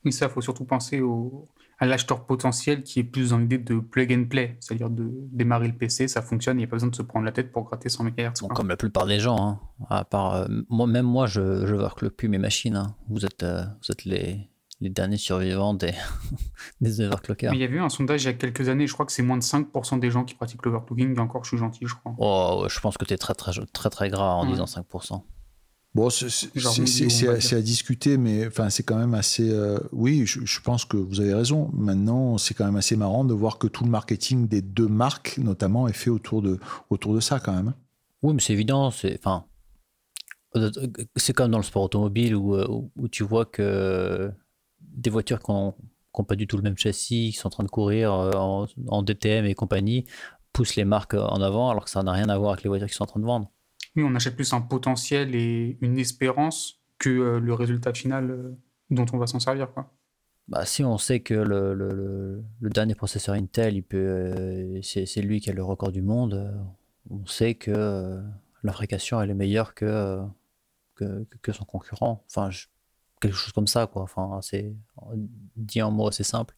Oui, 0.05 0.13
ça, 0.13 0.29
faut 0.29 0.41
surtout 0.41 0.65
penser 0.65 1.01
au, 1.01 1.47
à 1.79 1.87
l'acheteur 1.87 2.25
potentiel 2.25 2.83
qui 2.83 3.01
est 3.01 3.05
plus 3.05 3.31
dans 3.31 3.39
l'idée 3.39 3.59
de 3.59 3.79
plug 3.79 4.13
and 4.13 4.25
play, 4.29 4.57
c'est-à-dire 4.61 4.89
de 4.89 5.11
démarrer 5.33 5.69
le 5.69 5.75
PC, 5.75 6.09
ça 6.09 6.23
fonctionne, 6.23 6.57
il 6.57 6.61
n'y 6.61 6.65
a 6.65 6.69
pas 6.69 6.77
besoin 6.77 6.89
de 6.89 6.97
se 6.97 7.03
prendre 7.03 7.25
la 7.25 7.33
tête 7.33 7.53
pour 7.53 7.65
gratter 7.65 7.89
100 7.89 8.05
MHz. 8.05 8.49
comme 8.55 8.69
la 8.69 8.77
plupart 8.77 9.07
des 9.07 9.21
gens, 9.21 9.37
hein. 9.39 9.61
à 9.91 10.05
part, 10.05 10.35
euh, 10.35 10.47
moi, 10.69 10.87
même 10.87 11.07
moi, 11.07 11.27
je 11.27 11.41
ne 11.41 11.73
overclock 11.73 12.15
plus 12.15 12.29
mes 12.29 12.39
machines. 12.39 12.77
Hein. 12.77 12.97
Vous 13.09 13.27
êtes, 13.27 13.43
euh, 13.43 13.63
vous 13.65 13.93
êtes 13.93 14.05
les, 14.05 14.49
les 14.81 14.89
derniers 14.89 15.19
survivants 15.19 15.75
des, 15.75 15.93
des 16.81 17.01
overclockers. 17.03 17.51
Mais 17.51 17.59
il 17.59 17.63
y 17.63 17.65
a 17.65 17.69
eu 17.69 17.81
un 17.81 17.91
sondage 17.91 18.23
il 18.25 18.27
y 18.27 18.31
a 18.31 18.33
quelques 18.33 18.71
années, 18.71 18.87
je 18.87 18.95
crois 18.95 19.05
que 19.05 19.13
c'est 19.13 19.23
moins 19.23 19.37
de 19.37 19.43
5% 19.43 19.99
des 19.99 20.11
gens 20.11 20.25
qui 20.25 20.35
pratiquent 20.35 20.65
l'overclocking, 20.65 21.15
et 21.15 21.21
encore 21.21 21.45
je 21.45 21.51
suis 21.51 21.59
gentil, 21.59 21.87
je 21.87 21.95
crois. 21.95 22.15
Oh, 22.19 22.67
je 22.69 22.81
pense 22.81 22.97
que 22.97 23.05
tu 23.05 23.13
es 23.13 23.19
très, 23.19 23.35
très, 23.35 23.53
très, 23.73 23.91
très 23.91 24.09
gras 24.09 24.33
en 24.33 24.47
disant 24.47 24.65
5%. 24.65 25.23
Bon, 25.97 26.11
c'est 26.11 27.55
à, 27.57 27.63
discuter, 27.63 28.19
mais 28.19 28.47
enfin, 28.47 28.69
c'est 28.69 28.83
quand 28.83 28.99
même 28.99 29.15
assez. 29.15 29.51
Euh, 29.51 29.79
oui, 29.93 30.27
je, 30.27 30.61
pense 30.61 30.85
que 30.85 30.99
vous 30.99 31.23
avez 31.23 31.33
raison. 31.33 31.71
Maintenant, 31.73 32.37
c'est 32.37 32.53
quand 32.53 32.67
même 32.67 32.77
assez 32.77 32.97
marrant 32.97 33.25
de 33.25 33.33
voir 33.33 33.57
que 33.57 33.67
tout 33.67 33.83
le 33.83 33.89
marketing 33.89 34.47
des 34.47 34.61
deux 34.61 34.89
marques, 34.89 35.39
notamment, 35.39 35.89
est 35.89 35.95
fait 35.95 36.11
autour 36.11 36.43
de, 36.43 36.59
autour 36.91 37.15
de 37.15 37.21
ça, 37.21 37.41
quand 37.41 37.55
même. 37.55 37.73
Oui, 38.23 38.35
mais 38.35 38.43
c'est 38.43 38.53
évident. 38.53 38.91
C'est 38.91 39.19
enfin, 39.19 39.47
c'est 41.17 41.33
comme 41.33 41.51
dans 41.51 41.57
le 41.57 41.65
sport 41.65 41.85
automobile 41.85 42.37
où, 42.37 42.55
euh, 42.55 42.69
où, 42.95 43.09
tu 43.09 43.25
vois 43.25 43.47
que 43.47 44.31
des 44.81 45.09
voitures 45.09 45.41
qui 45.41 45.51
n'ont 45.51 45.75
pas 46.29 46.37
du 46.37 46.47
tout 46.47 46.59
le 46.59 46.63
même 46.63 46.77
châssis, 46.77 47.31
qui 47.33 47.39
sont 47.39 47.47
en 47.47 47.51
train 47.51 47.65
de 47.65 47.71
courir 47.71 48.13
euh, 48.13 48.33
en, 48.33 48.67
en 48.89 49.03
DTM 49.03 49.47
et 49.47 49.55
compagnie, 49.55 50.05
poussent 50.53 50.77
les 50.77 50.85
marques 50.85 51.15
en 51.15 51.41
avant, 51.41 51.71
alors 51.71 51.87
que 51.87 51.91
ça 51.91 52.03
n'a 52.03 52.13
rien 52.13 52.29
à 52.29 52.37
voir 52.37 52.53
avec 52.53 52.65
les 52.65 52.69
voitures 52.69 52.89
qui 52.89 52.95
sont 52.95 53.05
en 53.05 53.07
train 53.07 53.21
de 53.21 53.25
vendre 53.25 53.51
on 54.03 54.15
achète 54.15 54.37
plus 54.37 54.53
un 54.53 54.61
potentiel 54.61 55.35
et 55.35 55.79
une 55.81 55.99
espérance 55.99 56.81
que 56.99 57.11
euh, 57.11 57.41
le 57.41 57.55
résultat 57.55 57.93
final 57.93 58.31
euh, 58.31 58.57
dont 58.91 59.07
on 59.13 59.19
va 59.19 59.27
s'en 59.27 59.41
servir. 59.41 59.73
Quoi. 59.73 59.93
Bah, 60.49 60.65
si 60.65 60.85
on 60.85 60.99
sait 60.99 61.21
que 61.21 61.35
le, 61.35 62.45
dernier 62.61 62.95
processeur 62.95 63.35
Intel, 63.35 63.83
euh, 63.95 64.81
c'est, 64.83 65.23
lui 65.23 65.41
qui 65.41 65.51
a 65.51 65.53
le 65.53 65.65
record 65.65 65.91
du 65.91 66.03
monde, 66.03 66.55
on 67.11 67.27
sait 67.27 67.55
que 67.55 68.23
la 68.63 68.73
fréquentation 68.73 69.21
elle 69.21 69.31
est 69.31 69.35
meilleure 69.35 69.75
que, 69.75 70.21
son 70.99 71.65
concurrent. 71.65 72.25
Enfin, 72.31 72.51
quelque 73.21 73.35
chose 73.35 73.53
comme 73.53 73.67
ça. 73.67 73.91
Enfin, 73.95 74.39
c'est 74.41 74.73
dit 75.57 75.83
en 75.83 75.91
mots 75.91 76.09
assez 76.09 76.25
simples. 76.25 76.55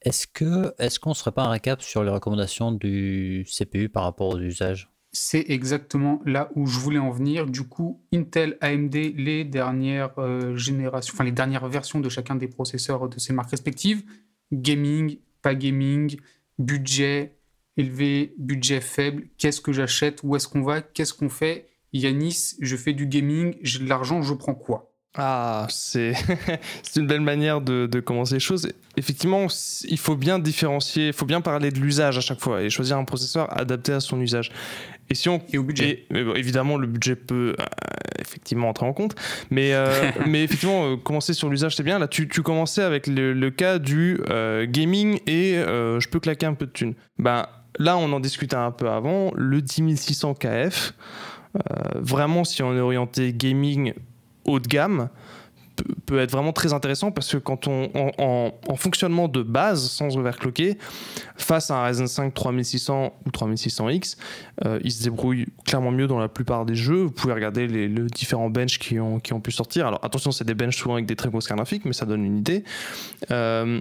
Est-ce 0.00 0.26
que 0.26 0.74
est-ce 0.78 0.98
qu'on 0.98 1.10
ne 1.10 1.14
serait 1.14 1.32
pas 1.32 1.44
un 1.44 1.50
récap 1.50 1.80
sur 1.80 2.02
les 2.02 2.10
recommandations 2.10 2.72
du 2.72 3.46
CPU 3.46 3.88
par 3.88 4.02
rapport 4.02 4.34
aux 4.34 4.40
usages? 4.40 4.91
C'est 5.12 5.44
exactement 5.50 6.22
là 6.24 6.50
où 6.54 6.66
je 6.66 6.78
voulais 6.78 6.98
en 6.98 7.10
venir. 7.10 7.46
Du 7.46 7.62
coup, 7.64 8.02
Intel, 8.12 8.56
AMD, 8.60 8.94
les 8.94 9.44
dernières 9.44 10.18
euh, 10.18 10.56
générations, 10.56 11.12
enfin 11.14 11.24
les 11.24 11.32
dernières 11.32 11.68
versions 11.68 12.00
de 12.00 12.08
chacun 12.08 12.34
des 12.34 12.48
processeurs 12.48 13.08
de 13.08 13.18
ces 13.18 13.32
marques 13.32 13.50
respectives, 13.50 14.02
gaming, 14.52 15.18
pas 15.42 15.54
gaming, 15.54 16.16
budget 16.58 17.36
élevé, 17.76 18.34
budget 18.38 18.80
faible, 18.80 19.28
qu'est-ce 19.38 19.60
que 19.60 19.72
j'achète, 19.72 20.20
où 20.22 20.36
est-ce 20.36 20.48
qu'on 20.48 20.62
va, 20.62 20.82
qu'est-ce 20.82 21.14
qu'on 21.14 21.28
fait? 21.28 21.68
Yanis, 21.92 22.54
je 22.60 22.76
fais 22.76 22.92
du 22.92 23.06
gaming, 23.06 23.56
j'ai 23.62 23.78
de 23.78 23.88
l'argent, 23.88 24.22
je 24.22 24.34
prends 24.34 24.54
quoi? 24.54 24.91
Ah, 25.14 25.66
c'est 25.68 26.14
une 26.96 27.06
belle 27.06 27.20
manière 27.20 27.60
de, 27.60 27.86
de, 27.86 28.00
commencer 28.00 28.34
les 28.34 28.40
choses. 28.40 28.68
Effectivement, 28.96 29.46
il 29.84 29.98
faut 29.98 30.16
bien 30.16 30.38
différencier, 30.38 31.08
il 31.08 31.12
faut 31.12 31.26
bien 31.26 31.42
parler 31.42 31.70
de 31.70 31.78
l'usage 31.78 32.16
à 32.16 32.22
chaque 32.22 32.40
fois 32.40 32.62
et 32.62 32.70
choisir 32.70 32.96
un 32.96 33.04
processeur 33.04 33.54
adapté 33.56 33.92
à 33.92 34.00
son 34.00 34.20
usage. 34.20 34.50
Et 35.10 35.14
si 35.14 35.28
on 35.28 35.42
et 35.52 35.58
au 35.58 35.62
budget. 35.62 36.06
évidemment, 36.10 36.78
le 36.78 36.86
budget 36.86 37.16
peut 37.16 37.54
euh, 37.58 37.64
effectivement 38.18 38.70
entrer 38.70 38.86
en 38.86 38.94
compte, 38.94 39.14
mais 39.50 39.74
euh, 39.74 40.10
mais 40.26 40.44
effectivement, 40.44 40.86
euh, 40.86 40.96
commencer 40.96 41.34
sur 41.34 41.50
l'usage 41.50 41.76
c'est 41.76 41.82
bien. 41.82 41.98
Là, 41.98 42.08
tu, 42.08 42.28
tu 42.28 42.40
commençais 42.42 42.82
avec 42.82 43.06
le, 43.06 43.34
le 43.34 43.50
cas 43.50 43.78
du 43.78 44.18
gaming 44.64 45.18
et 45.26 45.56
je 45.56 46.08
peux 46.08 46.20
claquer 46.20 46.46
un 46.46 46.54
peu 46.54 46.64
de 46.64 46.72
thunes. 46.72 46.94
Ben 47.18 47.46
là, 47.78 47.98
on 47.98 48.10
en 48.12 48.20
discutait 48.20 48.56
un 48.56 48.70
peu 48.70 48.88
avant. 48.88 49.30
Le 49.34 49.60
10600 49.60 50.34
KF. 50.34 50.94
vraiment, 51.96 52.44
si 52.44 52.62
on 52.62 52.74
est 52.74 52.80
orienté 52.80 53.34
gaming 53.34 53.92
haut 54.44 54.60
de 54.60 54.66
gamme 54.66 55.08
peut 56.06 56.18
être 56.18 56.30
vraiment 56.30 56.52
très 56.52 56.72
intéressant 56.72 57.10
parce 57.10 57.32
que 57.32 57.38
quand 57.38 57.66
on 57.66 57.90
en, 58.18 58.76
fonctionnement 58.76 59.28
de 59.28 59.42
base 59.42 59.90
sans 59.90 60.16
overclocker 60.16 60.78
face 61.36 61.70
à 61.70 61.76
un 61.76 61.84
Ryzen 61.84 62.06
5 62.06 62.34
3600 62.34 63.12
ou 63.26 63.30
3600X 63.30 64.16
euh, 64.64 64.78
il 64.82 64.92
se 64.92 65.04
débrouille 65.04 65.46
clairement 65.64 65.90
mieux 65.90 66.06
dans 66.06 66.18
la 66.18 66.28
plupart 66.28 66.64
des 66.64 66.74
jeux 66.74 67.04
vous 67.04 67.10
pouvez 67.10 67.32
regarder 67.32 67.66
les, 67.66 67.88
différents 67.88 68.50
benches 68.50 68.78
qui 68.78 68.98
ont, 68.98 69.20
qui 69.20 69.32
ont 69.32 69.40
pu 69.40 69.52
sortir 69.52 69.86
alors 69.86 70.00
attention 70.04 70.32
c'est 70.32 70.44
des 70.44 70.54
benches 70.54 70.76
souvent 70.76 70.94
avec 70.94 71.06
des 71.06 71.16
très 71.16 71.28
grosses 71.28 71.46
cartes 71.46 71.58
graphiques 71.58 71.84
mais 71.84 71.92
ça 71.92 72.06
donne 72.06 72.24
une 72.24 72.38
idée 72.38 72.64
euh, 73.30 73.80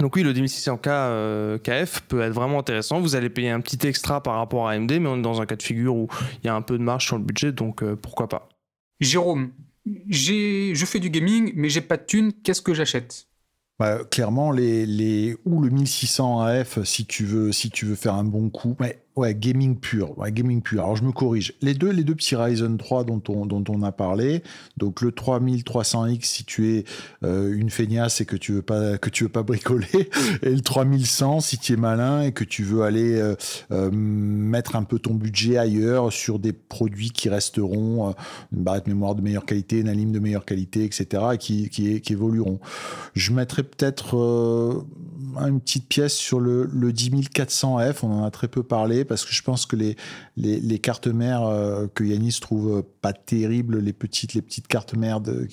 donc 0.00 0.16
oui, 0.16 0.22
le 0.22 0.32
2600K 0.32 0.88
euh, 0.88 1.58
KF 1.58 2.00
peut 2.08 2.22
être 2.22 2.32
vraiment 2.32 2.60
intéressant. 2.60 2.98
Vous 2.98 3.14
allez 3.14 3.28
payer 3.28 3.50
un 3.50 3.60
petit 3.60 3.86
extra 3.86 4.22
par 4.22 4.36
rapport 4.36 4.66
à 4.66 4.72
AMD, 4.72 4.90
mais 4.90 5.06
on 5.06 5.18
est 5.18 5.22
dans 5.22 5.42
un 5.42 5.44
cas 5.44 5.54
de 5.54 5.62
figure 5.62 5.94
où 5.94 6.08
il 6.42 6.46
y 6.46 6.48
a 6.48 6.54
un 6.54 6.62
peu 6.62 6.78
de 6.78 6.82
marge 6.82 7.04
sur 7.04 7.18
le 7.18 7.22
budget, 7.22 7.52
donc 7.52 7.84
pourquoi 7.96 8.26
pas. 8.26 8.48
Jérôme, 9.00 9.50
je 9.86 10.84
fais 10.86 11.00
du 11.00 11.10
gaming, 11.10 11.52
mais 11.54 11.68
j'ai 11.68 11.80
pas 11.80 11.96
de 11.96 12.04
thunes, 12.04 12.32
qu'est-ce 12.42 12.62
que 12.62 12.74
j'achète? 12.74 13.26
Bah, 13.78 14.04
Clairement, 14.10 14.52
les, 14.52 14.86
les, 14.86 15.36
ou 15.44 15.60
le 15.60 15.70
1600 15.70 16.40
AF 16.40 16.82
si 16.84 17.06
tu 17.06 17.24
veux, 17.24 17.52
si 17.52 17.70
tu 17.70 17.86
veux 17.86 17.96
faire 17.96 18.14
un 18.14 18.24
bon 18.24 18.48
coup. 18.50 18.76
Ouais, 19.14 19.34
gaming 19.34 19.76
pur. 19.76 20.14
Gaming 20.28 20.62
pur. 20.62 20.82
Alors 20.82 20.96
je 20.96 21.04
me 21.04 21.12
corrige. 21.12 21.52
Les 21.60 21.74
deux, 21.74 21.90
les 21.90 22.02
deux 22.02 22.14
petits 22.14 22.34
Ryzen 22.34 22.78
3 22.78 23.04
dont 23.04 23.22
on, 23.28 23.44
dont 23.44 23.62
on 23.68 23.82
a 23.82 23.92
parlé. 23.92 24.42
Donc 24.78 25.02
le 25.02 25.10
3300X 25.10 26.22
si 26.22 26.44
tu 26.44 26.74
es 26.74 26.84
euh, 27.22 27.52
une 27.54 27.68
feignasse 27.68 28.22
et 28.22 28.24
que 28.24 28.36
tu 28.36 28.52
veux 28.52 28.62
pas 28.62 28.96
que 28.96 29.10
tu 29.10 29.24
veux 29.24 29.28
pas 29.28 29.42
bricoler, 29.42 30.08
et 30.42 30.48
le 30.48 30.62
3100 30.62 31.40
si 31.40 31.58
tu 31.58 31.74
es 31.74 31.76
malin 31.76 32.22
et 32.22 32.32
que 32.32 32.42
tu 32.42 32.62
veux 32.62 32.84
aller 32.84 33.20
euh, 33.20 33.34
euh, 33.70 33.90
mettre 33.92 34.76
un 34.76 34.82
peu 34.82 34.98
ton 34.98 35.12
budget 35.12 35.58
ailleurs 35.58 36.10
sur 36.10 36.38
des 36.38 36.54
produits 36.54 37.10
qui 37.10 37.28
resteront 37.28 38.14
une 38.50 38.62
barrette 38.62 38.86
mémoire 38.86 39.14
de 39.14 39.20
meilleure 39.20 39.44
qualité, 39.44 39.80
une 39.80 39.88
alim 39.88 40.12
de 40.12 40.20
meilleure 40.20 40.46
qualité, 40.46 40.84
etc. 40.84 41.22
et 41.34 41.38
qui, 41.38 41.68
qui, 41.68 42.00
qui 42.00 42.12
évolueront. 42.14 42.60
Je 43.12 43.32
mettrais 43.32 43.62
peut-être 43.62 44.86
une 45.36 45.60
petite 45.60 45.86
pièce 45.86 46.14
sur 46.14 46.40
le, 46.40 46.66
le 46.72 46.92
10400F. 46.92 47.96
On 48.04 48.12
en 48.12 48.24
a 48.24 48.30
très 48.30 48.48
peu 48.48 48.62
parlé 48.62 49.01
parce 49.04 49.24
que 49.24 49.32
je 49.32 49.42
pense 49.42 49.66
que 49.66 49.76
les, 49.76 49.96
les, 50.36 50.78
cartes 50.78 51.06
mères 51.06 51.44
euh, 51.44 51.86
que 51.92 52.04
Yanis 52.04 52.38
trouve 52.40 52.84
pas 53.00 53.12
terribles, 53.12 53.78
les 53.78 53.92
petites, 53.92 54.34
les 54.34 54.42
petites 54.42 54.68
cartes 54.68 54.94
mères 54.94 55.20
de, 55.20 55.48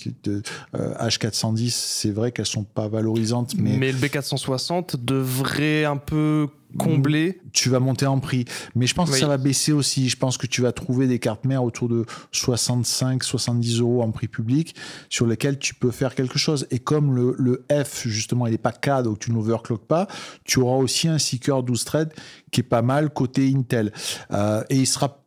H410, 0.73 1.65
euh, 1.65 1.69
c'est 1.71 2.11
vrai 2.11 2.31
qu'elles 2.31 2.45
sont 2.45 2.63
pas 2.63 2.87
valorisantes. 2.87 3.55
Mais, 3.57 3.77
mais 3.77 3.91
le 3.91 3.97
B460 3.97 5.03
devrait 5.03 5.85
un 5.85 5.97
peu 5.97 6.47
combler. 6.77 7.41
Tu 7.51 7.69
vas 7.69 7.79
monter 7.79 8.05
en 8.05 8.19
prix. 8.19 8.45
Mais 8.75 8.87
je 8.87 8.93
pense 8.93 9.09
que 9.09 9.17
ça 9.17 9.27
va 9.27 9.37
baisser 9.37 9.71
aussi. 9.71 10.09
Je 10.09 10.17
pense 10.17 10.37
que 10.37 10.47
tu 10.47 10.61
vas 10.61 10.71
trouver 10.71 11.07
des 11.07 11.19
cartes 11.19 11.45
mères 11.45 11.63
autour 11.63 11.89
de 11.89 12.05
65, 12.31 13.23
70 13.23 13.79
euros 13.79 14.03
en 14.03 14.11
prix 14.11 14.27
public 14.27 14.75
sur 15.09 15.25
lesquelles 15.25 15.59
tu 15.59 15.73
peux 15.73 15.91
faire 15.91 16.15
quelque 16.15 16.37
chose. 16.37 16.67
Et 16.71 16.79
comme 16.79 17.15
le, 17.15 17.35
le 17.37 17.65
F, 17.71 18.07
justement, 18.07 18.47
il 18.47 18.51
n'est 18.51 18.57
pas 18.57 18.71
CAD, 18.71 19.05
donc 19.05 19.19
tu 19.19 19.31
n'overclock 19.31 19.85
pas, 19.85 20.07
tu 20.43 20.59
auras 20.59 20.77
aussi 20.77 21.07
un 21.07 21.17
Seeker 21.17 21.63
12 21.63 21.85
thread 21.85 22.13
qui 22.51 22.61
est 22.61 22.63
pas 22.63 22.81
mal 22.81 23.09
côté 23.09 23.51
Intel. 23.55 23.91
Euh, 24.31 24.63
et 24.69 24.77
il 24.77 24.87
sera 24.87 25.23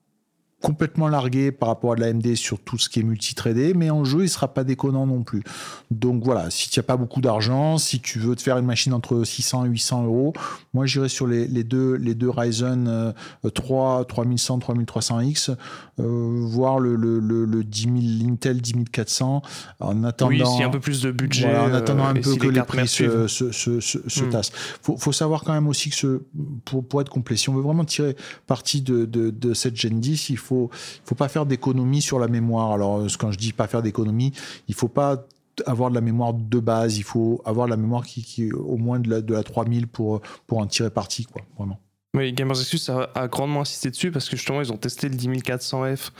complètement 0.62 1.08
largué 1.08 1.52
par 1.52 1.68
rapport 1.68 1.92
à 1.92 1.96
de 1.96 2.00
l'AMD 2.00 2.34
sur 2.34 2.58
tout 2.60 2.78
ce 2.78 2.88
qui 2.88 3.00
est 3.00 3.02
multitradé, 3.02 3.74
mais 3.74 3.90
en 3.90 4.04
jeu, 4.04 4.22
il 4.22 4.28
sera 4.28 4.48
pas 4.48 4.64
déconnant 4.64 5.06
non 5.06 5.22
plus. 5.22 5.42
Donc 5.90 6.24
voilà, 6.24 6.50
si 6.50 6.70
tu 6.70 6.78
n'as 6.78 6.84
pas 6.84 6.96
beaucoup 6.96 7.20
d'argent, 7.20 7.78
si 7.78 8.00
tu 8.00 8.18
veux 8.18 8.36
te 8.36 8.42
faire 8.42 8.58
une 8.58 8.66
machine 8.66 8.94
entre 8.94 9.24
600 9.24 9.66
et 9.66 9.68
800 9.68 10.04
euros, 10.04 10.32
moi 10.72 10.86
j'irai 10.86 11.08
sur 11.08 11.26
les, 11.26 11.46
les, 11.46 11.64
deux, 11.64 11.94
les 11.94 12.14
deux 12.14 12.30
Ryzen 12.30 13.12
3, 13.52 14.04
3100, 14.06 14.58
3300X, 14.58 15.56
euh, 16.00 16.44
voir 16.46 16.78
le, 16.78 16.96
le, 16.96 17.18
le, 17.20 17.64
10 17.64 17.88
Intel 18.26 18.60
10400 18.62 19.42
en 19.80 20.04
attendant. 20.04 20.30
Oui, 20.30 20.42
s'il 20.46 20.60
y 20.60 20.62
a 20.62 20.66
un 20.66 20.70
peu 20.70 20.80
plus 20.80 21.02
de 21.02 21.10
budget. 21.10 21.54
en 21.56 21.74
attendant 21.74 22.04
un 22.04 22.16
euh, 22.16 22.20
peu 22.20 22.36
que 22.36 22.46
les, 22.46 22.62
prix 22.62 22.86
se, 22.86 23.26
se, 23.26 23.50
se, 23.50 23.80
se 23.80 24.24
hmm. 24.24 24.30
tassent. 24.30 24.52
Faut, 24.82 24.96
faut 24.96 25.12
savoir 25.12 25.42
quand 25.44 25.52
même 25.52 25.68
aussi 25.68 25.90
que 25.90 25.96
ce, 25.96 26.22
pour, 26.64 26.86
pour 26.86 27.00
être 27.00 27.10
complet, 27.10 27.36
si 27.36 27.48
on 27.48 27.54
veut 27.54 27.62
vraiment 27.62 27.84
tirer 27.84 28.16
parti 28.46 28.80
de, 28.80 29.04
de, 29.04 29.30
de 29.30 29.54
cette 29.54 29.76
Gen 29.76 30.00
10, 30.00 30.30
il 30.30 30.36
faut 30.36 30.51
faut, 30.52 30.70
faut 31.04 31.14
pas 31.14 31.28
faire 31.28 31.46
d'économie 31.46 32.02
sur 32.02 32.18
la 32.18 32.28
mémoire. 32.28 32.72
Alors, 32.72 33.06
quand 33.18 33.32
je 33.32 33.38
dis 33.38 33.52
pas 33.52 33.66
faire 33.66 33.82
d'économie, 33.82 34.32
il 34.68 34.74
faut 34.74 34.88
pas 34.88 35.26
avoir 35.66 35.90
de 35.90 35.94
la 35.94 36.00
mémoire 36.00 36.34
de 36.34 36.60
base, 36.60 36.96
il 36.96 37.04
faut 37.04 37.40
avoir 37.44 37.66
de 37.66 37.70
la 37.70 37.76
mémoire 37.76 38.04
qui, 38.04 38.22
qui 38.22 38.52
au 38.52 38.76
moins 38.76 38.98
de 39.00 39.10
la, 39.10 39.20
de 39.20 39.34
la 39.34 39.42
3000 39.42 39.86
pour, 39.86 40.20
pour 40.46 40.58
en 40.58 40.66
tirer 40.66 40.90
parti, 40.90 41.24
quoi, 41.24 41.42
vraiment. 41.56 41.78
Oui, 42.14 42.32
Gamers 42.34 42.60
Exus 42.60 42.90
a, 42.90 43.28
grandement 43.28 43.62
insisté 43.62 43.88
dessus 43.88 44.10
parce 44.10 44.28
que 44.28 44.36
justement, 44.36 44.60
ils 44.60 44.70
ont 44.70 44.76
testé 44.76 45.08
le 45.08 45.16
10400F 45.16 46.10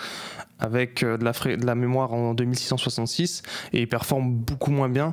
avec 0.59 1.03
euh, 1.03 1.19
de 1.19 1.25
la, 1.25 1.33
de 1.33 1.67
la 1.67 1.75
mémoire 1.75 2.15
en 2.15 2.33
2666 2.33 3.43
et 3.75 3.83
il 3.83 3.89
performe 3.89 4.33
beaucoup 4.33 4.71
moins 4.71 4.89
bien. 4.89 5.13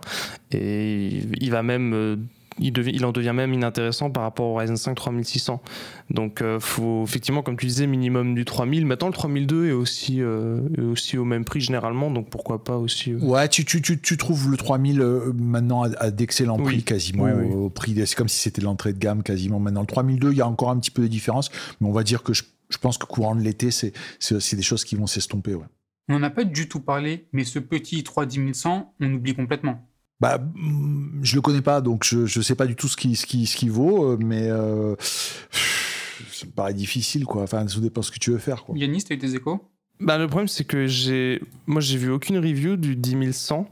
Et 0.52 1.22
il 1.42 1.52
va 1.52 1.64
même 1.64 2.30
il, 2.60 3.06
en 3.06 3.12
devient 3.12 3.34
même 3.34 3.54
inintéressant 3.54 4.10
par 4.10 4.24
rapport 4.24 4.48
au 4.48 4.56
Ryzen 4.56 4.78
5 4.78 4.96
3600. 4.96 5.62
Donc, 6.10 6.42
euh, 6.42 6.60
faut 6.60 7.04
effectivement, 7.04 7.42
comme 7.42 7.58
tu 7.58 7.66
disais, 7.66 7.88
minimum 7.88 8.36
du 8.36 8.46
3000. 8.46 8.86
Maintenant, 8.86 9.08
le 9.08 9.14
3002 9.14 9.68
est 9.68 9.72
aussi, 9.72 10.22
euh, 10.22 10.62
aussi 10.92 11.18
au 11.18 11.26
même 11.26 11.46
prix 11.46 11.62
généralement, 11.62 12.12
donc 12.12 12.30
pourquoi 12.30 12.64
pas 12.64 12.78
aussi. 12.78 13.14
Euh. 13.14 13.20
Ouais, 13.20 13.48
tu, 13.48 13.66
tu, 13.66 13.82
tu, 13.82 14.00
tu, 14.00 14.18
trouves 14.18 14.50
le 14.52 14.58
3000 14.58 15.02
maintenant 15.36 15.84
à, 15.84 16.12
d'excellents 16.12 16.58
prix 16.58 16.84
quasiment. 16.84 17.26
Au 17.26 17.70
prix, 17.70 17.96
c'est 18.06 18.16
comme 18.16 18.30
si 18.30 18.40
c'était 18.40 18.62
l'entrée 18.62 18.94
de 18.94 19.00
gamme 19.00 19.24
quasiment. 19.24 19.60
Maintenant, 19.60 19.82
le 19.82 19.88
3002, 19.88 20.32
il 20.32 20.38
y 20.38 20.42
a 20.42 20.48
encore 20.48 20.70
un 20.70 20.80
petit 20.80 20.92
peu 20.92 21.04
de 21.04 21.08
différence, 21.08 21.52
mais 21.80 21.88
on 21.88 21.94
va 21.94 22.04
dire 22.04 22.24
que 22.24 22.34
je, 22.34 22.44
je 22.70 22.78
pense 22.78 22.98
que 22.98 23.06
courant 23.06 23.36
de 23.36 23.42
l'été, 23.42 23.72
c'est, 23.72 23.94
c'est, 24.20 24.56
des 24.56 24.62
choses 24.62 24.84
qui 24.84 24.96
vont 24.96 25.08
s'estomper. 25.08 25.56
Ouais. 25.56 25.66
On 26.08 26.14
n'en 26.14 26.24
a 26.24 26.30
pas 26.30 26.44
du 26.44 26.68
tout 26.68 26.80
parlé, 26.80 27.28
mais 27.34 27.44
ce 27.44 27.60
petit 27.60 28.04
3100, 28.04 28.96
on 29.00 29.14
oublie 29.14 29.36
complètement. 29.36 29.88
Bah, 30.20 30.38
mm, 30.38 31.20
je 31.24 31.36
le 31.36 31.42
connais 31.42 31.62
pas, 31.62 31.82
donc 31.82 32.04
je 32.04 32.20
ne 32.20 32.44
sais 32.44 32.56
pas 32.56 32.66
du 32.66 32.76
tout 32.76 32.88
ce 32.88 32.98
qui, 32.98 33.16
ce 33.16 33.26
qui, 33.26 33.46
ce 33.46 33.56
qui 33.56 33.70
vaut, 33.70 34.12
euh, 34.12 34.18
mais 34.20 34.50
euh, 34.50 34.96
ça 35.00 36.46
me 36.46 36.52
paraît 36.52 36.74
difficile, 36.74 37.26
quoi. 37.26 37.44
Enfin, 37.44 37.68
ça 37.68 37.80
dépend 37.80 38.02
ce 38.02 38.12
que 38.12 38.20
tu 38.20 38.32
veux 38.32 38.38
faire, 38.38 38.64
quoi. 38.64 38.78
Yannis, 38.78 39.06
as 39.10 39.14
eu 39.14 39.18
des 39.18 39.36
échos? 39.36 39.60
Bah, 40.00 40.18
Le 40.18 40.28
problème, 40.28 40.48
c'est 40.48 40.64
que 40.64 40.88
j'ai, 40.88 41.42
moi, 41.68 41.82
j'ai 41.82 41.98
vu 41.98 42.10
aucune 42.12 42.38
review 42.38 42.76
du 42.76 42.96
10100. 42.96 43.70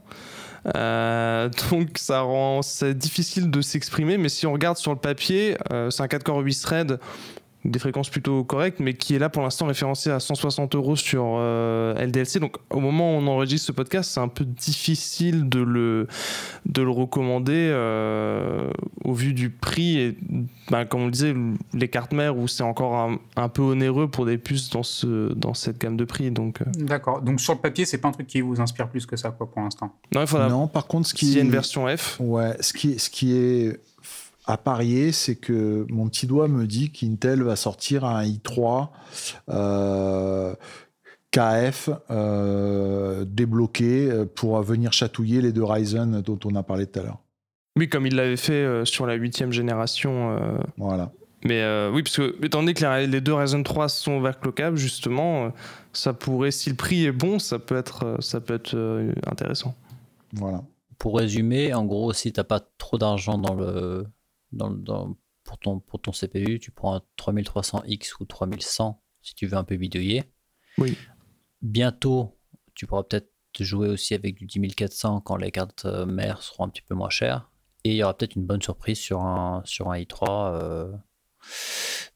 Euh, 0.76 1.48
donc 1.70 1.90
ça 1.96 2.20
rend 2.20 2.62
c'est 2.62 2.92
difficile 2.94 3.50
de 3.50 3.60
s'exprimer, 3.60 4.18
mais 4.18 4.28
si 4.28 4.46
on 4.46 4.52
regarde 4.52 4.76
sur 4.76 4.92
le 4.92 4.98
papier, 4.98 5.56
euh, 5.72 5.90
c'est 5.90 6.02
un 6.02 6.08
4 6.08 6.24
core 6.24 6.38
8 6.40 6.62
threads 6.62 6.98
des 7.64 7.78
fréquences 7.78 8.08
plutôt 8.08 8.44
correctes, 8.44 8.78
mais 8.80 8.94
qui 8.94 9.14
est 9.14 9.18
là 9.18 9.28
pour 9.28 9.42
l'instant 9.42 9.66
référencé 9.66 10.10
à 10.10 10.20
160 10.20 10.74
euros 10.76 10.94
sur 10.96 11.24
euh, 11.38 11.94
LDLC. 11.94 12.38
Donc 12.38 12.56
au 12.70 12.80
moment 12.80 13.14
où 13.14 13.20
on 13.20 13.26
enregistre 13.26 13.66
ce 13.66 13.72
podcast, 13.72 14.10
c'est 14.12 14.20
un 14.20 14.28
peu 14.28 14.44
difficile 14.44 15.48
de 15.48 15.60
le, 15.60 16.06
de 16.66 16.82
le 16.82 16.90
recommander 16.90 17.68
euh, 17.72 18.70
au 19.04 19.12
vu 19.12 19.32
du 19.32 19.50
prix 19.50 19.98
et, 19.98 20.16
bah, 20.70 20.84
comme 20.84 21.02
on 21.02 21.06
le 21.06 21.10
disait, 21.10 21.34
les 21.74 21.88
cartes 21.88 22.12
mères 22.12 22.36
où 22.36 22.46
c'est 22.46 22.62
encore 22.62 23.10
un, 23.36 23.48
peu 23.48 23.62
onéreux 23.62 24.08
pour 24.08 24.24
des 24.24 24.38
puces 24.38 24.70
dans, 24.70 24.84
ce, 24.84 25.32
dans 25.32 25.54
cette 25.54 25.78
gamme 25.78 25.96
de 25.96 26.04
prix. 26.04 26.30
Donc, 26.30 26.62
euh. 26.62 26.64
D'accord. 26.76 27.22
Donc 27.22 27.40
sur 27.40 27.54
le 27.54 27.60
papier, 27.60 27.84
c'est 27.84 27.98
pas 27.98 28.08
un 28.08 28.12
truc 28.12 28.28
qui 28.28 28.40
vous 28.40 28.60
inspire 28.60 28.88
plus 28.88 29.04
que 29.04 29.16
ça 29.16 29.30
quoi, 29.30 29.50
pour 29.50 29.62
l'instant? 29.62 29.92
Non, 30.14 30.20
il 30.20 30.26
faudra... 30.28 30.48
non, 30.48 30.68
par 30.68 30.86
contre, 30.86 31.08
ce 31.08 31.14
qui... 31.14 31.26
S'il 31.26 31.36
y 31.36 31.40
a 31.40 31.42
une 31.42 31.50
version 31.50 31.86
F. 31.88 32.18
Ouais, 32.20 32.56
ce 32.60 32.72
qui, 32.72 32.98
ce 32.98 33.10
qui 33.10 33.36
est 33.36 33.80
à 34.48 34.56
parier, 34.56 35.12
c'est 35.12 35.36
que 35.36 35.86
mon 35.90 36.08
petit 36.08 36.26
doigt 36.26 36.48
me 36.48 36.66
dit 36.66 36.90
qu'Intel 36.90 37.42
va 37.42 37.54
sortir 37.54 38.06
un 38.06 38.24
i3 38.24 38.88
euh, 39.50 40.54
KF 41.30 41.90
euh, 42.10 43.26
débloqué 43.26 44.10
euh, 44.10 44.24
pour 44.24 44.60
venir 44.62 44.94
chatouiller 44.94 45.42
les 45.42 45.52
deux 45.52 45.64
Ryzen 45.64 46.22
dont 46.22 46.38
on 46.46 46.54
a 46.54 46.62
parlé 46.62 46.86
tout 46.86 46.98
à 46.98 47.02
l'heure. 47.02 47.18
Oui, 47.76 47.90
comme 47.90 48.06
il 48.06 48.16
l'avait 48.16 48.38
fait 48.38 48.86
sur 48.86 49.06
la 49.06 49.14
huitième 49.14 49.52
génération. 49.52 50.36
Voilà. 50.78 51.12
Mais 51.44 51.62
oui, 51.92 52.02
parce 52.02 52.16
que 52.16 52.34
étant 52.42 52.60
donné 52.60 52.74
que 52.74 53.06
les, 53.06 53.20
deux 53.20 53.34
Ryzen 53.34 53.62
3 53.62 53.88
sont 53.88 54.12
overclockables, 54.12 54.78
justement, 54.78 55.52
ça 55.92 56.12
pourrait, 56.12 56.50
si 56.50 56.70
le 56.70 56.74
prix 56.74 57.04
est 57.04 57.12
bon, 57.12 57.38
ça 57.38 57.60
peut 57.60 57.76
être, 57.76 58.16
ça 58.18 58.40
peut 58.40 58.54
être 58.54 58.76
intéressant. 59.26 59.76
Voilà. 60.32 60.64
Pour 60.98 61.18
résumer, 61.18 61.72
en 61.72 61.84
gros, 61.84 62.12
si 62.12 62.32
tu 62.32 62.40
n'as 62.40 62.44
pas 62.44 62.60
trop 62.78 62.98
d'argent 62.98 63.38
dans 63.38 63.54
le, 63.54 64.04
dans, 64.52 65.16
pour, 65.44 65.58
ton, 65.58 65.80
pour 65.80 66.00
ton 66.00 66.12
CPU, 66.12 66.58
tu 66.58 66.70
prends 66.70 66.96
un 66.96 67.02
3300X 67.18 68.14
ou 68.20 68.24
3100 68.24 69.02
si 69.22 69.34
tu 69.34 69.46
veux 69.46 69.56
un 69.56 69.64
peu 69.64 69.76
bidouiller. 69.76 70.24
Oui. 70.78 70.96
Bientôt, 71.60 72.38
tu 72.74 72.86
pourras 72.86 73.02
peut-être 73.02 73.32
jouer 73.58 73.88
aussi 73.88 74.14
avec 74.14 74.46
du 74.46 74.60
10400 74.60 75.20
quand 75.22 75.36
les 75.36 75.50
cartes 75.50 75.84
mères 75.84 76.42
seront 76.42 76.64
un 76.64 76.68
petit 76.68 76.82
peu 76.82 76.94
moins 76.94 77.10
chères. 77.10 77.50
Et 77.84 77.90
il 77.90 77.96
y 77.96 78.02
aura 78.02 78.16
peut-être 78.16 78.36
une 78.36 78.46
bonne 78.46 78.62
surprise 78.62 78.98
sur 78.98 79.22
un, 79.22 79.62
sur 79.64 79.90
un 79.90 79.98
i3 79.98 80.92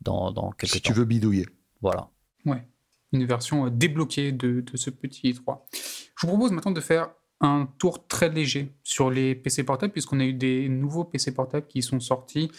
dans, 0.01 0.33
dans 0.33 0.51
quelques 0.53 0.73
si 0.73 0.81
tu 0.81 0.93
veux 0.93 1.05
bidouiller. 1.05 1.47
Voilà. 1.81 2.11
Ouais, 2.45 2.67
une 3.13 3.25
version 3.25 3.69
débloquée 3.69 4.33
de, 4.33 4.61
de 4.61 4.77
ce 4.77 4.91
petit 4.91 5.33
i3. 5.33 5.61
Je 5.73 6.27
vous 6.27 6.29
propose 6.29 6.53
maintenant 6.53 6.73
de 6.73 6.81
faire 6.81 7.11
un 7.43 7.69
tour 7.79 8.07
très 8.07 8.31
léger 8.31 8.73
sur 8.83 9.11
les 9.11 9.35
PC 9.35 9.65
portables, 9.65 9.93
puisqu'on 9.93 10.21
a 10.21 10.25
eu 10.25 10.33
des 10.33 10.69
nouveaux 10.69 11.05
PC 11.05 11.35
portables 11.35 11.67
qui 11.67 11.83
sont 11.83 12.01
sortis 12.01 12.51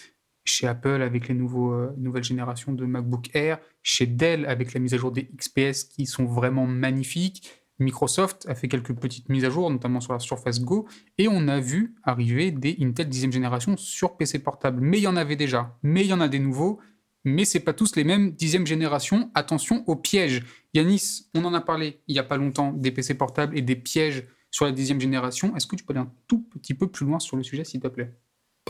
chez 0.46 0.68
Apple 0.68 1.02
avec 1.02 1.30
les 1.30 1.34
nouveaux, 1.34 1.72
euh, 1.72 1.94
nouvelles 1.98 2.24
générations 2.24 2.74
de 2.74 2.86
MacBook 2.86 3.30
Air, 3.34 3.60
chez 3.82 4.06
Dell 4.06 4.46
avec 4.46 4.74
la 4.74 4.82
mise 4.82 4.94
à 4.94 4.98
jour 4.98 5.12
des 5.12 5.30
XPS 5.38 5.86
qui 5.86 6.06
sont 6.06 6.26
vraiment 6.26 6.68
magnifiques. 6.68 7.50
Microsoft 7.80 8.46
a 8.48 8.56
fait 8.56 8.68
quelques 8.68 8.94
petites 8.94 9.30
mises 9.30 9.46
à 9.46 9.50
jour, 9.50 9.70
notamment 9.70 10.02
sur 10.02 10.14
la 10.14 10.20
Surface 10.20 10.62
Go, 10.62 10.86
et 11.18 11.28
on 11.30 11.48
a 11.48 11.60
vu 11.60 11.96
arriver 12.04 12.52
des 12.52 12.78
Intel 12.82 13.08
10e 13.08 13.32
génération 13.32 13.78
sur 13.78 14.18
PC 14.18 14.40
portable. 14.40 14.82
Mais 14.82 15.00
il 15.00 15.04
y 15.04 15.08
en 15.08 15.16
avait 15.16 15.38
déjà, 15.38 15.78
mais 15.82 16.02
il 16.02 16.08
y 16.08 16.14
en 16.14 16.22
a 16.22 16.28
des 16.28 16.40
nouveaux, 16.40 16.80
mais 17.24 17.46
c'est 17.46 17.62
pas 17.62 17.74
tous 17.74 17.96
les 17.96 18.04
mêmes 18.04 18.32
10e 18.32 18.66
génération. 18.66 19.32
Attention 19.34 19.84
aux 19.88 19.96
pièges. 19.96 20.44
Yanis, 20.74 21.30
on 21.34 21.46
en 21.46 21.54
a 21.54 21.62
parlé 21.62 22.02
il 22.08 22.16
y 22.16 22.20
a 22.20 22.24
pas 22.24 22.38
longtemps 22.38 22.74
des 22.74 22.92
PC 22.92 23.16
portables 23.16 23.58
et 23.58 23.62
des 23.62 23.78
pièges 23.78 24.26
sur 24.54 24.66
la 24.66 24.72
dixième 24.72 25.02
génération. 25.02 25.54
Est-ce 25.58 25.68
que 25.68 25.76
tu 25.76 25.84
peux 25.84 25.94
aller 25.94 26.04
un 26.04 26.12
tout 26.28 26.40
petit 26.40 26.76
peu 26.76 26.88
plus 26.88 27.06
loin 27.06 27.20
sur 27.20 27.36
le 27.36 27.44
sujet, 27.44 27.66
s'il 27.66 27.82
te 27.82 27.88
plaît? 27.88 28.14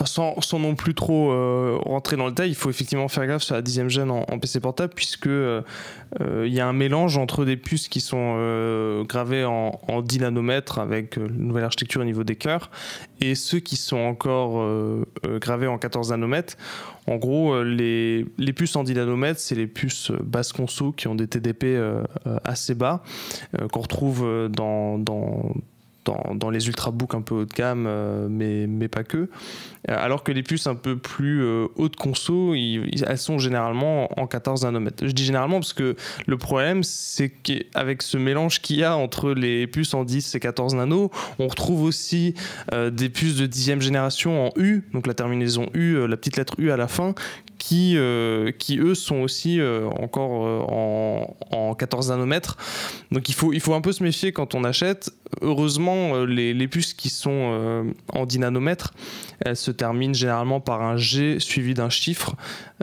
Sans, 0.06 0.42
sans, 0.42 0.58
non 0.58 0.74
plus 0.74 0.96
trop 0.96 1.32
euh, 1.32 1.78
rentrer 1.86 2.18
dans 2.18 2.26
le 2.26 2.32
détail, 2.32 2.50
il 2.50 2.56
faut 2.56 2.70
effectivement 2.70 3.08
faire 3.08 3.28
gaffe 3.28 3.44
sur 3.44 3.54
la 3.54 3.62
dixième 3.62 3.90
gène 3.90 4.10
en, 4.10 4.40
PC 4.40 4.60
portable, 4.60 4.92
puisque 4.96 5.28
euh, 5.28 5.62
euh, 6.20 6.46
il 6.48 6.54
y 6.54 6.60
a 6.60 6.68
un 6.68 6.74
mélange 6.74 7.18
entre 7.18 7.46
des 7.46 7.58
puces 7.58 7.90
qui 7.90 8.02
sont 8.02 9.04
gravées 9.08 9.46
en, 9.46 9.80
en, 9.88 10.02
10 10.02 10.20
nanomètres 10.20 10.80
avec 10.80 11.18
une 11.18 11.48
nouvelle 11.48 11.66
architecture 11.66 12.02
au 12.02 12.06
niveau 12.06 12.24
des 12.24 12.36
cœurs, 12.36 12.72
et 13.22 13.36
ceux 13.36 13.60
qui 13.60 13.76
sont 13.76 13.98
encore 13.98 14.66
gravés 15.40 15.68
en 15.68 15.78
14 15.78 16.10
nanomètres. 16.10 16.58
En 17.06 17.18
gros, 17.18 17.62
les, 17.64 18.26
les 18.38 18.54
puces 18.54 18.76
en 18.76 18.84
10 18.84 18.96
nanomètres, 18.96 19.40
c'est 19.40 19.56
les 19.56 19.68
puces 19.68 20.12
basse 20.24 20.54
conso 20.54 20.92
qui 20.92 21.08
ont 21.08 21.16
des 21.16 21.28
TDP 21.28 21.80
assez 22.44 22.74
bas, 22.74 23.04
qu'on 23.72 23.82
retrouve 23.82 24.50
dans 24.50 24.98
dans, 26.06 26.36
dans, 26.36 26.50
les 26.50 26.68
ultrabooks 26.68 27.16
un 27.16 27.22
peu 27.22 27.36
haut 27.36 27.46
de 27.46 27.54
gamme, 27.54 27.86
euh, 27.88 28.28
mais, 28.30 28.68
mais 28.68 28.88
pas 28.88 29.04
que. 29.04 29.18
Euh, 29.18 29.28
alors 29.88 30.24
que 30.24 30.32
les 30.32 30.44
puces 30.44 30.68
un 30.68 30.76
peu 30.76 30.98
plus 30.98 31.44
euh, 31.44 31.68
haute 31.76 31.96
conso, 31.96 32.54
elles 32.54 33.18
sont 33.18 33.38
généralement 33.38 34.10
en 34.20 34.28
14 34.28 34.64
nanomètres. 34.64 35.06
Je 35.06 35.12
dis 35.12 35.26
généralement 35.26 35.60
parce 35.60 35.74
que 35.74 35.96
le 36.26 36.38
problème, 36.38 36.84
c'est 36.84 37.30
qu'avec 37.30 38.02
ce 38.02 38.18
mélange 38.18 38.62
qu'il 38.62 38.78
y 38.78 38.84
a 38.84 38.96
entre 38.96 39.32
les 39.32 39.68
puces 39.68 39.94
en 39.94 40.04
10 40.04 40.36
et 40.36 40.40
14 40.40 40.76
nanos, 40.76 41.10
on 41.40 41.48
retrouve 41.48 41.84
aussi 41.84 42.36
des 42.72 43.10
puces 43.10 43.36
de 43.36 43.48
10e 43.48 43.82
génération 43.82 44.48
en 44.48 44.52
U, 44.56 44.84
donc 44.94 45.08
la 45.08 45.14
terminaison 45.14 45.70
U, 45.74 46.08
la 46.08 46.18
petite 46.18 46.38
lettre 46.38 46.56
U 46.58 46.72
à 46.72 46.78
la 46.78 46.88
fin, 46.88 47.14
qui, 47.64 47.98
qui 48.60 48.78
eux 48.80 48.96
sont 48.96 49.22
aussi 49.22 49.60
encore 50.00 50.32
en, 50.70 51.36
en, 51.52 51.76
14 51.76 52.10
nanomètres. 52.10 52.58
Donc 53.12 53.30
il 53.30 53.36
faut, 53.36 53.54
il 53.54 53.62
faut 53.62 53.74
un 53.74 53.82
peu 53.82 53.94
se 53.94 54.04
méfier 54.04 54.32
quand 54.32 54.54
on 54.56 54.64
achète. 54.64 55.12
Heureusement, 55.42 56.16
euh, 56.16 56.26
les, 56.26 56.68
puces 56.68 56.94
qui 56.94 57.10
sont 57.10 57.32
euh, 57.32 57.84
en 58.10 58.26
10 58.26 58.40
nanomètres, 58.40 58.94
elles 59.40 59.56
se 59.56 59.72
terminent 59.72 60.14
généralement 60.14 60.60
par 60.60 60.82
un 60.82 60.98
G 60.98 61.40
suivi 61.40 61.74
d'un 61.74 61.90
chiffre 61.90 62.36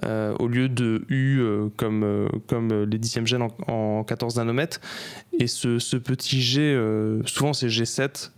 euh, 0.05 0.35
au 0.39 0.49
lieu 0.49 0.69
de 0.69 1.05
U 1.09 1.43
comme, 1.77 2.29
comme 2.49 2.85
les 2.85 2.99
dixièmes 2.99 3.27
gènes 3.27 3.47
en, 3.67 4.05
14 4.05 4.37
nanomètres. 4.37 4.81
Et 5.39 5.47
ce, 5.47 5.97
petit 5.97 6.43
G, 6.43 6.79
souvent 7.27 7.53
c'est 7.53 7.69
G7 7.69 8.31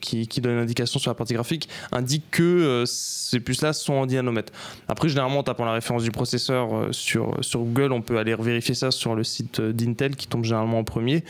qui, 0.00 0.40
donne 0.40 0.52
une 0.54 0.62
indication 0.62 0.98
sur 0.98 1.10
la 1.10 1.14
partie 1.14 1.34
graphique, 1.34 1.68
indique 1.92 2.24
que 2.30 2.84
ces 2.86 3.40
puces-là 3.40 3.72
sont 3.72 3.94
en 3.94 4.06
10 4.06 4.16
nanomètres. 4.16 4.52
Après, 4.88 5.08
généralement, 5.08 5.38
en 5.38 5.42
tapant 5.42 5.64
la 5.64 5.72
référence 5.72 5.89
du 5.98 6.10
processeur 6.10 6.92
sur, 6.92 7.36
sur 7.42 7.60
Google, 7.60 7.92
on 7.92 8.02
peut 8.02 8.18
aller 8.18 8.34
vérifier 8.34 8.74
ça 8.74 8.90
sur 8.90 9.14
le 9.14 9.24
site 9.24 9.60
d'Intel 9.60 10.16
qui 10.16 10.26
tombe 10.26 10.44
généralement 10.44 10.78
en 10.78 10.84
premier 10.84 11.24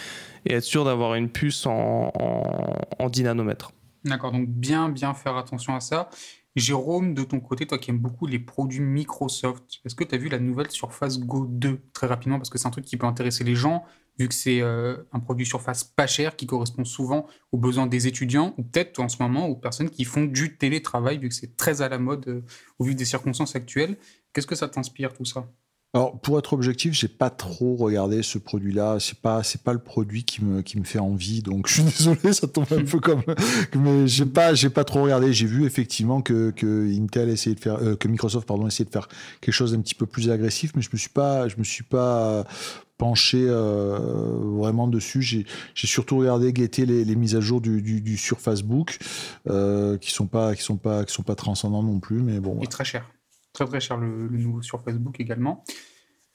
et 0.47 0.55
être 0.55 0.65
sûr 0.65 0.85
d'avoir 0.85 1.15
une 1.15 1.29
puce 1.29 1.67
en, 1.67 2.13
en, 2.99 3.09
10 3.09 3.25
nanomètres. 3.25 3.73
D'accord, 4.05 4.33
donc 4.33 4.49
bien, 4.49 4.89
bien 4.89 5.15
faire 5.15 5.37
attention 5.37 5.75
à 5.75 5.81
ça. 5.81 6.09
Jérôme, 6.57 7.15
de 7.15 7.23
ton 7.23 7.39
côté, 7.39 7.67
toi 7.67 7.79
qui 7.79 7.91
aimes 7.91 7.99
beaucoup 7.99 8.27
les 8.27 8.41
produits 8.41 8.81
Microsoft, 8.81 9.81
est-ce 9.85 9.95
que 9.95 10.03
tu 10.03 10.15
as 10.15 10.19
vu 10.19 10.29
la 10.29 10.41
nouvelle 10.41 10.71
Surface 10.71 11.21
Go 11.21 11.47
2 11.49 11.81
très 11.93 12.07
rapidement? 12.09 12.39
Parce 12.39 12.51
que 12.51 12.59
c'est 12.59 12.67
un 12.67 12.73
truc 12.73 12.85
qui 12.85 12.97
peut 12.97 13.07
intéresser 13.07 13.45
les 13.45 13.55
gens, 13.55 13.85
vu 14.19 14.27
que 14.27 14.35
c'est 14.35 14.61
euh, 14.61 14.97
un 15.13 15.21
produit 15.21 15.47
Surface 15.47 15.85
pas 15.85 16.09
cher 16.09 16.35
qui 16.35 16.47
correspond 16.47 16.85
souvent 16.85 17.27
aux 17.53 17.59
besoins 17.59 17.87
des 17.87 18.09
étudiants, 18.09 18.55
ou 18.59 18.65
peut-être 18.65 18.99
en 18.99 19.09
ce 19.09 19.23
moment 19.23 19.47
aux 19.47 19.55
personnes 19.55 19.91
qui 19.91 20.05
font 20.05 20.25
du 20.25 20.57
télétravail, 20.57 21.19
vu 21.19 21.29
que 21.29 21.35
c'est 21.35 21.57
très 21.57 21.83
à 21.83 21.89
la 21.89 21.99
mode 21.99 22.27
euh, 22.27 22.43
au 22.81 22.85
vu 22.85 22.97
des 22.97 23.05
circonstances 23.05 23.55
actuelles. 23.55 23.97
Qu'est-ce 24.33 24.47
que 24.47 24.55
ça 24.55 24.69
t'inspire 24.69 25.13
tout 25.13 25.25
ça? 25.25 25.47
Alors, 25.93 26.21
pour 26.21 26.39
être 26.39 26.53
objectif, 26.53 26.93
j'ai 26.93 27.09
pas 27.09 27.31
trop 27.31 27.75
regardé 27.75 28.23
ce 28.23 28.39
produit-là. 28.39 28.99
C'est 29.01 29.19
pas, 29.19 29.43
c'est 29.43 29.63
pas 29.63 29.73
le 29.73 29.81
produit 29.81 30.23
qui 30.23 30.45
me, 30.45 30.63
qui 30.63 30.79
me 30.79 30.85
fait 30.85 31.01
envie. 31.01 31.43
Donc, 31.43 31.67
je 31.67 31.75
suis 31.75 31.83
désolé, 31.83 32.33
ça 32.33 32.47
tombe 32.47 32.67
un 32.71 32.85
peu 32.85 33.01
comme, 33.01 33.23
mais 33.75 34.07
j'ai 34.07 34.27
pas, 34.27 34.55
j'ai 34.55 34.71
pas 34.71 34.85
trop 34.85 35.03
regardé. 35.03 35.33
J'ai 35.33 35.47
vu 35.47 35.67
effectivement 35.67 36.23
que, 36.23 36.51
que 36.51 36.89
Intel 36.97 37.29
essayait 37.29 37.57
de 37.57 37.61
faire, 37.61 37.83
euh, 37.83 37.97
que 37.97 38.07
Microsoft, 38.07 38.47
pardon, 38.47 38.69
essayait 38.69 38.85
de 38.85 38.93
faire 38.93 39.09
quelque 39.41 39.55
chose 39.55 39.73
d'un 39.73 39.81
petit 39.81 39.97
peu 39.97 40.07
plus 40.07 40.31
agressif, 40.31 40.73
mais 40.77 40.83
je 40.83 40.91
me 40.93 40.97
suis 40.97 41.11
pas, 41.11 41.49
je 41.49 41.57
me 41.57 41.65
suis 41.65 41.85
pas 41.85 42.45
penché 42.97 43.47
euh, 43.49 43.99
vraiment 44.41 44.87
dessus. 44.87 45.23
J'ai, 45.23 45.45
j'ai 45.75 45.89
surtout 45.89 46.19
regardé 46.19 46.53
guetter 46.53 46.87
les, 46.87 47.05
les, 47.05 47.17
mises 47.17 47.35
à 47.35 47.41
jour 47.41 47.61
du, 47.61 47.83
du, 47.83 48.01
du 48.01 48.17
sur 48.17 48.39
Facebook, 48.39 48.99
euh, 49.49 49.99
qui 49.99 50.13
sont 50.13 50.29
pas, 50.29 50.55
qui 50.55 50.63
sont 50.63 50.77
pas, 50.77 51.05
qui 51.05 51.13
sont 51.13 51.25
pas 51.25 51.35
transcendants 51.35 51.83
non 51.83 51.99
plus, 51.99 52.23
mais 52.23 52.39
bon. 52.39 52.61
Est 52.61 52.71
très 52.71 52.85
cher. 52.85 53.11
Très 53.53 53.67
très 53.67 53.81
cher 53.81 53.97
le, 53.97 54.29
nouveau 54.29 54.63
sur 54.63 54.83
Facebook 54.83 55.21
également. 55.21 55.65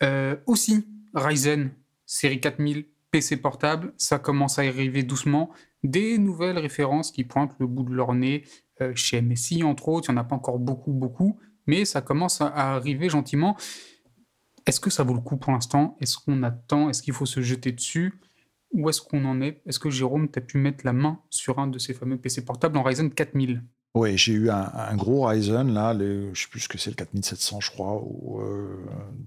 Euh, 0.04 0.36
aussi, 0.46 0.88
Ryzen 1.14 1.72
série 2.06 2.40
4000 2.40 2.86
PC 3.12 3.38
portable, 3.38 3.94
ça 3.98 4.20
commence 4.20 4.60
à 4.60 4.64
arriver 4.64 5.04
doucement. 5.04 5.50
Des 5.84 6.18
nouvelles 6.18 6.58
références 6.58 7.12
qui 7.12 7.24
pointent 7.24 7.56
le 7.60 7.68
bout 7.68 7.84
de 7.84 7.94
leur 7.94 8.14
nez 8.14 8.44
euh, 8.82 8.94
chez 8.94 9.22
MSI 9.22 9.64
entre 9.64 9.88
autres. 9.88 10.10
Il 10.10 10.14
n'y 10.14 10.20
en 10.20 10.22
a 10.22 10.26
pas 10.26 10.36
encore 10.36 10.60
beaucoup, 10.60 10.92
beaucoup, 10.92 11.40
mais 11.66 11.86
ça 11.86 12.02
commence 12.02 12.42
à, 12.42 12.48
arriver 12.48 13.08
gentiment. 13.08 13.56
Est-ce 14.66 14.82
que 14.82 14.90
ça 14.90 15.04
vaut 15.04 15.14
le 15.14 15.22
coup 15.22 15.38
pour 15.38 15.54
l'instant? 15.54 15.96
Est-ce 16.02 16.18
qu'on 16.18 16.44
attend? 16.44 16.90
Est-ce 16.90 17.02
qu'il 17.02 17.14
faut 17.14 17.26
se 17.26 17.42
jeter 17.42 17.72
dessus? 17.72 18.20
Où 18.74 18.90
est-ce 18.90 19.02
qu'on 19.02 19.24
en 19.24 19.40
est? 19.40 19.62
Est-ce 19.66 19.80
que 19.80 19.90
Jérôme, 19.90 20.30
tu 20.30 20.40
as 20.40 20.42
pu 20.42 20.58
mettre 20.58 20.86
la 20.86 20.92
main 20.92 21.22
sur 21.30 21.60
un 21.60 21.68
de 21.68 21.80
ces 21.80 21.94
fameux 21.94 22.18
PC 22.18 22.44
portables 22.44 22.78
en 22.78 22.84
Ryzen 22.84 23.10
4000 23.12 23.64
oui, 23.96 24.18
j'ai 24.18 24.34
eu 24.34 24.50
un, 24.50 24.96
gros 24.98 25.26
Ryzen, 25.26 25.74
là, 25.74 25.96
je 25.98 26.04
ne 26.04 26.36
sais 26.36 26.48
plus 26.50 26.60
ce 26.60 26.68
que 26.68 26.78
c'est, 26.78 26.90
le 26.90 26.98
4700, 26.98 27.62
je 27.62 27.72
crois, 27.72 28.04
euh, 28.40 28.76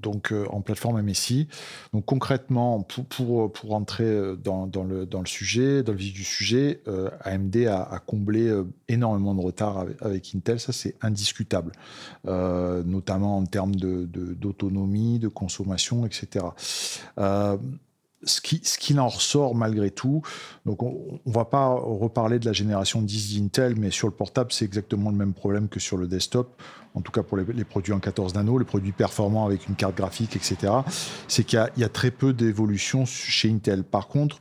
donc 0.03 0.31
euh, 0.31 0.45
en 0.51 0.61
plateforme 0.61 1.01
MSI. 1.01 1.49
Donc 1.95 2.05
concrètement, 2.05 2.83
pour, 2.83 3.07
pour, 3.07 3.51
pour 3.51 3.71
rentrer 3.71 4.37
dans, 4.37 4.67
dans, 4.67 4.85
le, 4.85 5.07
dans 5.07 5.21
le 5.21 5.27
sujet, 5.27 5.83
dans 5.83 5.93
le 5.93 5.99
vif 5.99 6.13
du 6.13 6.23
sujet, 6.23 6.83
euh, 6.87 7.09
AMD 7.25 7.57
a, 7.67 7.99
comblé 8.07 8.55
énormément 8.89 9.35
de 9.35 9.41
retard 9.41 9.87
avec, 10.03 10.35
Intel, 10.35 10.61
ça 10.61 10.73
c'est 10.73 10.97
indiscutable, 11.01 11.73
notamment 12.25 13.39
en 13.39 13.47
termes 13.47 13.75
d'autonomie, 13.75 15.19
de, 15.19 15.25
de, 15.25 15.29
consommation, 15.29 16.05
etc 16.05 16.45
ce 18.25 18.41
qui, 18.41 18.61
ce 18.65 18.79
qui 18.79 18.99
en 18.99 19.09
ressort 19.09 19.55
malgré 19.55 19.91
tout, 19.91 20.23
donc 20.67 20.83
on 20.83 21.21
ne 21.25 21.33
va 21.33 21.45
pas 21.45 21.69
reparler 21.69 22.39
de 22.39 22.47
la 22.47 22.53
génération 22.53 23.01
10 23.01 23.39
d'Intel, 23.39 23.75
mais 23.77 23.91
sur 23.91 24.09
le 24.09 24.15
portable, 24.15 24.53
c'est 24.53 24.65
exactement 24.65 25.11
le 25.11 25.17
même 25.17 25.35
problème 25.35 25.69
que 25.69 25.79
sur 25.79 25.97
le 25.97 26.09
desktop, 26.09 26.61
en 26.95 27.01
tout 27.01 27.13
cas 27.13 27.23
pour 27.23 27.37
les, 27.37 27.65
produits 27.65 27.93
en 27.93 28.01
14 28.01 28.35
nano, 28.35 28.59
les 28.59 28.65
produits 28.65 28.93
performants 28.93 29.47
avec 29.47 29.69
une 29.69 29.77
carte 29.77 29.97
graphique, 29.97 30.35
etc. 30.35 30.73
C'est 31.29 31.45
qu'il 31.45 31.65
y, 31.77 31.81
y, 31.81 31.85
a 31.85 31.89
très 31.89 32.11
peu 32.11 32.33
d'évolution 32.33 33.05
chez 33.07 33.51
Intel. 33.51 33.85
Par 33.85 34.09
contre, 34.09 34.41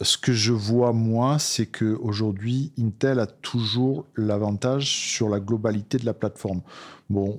ce 0.00 0.16
que 0.16 0.32
je 0.32 0.52
vois 0.52 0.92
moi, 0.92 1.38
c'est 1.38 1.66
qu'aujourd'hui, 1.66 2.72
Intel 2.78 3.18
a 3.18 3.26
toujours 3.26 4.06
l'avantage 4.16 4.90
sur 4.90 5.28
la 5.28 5.40
globalité 5.40 5.98
de 5.98 6.06
la 6.06 6.14
plateforme. 6.14 6.62
Bon, 7.10 7.38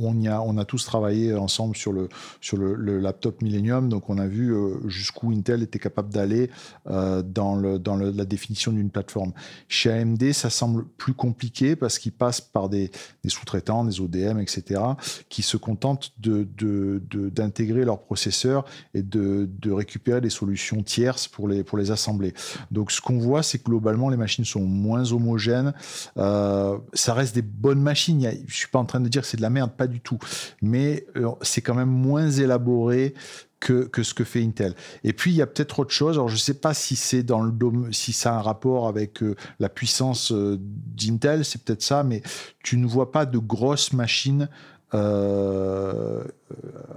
on, 0.00 0.26
a, 0.26 0.40
on 0.40 0.58
a 0.58 0.64
tous 0.64 0.84
travaillé 0.84 1.34
ensemble 1.34 1.76
sur 1.76 1.92
le, 1.92 2.08
sur 2.40 2.56
le, 2.56 2.98
laptop 2.98 3.42
Millennium, 3.42 3.88
donc 3.88 4.10
on 4.10 4.18
a 4.18 4.26
vu 4.26 4.52
euh, 4.52 4.88
jusqu'où 4.88 5.30
Intel 5.30 5.62
était 5.62 5.78
capable 5.78 6.12
d'aller 6.12 6.50
euh, 6.88 7.22
dans, 7.22 7.54
le, 7.54 7.78
dans 7.78 7.94
la 7.94 8.24
définition 8.24 8.72
d'une 8.72 8.90
plateforme. 8.90 9.32
Chez 9.68 9.92
AMD, 9.92 10.32
ça 10.32 10.50
semble 10.50 10.84
plus 10.84 11.14
compliqué 11.14 11.76
parce 11.76 12.00
qu'ils 12.00 12.10
passent 12.10 12.40
par 12.40 12.68
des, 12.68 12.90
sous-traitants, 13.28 13.84
des 13.84 14.00
ODM, 14.00 14.40
etc., 14.40 14.80
qui 15.28 15.42
se 15.42 15.56
contentent 15.56 16.12
d'intégrer 16.18 17.80
de, 17.80 17.84
leurs 17.84 18.00
processeurs 18.00 18.64
et 18.94 19.02
de, 19.02 19.48
récupérer 19.70 20.20
des 20.20 20.30
solutions 20.30 20.82
tierces 20.82 21.28
pour 21.28 21.46
les, 21.46 21.62
pour 21.62 21.78
les 21.78 21.92
assembler. 21.92 22.34
Donc 22.72 22.90
ce 22.90 23.00
qu'on 23.00 23.18
voit, 23.18 23.44
c'est 23.44 23.58
que 23.58 23.64
globalement, 23.64 24.08
les 24.08 24.16
machines 24.16 24.44
sont 24.44 24.64
moins 24.64 25.12
homogènes. 25.12 25.72
Euh, 26.16 26.78
ça 26.94 27.14
reste 27.14 27.36
des 27.36 27.42
bonne 27.60 27.80
machine. 27.80 28.28
Je 28.46 28.54
suis 28.54 28.68
pas 28.68 28.78
en 28.78 28.84
train 28.84 29.00
de 29.00 29.08
dire 29.08 29.24
c'est 29.24 29.36
de 29.36 29.42
la 29.42 29.50
merde, 29.50 29.72
pas 29.72 29.86
du 29.86 30.00
tout. 30.00 30.18
Mais 30.62 31.06
euh, 31.16 31.30
c'est 31.42 31.60
quand 31.60 31.74
même 31.74 31.90
moins 31.90 32.30
élaboré 32.30 33.14
que, 33.60 33.84
que, 33.84 34.02
ce 34.02 34.14
que 34.14 34.24
fait 34.24 34.42
Intel. 34.42 34.74
Et 35.04 35.12
puis 35.12 35.30
il 35.30 35.36
y 35.36 35.42
a 35.42 35.46
peut-être 35.46 35.80
autre 35.80 35.92
chose. 35.92 36.16
Alors 36.16 36.28
je 36.28 36.36
sais 36.36 36.54
pas 36.54 36.72
si 36.74 36.96
c'est 36.96 37.22
dans 37.22 37.42
le 37.42 37.52
si 37.92 38.12
ça 38.12 38.34
a 38.34 38.38
un 38.38 38.42
rapport 38.42 38.88
avec 38.88 39.22
la 39.58 39.68
puissance 39.68 40.32
d'Intel, 40.32 41.44
c'est 41.44 41.62
peut-être 41.62 41.82
ça, 41.82 42.02
mais 42.02 42.22
tu 42.62 42.78
ne 42.78 42.86
vois 42.86 43.12
pas 43.12 43.26
de 43.26 43.38
grosses 43.38 43.92
machines 43.92 44.48
euh, 44.94 46.24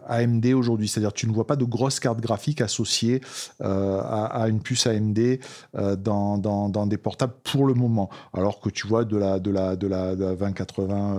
AMD 0.08 0.46
aujourd'hui. 0.48 0.88
C'est-à-dire 0.88 1.14
tu 1.14 1.28
ne 1.28 1.34
vois 1.34 1.48
pas 1.48 1.56
de 1.56 1.66
grosses 1.66 2.00
cartes 2.00 2.20
graphiques 2.20 2.62
associées 2.62 3.22
euh, 3.62 4.02
à, 4.02 4.48
une 4.50 4.62
puce 4.62 4.88
AMD 4.88 5.40
euh, 5.76 5.96
dans, 5.96 6.88
des 6.88 6.98
portables 6.98 7.34
pour 7.44 7.66
le 7.66 7.74
moment. 7.74 8.10
Alors 8.34 8.60
que 8.60 8.70
tu 8.70 8.88
vois 8.88 9.06
de 9.06 9.18
la, 9.18 9.40
de 9.40 9.52
la, 9.52 9.76
de 9.76 9.88
la, 9.88 10.16
2080 10.16 11.18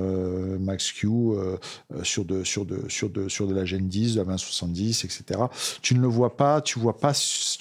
Max 0.61 0.93
Q 0.93 1.09
sur, 2.03 2.25
de, 2.25 2.43
de, 2.43 3.09
de, 3.09 3.47
de 3.47 3.55
la 3.55 3.65
Gen 3.65 3.89
10, 3.89 4.15
de 4.15 4.19
la 4.19 4.25
2070, 4.25 5.05
etc. 5.05 5.41
Tu 5.83 5.95
ne 5.95 6.01
le 6.01 6.09
vois 6.09 6.37
pas, 6.37 6.61
tu 6.61 6.79
vois 6.79 6.99
pas, 6.99 7.13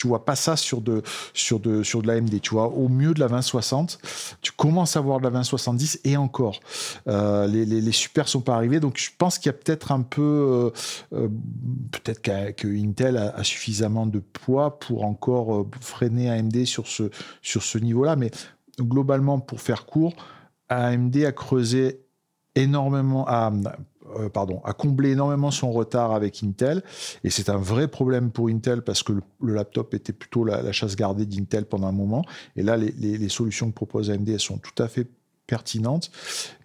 vois 0.04 0.26
pas 0.26 0.36
ça 0.36 0.56
sur 0.56 0.82
de, 0.82 1.02
sur 1.34 1.60
de, 1.60 1.82
de 1.82 2.08
l'AMD. 2.08 2.42
Tu 2.42 2.52
vois 2.52 2.68
au 2.68 2.90
mieux 2.90 3.14
de 3.14 3.20
la 3.20 3.28
2060, 3.28 4.00
tu 4.42 4.52
commences 4.52 4.98
à 4.98 5.02
voir 5.02 5.20
de 5.20 5.26
la 5.26 5.30
2070 5.32 6.02
et 6.04 6.18
encore. 6.18 6.60
les, 7.06 7.66
les, 7.66 7.82
les 7.82 7.92
sont 8.26 8.42
pas 8.42 8.56
arrivés. 8.56 8.80
Donc 8.80 8.98
je 8.98 9.10
pense 9.18 9.38
qu'il 9.38 9.48
y 9.48 9.50
a 9.50 9.58
peut-être 9.58 9.92
un 9.92 10.02
peu, 10.02 10.63
euh, 10.64 10.72
euh, 11.14 11.30
peut-être 11.92 12.22
que 12.22 12.68
Intel 12.68 13.18
a, 13.18 13.44
suffisamment 13.44 14.06
de 14.06 14.20
poids 14.20 14.80
pour 14.80 15.04
encore 15.04 15.56
euh, 15.56 15.68
freiner 15.80 16.30
AMD 16.30 16.66
sur 16.66 16.88
ce, 16.88 17.10
sur 17.42 17.64
ce 17.64 17.78
niveau-là. 17.78 18.16
Mais 18.16 18.32
globalement, 18.80 19.40
pour 19.40 19.62
faire 19.62 19.86
court, 19.86 20.14
AMD 20.70 21.16
a 21.26 21.32
creusé 21.32 22.02
énormément, 22.56 23.26
pardon, 24.34 24.62
a 24.64 24.74
comblé 24.74 25.12
énormément 25.12 25.52
son 25.52 25.72
retard 25.72 26.14
avec 26.14 26.44
Intel. 26.44 26.84
Et 27.24 27.30
c'est 27.30 27.50
un 27.50 27.58
vrai 27.58 27.88
problème 27.88 28.32
pour 28.32 28.50
Intel 28.50 28.82
parce 28.82 29.04
que 29.04 29.14
le, 29.14 29.54
laptop 29.54 29.94
était 29.94 30.14
plutôt 30.14 30.44
la, 30.44 30.72
chasse 30.72 30.96
gardée 30.96 31.26
d'Intel 31.26 31.66
pendant 31.66 31.88
un 31.88 31.94
moment. 31.94 32.24
Et 32.56 32.64
là, 32.64 32.78
les, 32.78 33.30
solutions 33.30 33.70
que 33.70 33.76
propose 33.76 34.10
AMD, 34.10 34.38
sont 34.38 34.58
tout 34.58 34.82
à 34.82 34.88
fait 34.88 35.08
pertinentes. 35.48 36.12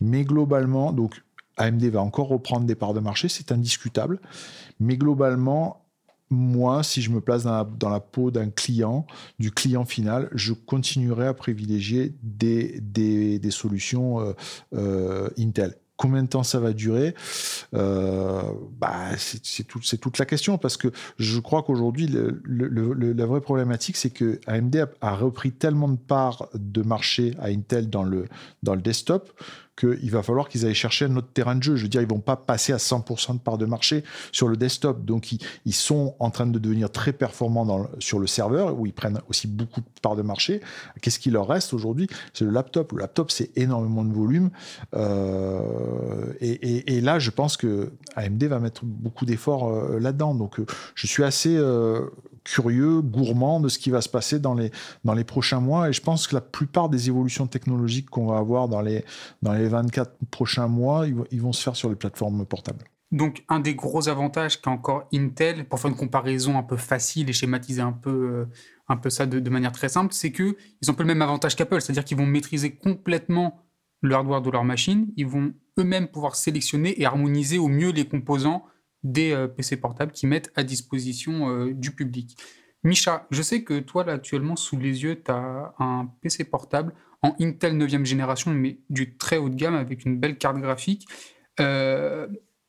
Mais 0.00 0.24
globalement, 0.24 0.92
donc 0.92 1.20
AMD 1.58 1.84
va 1.84 2.00
encore 2.00 2.28
reprendre 2.28 2.66
des 2.66 2.74
parts 2.74 2.94
de 2.94 3.00
marché, 3.00 3.28
c'est 3.28 3.52
indiscutable. 3.52 4.20
Mais 4.80 4.96
globalement, 4.96 5.82
moi, 6.30 6.82
si 6.82 7.00
je 7.02 7.10
me 7.10 7.20
place 7.20 7.44
dans 7.44 7.88
la, 7.88 8.00
peau 8.00 8.30
d'un 8.30 8.50
client, 8.50 9.06
du 9.38 9.50
client 9.50 9.84
final, 9.84 10.28
je 10.34 10.52
continuerai 10.52 11.26
à 11.26 11.34
privilégier 11.34 12.14
des, 12.22 13.40
solutions 13.50 14.20
euh, 14.20 14.32
euh, 14.74 15.28
Intel. 15.38 15.74
Combien 15.96 16.22
de 16.22 16.28
temps 16.28 16.44
ça 16.44 16.60
va 16.60 16.72
durer? 16.72 17.14
Euh, 17.74 18.42
bah, 18.78 19.16
C'est 19.16 19.64
tout, 19.64 19.80
toute 19.80 20.18
la 20.18 20.26
question 20.26 20.56
parce 20.56 20.76
que 20.76 20.92
je 21.18 21.40
crois 21.40 21.64
qu'aujourd'hui, 21.64 22.08
la 22.46 23.26
vraie 23.26 23.40
problématique, 23.40 23.96
c'est 23.96 24.10
que 24.10 24.38
AMD 24.46 24.76
a, 24.76 24.88
a, 25.00 25.16
repris 25.16 25.50
tellement 25.50 25.88
de 25.88 25.96
parts 25.96 26.50
de 26.54 26.82
marché 26.82 27.34
à 27.40 27.46
Intel 27.46 27.90
dans 27.90 28.04
le, 28.04 28.28
dans 28.62 28.76
le 28.76 28.80
desktop 28.80 29.32
qu'il 29.78 30.10
va 30.10 30.22
falloir 30.22 30.48
qu'ils 30.48 30.66
aillent 30.66 30.74
chercher 30.74 31.04
un 31.04 31.16
autre 31.16 31.28
terrain 31.32 31.54
de 31.54 31.62
jeu. 31.62 31.76
Je 31.76 31.82
veux 31.82 31.88
dire, 31.88 32.02
ils 32.02 32.08
vont 32.08 32.20
pas 32.20 32.36
passer 32.36 32.72
à 32.72 32.78
100% 32.78 33.34
de 33.34 33.38
part 33.38 33.58
de 33.58 33.66
marché 33.66 34.04
sur 34.32 34.48
le 34.48 34.56
desktop. 34.56 35.04
Donc, 35.04 35.32
ils, 35.32 35.72
sont 35.72 36.16
en 36.18 36.30
train 36.30 36.46
de 36.46 36.58
devenir 36.58 36.90
très 36.90 37.12
performants 37.12 37.88
sur 37.98 38.18
le 38.18 38.26
serveur, 38.26 38.78
où 38.78 38.86
ils 38.86 38.92
prennent 38.92 39.20
aussi 39.28 39.46
beaucoup 39.46 39.80
de 39.80 39.86
parts 40.02 40.16
de 40.16 40.22
marché. 40.22 40.60
Qu'est-ce 41.00 41.18
qui 41.18 41.30
leur 41.30 41.46
reste 41.46 41.72
aujourd'hui? 41.72 42.08
C'est 42.32 42.44
le 42.44 42.50
laptop. 42.50 42.92
Le 42.92 42.98
laptop, 42.98 43.30
c'est 43.30 43.56
énormément 43.56 44.04
de 44.04 44.12
volume. 44.12 44.50
Euh, 44.94 46.32
et, 46.40 47.00
là, 47.00 47.18
je 47.18 47.30
pense 47.30 47.56
que 47.56 47.92
AMD 48.16 48.42
va 48.44 48.58
mettre 48.58 48.84
beaucoup 48.84 49.24
d'efforts 49.24 49.68
euh, 49.68 49.98
là-dedans. 50.00 50.34
Donc, 50.34 50.58
euh, 50.58 50.66
je 50.94 51.06
suis 51.06 51.22
assez 51.22 51.56
curieux, 52.48 53.02
gourmand 53.02 53.60
de 53.60 53.68
ce 53.68 53.78
qui 53.78 53.90
va 53.90 54.00
se 54.00 54.08
passer 54.08 54.38
dans 54.38 54.54
les, 54.54 54.70
dans 55.04 55.14
les 55.14 55.24
prochains 55.24 55.60
mois. 55.60 55.88
Et 55.88 55.92
je 55.92 56.00
pense 56.00 56.26
que 56.26 56.34
la 56.34 56.40
plupart 56.40 56.88
des 56.88 57.08
évolutions 57.08 57.46
technologiques 57.46 58.08
qu'on 58.08 58.26
va 58.26 58.38
avoir 58.38 58.68
dans 58.68 58.80
les, 58.80 59.04
dans 59.42 59.52
les 59.52 59.68
24 59.68 60.12
prochains 60.30 60.68
mois, 60.68 61.06
ils, 61.30 61.40
vont 61.40 61.52
se 61.52 61.62
faire 61.62 61.76
sur 61.76 61.90
les 61.90 61.96
plateformes 61.96 62.46
portables. 62.46 62.84
Donc, 63.10 63.44
un 63.48 63.60
des 63.60 63.74
gros 63.74 64.08
avantages 64.08 64.60
qu'a 64.60 64.70
encore 64.70 65.08
Intel, 65.14 65.66
pour 65.66 65.80
faire 65.80 65.90
une 65.90 65.96
comparaison 65.96 66.58
un 66.58 66.62
peu 66.62 66.76
facile 66.76 67.28
et 67.30 67.32
schématiser 67.32 67.80
un 67.80 67.92
peu, 67.92 68.10
euh, 68.10 68.44
un 68.88 68.96
peu 68.96 69.10
ça 69.10 69.26
de, 69.26 69.50
manière 69.50 69.72
très 69.72 69.88
simple, 69.88 70.12
c'est 70.12 70.32
qu'ils 70.32 70.54
ont 70.88 70.90
un 70.90 70.94
peu 70.94 71.04
le 71.04 71.08
même 71.08 71.22
avantage 71.22 71.56
qu'Apple, 71.56 71.80
c'est-à-dire 71.80 72.04
qu'ils 72.04 72.18
vont 72.18 72.26
maîtriser 72.26 72.76
complètement 72.76 73.62
le 74.00 74.14
hardware 74.14 74.42
de 74.42 74.50
leur 74.50 74.64
machine, 74.64 75.08
ils 75.16 75.26
vont 75.26 75.52
eux-mêmes 75.78 76.08
pouvoir 76.08 76.36
sélectionner 76.36 77.00
et 77.00 77.04
harmoniser 77.04 77.58
au 77.58 77.68
mieux 77.68 77.90
les 77.90 78.06
composants 78.06 78.64
des 79.02 79.32
euh, 79.32 79.48
PC 79.48 79.76
portables 79.76 80.12
qui 80.12 80.26
mettent 80.26 80.52
à 80.56 80.62
disposition 80.62 81.50
euh, 81.50 81.72
du 81.72 81.92
public. 81.92 82.36
Micha, 82.84 83.26
je 83.30 83.42
sais 83.42 83.64
que 83.64 83.80
toi, 83.80 84.04
là, 84.04 84.14
actuellement, 84.14 84.56
sous 84.56 84.78
les 84.78 85.02
yeux, 85.02 85.20
tu 85.22 85.30
as 85.30 85.74
un 85.78 86.06
PC 86.20 86.44
portable 86.44 86.94
en 87.22 87.34
Intel 87.40 87.76
9e 87.76 88.04
génération, 88.04 88.52
mais 88.52 88.80
du 88.88 89.16
très 89.16 89.36
haut 89.36 89.48
de 89.48 89.56
gamme 89.56 89.74
avec 89.74 90.04
une 90.04 90.18
belle 90.18 90.38
carte 90.38 90.58
graphique. 90.58 91.06
Euh, 91.58 92.28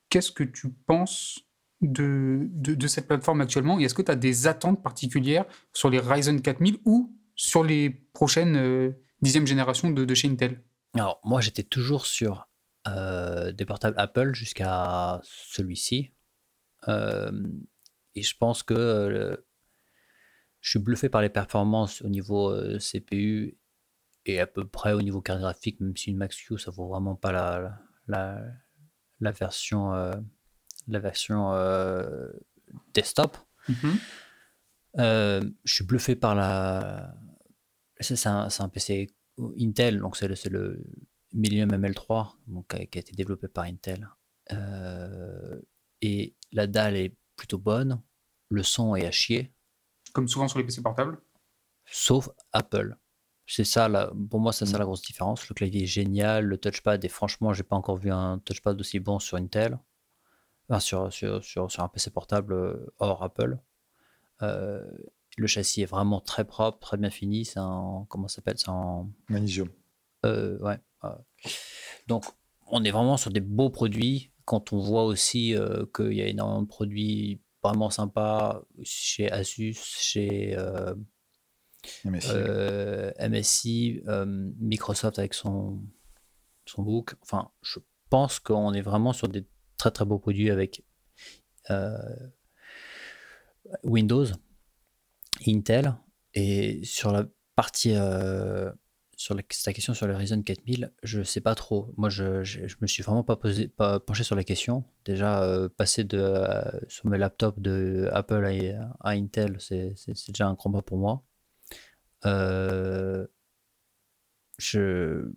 qu'est-ce 0.10 0.32
que 0.32 0.44
tu 0.44 0.70
penses 0.88 1.40
de, 1.82 2.48
de, 2.52 2.88
cette 2.88 3.08
plateforme 3.08 3.42
actuellement? 3.42 3.80
Et 3.80 3.84
est-ce 3.84 3.94
que 3.94 4.02
tu 4.02 4.12
as 4.12 4.16
des 4.16 4.48
attentes 4.48 4.82
particulières 4.82 5.46
sur 5.74 5.92
les 5.92 6.00
Ryzen 6.00 6.42
4000 6.42 6.80
ou 6.86 7.16
sur 7.36 7.64
les 7.64 7.92
prochaines 7.92 8.94
10e 9.24 9.46
générations 9.46 9.92
de, 9.92 10.04
de, 10.04 10.14
chez 10.16 10.28
Intel? 10.28 10.64
Alors, 10.96 11.22
moi, 11.24 11.40
j'étais 11.40 11.64
toujours 11.64 12.08
sur 12.08 12.48
des 12.88 13.66
portables 13.68 13.96
Apple 14.00 14.34
jusqu'à 14.34 15.22
celui-ci. 15.24 16.10
Euh, 16.88 17.32
et 18.16 18.22
je 18.22 18.36
pense 18.38 18.64
que 18.64 18.74
euh, 18.74 19.36
je 20.62 20.72
suis 20.72 20.80
bluffé 20.80 21.10
par 21.10 21.22
les 21.22 21.30
performances 21.30 22.02
au 22.02 22.10
niveau 22.10 22.50
euh, 22.50 22.80
CPU 22.80 23.58
et 24.26 24.40
à 24.40 24.48
peu 24.48 24.68
près 24.68 24.94
au 24.94 25.02
niveau 25.02 25.22
carte 25.22 25.40
graphique, 25.40 25.80
même 25.80 25.96
si 25.96 26.12
une 26.12 26.18
Max-Q, 26.18 26.58
ça 26.58 26.72
vaut 26.72 26.88
vraiment 26.88 27.16
pas 27.16 27.32
la, 27.32 27.80
la, 28.08 28.42
la 29.20 29.32
version, 29.32 29.92
la 30.88 31.00
version 31.00 31.54
desktop. 32.94 33.38
Mm-hmm. 33.70 35.54
je 35.64 35.74
suis 35.74 35.86
bluffé 35.86 36.16
par 36.16 36.36
la. 36.36 37.16
C'est 38.02 38.28
un, 38.28 38.50
un, 38.60 38.70
PC 38.70 39.08
Intel, 39.60 40.00
donc 40.00 40.16
c'est 40.16 40.28
le, 40.28 40.36
le 40.52 40.84
Millennium 41.34 41.72
ML3, 41.72 42.34
donc, 42.48 42.68
qui 42.68 42.98
a 42.98 43.02
été 43.02 43.14
développé 43.14 43.48
par 43.48 43.64
Intel. 43.64 44.10
Et 46.02 46.36
la 46.52 46.68
dalle 46.68 46.96
est 46.96 47.16
plutôt 47.36 47.58
bonne, 47.58 48.02
le 48.50 48.64
son 48.64 48.96
est 48.96 49.06
à 49.06 49.12
chier. 49.12 49.54
Comme 50.14 50.28
souvent 50.28 50.48
sur 50.48 50.58
les 50.58 50.66
PC 50.66 50.82
portables 50.82 51.22
Sauf 51.86 52.30
Apple. 52.52 52.98
C'est 53.48 53.64
ça, 53.64 53.90
pour 54.30 54.40
moi, 54.40 54.54
c'est 54.54 54.68
ça 54.68 54.78
la 54.78 54.86
grosse 54.86 55.02
différence. 55.02 55.50
Le 55.50 55.56
clavier 55.56 55.84
est 55.84 55.88
génial, 55.88 56.46
le 56.46 56.58
touchpad, 56.58 57.04
et 57.04 57.10
franchement, 57.10 57.52
j'ai 57.52 57.64
pas 57.64 57.76
encore 57.76 57.98
vu 57.98 58.12
un 58.12 58.38
touchpad 58.40 58.80
aussi 58.80 59.00
bon 59.00 59.18
sur 59.18 59.38
Intel, 59.38 59.80
enfin, 60.70 60.80
sur, 60.80 61.12
sur, 61.12 61.44
sur, 61.44 61.80
un 61.80 61.88
PC 61.88 62.12
portable 62.12 62.54
euh, 62.54 62.94
hors 63.00 63.24
Apple. 63.24 63.58
Euh, 64.44 64.88
le 65.38 65.48
châssis 65.48 65.82
est 65.82 65.88
vraiment 65.88 66.22
très 66.22 66.46
propre, 66.46 66.78
très 66.80 66.98
bien 66.98 67.10
fini. 67.10 67.44
C'est 67.44 67.60
en. 67.60 68.06
Comment 68.06 68.28
ça 68.28 68.36
s'appelle? 68.36 68.58
C'est 68.60 68.70
en. 68.70 69.10
Magnésium. 69.30 69.70
Euh, 70.26 70.60
ouais. 70.60 70.80
Donc, 72.08 72.26
on 72.68 72.84
est 72.84 72.92
vraiment 72.92 73.18
sur 73.18 73.32
des 73.32 73.40
beaux 73.40 73.70
produits 73.70 74.32
quand 74.50 74.74
on 74.74 74.80
voit 74.80 75.04
aussi 75.04 75.56
euh, 75.56 75.86
qu'il 75.96 76.14
y 76.14 76.24
a 76.24 76.26
énormément 76.26 76.64
de 76.64 76.68
produits 76.68 77.40
vraiment 77.62 77.92
sympas 77.92 78.64
chez 78.82 79.32
Asus, 79.32 79.76
chez 79.76 80.58
MSI, 82.04 82.42
euh, 82.48 83.12
euh, 84.08 84.52
Microsoft 84.60 85.20
avec 85.20 85.36
son, 85.36 85.80
son 86.66 86.82
book. 86.82 87.14
Enfin, 87.22 87.52
je 87.62 87.78
pense 88.10 88.40
qu'on 88.40 88.74
est 88.74 88.82
vraiment 88.82 89.14
sur 89.14 89.28
des 89.28 89.46
très 89.78 89.92
très 89.92 90.04
beaux 90.04 90.18
produits 90.18 90.50
avec 90.50 90.84
Windows, 93.84 94.26
Intel. 95.46 95.96
Et 96.34 96.84
sur 96.84 97.12
la 97.12 97.28
partie 97.56 97.94
sur 99.20 99.36
la, 99.36 99.44
ta 99.44 99.74
question 99.74 99.94
sur 99.94 100.08
le 100.08 100.16
Ryzen 100.16 100.46
4000, 100.46 100.94
je 101.04 101.24
sais 101.24 101.42
pas 101.42 101.54
trop. 101.54 101.94
Moi, 101.98 102.10
je, 102.10 102.42
je, 102.46 102.76
me 102.80 102.88
suis 102.88 103.04
vraiment 103.04 103.22
pas, 103.22 103.36
posé, 103.36 103.68
pas 103.68 104.00
penché 104.00 104.24
sur 104.24 104.38
la 104.38 104.46
question. 104.46 104.86
Déjà, 105.04 105.44
euh, 105.44 105.68
passer 105.68 106.06
de, 106.06 106.18
euh, 106.18 106.72
sur 106.88 107.08
mes 107.08 107.18
laptops 107.18 107.60
de 107.60 108.10
Apple 108.14 108.46
à, 109.02 109.10
Intel, 109.10 109.58
c'est 109.60 109.94
déjà 110.30 110.48
un 110.48 110.56
combat 110.56 110.82
pour 110.82 110.98
moi. 110.98 111.22
Euh, 112.26 113.28
je, 114.58 115.30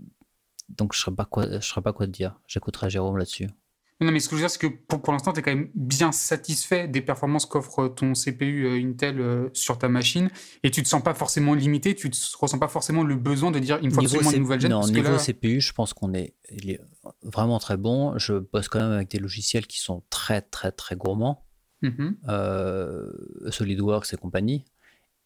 donc, 0.68 0.95
je 0.95 1.01
ne 1.01 1.03
saurais 1.61 1.83
pas 1.83 1.93
quoi 1.93 2.07
te 2.07 2.12
dire. 2.12 2.39
J'écouterai 2.47 2.89
Jérôme 2.89 3.16
là-dessus. 3.16 3.49
Non, 4.03 4.12
mais 4.12 4.20
ce 4.20 4.28
que 4.28 4.36
je 4.36 4.40
veux 4.40 4.42
dire, 4.42 4.50
c'est 4.50 4.61
que 4.61 4.66
pour, 4.66 5.00
pour 5.00 5.12
l'instant, 5.12 5.32
tu 5.32 5.40
es 5.40 5.42
quand 5.42 5.55
même 5.55 5.70
bien 5.74 6.12
satisfait 6.12 6.88
des 6.88 7.00
performances 7.00 7.46
qu'offre 7.46 7.88
ton 7.88 8.12
CPU 8.14 8.66
euh, 8.66 8.84
Intel 8.84 9.20
euh, 9.20 9.48
sur 9.53 9.78
ta 9.78 9.88
machine 9.88 10.30
et 10.62 10.70
tu 10.70 10.82
te 10.82 10.88
sens 10.88 11.03
pas 11.03 11.14
forcément 11.14 11.55
limité, 11.55 11.94
tu 11.94 12.09
ne 12.09 12.12
ressens 12.38 12.59
pas 12.59 12.68
forcément 12.68 13.05
le 13.05 13.16
besoin 13.16 13.50
de 13.50 13.59
dire 13.59 13.78
il 13.82 13.88
me 13.88 13.94
faut 13.94 14.00
absolument 14.00 14.32
une 14.32 14.40
nouvelle 14.40 14.61
gêne. 14.61 14.72
Non, 14.72 14.86
niveau 14.86 15.16
CPU, 15.16 15.61
je 15.61 15.72
pense 15.72 15.92
qu'on 15.92 16.14
est, 16.14 16.34
est, 16.48 16.80
vraiment 17.22 17.59
très 17.59 17.76
bon. 17.76 18.18
Je 18.18 18.34
bosse 18.34 18.68
quand 18.68 18.80
même 18.80 18.92
avec 18.92 19.11
des 19.11 19.18
logiciels 19.18 19.66
qui 19.66 19.80
sont 19.80 20.03
très, 20.11 20.42
très, 20.42 20.72
très 20.72 20.96
gourmands. 20.96 21.44
mhm. 21.82 22.16
SolidWorks 23.50 24.12
et 24.12 24.16
compagnie. 24.16 24.64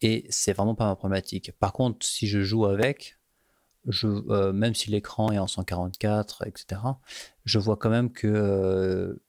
Et 0.01 0.25
c'est 0.29 0.53
vraiment 0.53 0.75
pas 0.75 0.85
ma 0.85 0.95
problématique. 0.95 1.51
Par 1.59 1.73
contre, 1.73 2.05
si 2.05 2.27
je 2.27 2.43
joue 2.43 2.65
avec, 2.65 3.16
je, 3.87 4.51
même 4.51 4.75
si 4.75 4.89
l'écran 4.89 5.31
est 5.31 5.39
en 5.39 5.47
144, 5.47 6.45
etc., 6.47 6.81
je 7.45 7.59
vois 7.59 7.77
quand 7.77 7.89
même 7.89 8.11
que 8.11 9.19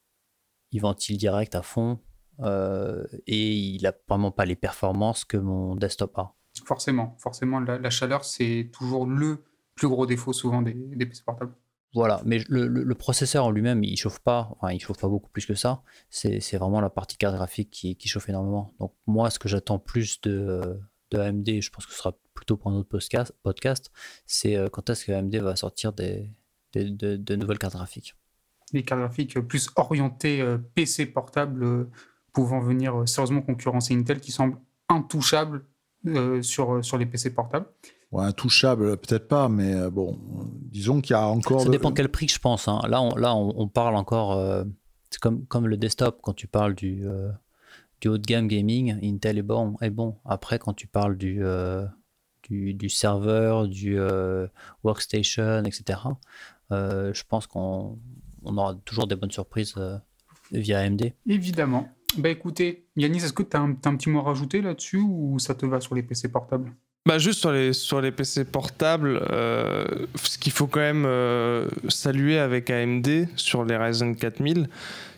il 0.71 0.81
ventile 0.81 1.17
direct 1.17 1.55
à 1.55 1.63
fond 1.63 2.01
et 2.41 3.57
il 3.57 3.87
a 3.87 3.95
vraiment 4.09 4.31
pas 4.31 4.45
les 4.45 4.57
performances 4.57 5.25
que 5.25 5.37
mon 5.37 5.77
desktop 5.77 6.19
a. 6.19 6.35
Forcément, 6.65 7.17
forcément, 7.19 7.61
la, 7.61 7.91
chaleur, 7.91 8.25
c'est 8.25 8.71
toujours 8.73 9.07
le 9.07 9.45
plus 9.75 9.89
gros 9.89 10.07
défaut 10.07 10.33
souvent 10.33 10.63
des, 10.63 10.75
des 10.75 11.07
PC 11.07 11.23
portables. 11.25 11.55
Voilà, 11.95 12.21
mais 12.27 12.45
le, 12.49 12.95
processeur 12.95 13.47
en 13.47 13.51
lui-même, 13.51 13.83
il 13.83 13.97
chauffe 13.97 14.19
pas, 14.19 14.51
enfin, 14.53 14.73
il 14.73 14.81
chauffe 14.81 15.01
pas 15.01 15.09
beaucoup 15.09 15.31
plus 15.31 15.47
que 15.47 15.55
ça. 15.55 15.83
C'est 16.11 16.57
vraiment 16.59 16.81
la 16.81 16.91
partie 16.91 17.17
carte 17.17 17.35
graphique 17.35 17.71
qui, 17.71 17.97
qui, 17.97 18.09
chauffe 18.09 18.29
énormément. 18.29 18.75
Donc 18.79 18.93
moi, 19.07 19.31
ce 19.31 19.39
que 19.39 19.49
j'attends 19.49 19.79
plus 19.79 20.21
de, 20.21 20.79
de 21.11 21.19
AMD, 21.19 21.61
je 21.61 21.71
pense 21.71 21.87
que 21.87 21.93
ce 21.93 21.99
sera 21.99 22.15
plutôt 22.35 22.57
pour 22.57 22.71
un 22.71 22.75
autre 22.75 22.89
podcast, 23.43 23.91
c'est 24.27 24.57
euh, 24.57 24.69
quand 24.69 24.91
est-ce 24.91 25.05
que 25.05 25.13
AMD 25.13 25.35
va 25.37 25.57
sortir 25.57 25.93
des, 25.93 26.31
de, 26.75 27.37
nouvelles 27.37 27.59
cartes 27.59 27.75
graphiques? 27.75 28.15
Des 28.73 28.83
cartes 28.83 29.01
graphiques 29.01 29.41
plus 29.41 29.71
orientées 29.77 30.41
euh, 30.41 30.59
PC 30.75 31.07
portable, 31.07 31.65
euh, 31.65 31.91
pouvant 32.33 32.61
venir 32.61 33.09
sérieusement 33.09 33.43
concurrencer 33.43 33.95
Intel, 33.95 34.21
qui 34.21 34.33
semble 34.33 34.59
intouchable 34.89 35.65
sur, 36.43 36.85
sur 36.85 36.97
les 36.97 37.07
PC 37.07 37.35
portables. 37.35 37.67
Ouais, 38.11 38.25
intouchable, 38.25 38.97
peut-être 38.97 39.29
pas, 39.29 39.49
mais 39.51 39.75
euh, 39.75 39.91
bon, 39.91 40.19
disons 40.63 41.03
qu'il 41.03 41.11
y 41.11 41.19
a 41.19 41.27
encore. 41.27 41.61
Ça 41.61 41.69
dépend 41.69 41.93
quel 41.93 42.09
prix, 42.09 42.27
je 42.29 42.39
pense. 42.39 42.67
Hein. 42.67 42.81
Là, 42.89 43.03
on, 43.03 43.15
là, 43.17 43.35
on, 43.35 43.69
parle 43.69 43.97
encore. 43.97 44.33
Euh, 44.33 44.65
c'est 45.11 45.21
comme, 45.21 45.45
comme 45.47 45.67
le 45.67 45.77
desktop, 45.77 46.21
quand 46.23 46.33
tu 46.33 46.47
parles 46.47 46.75
du, 46.75 47.07
euh, 47.07 47.31
du 48.01 48.09
haut 48.09 48.19
de 48.19 48.27
gamme 48.27 48.49
gaming, 48.49 48.99
Intel 49.03 49.39
est 49.39 49.43
bon, 49.43 49.77
est 49.81 49.91
bon. 49.91 50.17
Après, 50.25 50.59
quand 50.59 50.75
tu 50.75 50.87
parles 50.87 51.17
du, 51.17 51.43
du, 52.45 52.75
du, 52.75 52.89
serveur, 52.89 53.69
du 53.69 53.99
workstation, 54.85 55.65
etc., 55.65 56.01
je 56.71 57.23
pense 57.29 57.47
qu'on 57.47 57.99
on 58.45 58.57
aura 58.57 58.75
toujours 58.85 59.07
des 59.07 59.17
bonnes 59.17 59.31
surprises 59.31 59.75
via 60.53 60.81
AMD. 60.81 61.13
Évidemment. 61.27 61.89
Bah 62.17 62.31
écoutez, 62.31 62.87
Yanis, 62.97 63.19
est-ce 63.19 63.33
que 63.33 63.43
tu 63.43 63.57
as, 63.57 63.61
un 63.61 63.75
petit 63.75 64.09
mot 64.09 64.21
à 64.21 64.23
rajouter 64.23 64.63
là-dessus 64.63 64.99
ou 64.99 65.39
ça 65.39 65.55
te 65.55 65.67
va 65.67 65.81
sur 65.81 65.95
les 65.95 66.03
PC 66.03 66.29
portables? 66.29 66.73
Bah 67.07 67.19
juste 67.19 67.41
sur 67.41 67.53
les, 67.53 67.73
sur 67.73 68.01
les 68.01 68.13
PC 68.13 68.45
portables, 68.45 69.21
euh, 69.31 70.07
ce 70.15 70.39
qu'il 70.39 70.53
faut 70.53 70.67
quand 70.67 70.81
même 70.81 71.05
euh, 71.07 71.69
saluer 71.89 72.39
avec 72.39 72.71
AMD 72.71 73.29
sur 73.37 73.65
les 73.65 73.77
Ryzen 73.77 74.17
4000, 74.17 74.69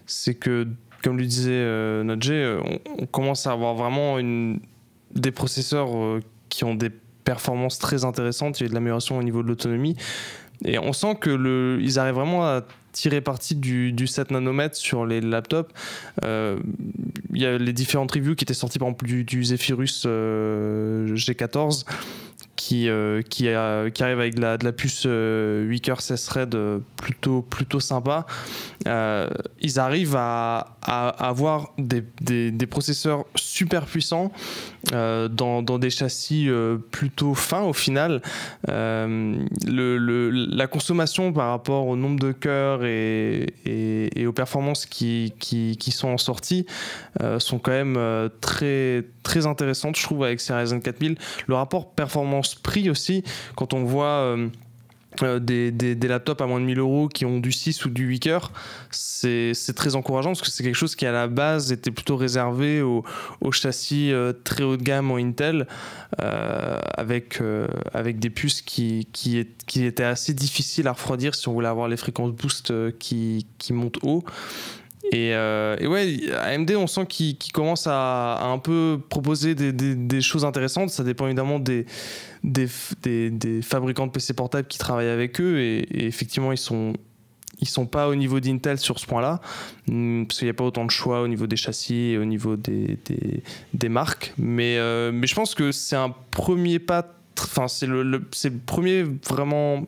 c'est 0.07 0.35
que, 0.35 0.69
comme 1.02 1.18
le 1.18 1.27
disait 1.27 1.51
euh, 1.52 2.60
on, 2.98 3.06
commence 3.06 3.47
à 3.47 3.52
avoir 3.52 3.74
vraiment 3.74 4.18
des 5.14 5.31
processeurs 5.31 5.97
euh, 5.97 6.20
qui 6.48 6.64
ont 6.64 6.74
des 6.74 6.90
performances 7.24 7.78
très 7.78 8.05
intéressantes, 8.05 8.60
il 8.60 8.64
y 8.64 8.66
a 8.66 8.68
de 8.68 8.74
l'amélioration 8.74 9.18
au 9.18 9.22
niveau 9.22 9.43
de 9.43 9.48
l'autonomie. 9.48 9.97
Et 10.64 10.78
on 10.78 10.93
sent 10.93 11.16
que 11.20 11.31
le, 11.31 11.78
ils 11.81 11.98
arrivent 11.98 12.14
vraiment 12.14 12.44
à 12.44 12.62
tirer 12.93 13.20
parti 13.20 13.55
du, 13.55 13.93
du 13.93 14.06
7 14.06 14.31
nanomètres 14.31 14.77
sur 14.77 15.06
les 15.06 15.20
laptops. 15.20 15.72
Euh, 16.24 16.59
il 17.32 17.40
y 17.40 17.47
a 17.47 17.56
les 17.56 17.72
différentes 17.72 18.12
reviews 18.12 18.35
qui 18.35 18.44
étaient 18.44 18.55
sorties 18.55 18.78
par 18.78 18.89
exemple 18.89 19.06
du, 19.06 19.44
Zephyrus 19.44 20.05
euh, 20.06 21.14
G14 21.14 21.85
qui, 22.71 22.89
euh, 22.89 23.21
qui, 23.23 23.49
qui, 23.95 24.03
arrive 24.05 24.21
avec 24.21 24.37
de 24.37 24.41
la, 24.41 24.73
puce 24.73 25.05
8 25.05 25.81
coeurs 25.81 26.01
16 26.01 26.25
threads 26.25 26.81
plutôt, 26.97 27.43
plutôt 27.43 27.81
sympa. 27.81 28.27
ils 28.87 29.81
arrivent 29.81 30.15
à, 30.17 30.77
avoir 30.83 31.73
des, 31.79 32.05
des, 32.21 32.67
processeurs 32.67 33.25
super 33.35 33.87
puissants 33.87 34.31
dans, 34.93 35.63
dans, 35.63 35.79
des 35.81 35.91
châssis 35.91 36.49
plutôt 36.93 37.35
fins 37.35 37.63
au 37.63 37.73
final. 37.73 38.23
La 38.69 39.07
consommation 40.69 41.33
par 41.33 41.51
rapport 41.51 41.89
au 41.89 41.97
nombre 41.97 42.21
de 42.21 42.31
cœurs 42.31 42.85
et, 42.85 43.47
aux 44.25 44.33
performances 44.33 44.87
qui, 44.87 45.35
qui, 45.41 45.91
sont 45.91 46.09
en 46.09 46.19
sortie 46.19 46.67
euh, 47.21 47.41
sont 47.41 47.59
quand 47.59 47.73
même 47.73 47.97
euh, 47.97 48.29
très, 48.41 49.05
très 49.23 49.47
intéressantes, 49.47 49.97
je 49.97 50.03
trouve, 50.03 50.25
avec 50.25 50.41
ces 50.41 50.53
Ryzen 50.53 50.81
4000. 50.81 51.17
Le 51.47 51.55
rapport 51.55 51.91
performance-prix 52.61 52.91
aussi, 52.91 53.24
quand 53.57 53.74
on 53.74 53.85
voit... 53.85 54.07
Euh, 54.07 54.49
euh, 55.24 55.41
des, 55.41 55.73
des, 55.73 56.09
laptops 56.09 56.41
à 56.41 56.47
moins 56.47 56.61
de 56.61 56.65
1000 56.66 56.78
euros 56.78 57.09
qui 57.09 57.24
ont 57.27 57.41
du 57.41 57.51
6 57.51 57.85
ou 57.85 57.91
du 57.91 58.05
8 58.05 58.20
cœurs, 58.20 58.53
c'est 58.93 59.55
très 59.74 59.97
encourageant 59.97 60.31
parce 60.31 60.41
que 60.41 60.51
c'est 60.51 60.62
quelque 60.62 60.77
chose 60.77 60.95
qui 60.95 61.05
à 61.05 61.11
la 61.11 61.27
base 61.27 61.73
était 61.73 61.91
plutôt 61.91 62.16
réservé 62.16 62.81
aux, 62.81 63.03
châssis 63.51 64.12
euh, 64.12 64.32
très 64.45 64.62
haut 64.62 64.77
de 64.77 64.85
gamme 64.85 65.11
en 65.11 65.16
Intel 65.16 65.66
euh, 66.23 66.78
avec, 66.97 67.41
avec 67.93 68.20
des 68.20 68.31
puces 68.31 68.62
qui, 68.62 69.09
qui, 69.12 69.45
qui, 69.66 69.85
étaient 69.85 70.05
assez 70.05 70.32
difficiles 70.32 70.87
à 70.87 70.93
refroidir 70.93 71.35
si 71.35 71.49
on 71.49 71.55
voulait 71.55 71.66
avoir 71.66 71.89
les 71.89 71.97
fréquences 71.97 72.31
boost 72.31 72.73
qui, 72.99 73.47
qui 73.59 73.73
montent 73.73 73.99
haut. 74.05 74.23
Et, 75.11 75.31
et, 75.31 75.87
ouais, 75.89 76.20
AMD, 76.41 76.70
on 76.77 76.87
sent 76.87 77.07
qu'il 77.09 77.37
commence 77.53 77.89
à, 77.89 78.45
un 78.45 78.59
peu 78.59 79.01
proposer 79.09 79.57
des, 79.57 79.73
des, 79.73 79.97
des, 79.97 80.20
choses 80.20 80.45
intéressantes. 80.45 80.91
Ça 80.91 81.03
dépend 81.03 81.27
évidemment 81.27 81.59
des, 81.59 81.87
des, 82.43 82.69
des, 83.31 83.62
fabricants 83.62 84.07
de 84.07 84.12
PC 84.12 84.35
portables 84.35 84.69
qui 84.69 84.79
travaillent 84.79 85.09
avec 85.09 85.41
eux 85.41 85.61
et, 85.61 86.07
effectivement 86.07 86.53
ils 86.53 86.59
sont 86.59 86.95
ils 87.62 87.69
sont 87.69 87.85
pas 87.85 88.09
au 88.09 88.15
niveau 88.15 88.41
d'Intel 88.41 88.79
sur 88.79 88.99
ce 88.99 89.07
point-là 89.07 89.41
hmm, 89.87 90.25
parce 90.25 90.39
qu'il 90.39 90.47
n'y 90.47 90.51
a 90.51 90.55
pas 90.55 90.65
autant 90.65 90.87
de 90.87 90.91
choix 90.91 91.21
au 91.21 91.29
niveau 91.29 91.47
des 91.47 91.57
châssis 91.57 92.12
et 92.12 92.19
au 92.19 92.25
niveau 92.25 92.57
des, 92.57 92.99
des, 93.05 93.43
des 93.75 93.89
marques. 93.91 94.33
Mais, 94.39 94.79
euh, 94.79 95.12
mais 95.12 95.27
je 95.27 95.35
pense 95.35 95.55
que 95.55 95.71
c'est 95.71 95.97
un 95.97 96.15
premier 96.31 96.79
pas 96.79 97.07
enfin 97.39 97.69
c'est 97.69 97.87
le, 97.87 98.03
le 98.03 98.21
premier 98.67 99.05
vraiment 99.29 99.87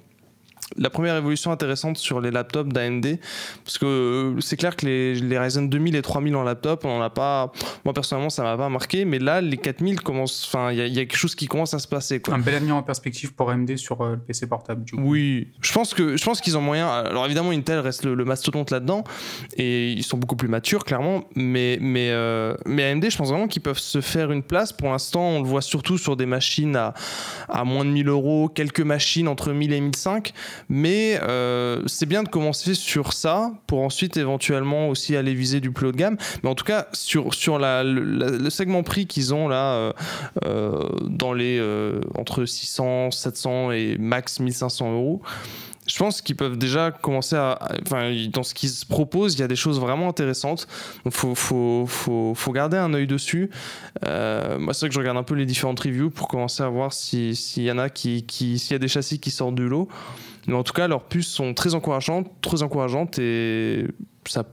la 0.77 0.91
première 0.91 1.17
évolution 1.17 1.53
intéressante 1.53 1.99
sur 1.99 2.21
les 2.21 2.31
laptops 2.31 2.73
d'AMD 2.73 3.19
parce 3.65 3.79
que 3.79 3.87
euh, 3.87 4.41
c'est 4.41 4.57
clair 4.57 4.77
que 4.77 4.87
les, 4.87 5.15
les, 5.15 5.39
Ryzen 5.39 5.69
2000 5.69 5.97
et 5.97 6.03
3000 6.03 6.37
en 6.37 6.43
laptop 6.43 6.85
on 6.85 6.99
n'a 6.99 7.11
pas 7.11 7.53
moi 7.85 7.95
personnellement 7.95 8.31
ça 8.31 8.43
m'a 8.43 8.57
pas 8.57 8.69
marqué 8.69 9.05
mais 9.05 9.19
là 9.19 9.41
les 9.41 9.57
4000 9.57 10.01
commencent 10.01 10.47
enfin 10.47 10.73
il 10.73 10.79
y, 10.79 10.99
a 10.99 11.05
quelque 11.05 11.17
chose 11.17 11.35
qui 11.35 11.47
commence 11.47 11.75
à 11.75 11.79
se 11.79 11.89
passer 11.89 12.21
quoi. 12.21 12.35
un 12.35 12.39
bel 12.39 12.55
avenir 12.55 12.77
en 12.77 12.83
perspective 12.83 13.35
pour 13.35 13.51
AMD 13.51 13.77
sur 13.77 14.01
euh, 14.03 14.13
le 14.13 14.19
PC 14.19 14.47
portable 14.47 14.85
du 14.85 14.95
coup. 14.95 15.03
oui 15.03 15.49
je 15.61 15.73
pense 15.73 15.95
que 15.95 16.17
je 16.17 16.25
pense 16.25 16.41
qu'ils 16.41 16.57
ont 16.57 16.63
moyen 16.63 16.89
alors 16.89 17.27
évidemment 17.27 17.51
Intel 17.51 17.81
reste 17.81 18.05
le, 18.05 18.25
mastodonte 18.25 18.71
là-dedans 18.71 19.05
et 19.57 19.91
ils 19.91 20.05
sont 20.05 20.19
beaucoup 20.19 20.37
plus 20.37 20.49
matures 20.49 20.85
clairement 20.85 21.25
mais 21.35 21.79
mais 21.81 22.11
euh, 22.11 22.55
mais 22.67 22.85
AMD 22.85 23.11
je 23.11 23.17
pense 23.17 23.29
vraiment 23.29 23.49
qu'ils 23.49 23.63
peuvent 23.63 23.79
se 23.79 24.01
faire 24.01 24.31
une 24.31 24.43
place 24.43 24.73
pour 24.73 24.91
l'instant 24.91 25.23
on 25.23 25.43
le 25.43 25.49
voit 25.49 25.63
surtout 25.63 25.99
sur 25.99 26.17
des 26.17 26.27
machines 26.27 26.77
à, 26.77 26.95
à 27.49 27.65
moins 27.65 27.85
de 27.85 27.91
1000 27.91 28.09
euros 28.09 28.49
quelques 28.49 28.81
machines 28.81 29.29
entre 29.29 29.53
1000 29.53 29.73
et 29.73 29.81
1005 29.81 30.33
mais 30.69 31.19
euh, 31.23 31.83
c'est 31.87 32.07
bien 32.07 32.23
de 32.23 32.29
commencer 32.29 32.75
sur 32.75 33.13
ça 33.13 33.53
pour 33.67 33.81
ensuite 33.81 34.17
éventuellement 34.17 34.89
aussi 34.89 35.17
aller 35.17 35.35
viser 35.35 35.61
du 35.61 35.71
plus 35.71 35.89
haut 35.89 35.93
de 35.93 35.97
gamme. 35.97 36.17
Mais 36.43 36.51
en 36.51 36.55
tout 36.55 36.65
cas, 36.65 36.87
sur, 36.93 37.35
sur 37.35 37.59
le, 37.59 38.51
segment 38.51 38.83
prix 38.83 39.07
qu'ils 39.07 39.35
ont 39.35 39.49
là, 39.49 39.75
euh, 39.75 39.93
euh, 40.45 40.89
dans 41.03 41.33
les 41.33 41.63
entre 42.17 42.45
600, 42.45 43.11
700 43.11 43.73
et 43.73 43.97
max 43.99 44.41
1500 44.41 44.93
euros 44.93 45.23
je 45.89 45.99
pense 45.99 46.23
qu'ils 46.23 46.37
peuvent 46.37 46.57
déjà 46.57 46.93
commencer 46.93 47.35
à. 47.35 47.59
Enfin, 47.85 48.15
dans 48.33 48.45
ce 48.45 48.55
qu'ils 48.55 48.69
se 48.69 48.87
proposent, 48.87 49.35
il 49.35 49.41
y 49.41 49.43
a 49.43 49.49
des 49.49 49.57
choses 49.57 49.81
vraiment 49.81 50.09
intéressantes. 50.09 50.69
Donc, 51.05 51.13
faut, 51.13 51.35
faut, 51.35 51.87
faut, 51.89 52.35
faut 52.37 52.53
garder 52.53 52.77
un 52.77 52.95
œil 52.95 53.09
dessus. 53.09 53.51
moi, 54.01 54.75
c'est 54.75 54.81
vrai 54.81 54.89
que 54.89 54.95
je 54.95 54.99
regarde 55.01 55.17
un 55.19 55.25
peu 55.25 55.35
les 55.35 55.45
différentes 55.45 55.81
reviews 55.81 56.11
pour 56.11 56.29
commencer 56.29 56.63
à 56.63 56.69
voir 56.69 56.93
s'il 56.93 57.35
y 57.57 57.71
en 57.73 57.79
a 57.79 57.91
qui. 57.91 58.23
qui 58.23 58.61
s'il 58.61 58.73
y 58.73 58.77
a 58.77 58.79
des 58.79 58.87
châssis 58.87 59.19
qui 59.19 59.33
sortent 59.33 59.57
du 59.57 59.69
lot. 59.69 59.89
Mais 60.47 60.55
en 60.55 60.63
tout 60.63 60.73
cas, 60.73 60.89
leurs 60.89 61.07
puces 61.07 61.29
sont 61.29 61.55
très 61.55 61.75
encourageantes, 61.75 62.31
très 62.41 62.63
encourageantes 62.63 63.19
et 63.19 63.87
ça, 64.27 64.45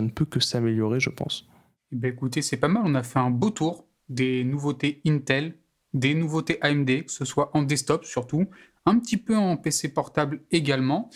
ne 0.00 0.08
peut 0.08 0.24
que 0.24 0.40
s'améliorer, 0.40 1.00
je 1.00 1.10
pense. 1.10 1.48
Eh 1.92 1.96
ben 1.96 2.12
écoutez, 2.12 2.42
c'est 2.42 2.56
pas 2.56 2.68
mal. 2.68 2.82
On 2.84 2.94
a 2.94 3.02
fait 3.02 3.18
un 3.18 3.30
beau 3.30 3.50
tour 3.50 3.86
des 4.08 4.44
nouveautés 4.44 5.00
Intel, 5.06 5.56
des 5.94 6.14
nouveautés 6.14 6.58
AMD, 6.62 7.04
que 7.04 7.12
ce 7.12 7.24
soit 7.24 7.50
en 7.54 7.62
desktop 7.62 8.04
surtout, 8.04 8.46
un 8.84 8.98
petit 8.98 9.16
peu 9.16 9.36
en 9.36 9.56
PC 9.56 9.88
portable 9.88 10.40
également. 10.50 11.10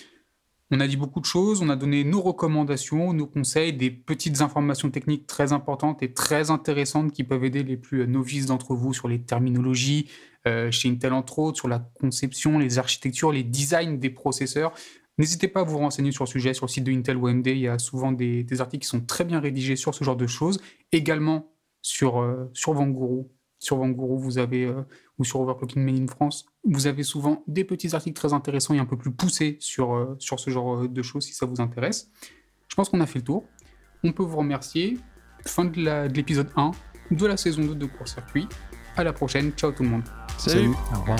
On 0.73 0.79
a 0.79 0.87
dit 0.87 0.97
beaucoup 0.97 1.19
de 1.19 1.25
choses, 1.25 1.63
on 1.63 1.69
a 1.69 1.75
donné 1.75 2.05
nos 2.05 2.21
recommandations, 2.21 3.13
nos 3.13 3.27
conseils, 3.27 3.73
des 3.73 3.91
petites 3.91 4.41
informations 4.41 4.91
techniques 4.91 5.27
très 5.27 5.53
importantes 5.53 6.03
et 6.03 6.13
très 6.13 6.53
intéressantes 6.53 7.11
qui 7.11 7.25
peuvent 7.25 7.45
aider 7.45 7.65
les 7.65 7.77
plus 7.77 8.07
novices 8.07 8.47
d'entre 8.47 8.75
vous 8.75 8.95
sur 8.95 9.09
les 9.09 9.21
terminologies, 9.21 10.09
chez 10.71 10.89
Intel 10.89 11.13
entre 11.13 11.39
autres, 11.39 11.59
sur 11.59 11.69
la 11.69 11.79
conception, 11.79 12.59
les 12.59 12.79
architectures, 12.79 13.33
les 13.33 13.45
designs 13.45 13.99
des 13.99 14.11
processeurs. 14.11 14.73
N'hésitez 15.21 15.49
pas 15.49 15.61
à 15.61 15.65
vous 15.65 15.77
renseigner 15.77 16.13
sur 16.13 16.25
le 16.25 16.31
sujet 16.31 16.55
sur 16.55 16.65
le 16.65 16.71
site 16.71 16.85
de 16.85 16.93
Intel 16.93 17.19
ou 17.19 17.27
AMD. 17.27 17.47
Il 17.47 17.59
y 17.59 17.69
a 17.69 17.79
souvent 17.79 18.11
des, 18.11 18.47
articles 18.59 18.85
qui 18.85 18.89
sont 18.89 19.03
très 19.03 19.25
bien 19.25 19.39
rédigés 19.39 19.77
sur 19.77 19.95
ce 19.95 20.03
genre 20.03 20.17
de 20.17 20.27
choses. 20.27 20.63
Également 20.93 21.53
sur, 21.83 22.23
euh, 22.23 22.51
sur 22.55 22.73
Vanguru. 22.73 23.25
Sur 23.59 23.77
Vanguru, 23.77 24.19
vous 24.19 24.39
avez, 24.39 24.65
euh, 24.65 24.81
ou 25.19 25.25
sur 25.25 25.41
Overclocking 25.41 25.85
Made 25.85 26.01
in 26.01 26.07
France, 26.07 26.47
vous 26.65 26.87
avez 26.87 27.03
souvent 27.03 27.45
des 27.47 27.65
petits 27.65 27.95
articles 27.95 28.19
très 28.19 28.33
intéressants 28.33 28.73
et 28.73 28.79
un 28.79 28.87
peu 28.87 28.97
plus 28.97 29.13
poussés 29.13 29.59
sur, 29.61 30.17
sur 30.19 30.41
ce 30.41 30.49
genre 30.49 30.89
de 30.89 31.03
choses 31.03 31.27
si 31.27 31.35
ça 31.35 31.45
vous 31.45 31.61
intéresse. 31.61 32.11
Je 32.69 32.75
pense 32.75 32.89
qu'on 32.89 33.01
a 33.03 33.07
fait 33.07 33.19
le 33.19 33.25
tour. 33.27 33.45
On 34.03 34.13
peut 34.13 34.23
vous 34.23 34.39
remercier 34.39 34.97
fin 35.45 35.67
de 35.67 36.09
l'épisode 36.09 36.49
1 36.57 36.71
de 37.11 37.27
la 37.27 37.37
saison 37.37 37.63
2 37.63 37.75
de 37.75 37.85
Court 37.85 38.09
Circuit. 38.09 38.49
À 38.97 39.05
la 39.05 39.13
prochaine, 39.13 39.53
ciao 39.53 39.71
tout 39.73 39.83
le 39.83 39.91
monde. 39.91 40.05
Salut. 40.41 40.75
Au 40.95 41.01
revoir. 41.01 41.19